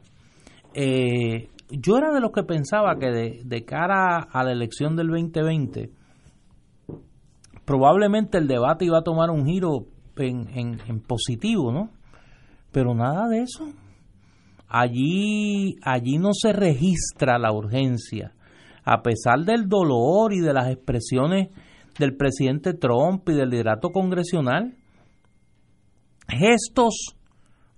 eh, 0.74 1.50
yo 1.70 1.98
era 1.98 2.12
de 2.12 2.20
los 2.20 2.32
que 2.32 2.44
pensaba 2.44 2.98
que 3.00 3.44
de, 3.44 3.66
cara 3.66 4.20
a 4.20 4.44
la 4.44 4.52
elección 4.52 4.96
del 4.96 5.08
2020, 5.08 5.92
probablemente 7.66 8.38
el 8.38 8.48
debate 8.48 8.86
iba 8.86 9.00
a 9.00 9.04
tomar 9.04 9.30
un 9.30 9.46
giro 9.46 9.88
en, 10.18 10.48
en, 10.88 11.00
positivo, 11.02 11.72
¿no? 11.72 11.90
Pero 12.72 12.94
nada 12.94 13.28
de 13.28 13.42
eso. 13.42 13.66
Allí, 14.68 15.76
allí 15.84 16.18
no 16.18 16.30
se 16.34 16.54
registra 16.54 17.38
la 17.38 17.52
urgencia. 17.52 18.34
A 18.84 19.02
pesar 19.02 19.40
del 19.46 19.68
dolor 19.68 20.34
y 20.34 20.40
de 20.40 20.54
las 20.54 20.70
expresiones 20.70 21.50
del 21.98 22.16
presidente 22.16 22.74
Trump 22.74 23.28
y 23.30 23.34
del 23.34 23.50
liderato 23.50 23.90
congresional, 23.90 24.76
gestos 26.28 27.16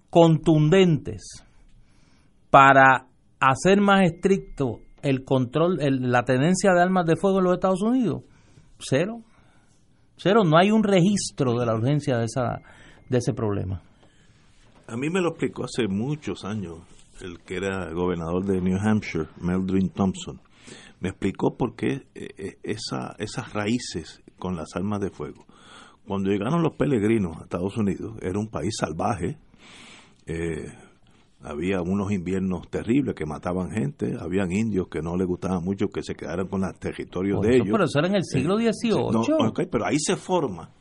contundentes 0.09 1.44
para 2.55 3.09
hacer 3.41 3.81
más 3.81 4.03
estricto 4.03 4.79
el 5.01 5.25
control, 5.25 5.77
la 5.77 6.23
tenencia 6.23 6.71
de 6.71 6.81
armas 6.81 7.05
de 7.05 7.17
fuego 7.17 7.39
en 7.39 7.43
los 7.43 7.53
Estados 7.55 7.81
Unidos? 7.81 8.23
Cero. 8.79 9.23
Cero, 10.15 10.43
no 10.45 10.57
hay 10.57 10.71
un 10.71 10.81
registro 10.81 11.59
de 11.59 11.65
la 11.65 11.75
urgencia 11.75 12.17
de, 12.17 12.23
esa, 12.23 12.61
de 13.09 13.17
ese 13.17 13.33
problema. 13.33 13.81
A 14.87 14.95
mí 14.95 15.09
me 15.09 15.19
lo 15.19 15.31
explicó 15.31 15.65
hace 15.65 15.89
muchos 15.89 16.45
años 16.45 16.77
el 17.19 17.39
que 17.39 17.57
era 17.57 17.91
gobernador 17.91 18.45
de 18.45 18.61
New 18.61 18.77
Hampshire, 18.79 19.27
Meldrin 19.41 19.89
Thompson. 19.89 20.39
Me 21.01 21.09
explicó 21.09 21.57
por 21.57 21.75
qué 21.75 22.07
eh, 22.15 22.29
eh, 22.37 22.57
esa, 22.63 23.17
esas 23.19 23.51
raíces 23.51 24.23
con 24.39 24.55
las 24.55 24.69
armas 24.77 25.01
de 25.01 25.09
fuego. 25.09 25.45
Cuando 26.07 26.29
llegaron 26.29 26.63
los 26.63 26.77
peregrinos 26.77 27.35
a 27.35 27.43
Estados 27.43 27.75
Unidos, 27.75 28.15
era 28.21 28.39
un 28.39 28.47
país 28.47 28.77
salvaje, 28.79 29.39
eh, 30.25 30.84
había 31.45 31.81
unos 31.81 32.11
inviernos 32.11 32.67
terribles 32.69 33.13
que 33.13 33.25
mataban 33.25 33.69
gente, 33.69 34.15
habían 34.19 34.51
indios 34.51 34.87
que 34.87 35.01
no 35.01 35.15
les 35.15 35.27
gustaba 35.27 35.59
mucho 35.59 35.87
que 35.89 36.01
se 36.01 36.15
quedaran 36.15 36.47
con 36.47 36.61
los 36.61 36.79
territorios 36.79 37.39
de 37.41 37.55
ellos. 37.55 37.67
Pero 37.71 37.83
eso 37.83 37.99
era 37.99 38.07
en 38.07 38.15
el 38.15 38.23
siglo 38.23 38.57
XVIII. 38.57 39.67
pero 39.69 39.85
ahí 39.85 39.99
se 39.99 40.15
forma. 40.15 40.71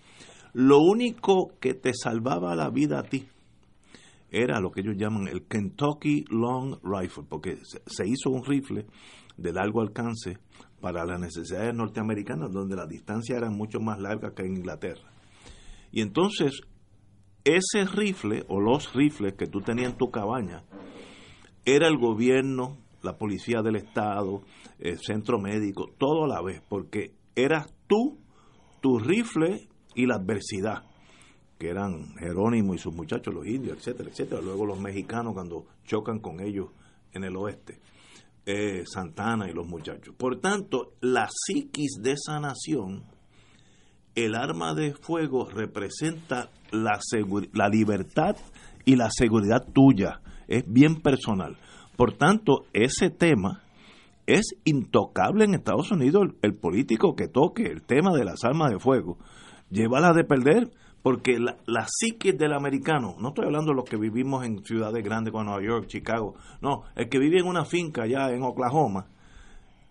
Lo 0.54 0.78
único 0.78 1.52
que 1.60 1.74
te 1.74 1.92
salvaba 1.92 2.56
la 2.56 2.70
vida 2.70 3.00
a 3.00 3.02
ti 3.02 3.26
era 4.30 4.58
lo 4.58 4.70
que 4.70 4.80
ellos 4.80 4.96
llaman 4.96 5.28
el 5.28 5.42
Kentucky 5.42 6.24
Long 6.30 6.76
Rifle, 6.82 7.24
porque 7.28 7.58
se 7.62 8.08
hizo 8.08 8.30
un 8.30 8.44
rifle 8.44 8.86
de 9.36 9.52
largo 9.52 9.82
alcance 9.82 10.38
para 10.80 11.04
las 11.04 11.20
necesidades 11.20 11.74
norteamericanas, 11.74 12.52
donde 12.52 12.74
las 12.74 12.88
distancias 12.88 13.36
eran 13.38 13.54
mucho 13.54 13.80
más 13.80 13.98
largas 14.00 14.32
que 14.34 14.42
en 14.42 14.56
Inglaterra. 14.56 15.10
Y 15.92 16.00
entonces 16.00 16.62
ese 17.44 17.84
rifle 17.84 18.44
o 18.48 18.60
los 18.60 18.92
rifles 18.94 19.34
que 19.34 19.46
tú 19.46 19.60
tenías 19.60 19.92
en 19.92 19.98
tu 19.98 20.10
cabaña 20.10 20.64
era 21.64 21.88
el 21.88 21.98
gobierno, 21.98 22.78
la 23.02 23.16
policía 23.16 23.62
del 23.62 23.76
estado, 23.76 24.42
el 24.78 24.98
centro 24.98 25.38
médico, 25.38 25.90
todo 25.98 26.24
a 26.24 26.28
la 26.28 26.42
vez, 26.42 26.62
porque 26.68 27.14
eras 27.34 27.72
tú, 27.86 28.18
tu 28.80 28.98
rifle 28.98 29.68
y 29.94 30.06
la 30.06 30.16
adversidad, 30.16 30.84
que 31.58 31.68
eran 31.68 32.14
Jerónimo 32.16 32.74
y 32.74 32.78
sus 32.78 32.94
muchachos, 32.94 33.32
los 33.32 33.46
indios, 33.46 33.78
etcétera, 33.78 34.10
etcétera. 34.10 34.40
Luego 34.42 34.66
los 34.66 34.80
mexicanos 34.80 35.34
cuando 35.34 35.66
chocan 35.84 36.18
con 36.18 36.40
ellos 36.40 36.68
en 37.12 37.24
el 37.24 37.36
oeste, 37.36 37.80
eh, 38.44 38.84
Santana 38.86 39.48
y 39.48 39.54
los 39.54 39.66
muchachos. 39.66 40.14
Por 40.16 40.40
tanto, 40.40 40.94
la 41.00 41.28
psiquis 41.30 41.98
de 42.02 42.12
esa 42.12 42.40
nación 42.40 43.04
el 44.14 44.34
arma 44.34 44.74
de 44.74 44.94
fuego 44.94 45.48
representa 45.48 46.50
la, 46.70 46.98
la 47.52 47.68
libertad 47.68 48.36
y 48.84 48.96
la 48.96 49.08
seguridad 49.10 49.66
tuya, 49.72 50.20
es 50.46 50.64
bien 50.66 51.00
personal. 51.00 51.56
Por 51.96 52.12
tanto, 52.16 52.66
ese 52.72 53.10
tema 53.10 53.62
es 54.26 54.54
intocable 54.64 55.44
en 55.44 55.54
Estados 55.54 55.90
Unidos. 55.90 56.28
El, 56.42 56.54
político 56.54 57.14
que 57.14 57.28
toque 57.28 57.64
el 57.64 57.82
tema 57.82 58.12
de 58.12 58.24
las 58.24 58.44
armas 58.44 58.70
de 58.70 58.78
fuego, 58.78 59.18
llévala 59.70 60.12
de 60.12 60.24
perder, 60.24 60.70
porque 61.02 61.38
la, 61.38 61.56
la 61.66 61.86
psique 61.88 62.32
del 62.32 62.52
americano, 62.52 63.16
no 63.18 63.28
estoy 63.28 63.46
hablando 63.46 63.72
de 63.72 63.76
los 63.76 63.84
que 63.84 63.96
vivimos 63.96 64.44
en 64.44 64.64
ciudades 64.64 65.04
grandes 65.04 65.32
como 65.32 65.44
Nueva 65.44 65.62
York, 65.62 65.86
Chicago, 65.86 66.34
no, 66.62 66.82
el 66.96 67.08
que 67.08 67.18
vive 67.18 67.38
en 67.38 67.46
una 67.46 67.64
finca 67.64 68.04
allá 68.04 68.30
en 68.32 68.42
Oklahoma, 68.42 69.06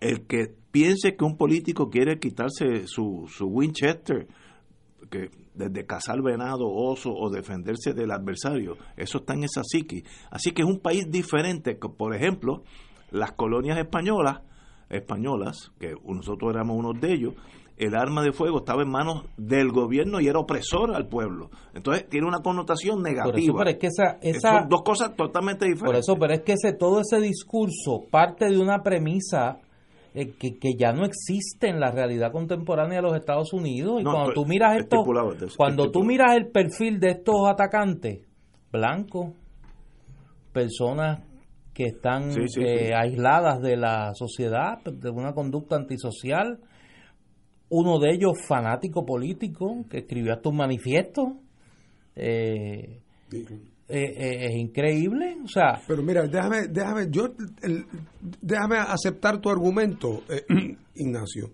el 0.04 0.26
que 0.26 0.54
piense 0.70 1.16
que 1.16 1.24
un 1.24 1.38
político 1.38 1.88
quiere 1.88 2.18
quitarse 2.18 2.86
su, 2.86 3.26
su 3.26 3.46
Winchester, 3.46 4.26
que 5.10 5.30
desde 5.54 5.86
cazar 5.86 6.20
venado, 6.20 6.68
oso 6.68 7.10
o 7.10 7.30
defenderse 7.30 7.94
del 7.94 8.10
adversario, 8.10 8.76
eso 8.98 9.18
está 9.18 9.32
en 9.32 9.44
esa 9.44 9.62
psiqui. 9.64 10.04
Así 10.30 10.50
que 10.50 10.60
es 10.60 10.68
un 10.68 10.80
país 10.80 11.10
diferente, 11.10 11.76
por 11.76 12.14
ejemplo, 12.14 12.64
las 13.10 13.32
colonias 13.32 13.78
españolas, 13.78 14.42
españolas, 14.90 15.72
que 15.80 15.94
nosotros 16.04 16.52
éramos 16.52 16.76
uno 16.76 16.92
de 16.92 17.12
ellos, 17.12 17.34
el 17.78 17.94
arma 17.96 18.22
de 18.22 18.32
fuego 18.32 18.58
estaba 18.58 18.82
en 18.82 18.90
manos 18.90 19.24
del 19.38 19.72
gobierno 19.72 20.20
y 20.20 20.28
era 20.28 20.38
opresor 20.38 20.94
al 20.94 21.08
pueblo. 21.08 21.50
Entonces 21.72 22.06
tiene 22.10 22.26
una 22.26 22.40
connotación 22.40 23.02
negativa. 23.02 23.58
pero 23.58 23.70
es 23.70 23.78
que 23.78 23.86
esa, 23.86 24.18
Son 24.38 24.68
dos 24.68 24.82
cosas 24.82 25.16
totalmente 25.16 25.64
diferentes. 25.64 26.06
Por 26.06 26.14
eso, 26.14 26.16
pero 26.20 26.34
es 26.34 26.42
que 26.42 26.52
ese, 26.52 26.74
todo 26.74 27.00
ese 27.00 27.20
discurso 27.20 28.04
parte 28.10 28.50
de 28.50 28.58
una 28.58 28.82
premisa 28.82 29.60
eh, 30.14 30.32
que, 30.38 30.58
que, 30.58 30.74
ya 30.78 30.92
no 30.92 31.04
existe 31.04 31.68
en 31.68 31.80
la 31.80 31.90
realidad 31.90 32.30
contemporánea 32.30 32.98
de 32.98 33.02
los 33.02 33.16
Estados 33.16 33.52
Unidos. 33.52 34.00
Y 34.00 34.04
cuando 34.04 34.32
tú 34.32 34.46
miras 34.46 34.78
esto, 34.78 35.04
cuando 35.56 35.90
tú 35.90 36.04
miras 36.04 36.36
el 36.36 36.52
perfil 36.52 37.00
de 37.00 37.10
estos 37.10 37.48
atacantes, 37.48 38.20
blancos, 38.70 39.32
personas 40.52 41.20
que 41.74 41.86
están 41.86 42.30
eh, 42.60 42.92
aisladas 42.94 43.60
de 43.60 43.76
la 43.76 44.14
sociedad, 44.14 44.78
de 44.84 45.10
una 45.10 45.34
conducta 45.34 45.74
antisocial, 45.74 46.60
uno 47.68 47.98
de 47.98 48.12
ellos 48.12 48.34
fanático 48.46 49.04
político, 49.04 49.84
que 49.90 49.98
escribió 49.98 50.34
hasta 50.34 50.48
un 50.48 50.56
manifiesto. 50.56 51.38
Eh, 52.14 53.00
eh, 53.94 54.14
eh, 54.16 54.46
es 54.46 54.56
increíble, 54.56 55.36
o 55.44 55.48
sea... 55.48 55.80
Pero 55.86 56.02
mira, 56.02 56.26
déjame, 56.26 56.68
déjame, 56.68 57.06
yo, 57.10 57.28
déjame 58.40 58.78
aceptar 58.78 59.40
tu 59.40 59.48
argumento, 59.48 60.22
eh, 60.28 60.44
Ignacio, 60.96 61.50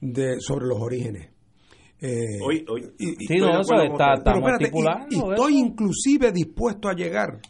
de, 0.00 0.40
sobre 0.40 0.66
los 0.66 0.80
orígenes. 0.80 1.30
hoy, 2.42 2.64
hoy, 2.68 2.92
sí, 2.98 3.36
no, 3.38 3.60
eso 3.60 3.82
está, 3.82 4.14
estoy 4.14 5.58
inclusive 5.58 6.32
dispuesto 6.32 6.88
a 6.88 6.94
llegar 6.94 7.40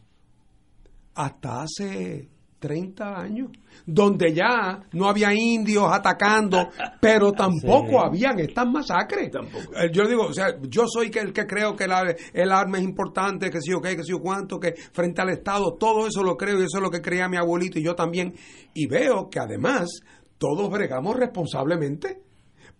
hasta 1.14 1.62
hace 1.62 2.28
30 2.60 3.18
años, 3.18 3.50
donde 3.86 4.32
ya 4.32 4.82
no 4.92 5.08
había 5.08 5.32
indios 5.34 5.86
atacando, 5.90 6.68
pero 7.00 7.32
tampoco 7.36 8.00
habían 8.00 8.38
estas 8.38 8.66
masacres. 8.68 9.30
Eh, 9.34 9.90
yo 9.92 10.06
digo, 10.06 10.26
o 10.26 10.32
sea, 10.32 10.54
yo 10.68 10.84
soy 10.86 11.10
el 11.14 11.32
que 11.32 11.46
creo 11.46 11.74
que 11.74 11.84
el 11.84 12.52
arma 12.52 12.78
es 12.78 12.84
importante, 12.84 13.50
que 13.50 13.60
sí 13.60 13.72
o 13.72 13.80
qué, 13.80 13.96
que 13.96 14.04
sí 14.04 14.12
o 14.12 14.20
cuánto, 14.20 14.60
que 14.60 14.74
frente 14.92 15.22
al 15.22 15.30
Estado, 15.30 15.74
todo 15.78 16.06
eso 16.06 16.22
lo 16.22 16.36
creo 16.36 16.60
y 16.60 16.64
eso 16.64 16.76
es 16.76 16.82
lo 16.82 16.90
que 16.90 17.00
creía 17.00 17.28
mi 17.28 17.38
abuelito 17.38 17.78
y 17.78 17.84
yo 17.84 17.94
también. 17.94 18.34
Y 18.74 18.86
veo 18.86 19.28
que 19.30 19.40
además 19.40 19.88
todos 20.38 20.70
bregamos 20.70 21.16
responsablemente 21.16 22.29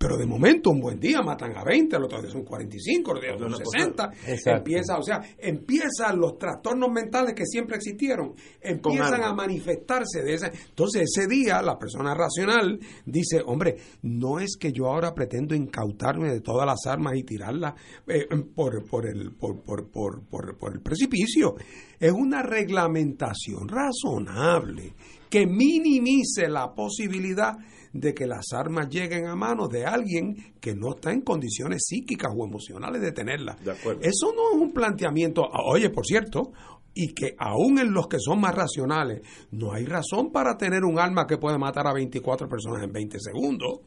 pero 0.00 0.16
de 0.16 0.24
momento, 0.24 0.70
un 0.70 0.80
buen 0.80 0.98
día 0.98 1.20
matan 1.20 1.54
a 1.58 1.62
20, 1.62 1.94
el 1.94 2.04
otro 2.04 2.22
día 2.22 2.30
son 2.30 2.42
45, 2.42 3.10
el 3.10 3.16
otro 3.18 3.48
día 3.48 3.56
son 3.58 3.66
60. 3.70 4.10
Empieza, 4.46 4.96
o 4.96 5.02
sea, 5.02 5.20
empiezan 5.36 6.18
los 6.18 6.38
trastornos 6.38 6.90
mentales 6.90 7.34
que 7.34 7.44
siempre 7.44 7.76
existieron, 7.76 8.32
empiezan 8.62 9.22
a 9.22 9.34
manifestarse 9.34 10.22
de 10.22 10.32
esa. 10.32 10.46
Entonces, 10.46 11.02
ese 11.02 11.28
día, 11.28 11.60
la 11.60 11.78
persona 11.78 12.14
racional 12.14 12.80
dice, 13.04 13.42
hombre, 13.44 13.76
no 14.00 14.40
es 14.40 14.56
que 14.58 14.72
yo 14.72 14.86
ahora 14.86 15.12
pretendo 15.12 15.54
incautarme 15.54 16.32
de 16.32 16.40
todas 16.40 16.64
las 16.64 16.90
armas 16.90 17.12
y 17.16 17.22
tirarlas 17.22 17.74
eh, 18.06 18.26
por, 18.54 18.82
por, 18.88 19.06
el, 19.06 19.32
por, 19.32 19.62
por, 19.62 19.90
por, 19.90 20.24
por 20.24 20.72
el 20.72 20.80
precipicio. 20.80 21.56
Es 21.98 22.12
una 22.12 22.42
reglamentación 22.42 23.68
razonable 23.68 24.94
que 25.28 25.46
minimice 25.46 26.48
la 26.48 26.74
posibilidad 26.74 27.58
de 27.92 28.14
que 28.14 28.26
las 28.26 28.52
armas 28.52 28.88
lleguen 28.88 29.26
a 29.26 29.34
manos 29.34 29.68
de 29.68 29.84
alguien 29.84 30.54
que 30.60 30.74
no 30.74 30.94
está 30.94 31.12
en 31.12 31.22
condiciones 31.22 31.82
psíquicas 31.86 32.32
o 32.36 32.46
emocionales 32.46 33.00
de 33.00 33.12
tenerlas. 33.12 33.56
Eso 34.00 34.32
no 34.34 34.52
es 34.52 34.62
un 34.62 34.72
planteamiento, 34.72 35.42
oye, 35.66 35.90
por 35.90 36.06
cierto, 36.06 36.52
y 36.94 37.14
que 37.14 37.34
aún 37.38 37.78
en 37.78 37.92
los 37.92 38.08
que 38.08 38.18
son 38.18 38.40
más 38.40 38.54
racionales, 38.54 39.20
no 39.52 39.72
hay 39.72 39.84
razón 39.84 40.32
para 40.32 40.56
tener 40.56 40.84
un 40.84 40.98
arma 40.98 41.26
que 41.26 41.38
puede 41.38 41.58
matar 41.58 41.86
a 41.86 41.92
24 41.92 42.48
personas 42.48 42.82
en 42.82 42.92
20 42.92 43.18
segundos. 43.20 43.80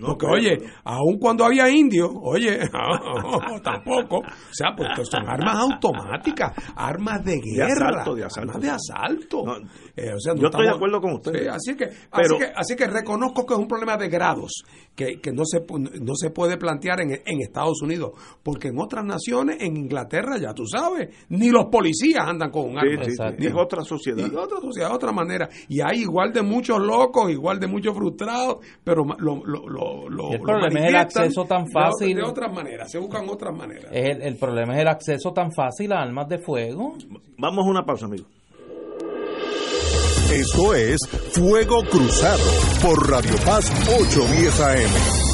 Porque, 0.00 0.26
oye, 0.26 0.58
aún 0.84 1.18
cuando 1.18 1.44
había 1.44 1.68
indios, 1.68 2.10
oye, 2.22 2.58
tampoco. 3.62 4.18
O 4.18 4.52
sea, 4.52 4.74
porque 4.76 5.04
son 5.04 5.28
armas 5.28 5.56
automáticas, 5.56 6.52
armas 6.76 7.24
de 7.24 7.40
guerra, 7.40 8.04
de 8.14 8.24
asalto, 8.24 8.40
armas 8.40 8.60
de 8.60 8.70
asalto. 8.70 9.44
Eh, 9.96 10.12
yo 10.36 10.46
estoy 10.46 10.66
de 10.66 10.72
acuerdo 10.72 11.00
con 11.00 11.14
usted. 11.14 11.48
así, 11.48 11.74
que, 11.74 11.84
así, 11.84 12.38
que, 12.38 12.52
así 12.54 12.76
que 12.76 12.86
reconozco 12.86 13.44
que 13.44 13.54
es 13.54 13.60
un 13.60 13.68
problema 13.68 13.96
de 13.96 14.08
grados, 14.08 14.62
que, 14.94 15.20
que 15.20 15.32
no, 15.32 15.44
se, 15.44 15.64
no 16.00 16.14
se 16.14 16.30
puede 16.30 16.56
plantear 16.58 17.00
en, 17.00 17.10
en 17.10 17.40
Estados 17.40 17.82
Unidos, 17.82 18.12
porque 18.42 18.68
en 18.68 18.78
otras 18.78 19.04
naciones, 19.04 19.56
en 19.60 19.76
Inglaterra, 19.76 20.38
ya 20.38 20.54
tú 20.54 20.64
sabes, 20.66 21.08
ni 21.30 21.50
los 21.50 21.66
policías 21.66 22.26
andan 22.36 22.50
con 22.50 22.70
un 22.70 22.78
arma. 22.78 23.02
es 23.02 23.54
otra 23.54 23.82
sociedad. 23.82 24.26
otra 24.34 24.60
sociedad, 24.60 24.94
otra 24.94 25.12
manera. 25.12 25.48
Y 25.68 25.80
hay 25.80 26.02
igual 26.02 26.32
de 26.32 26.42
muchos 26.42 26.78
locos, 26.80 27.30
igual 27.30 27.58
de 27.58 27.66
muchos 27.66 27.94
frustrados, 27.94 28.58
pero 28.84 29.04
lo, 29.18 29.42
lo, 29.44 30.08
lo, 30.08 30.32
el 30.32 30.40
problema 30.40 30.80
es 30.80 30.86
el 30.86 30.96
acceso 30.96 31.44
tan 31.44 31.66
fácil. 31.70 32.16
De, 32.16 32.22
otras 32.22 32.52
maneras, 32.52 32.90
se 32.90 32.98
buscan 32.98 33.28
otras 33.28 33.56
maneras. 33.56 33.90
El, 33.92 34.22
el 34.22 34.36
problema 34.36 34.74
es 34.74 34.80
el 34.80 34.88
acceso 34.88 35.32
tan 35.32 35.52
fácil 35.52 35.92
a 35.92 36.02
armas 36.02 36.28
de 36.28 36.38
fuego. 36.38 36.94
Vamos 37.38 37.66
a 37.66 37.70
una 37.70 37.84
pausa, 37.84 38.06
amigo. 38.06 38.26
Esto 40.30 40.74
es 40.74 40.98
Fuego 41.32 41.82
Cruzado 41.88 42.42
por 42.82 43.08
Radio 43.08 43.36
Paz 43.44 43.70
810 43.88 44.60
AM. 44.60 45.25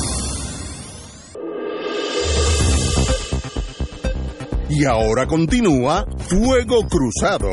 Y 4.74 4.86
ahora 4.86 5.27
continúa 5.27 6.07
Fuego 6.16 6.89
Cruzado. 6.89 7.51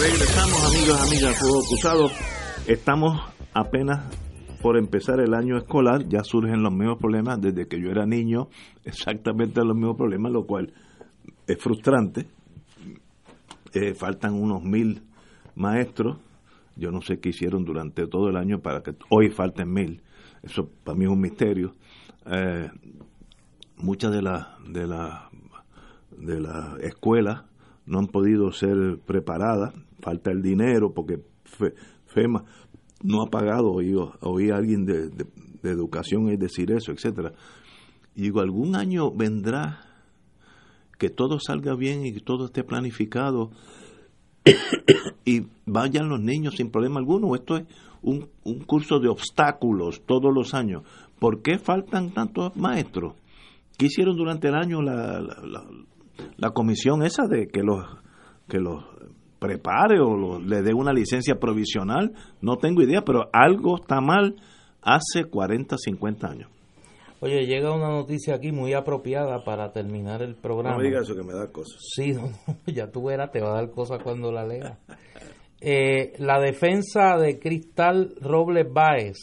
Regresamos, 0.00 0.64
amigos, 0.64 1.00
amigas, 1.06 1.38
Fuego 1.38 1.60
Cruzado. 1.68 2.10
Estamos 2.66 3.20
apenas 3.52 4.06
por 4.62 4.78
empezar 4.78 5.20
el 5.20 5.34
año 5.34 5.58
escolar, 5.58 6.08
ya 6.08 6.24
surgen 6.24 6.62
los 6.62 6.72
mismos 6.72 6.96
problemas 6.98 7.38
desde 7.42 7.68
que 7.68 7.78
yo 7.78 7.90
era 7.90 8.06
niño, 8.06 8.48
exactamente 8.84 9.62
los 9.66 9.76
mismos 9.76 9.98
problemas, 9.98 10.32
lo 10.32 10.46
cual 10.46 10.72
es 11.46 11.58
frustrante. 11.58 12.26
Eh, 13.74 13.92
faltan 13.92 14.32
unos 14.32 14.62
mil 14.62 15.02
maestros, 15.56 16.16
yo 16.74 16.90
no 16.90 17.02
sé 17.02 17.20
qué 17.20 17.28
hicieron 17.28 17.66
durante 17.66 18.06
todo 18.06 18.30
el 18.30 18.36
año 18.38 18.60
para 18.60 18.82
que 18.82 18.94
hoy 19.10 19.28
falten 19.28 19.70
mil, 19.70 20.00
eso 20.42 20.70
para 20.84 20.96
mí 20.96 21.04
es 21.04 21.10
un 21.10 21.20
misterio. 21.20 21.74
Eh, 22.26 22.70
muchas 23.76 24.12
de 24.12 24.22
las 24.22 24.46
de 24.68 24.86
la, 24.86 25.30
de 26.16 26.40
las 26.40 26.78
escuelas 26.80 27.44
no 27.86 27.98
han 27.98 28.06
podido 28.06 28.52
ser 28.52 28.98
preparadas, 29.04 29.74
falta 30.00 30.30
el 30.30 30.42
dinero 30.42 30.92
porque 30.92 31.20
FEMA 32.06 32.44
no 33.02 33.22
ha 33.22 33.30
pagado, 33.30 33.72
oí, 33.72 33.94
oí 34.20 34.50
a 34.50 34.56
alguien 34.56 34.84
de, 34.84 35.08
de, 35.08 35.26
educación 35.70 36.28
es 36.30 36.38
decir 36.38 36.70
eso, 36.70 36.92
etcétera. 36.92 37.32
Y 38.14 38.22
digo, 38.22 38.40
algún 38.40 38.76
año 38.76 39.10
vendrá 39.10 39.80
que 40.98 41.10
todo 41.10 41.38
salga 41.40 41.74
bien 41.74 42.04
y 42.04 42.12
que 42.12 42.20
todo 42.20 42.46
esté 42.46 42.62
planificado 42.62 43.50
y 45.24 45.46
vayan 45.66 46.08
los 46.08 46.20
niños 46.20 46.56
sin 46.56 46.70
problema 46.70 46.98
alguno. 46.98 47.34
Esto 47.34 47.56
es 47.56 47.64
un, 48.02 48.28
un 48.44 48.60
curso 48.60 48.98
de 49.00 49.08
obstáculos 49.08 50.02
todos 50.06 50.32
los 50.34 50.54
años. 50.54 50.82
¿Por 51.20 51.42
qué 51.42 51.58
faltan 51.58 52.10
tantos 52.12 52.56
maestros? 52.56 53.14
¿Qué 53.78 53.86
hicieron 53.86 54.16
durante 54.16 54.48
el 54.48 54.54
año 54.54 54.82
la, 54.82 55.20
la, 55.20 55.64
la, 56.36 56.50
comisión 56.50 57.02
esa 57.04 57.26
de 57.28 57.46
que 57.46 57.62
los 57.62 57.86
que 58.48 58.58
los 58.58 58.84
prepare 59.38 60.00
o 60.00 60.38
le 60.40 60.62
dé 60.62 60.74
una 60.74 60.92
licencia 60.92 61.36
provisional, 61.36 62.12
no 62.40 62.56
tengo 62.56 62.82
idea, 62.82 63.02
pero 63.02 63.30
algo 63.32 63.76
está 63.80 64.00
mal 64.00 64.36
hace 64.82 65.24
40, 65.24 65.76
50 65.78 66.26
años. 66.26 66.50
Oye, 67.20 67.46
llega 67.46 67.74
una 67.74 67.88
noticia 67.88 68.34
aquí 68.34 68.50
muy 68.50 68.72
apropiada 68.72 69.44
para 69.44 69.72
terminar 69.72 70.22
el 70.22 70.36
programa. 70.36 70.76
No 70.76 70.82
me 70.82 70.88
digas 70.88 71.02
eso 71.02 71.14
que 71.14 71.22
me 71.22 71.34
da 71.34 71.48
cosas. 71.52 71.78
Sí, 71.94 72.14
ya 72.66 72.90
tú 72.90 73.04
verás, 73.04 73.30
te 73.30 73.40
va 73.40 73.50
a 73.50 73.54
dar 73.54 73.70
cosas 73.70 74.02
cuando 74.02 74.32
la 74.32 74.46
leas. 74.46 74.78
Eh, 75.62 76.14
la 76.18 76.40
defensa 76.40 77.18
de 77.18 77.38
Cristal 77.38 78.14
Robles 78.22 78.66
Báez 78.72 79.18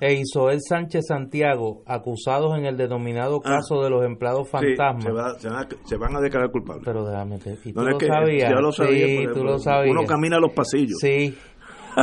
e 0.00 0.12
Isoel 0.12 0.60
Sánchez 0.60 1.06
Santiago, 1.08 1.82
acusados 1.86 2.58
en 2.58 2.66
el 2.66 2.76
denominado 2.76 3.40
ah. 3.42 3.54
caso 3.54 3.82
de 3.82 3.88
los 3.88 4.04
empleados 4.04 4.50
fantasmas. 4.50 5.04
se, 5.84 5.96
van 5.96 6.14
a 6.14 6.20
declarar 6.20 6.50
culpables. 6.50 6.84
Pero 6.84 7.06
déjame 7.06 7.38
te, 7.38 7.56
y 7.64 7.72
tú 7.72 7.80
lo 7.80 7.98
sabías. 7.98 8.50
Yo 8.50 8.60
lo 8.60 8.70
sabía. 8.72 9.06
Sí, 9.06 9.26
tú 9.32 9.44
lo 9.44 9.58
sabías. 9.58 9.96
Uno 9.96 10.06
camina 10.06 10.36
a 10.36 10.40
los 10.40 10.52
pasillos. 10.52 10.98
Sí. 11.00 11.34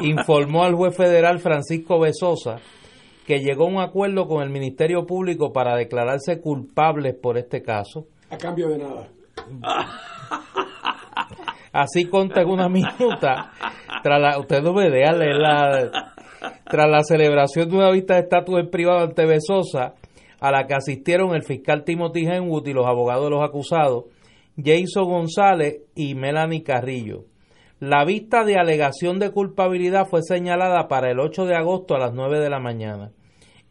Informó 0.01 0.63
al 0.63 0.73
juez 0.73 0.97
federal 0.97 1.37
Francisco 1.37 1.99
Besosa 1.99 2.55
que 3.27 3.39
llegó 3.39 3.65
a 3.65 3.69
un 3.69 3.79
acuerdo 3.79 4.27
con 4.27 4.43
el 4.43 4.49
Ministerio 4.49 5.05
Público 5.05 5.53
para 5.53 5.75
declararse 5.75 6.41
culpables 6.41 7.15
por 7.15 7.37
este 7.37 7.61
caso. 7.61 8.07
A 8.29 8.37
cambio 8.37 8.69
de 8.69 8.79
nada. 8.79 9.09
Así 11.73 12.05
conta 12.05 12.41
en 12.41 12.49
una 12.49 12.69
minuta, 12.69 13.51
tras 14.03 14.21
la, 14.21 14.37
usted 14.37 14.61
no 14.61 14.73
me 14.73 14.89
la, 14.89 16.13
tras 16.65 16.89
la 16.89 17.03
celebración 17.03 17.67
de 17.67 17.75
una 17.75 17.91
vista 17.91 18.13
de 18.13 18.21
estatus 18.21 18.59
en 18.59 18.69
privado 18.69 18.99
ante 18.99 19.25
Besosa, 19.25 19.95
a 20.39 20.51
la 20.51 20.67
que 20.67 20.75
asistieron 20.75 21.33
el 21.33 21.41
fiscal 21.41 21.83
Timothy 21.83 22.27
Henwood 22.27 22.67
y 22.67 22.73
los 22.73 22.85
abogados 22.85 23.23
de 23.25 23.31
los 23.31 23.43
acusados, 23.43 24.05
Jason 24.55 25.05
González 25.05 25.81
y 25.95 26.13
Melanie 26.13 26.61
Carrillo. 26.61 27.25
La 27.79 28.05
vista 28.05 28.45
de 28.45 28.55
alegación 28.55 29.17
de 29.17 29.31
culpabilidad 29.31 30.05
fue 30.05 30.21
señalada 30.21 30.87
para 30.87 31.09
el 31.09 31.19
8 31.19 31.45
de 31.45 31.55
agosto 31.55 31.95
a 31.95 31.99
las 31.99 32.13
9 32.13 32.39
de 32.39 32.49
la 32.51 32.59
mañana. 32.59 33.11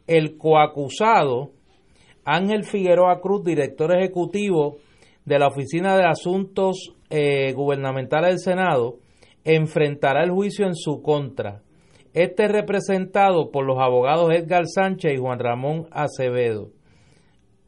El 0.07 0.37
coacusado, 0.37 1.51
Ángel 2.25 2.65
Figueroa 2.65 3.21
Cruz, 3.21 3.45
director 3.45 3.95
ejecutivo 3.95 4.75
de 5.23 5.39
la 5.39 5.47
Oficina 5.47 5.95
de 5.95 6.05
Asuntos 6.05 6.93
eh, 7.15 7.53
Gubernamentales 7.53 8.31
del 8.31 8.39
Senado, 8.39 8.97
enfrentará 9.43 10.23
el 10.23 10.31
juicio 10.31 10.65
en 10.65 10.73
su 10.73 11.03
contra. 11.03 11.61
Este 12.15 12.45
es 12.45 12.51
representado 12.51 13.51
por 13.51 13.65
los 13.65 13.77
abogados 13.77 14.31
Edgar 14.33 14.63
Sánchez 14.65 15.13
y 15.13 15.17
Juan 15.17 15.37
Ramón 15.37 15.87
Acevedo. 15.91 16.71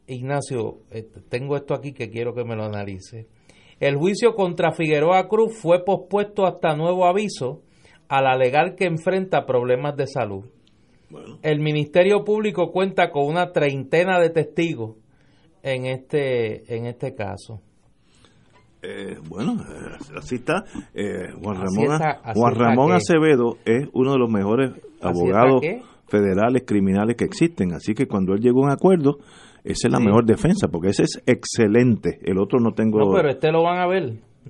Ignacio, 0.08 0.78
este, 0.90 1.20
tengo 1.20 1.56
esto 1.56 1.74
aquí 1.74 1.92
que 1.92 2.10
quiero 2.10 2.34
que 2.34 2.44
me 2.44 2.56
lo 2.56 2.64
analice. 2.64 3.28
El 3.78 3.94
juicio 3.94 4.34
contra 4.34 4.72
Figueroa 4.72 5.28
Cruz 5.28 5.56
fue 5.56 5.84
pospuesto 5.84 6.44
hasta 6.44 6.74
nuevo 6.74 7.06
aviso 7.06 7.62
al 8.08 8.26
alegar 8.26 8.74
que 8.74 8.86
enfrenta 8.86 9.46
problemas 9.46 9.96
de 9.96 10.08
salud. 10.08 10.44
El 11.42 11.60
Ministerio 11.60 12.24
Público 12.24 12.72
cuenta 12.72 13.12
con 13.12 13.26
una 13.26 13.52
treintena 13.52 14.18
de 14.18 14.30
testigos 14.30 14.96
en 15.62 15.86
este, 15.86 16.74
en 16.74 16.86
este 16.86 17.14
caso. 17.14 17.60
Eh, 18.88 19.16
bueno, 19.28 19.54
eh, 19.54 20.16
así 20.16 20.36
está. 20.36 20.64
Eh, 20.94 21.32
Juan 21.42 21.56
Ramón, 21.56 21.98
Juan 22.34 22.54
Ramón 22.54 22.92
Acevedo 22.92 23.56
es 23.64 23.88
uno 23.92 24.12
de 24.12 24.18
los 24.18 24.30
mejores 24.30 24.72
abogados 25.00 25.62
federales 26.06 26.62
criminales 26.64 27.16
que 27.16 27.24
existen. 27.24 27.72
Así 27.72 27.94
que 27.94 28.06
cuando 28.06 28.34
él 28.34 28.40
llegó 28.40 28.62
a 28.62 28.66
un 28.66 28.72
acuerdo, 28.72 29.18
esa 29.64 29.88
es 29.88 29.92
la 29.92 29.98
mejor 29.98 30.24
defensa, 30.24 30.68
porque 30.68 30.90
ese 30.90 31.02
es 31.02 31.20
excelente. 31.26 32.20
El 32.22 32.38
otro 32.38 32.60
no 32.60 32.72
tengo. 32.72 33.00
No, 33.00 33.12
pero 33.12 33.30
este 33.30 33.50
lo 33.50 33.64
van 33.64 33.78
a 33.78 33.88
ver. 33.88 34.02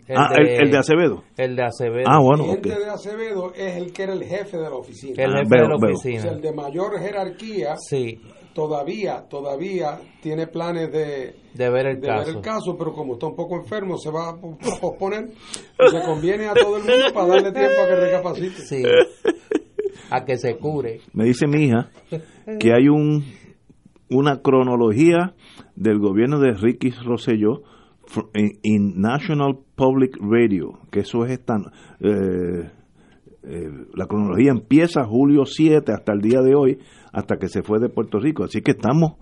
El 0.07 0.17
ah, 0.19 0.29
de, 0.37 0.57
el, 0.57 0.71
de 0.71 0.77
Acevedo. 0.77 1.25
El 1.39 1.57
de 1.57 1.63
Acevedo. 1.63 2.05
Ah, 2.07 2.21
bueno. 2.21 2.53
El 2.53 2.61
de 2.61 2.91
Acevedo 2.91 3.55
es 3.55 3.77
el 3.77 3.95
que 3.95 4.03
era 4.03 4.13
el 4.13 4.25
jefe 4.25 4.59
de 4.59 4.65
la 4.65 4.77
oficina. 4.77 5.15
El 5.17 5.33
jefe 5.33 5.63
de 5.63 5.69
la 5.69 5.77
oficina. 5.77 6.31
el 6.33 6.41
de 6.43 6.53
mayor 6.53 6.99
jerarquía. 7.01 7.75
Sí. 7.77 8.21
Todavía, 8.57 9.27
todavía 9.29 10.01
tiene 10.23 10.47
planes 10.47 10.91
de, 10.91 11.37
de, 11.55 11.71
ver, 11.71 11.87
el, 11.87 12.01
caso. 12.01 12.27
ver 12.27 12.37
el 12.37 12.43
caso, 12.43 12.77
pero 12.79 12.93
como 12.95 13.13
está 13.13 13.27
un 13.27 13.37
poco 13.37 13.57
enfermo, 13.57 13.99
se 13.99 14.11
va 14.11 14.31
a 14.31 14.41
posponer. 14.81 15.29
y 15.79 15.95
le 15.95 16.03
conviene 16.03 16.47
a 16.47 16.55
todo 16.55 16.79
el 16.79 16.83
mundo 16.83 17.13
para 17.13 17.27
darle 17.29 17.53
tiempo 17.53 17.83
a 17.83 17.87
que 17.87 17.95
recapacite. 17.95 18.63
Sí. 18.63 18.83
A 20.11 20.25
que 20.25 20.39
se 20.39 20.57
cure. 20.57 21.01
Me 21.13 21.25
dice 21.25 21.47
mi 21.47 21.65
hija 21.65 21.91
que 22.59 22.73
hay 22.73 22.89
un 22.89 23.25
una 24.09 24.41
cronología 24.41 25.35
del 25.75 25.99
gobierno 25.99 26.39
de 26.39 26.53
Ricky 26.53 26.91
Rosselló 26.91 27.63
en 28.33 29.01
National 29.01 29.59
Public 29.75 30.17
Radio, 30.21 30.79
que 30.91 31.01
eso 31.01 31.25
es 31.25 31.33
esta, 31.33 31.57
eh, 32.01 32.71
eh, 33.43 33.71
la 33.95 34.07
cronología 34.07 34.51
empieza 34.51 35.05
julio 35.05 35.45
7 35.45 35.93
hasta 35.93 36.13
el 36.13 36.21
día 36.21 36.41
de 36.41 36.55
hoy, 36.55 36.79
hasta 37.17 37.39
que 37.39 37.49
se 37.49 37.63
fue 37.63 37.81
de 37.81 37.89
Puerto 37.89 38.19
Rico. 38.21 38.45
Así 38.45 38.61
que 38.61 38.73
estamos 38.73 39.13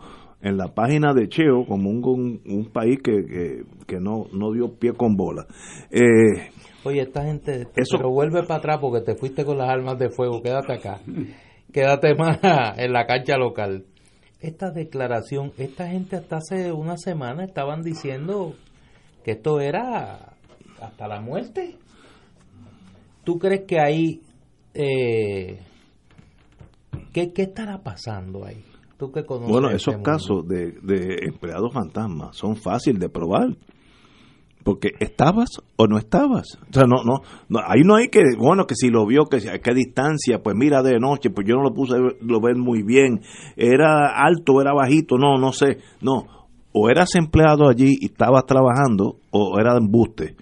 en 0.43 0.57
la 0.57 0.75
página 0.75 1.15
de 1.15 1.29
Cheo 1.29 1.65
como 1.65 1.91
un, 1.91 2.43
un, 2.45 2.73
país 2.73 2.99
que, 3.03 3.63
que, 3.87 4.01
no, 4.01 4.27
no 4.33 4.53
dio 4.53 4.75
pie 4.79 4.95
con 4.95 5.15
bola. 5.17 5.47
Eh, 5.93 6.51
Oye, 6.83 7.03
esta 7.03 7.23
gente, 7.23 7.69
eso, 7.77 7.97
pero 7.97 8.11
vuelve 8.11 8.43
para 8.43 8.57
atrás 8.57 8.79
porque 8.81 9.01
te 9.01 9.15
fuiste 9.15 9.45
con 9.45 9.59
las 9.59 9.71
armas 9.71 9.97
de 9.99 10.11
fuego, 10.11 10.43
quédate 10.43 10.73
acá. 10.75 11.01
Quédate 11.73 12.15
más 12.17 12.41
en 12.79 12.93
la 12.93 13.07
cancha 13.07 13.37
local. 13.37 13.85
Esta 14.41 14.71
declaración, 14.71 15.53
esta 15.57 15.89
gente 15.89 16.17
hasta 16.17 16.39
hace 16.39 16.73
una 16.73 16.97
semana 16.97 17.45
estaban 17.45 17.83
diciendo 17.83 18.55
que 19.25 19.33
esto 19.33 19.61
era 19.61 20.35
hasta 20.81 21.07
la 21.07 21.21
muerte. 21.21 21.77
¿Tú 23.23 23.39
crees 23.39 23.63
que 23.67 23.79
ahí... 23.79 24.21
Eh, 24.75 25.61
¿qué, 27.13 27.33
estará 27.35 27.83
pasando 27.83 28.45
ahí? 28.45 28.65
¿Tú 28.97 29.11
que 29.11 29.25
conoces 29.25 29.51
bueno, 29.51 29.71
esos 29.71 29.97
casos 29.99 30.47
de, 30.47 30.73
de 30.83 31.27
empleados 31.27 31.73
fantasmas 31.73 32.37
son 32.37 32.57
fáciles 32.57 33.01
de 33.01 33.09
probar 33.09 33.57
porque 34.65 34.93
estabas 34.99 35.51
o 35.77 35.87
no 35.87 35.99
estabas. 35.99 36.59
O 36.69 36.73
sea, 36.73 36.85
no, 36.85 37.05
no, 37.05 37.21
no, 37.49 37.61
ahí 37.69 37.83
no 37.85 37.95
hay 37.95 38.09
que, 38.09 38.23
bueno, 38.37 38.67
que 38.67 38.75
si 38.75 38.89
lo 38.89 39.07
vio, 39.07 39.27
que 39.27 39.37
a 39.49 39.59
qué 39.59 39.75
distancia, 39.75 40.43
pues 40.43 40.57
mira 40.57 40.83
de 40.83 40.99
noche, 40.99 41.31
pues 41.31 41.47
yo 41.47 41.55
no 41.57 41.63
lo 41.63 41.75
puse, 41.75 41.95
lo 42.21 42.41
ver 42.41 42.57
muy 42.57 42.83
bien, 42.83 43.21
era 43.57 44.09
alto, 44.09 44.61
era 44.61 44.73
bajito, 44.73 45.17
no, 45.19 45.37
no 45.39 45.53
sé, 45.53 45.79
no, 46.01 46.25
o 46.73 46.91
eras 46.91 47.15
empleado 47.15 47.69
allí 47.69 47.95
y 48.01 48.07
estabas 48.07 48.47
trabajando 48.47 49.19
o 49.31 49.61
era 49.61 49.77
embuste. 49.77 50.35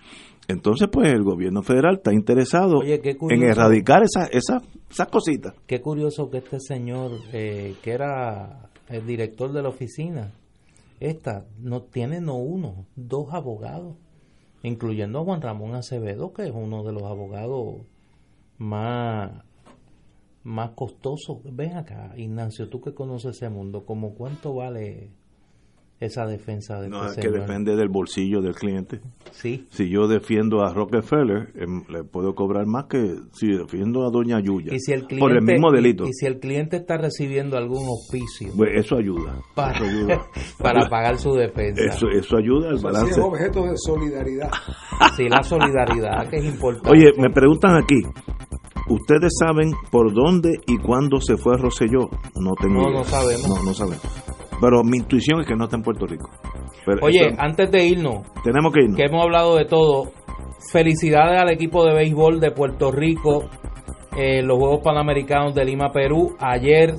Entonces, 0.52 0.88
pues 0.92 1.12
el 1.12 1.22
gobierno 1.22 1.62
federal 1.62 1.96
está 1.96 2.12
interesado 2.12 2.82
en 2.84 3.42
erradicar 3.42 4.02
esas 4.02 4.28
esa, 4.30 4.62
esa 4.90 5.06
cositas. 5.06 5.54
Qué 5.66 5.80
curioso 5.80 6.30
que 6.30 6.38
este 6.38 6.60
señor, 6.60 7.12
eh, 7.32 7.74
que 7.82 7.92
era 7.92 8.70
el 8.88 9.06
director 9.06 9.52
de 9.52 9.62
la 9.62 9.70
oficina, 9.70 10.32
esta, 11.00 11.46
no 11.58 11.82
tiene 11.82 12.20
no 12.20 12.36
uno, 12.36 12.86
dos 12.94 13.32
abogados, 13.32 13.96
incluyendo 14.62 15.20
a 15.20 15.24
Juan 15.24 15.40
Ramón 15.40 15.74
Acevedo, 15.74 16.32
que 16.32 16.44
es 16.44 16.52
uno 16.54 16.84
de 16.84 16.92
los 16.92 17.02
abogados 17.02 17.78
más 18.58 19.32
más 20.44 20.70
costosos. 20.70 21.38
Ven 21.44 21.76
acá, 21.76 22.12
Ignacio, 22.16 22.68
tú 22.68 22.80
que 22.80 22.94
conoces 22.94 23.36
ese 23.36 23.48
mundo, 23.48 23.84
¿cómo 23.86 24.14
cuánto 24.14 24.54
vale 24.54 25.10
esa 26.04 26.26
defensa 26.26 26.80
de 26.80 26.88
No, 26.88 27.04
es 27.06 27.16
que 27.16 27.28
depende 27.30 27.76
del 27.76 27.88
bolsillo 27.88 28.40
del 28.42 28.54
cliente. 28.54 29.00
Sí, 29.30 29.66
Si 29.70 29.88
yo 29.88 30.06
defiendo 30.08 30.62
a 30.62 30.72
Rockefeller, 30.74 31.48
em, 31.54 31.82
le 31.88 32.04
puedo 32.04 32.34
cobrar 32.34 32.66
más 32.66 32.84
que 32.86 33.14
si 33.32 33.48
defiendo 33.52 34.04
a 34.06 34.10
Doña 34.10 34.40
Yuya. 34.40 34.74
y 34.74 34.78
si 34.80 34.92
el 34.92 35.06
cliente, 35.06 35.20
por 35.20 35.32
el 35.36 35.42
mismo 35.42 35.70
delito. 35.70 36.04
Y, 36.06 36.12
si 36.12 36.26
el 36.26 36.38
cliente 36.38 36.76
está 36.76 36.96
recibiendo 36.98 37.56
algún 37.56 37.86
auspicio 37.86 38.52
Pues 38.56 38.70
eso 38.74 38.96
ayuda. 38.96 39.40
para, 39.54 39.76
Eso 39.78 39.84
ayuda. 39.84 40.22
para 40.58 40.88
pagar 40.88 41.16
su 41.18 41.32
defensa. 41.34 41.82
Eso, 41.84 42.08
eso 42.08 42.36
ayuda 42.36 42.70
al 42.70 42.78
balance. 42.78 43.12
es 43.12 43.18
objeto 43.18 43.62
de 43.64 43.76
solidaridad. 43.76 44.50
Sí, 45.16 45.28
la 45.28 45.42
solidaridad, 45.42 46.28
que 46.30 46.36
es 46.36 46.44
importante. 46.44 46.90
Oye, 46.90 47.12
me 47.18 47.28
preguntan 47.30 47.76
aquí, 47.76 48.00
¿ustedes 48.88 49.32
saben 49.38 49.72
por 49.90 50.12
dónde 50.14 50.50
y 50.66 50.78
cuándo 50.78 51.20
se 51.20 51.36
fue 51.36 51.56
Rosselló? 51.56 52.08
No 52.40 52.52
tengo 52.60 52.82
No, 52.82 52.88
idea. 52.90 52.98
no 52.98 53.04
sabemos. 53.04 53.48
No, 53.48 53.62
no 53.64 53.74
sabemos. 53.74 54.02
Pero 54.62 54.82
mi 54.84 54.96
intuición 54.98 55.40
es 55.40 55.46
que 55.46 55.54
no 55.56 55.64
está 55.64 55.76
en 55.76 55.82
Puerto 55.82 56.06
Rico. 56.06 56.30
Pero 56.86 57.00
Oye, 57.04 57.26
eso- 57.26 57.36
antes 57.38 57.70
de 57.70 57.84
irnos, 57.84 58.22
tenemos 58.44 58.72
que 58.72 58.80
irnos. 58.84 58.96
que 58.96 59.04
hemos 59.04 59.22
hablado 59.22 59.56
de 59.56 59.66
todo, 59.66 60.12
felicidades 60.72 61.38
al 61.40 61.50
equipo 61.50 61.84
de 61.84 61.94
béisbol 61.94 62.40
de 62.40 62.50
Puerto 62.52 62.90
Rico 62.92 63.44
en 64.16 64.46
los 64.46 64.58
Juegos 64.58 64.80
Panamericanos 64.82 65.54
de 65.54 65.64
Lima, 65.64 65.90
Perú. 65.92 66.34
Ayer 66.38 66.94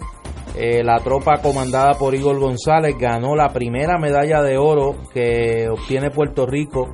eh, 0.56 0.84
la 0.84 1.00
tropa 1.00 1.40
comandada 1.42 1.94
por 1.94 2.14
Igor 2.14 2.40
González 2.40 2.96
ganó 3.00 3.36
la 3.36 3.50
primera 3.50 3.98
medalla 3.98 4.42
de 4.44 4.58
oro 4.58 4.96
que 5.14 5.68
obtiene 5.72 6.12
Puerto 6.12 6.46
Rico 6.46 6.90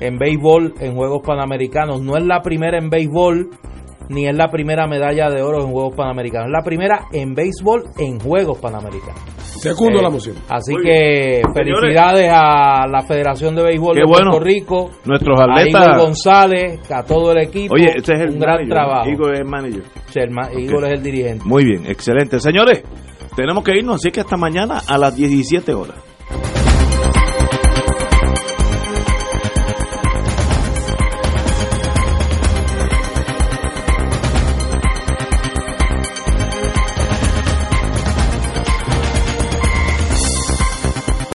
en 0.00 0.16
béisbol 0.18 0.74
en 0.80 0.94
Juegos 0.94 1.20
Panamericanos. 1.26 2.00
No 2.00 2.16
es 2.16 2.24
la 2.24 2.40
primera 2.40 2.78
en 2.78 2.88
béisbol 2.90 3.50
ni 4.08 4.26
es 4.26 4.36
la 4.36 4.48
primera 4.48 4.86
medalla 4.86 5.28
de 5.30 5.42
oro 5.42 5.62
en 5.64 5.70
Juegos 5.72 5.94
Panamericanos. 5.96 6.46
Es 6.48 6.52
la 6.52 6.62
primera 6.62 7.06
en 7.12 7.34
béisbol 7.34 7.84
en 7.98 8.18
Juegos 8.20 8.58
Panamericanos. 8.58 9.20
Segundo 9.38 10.00
Eh, 10.00 10.02
la 10.02 10.10
moción. 10.10 10.36
Así 10.48 10.72
Muy 10.72 10.82
que 10.82 11.42
bien. 11.42 11.54
felicidades 11.54 12.30
a 12.32 12.86
la 12.88 13.02
Federación 13.02 13.54
de 13.54 13.62
Béisbol 13.62 13.94
Qué 13.94 14.00
de 14.00 14.06
bueno. 14.06 14.30
Puerto 14.30 14.44
Rico, 14.44 14.90
Nuestros 15.04 15.38
a 15.40 15.44
Igor 15.44 15.58
atletas. 15.60 16.02
González, 16.02 16.90
a 16.90 17.02
todo 17.04 17.32
el 17.32 17.38
equipo. 17.38 17.74
Oye, 17.74 17.92
ese 17.96 18.12
es 18.14 18.20
el 18.20 18.30
un 18.30 18.38
gran 18.38 18.54
manager, 18.56 18.68
trabajo. 18.68 19.08
Igor 19.10 19.34
es 19.34 19.40
el 19.40 19.46
manager. 19.46 19.82
Sí, 20.06 20.18
el 20.20 20.30
ma- 20.30 20.48
Igor 20.56 20.84
es 20.86 20.92
el 20.92 21.02
dirigente. 21.02 21.44
Muy 21.46 21.64
bien, 21.64 21.86
excelente. 21.86 22.38
Señores, 22.40 22.82
tenemos 23.36 23.62
que 23.64 23.76
irnos, 23.78 23.96
así 23.96 24.10
que 24.10 24.20
hasta 24.20 24.36
mañana 24.36 24.80
a 24.88 24.98
las 24.98 25.14
17 25.16 25.72
horas. 25.74 25.96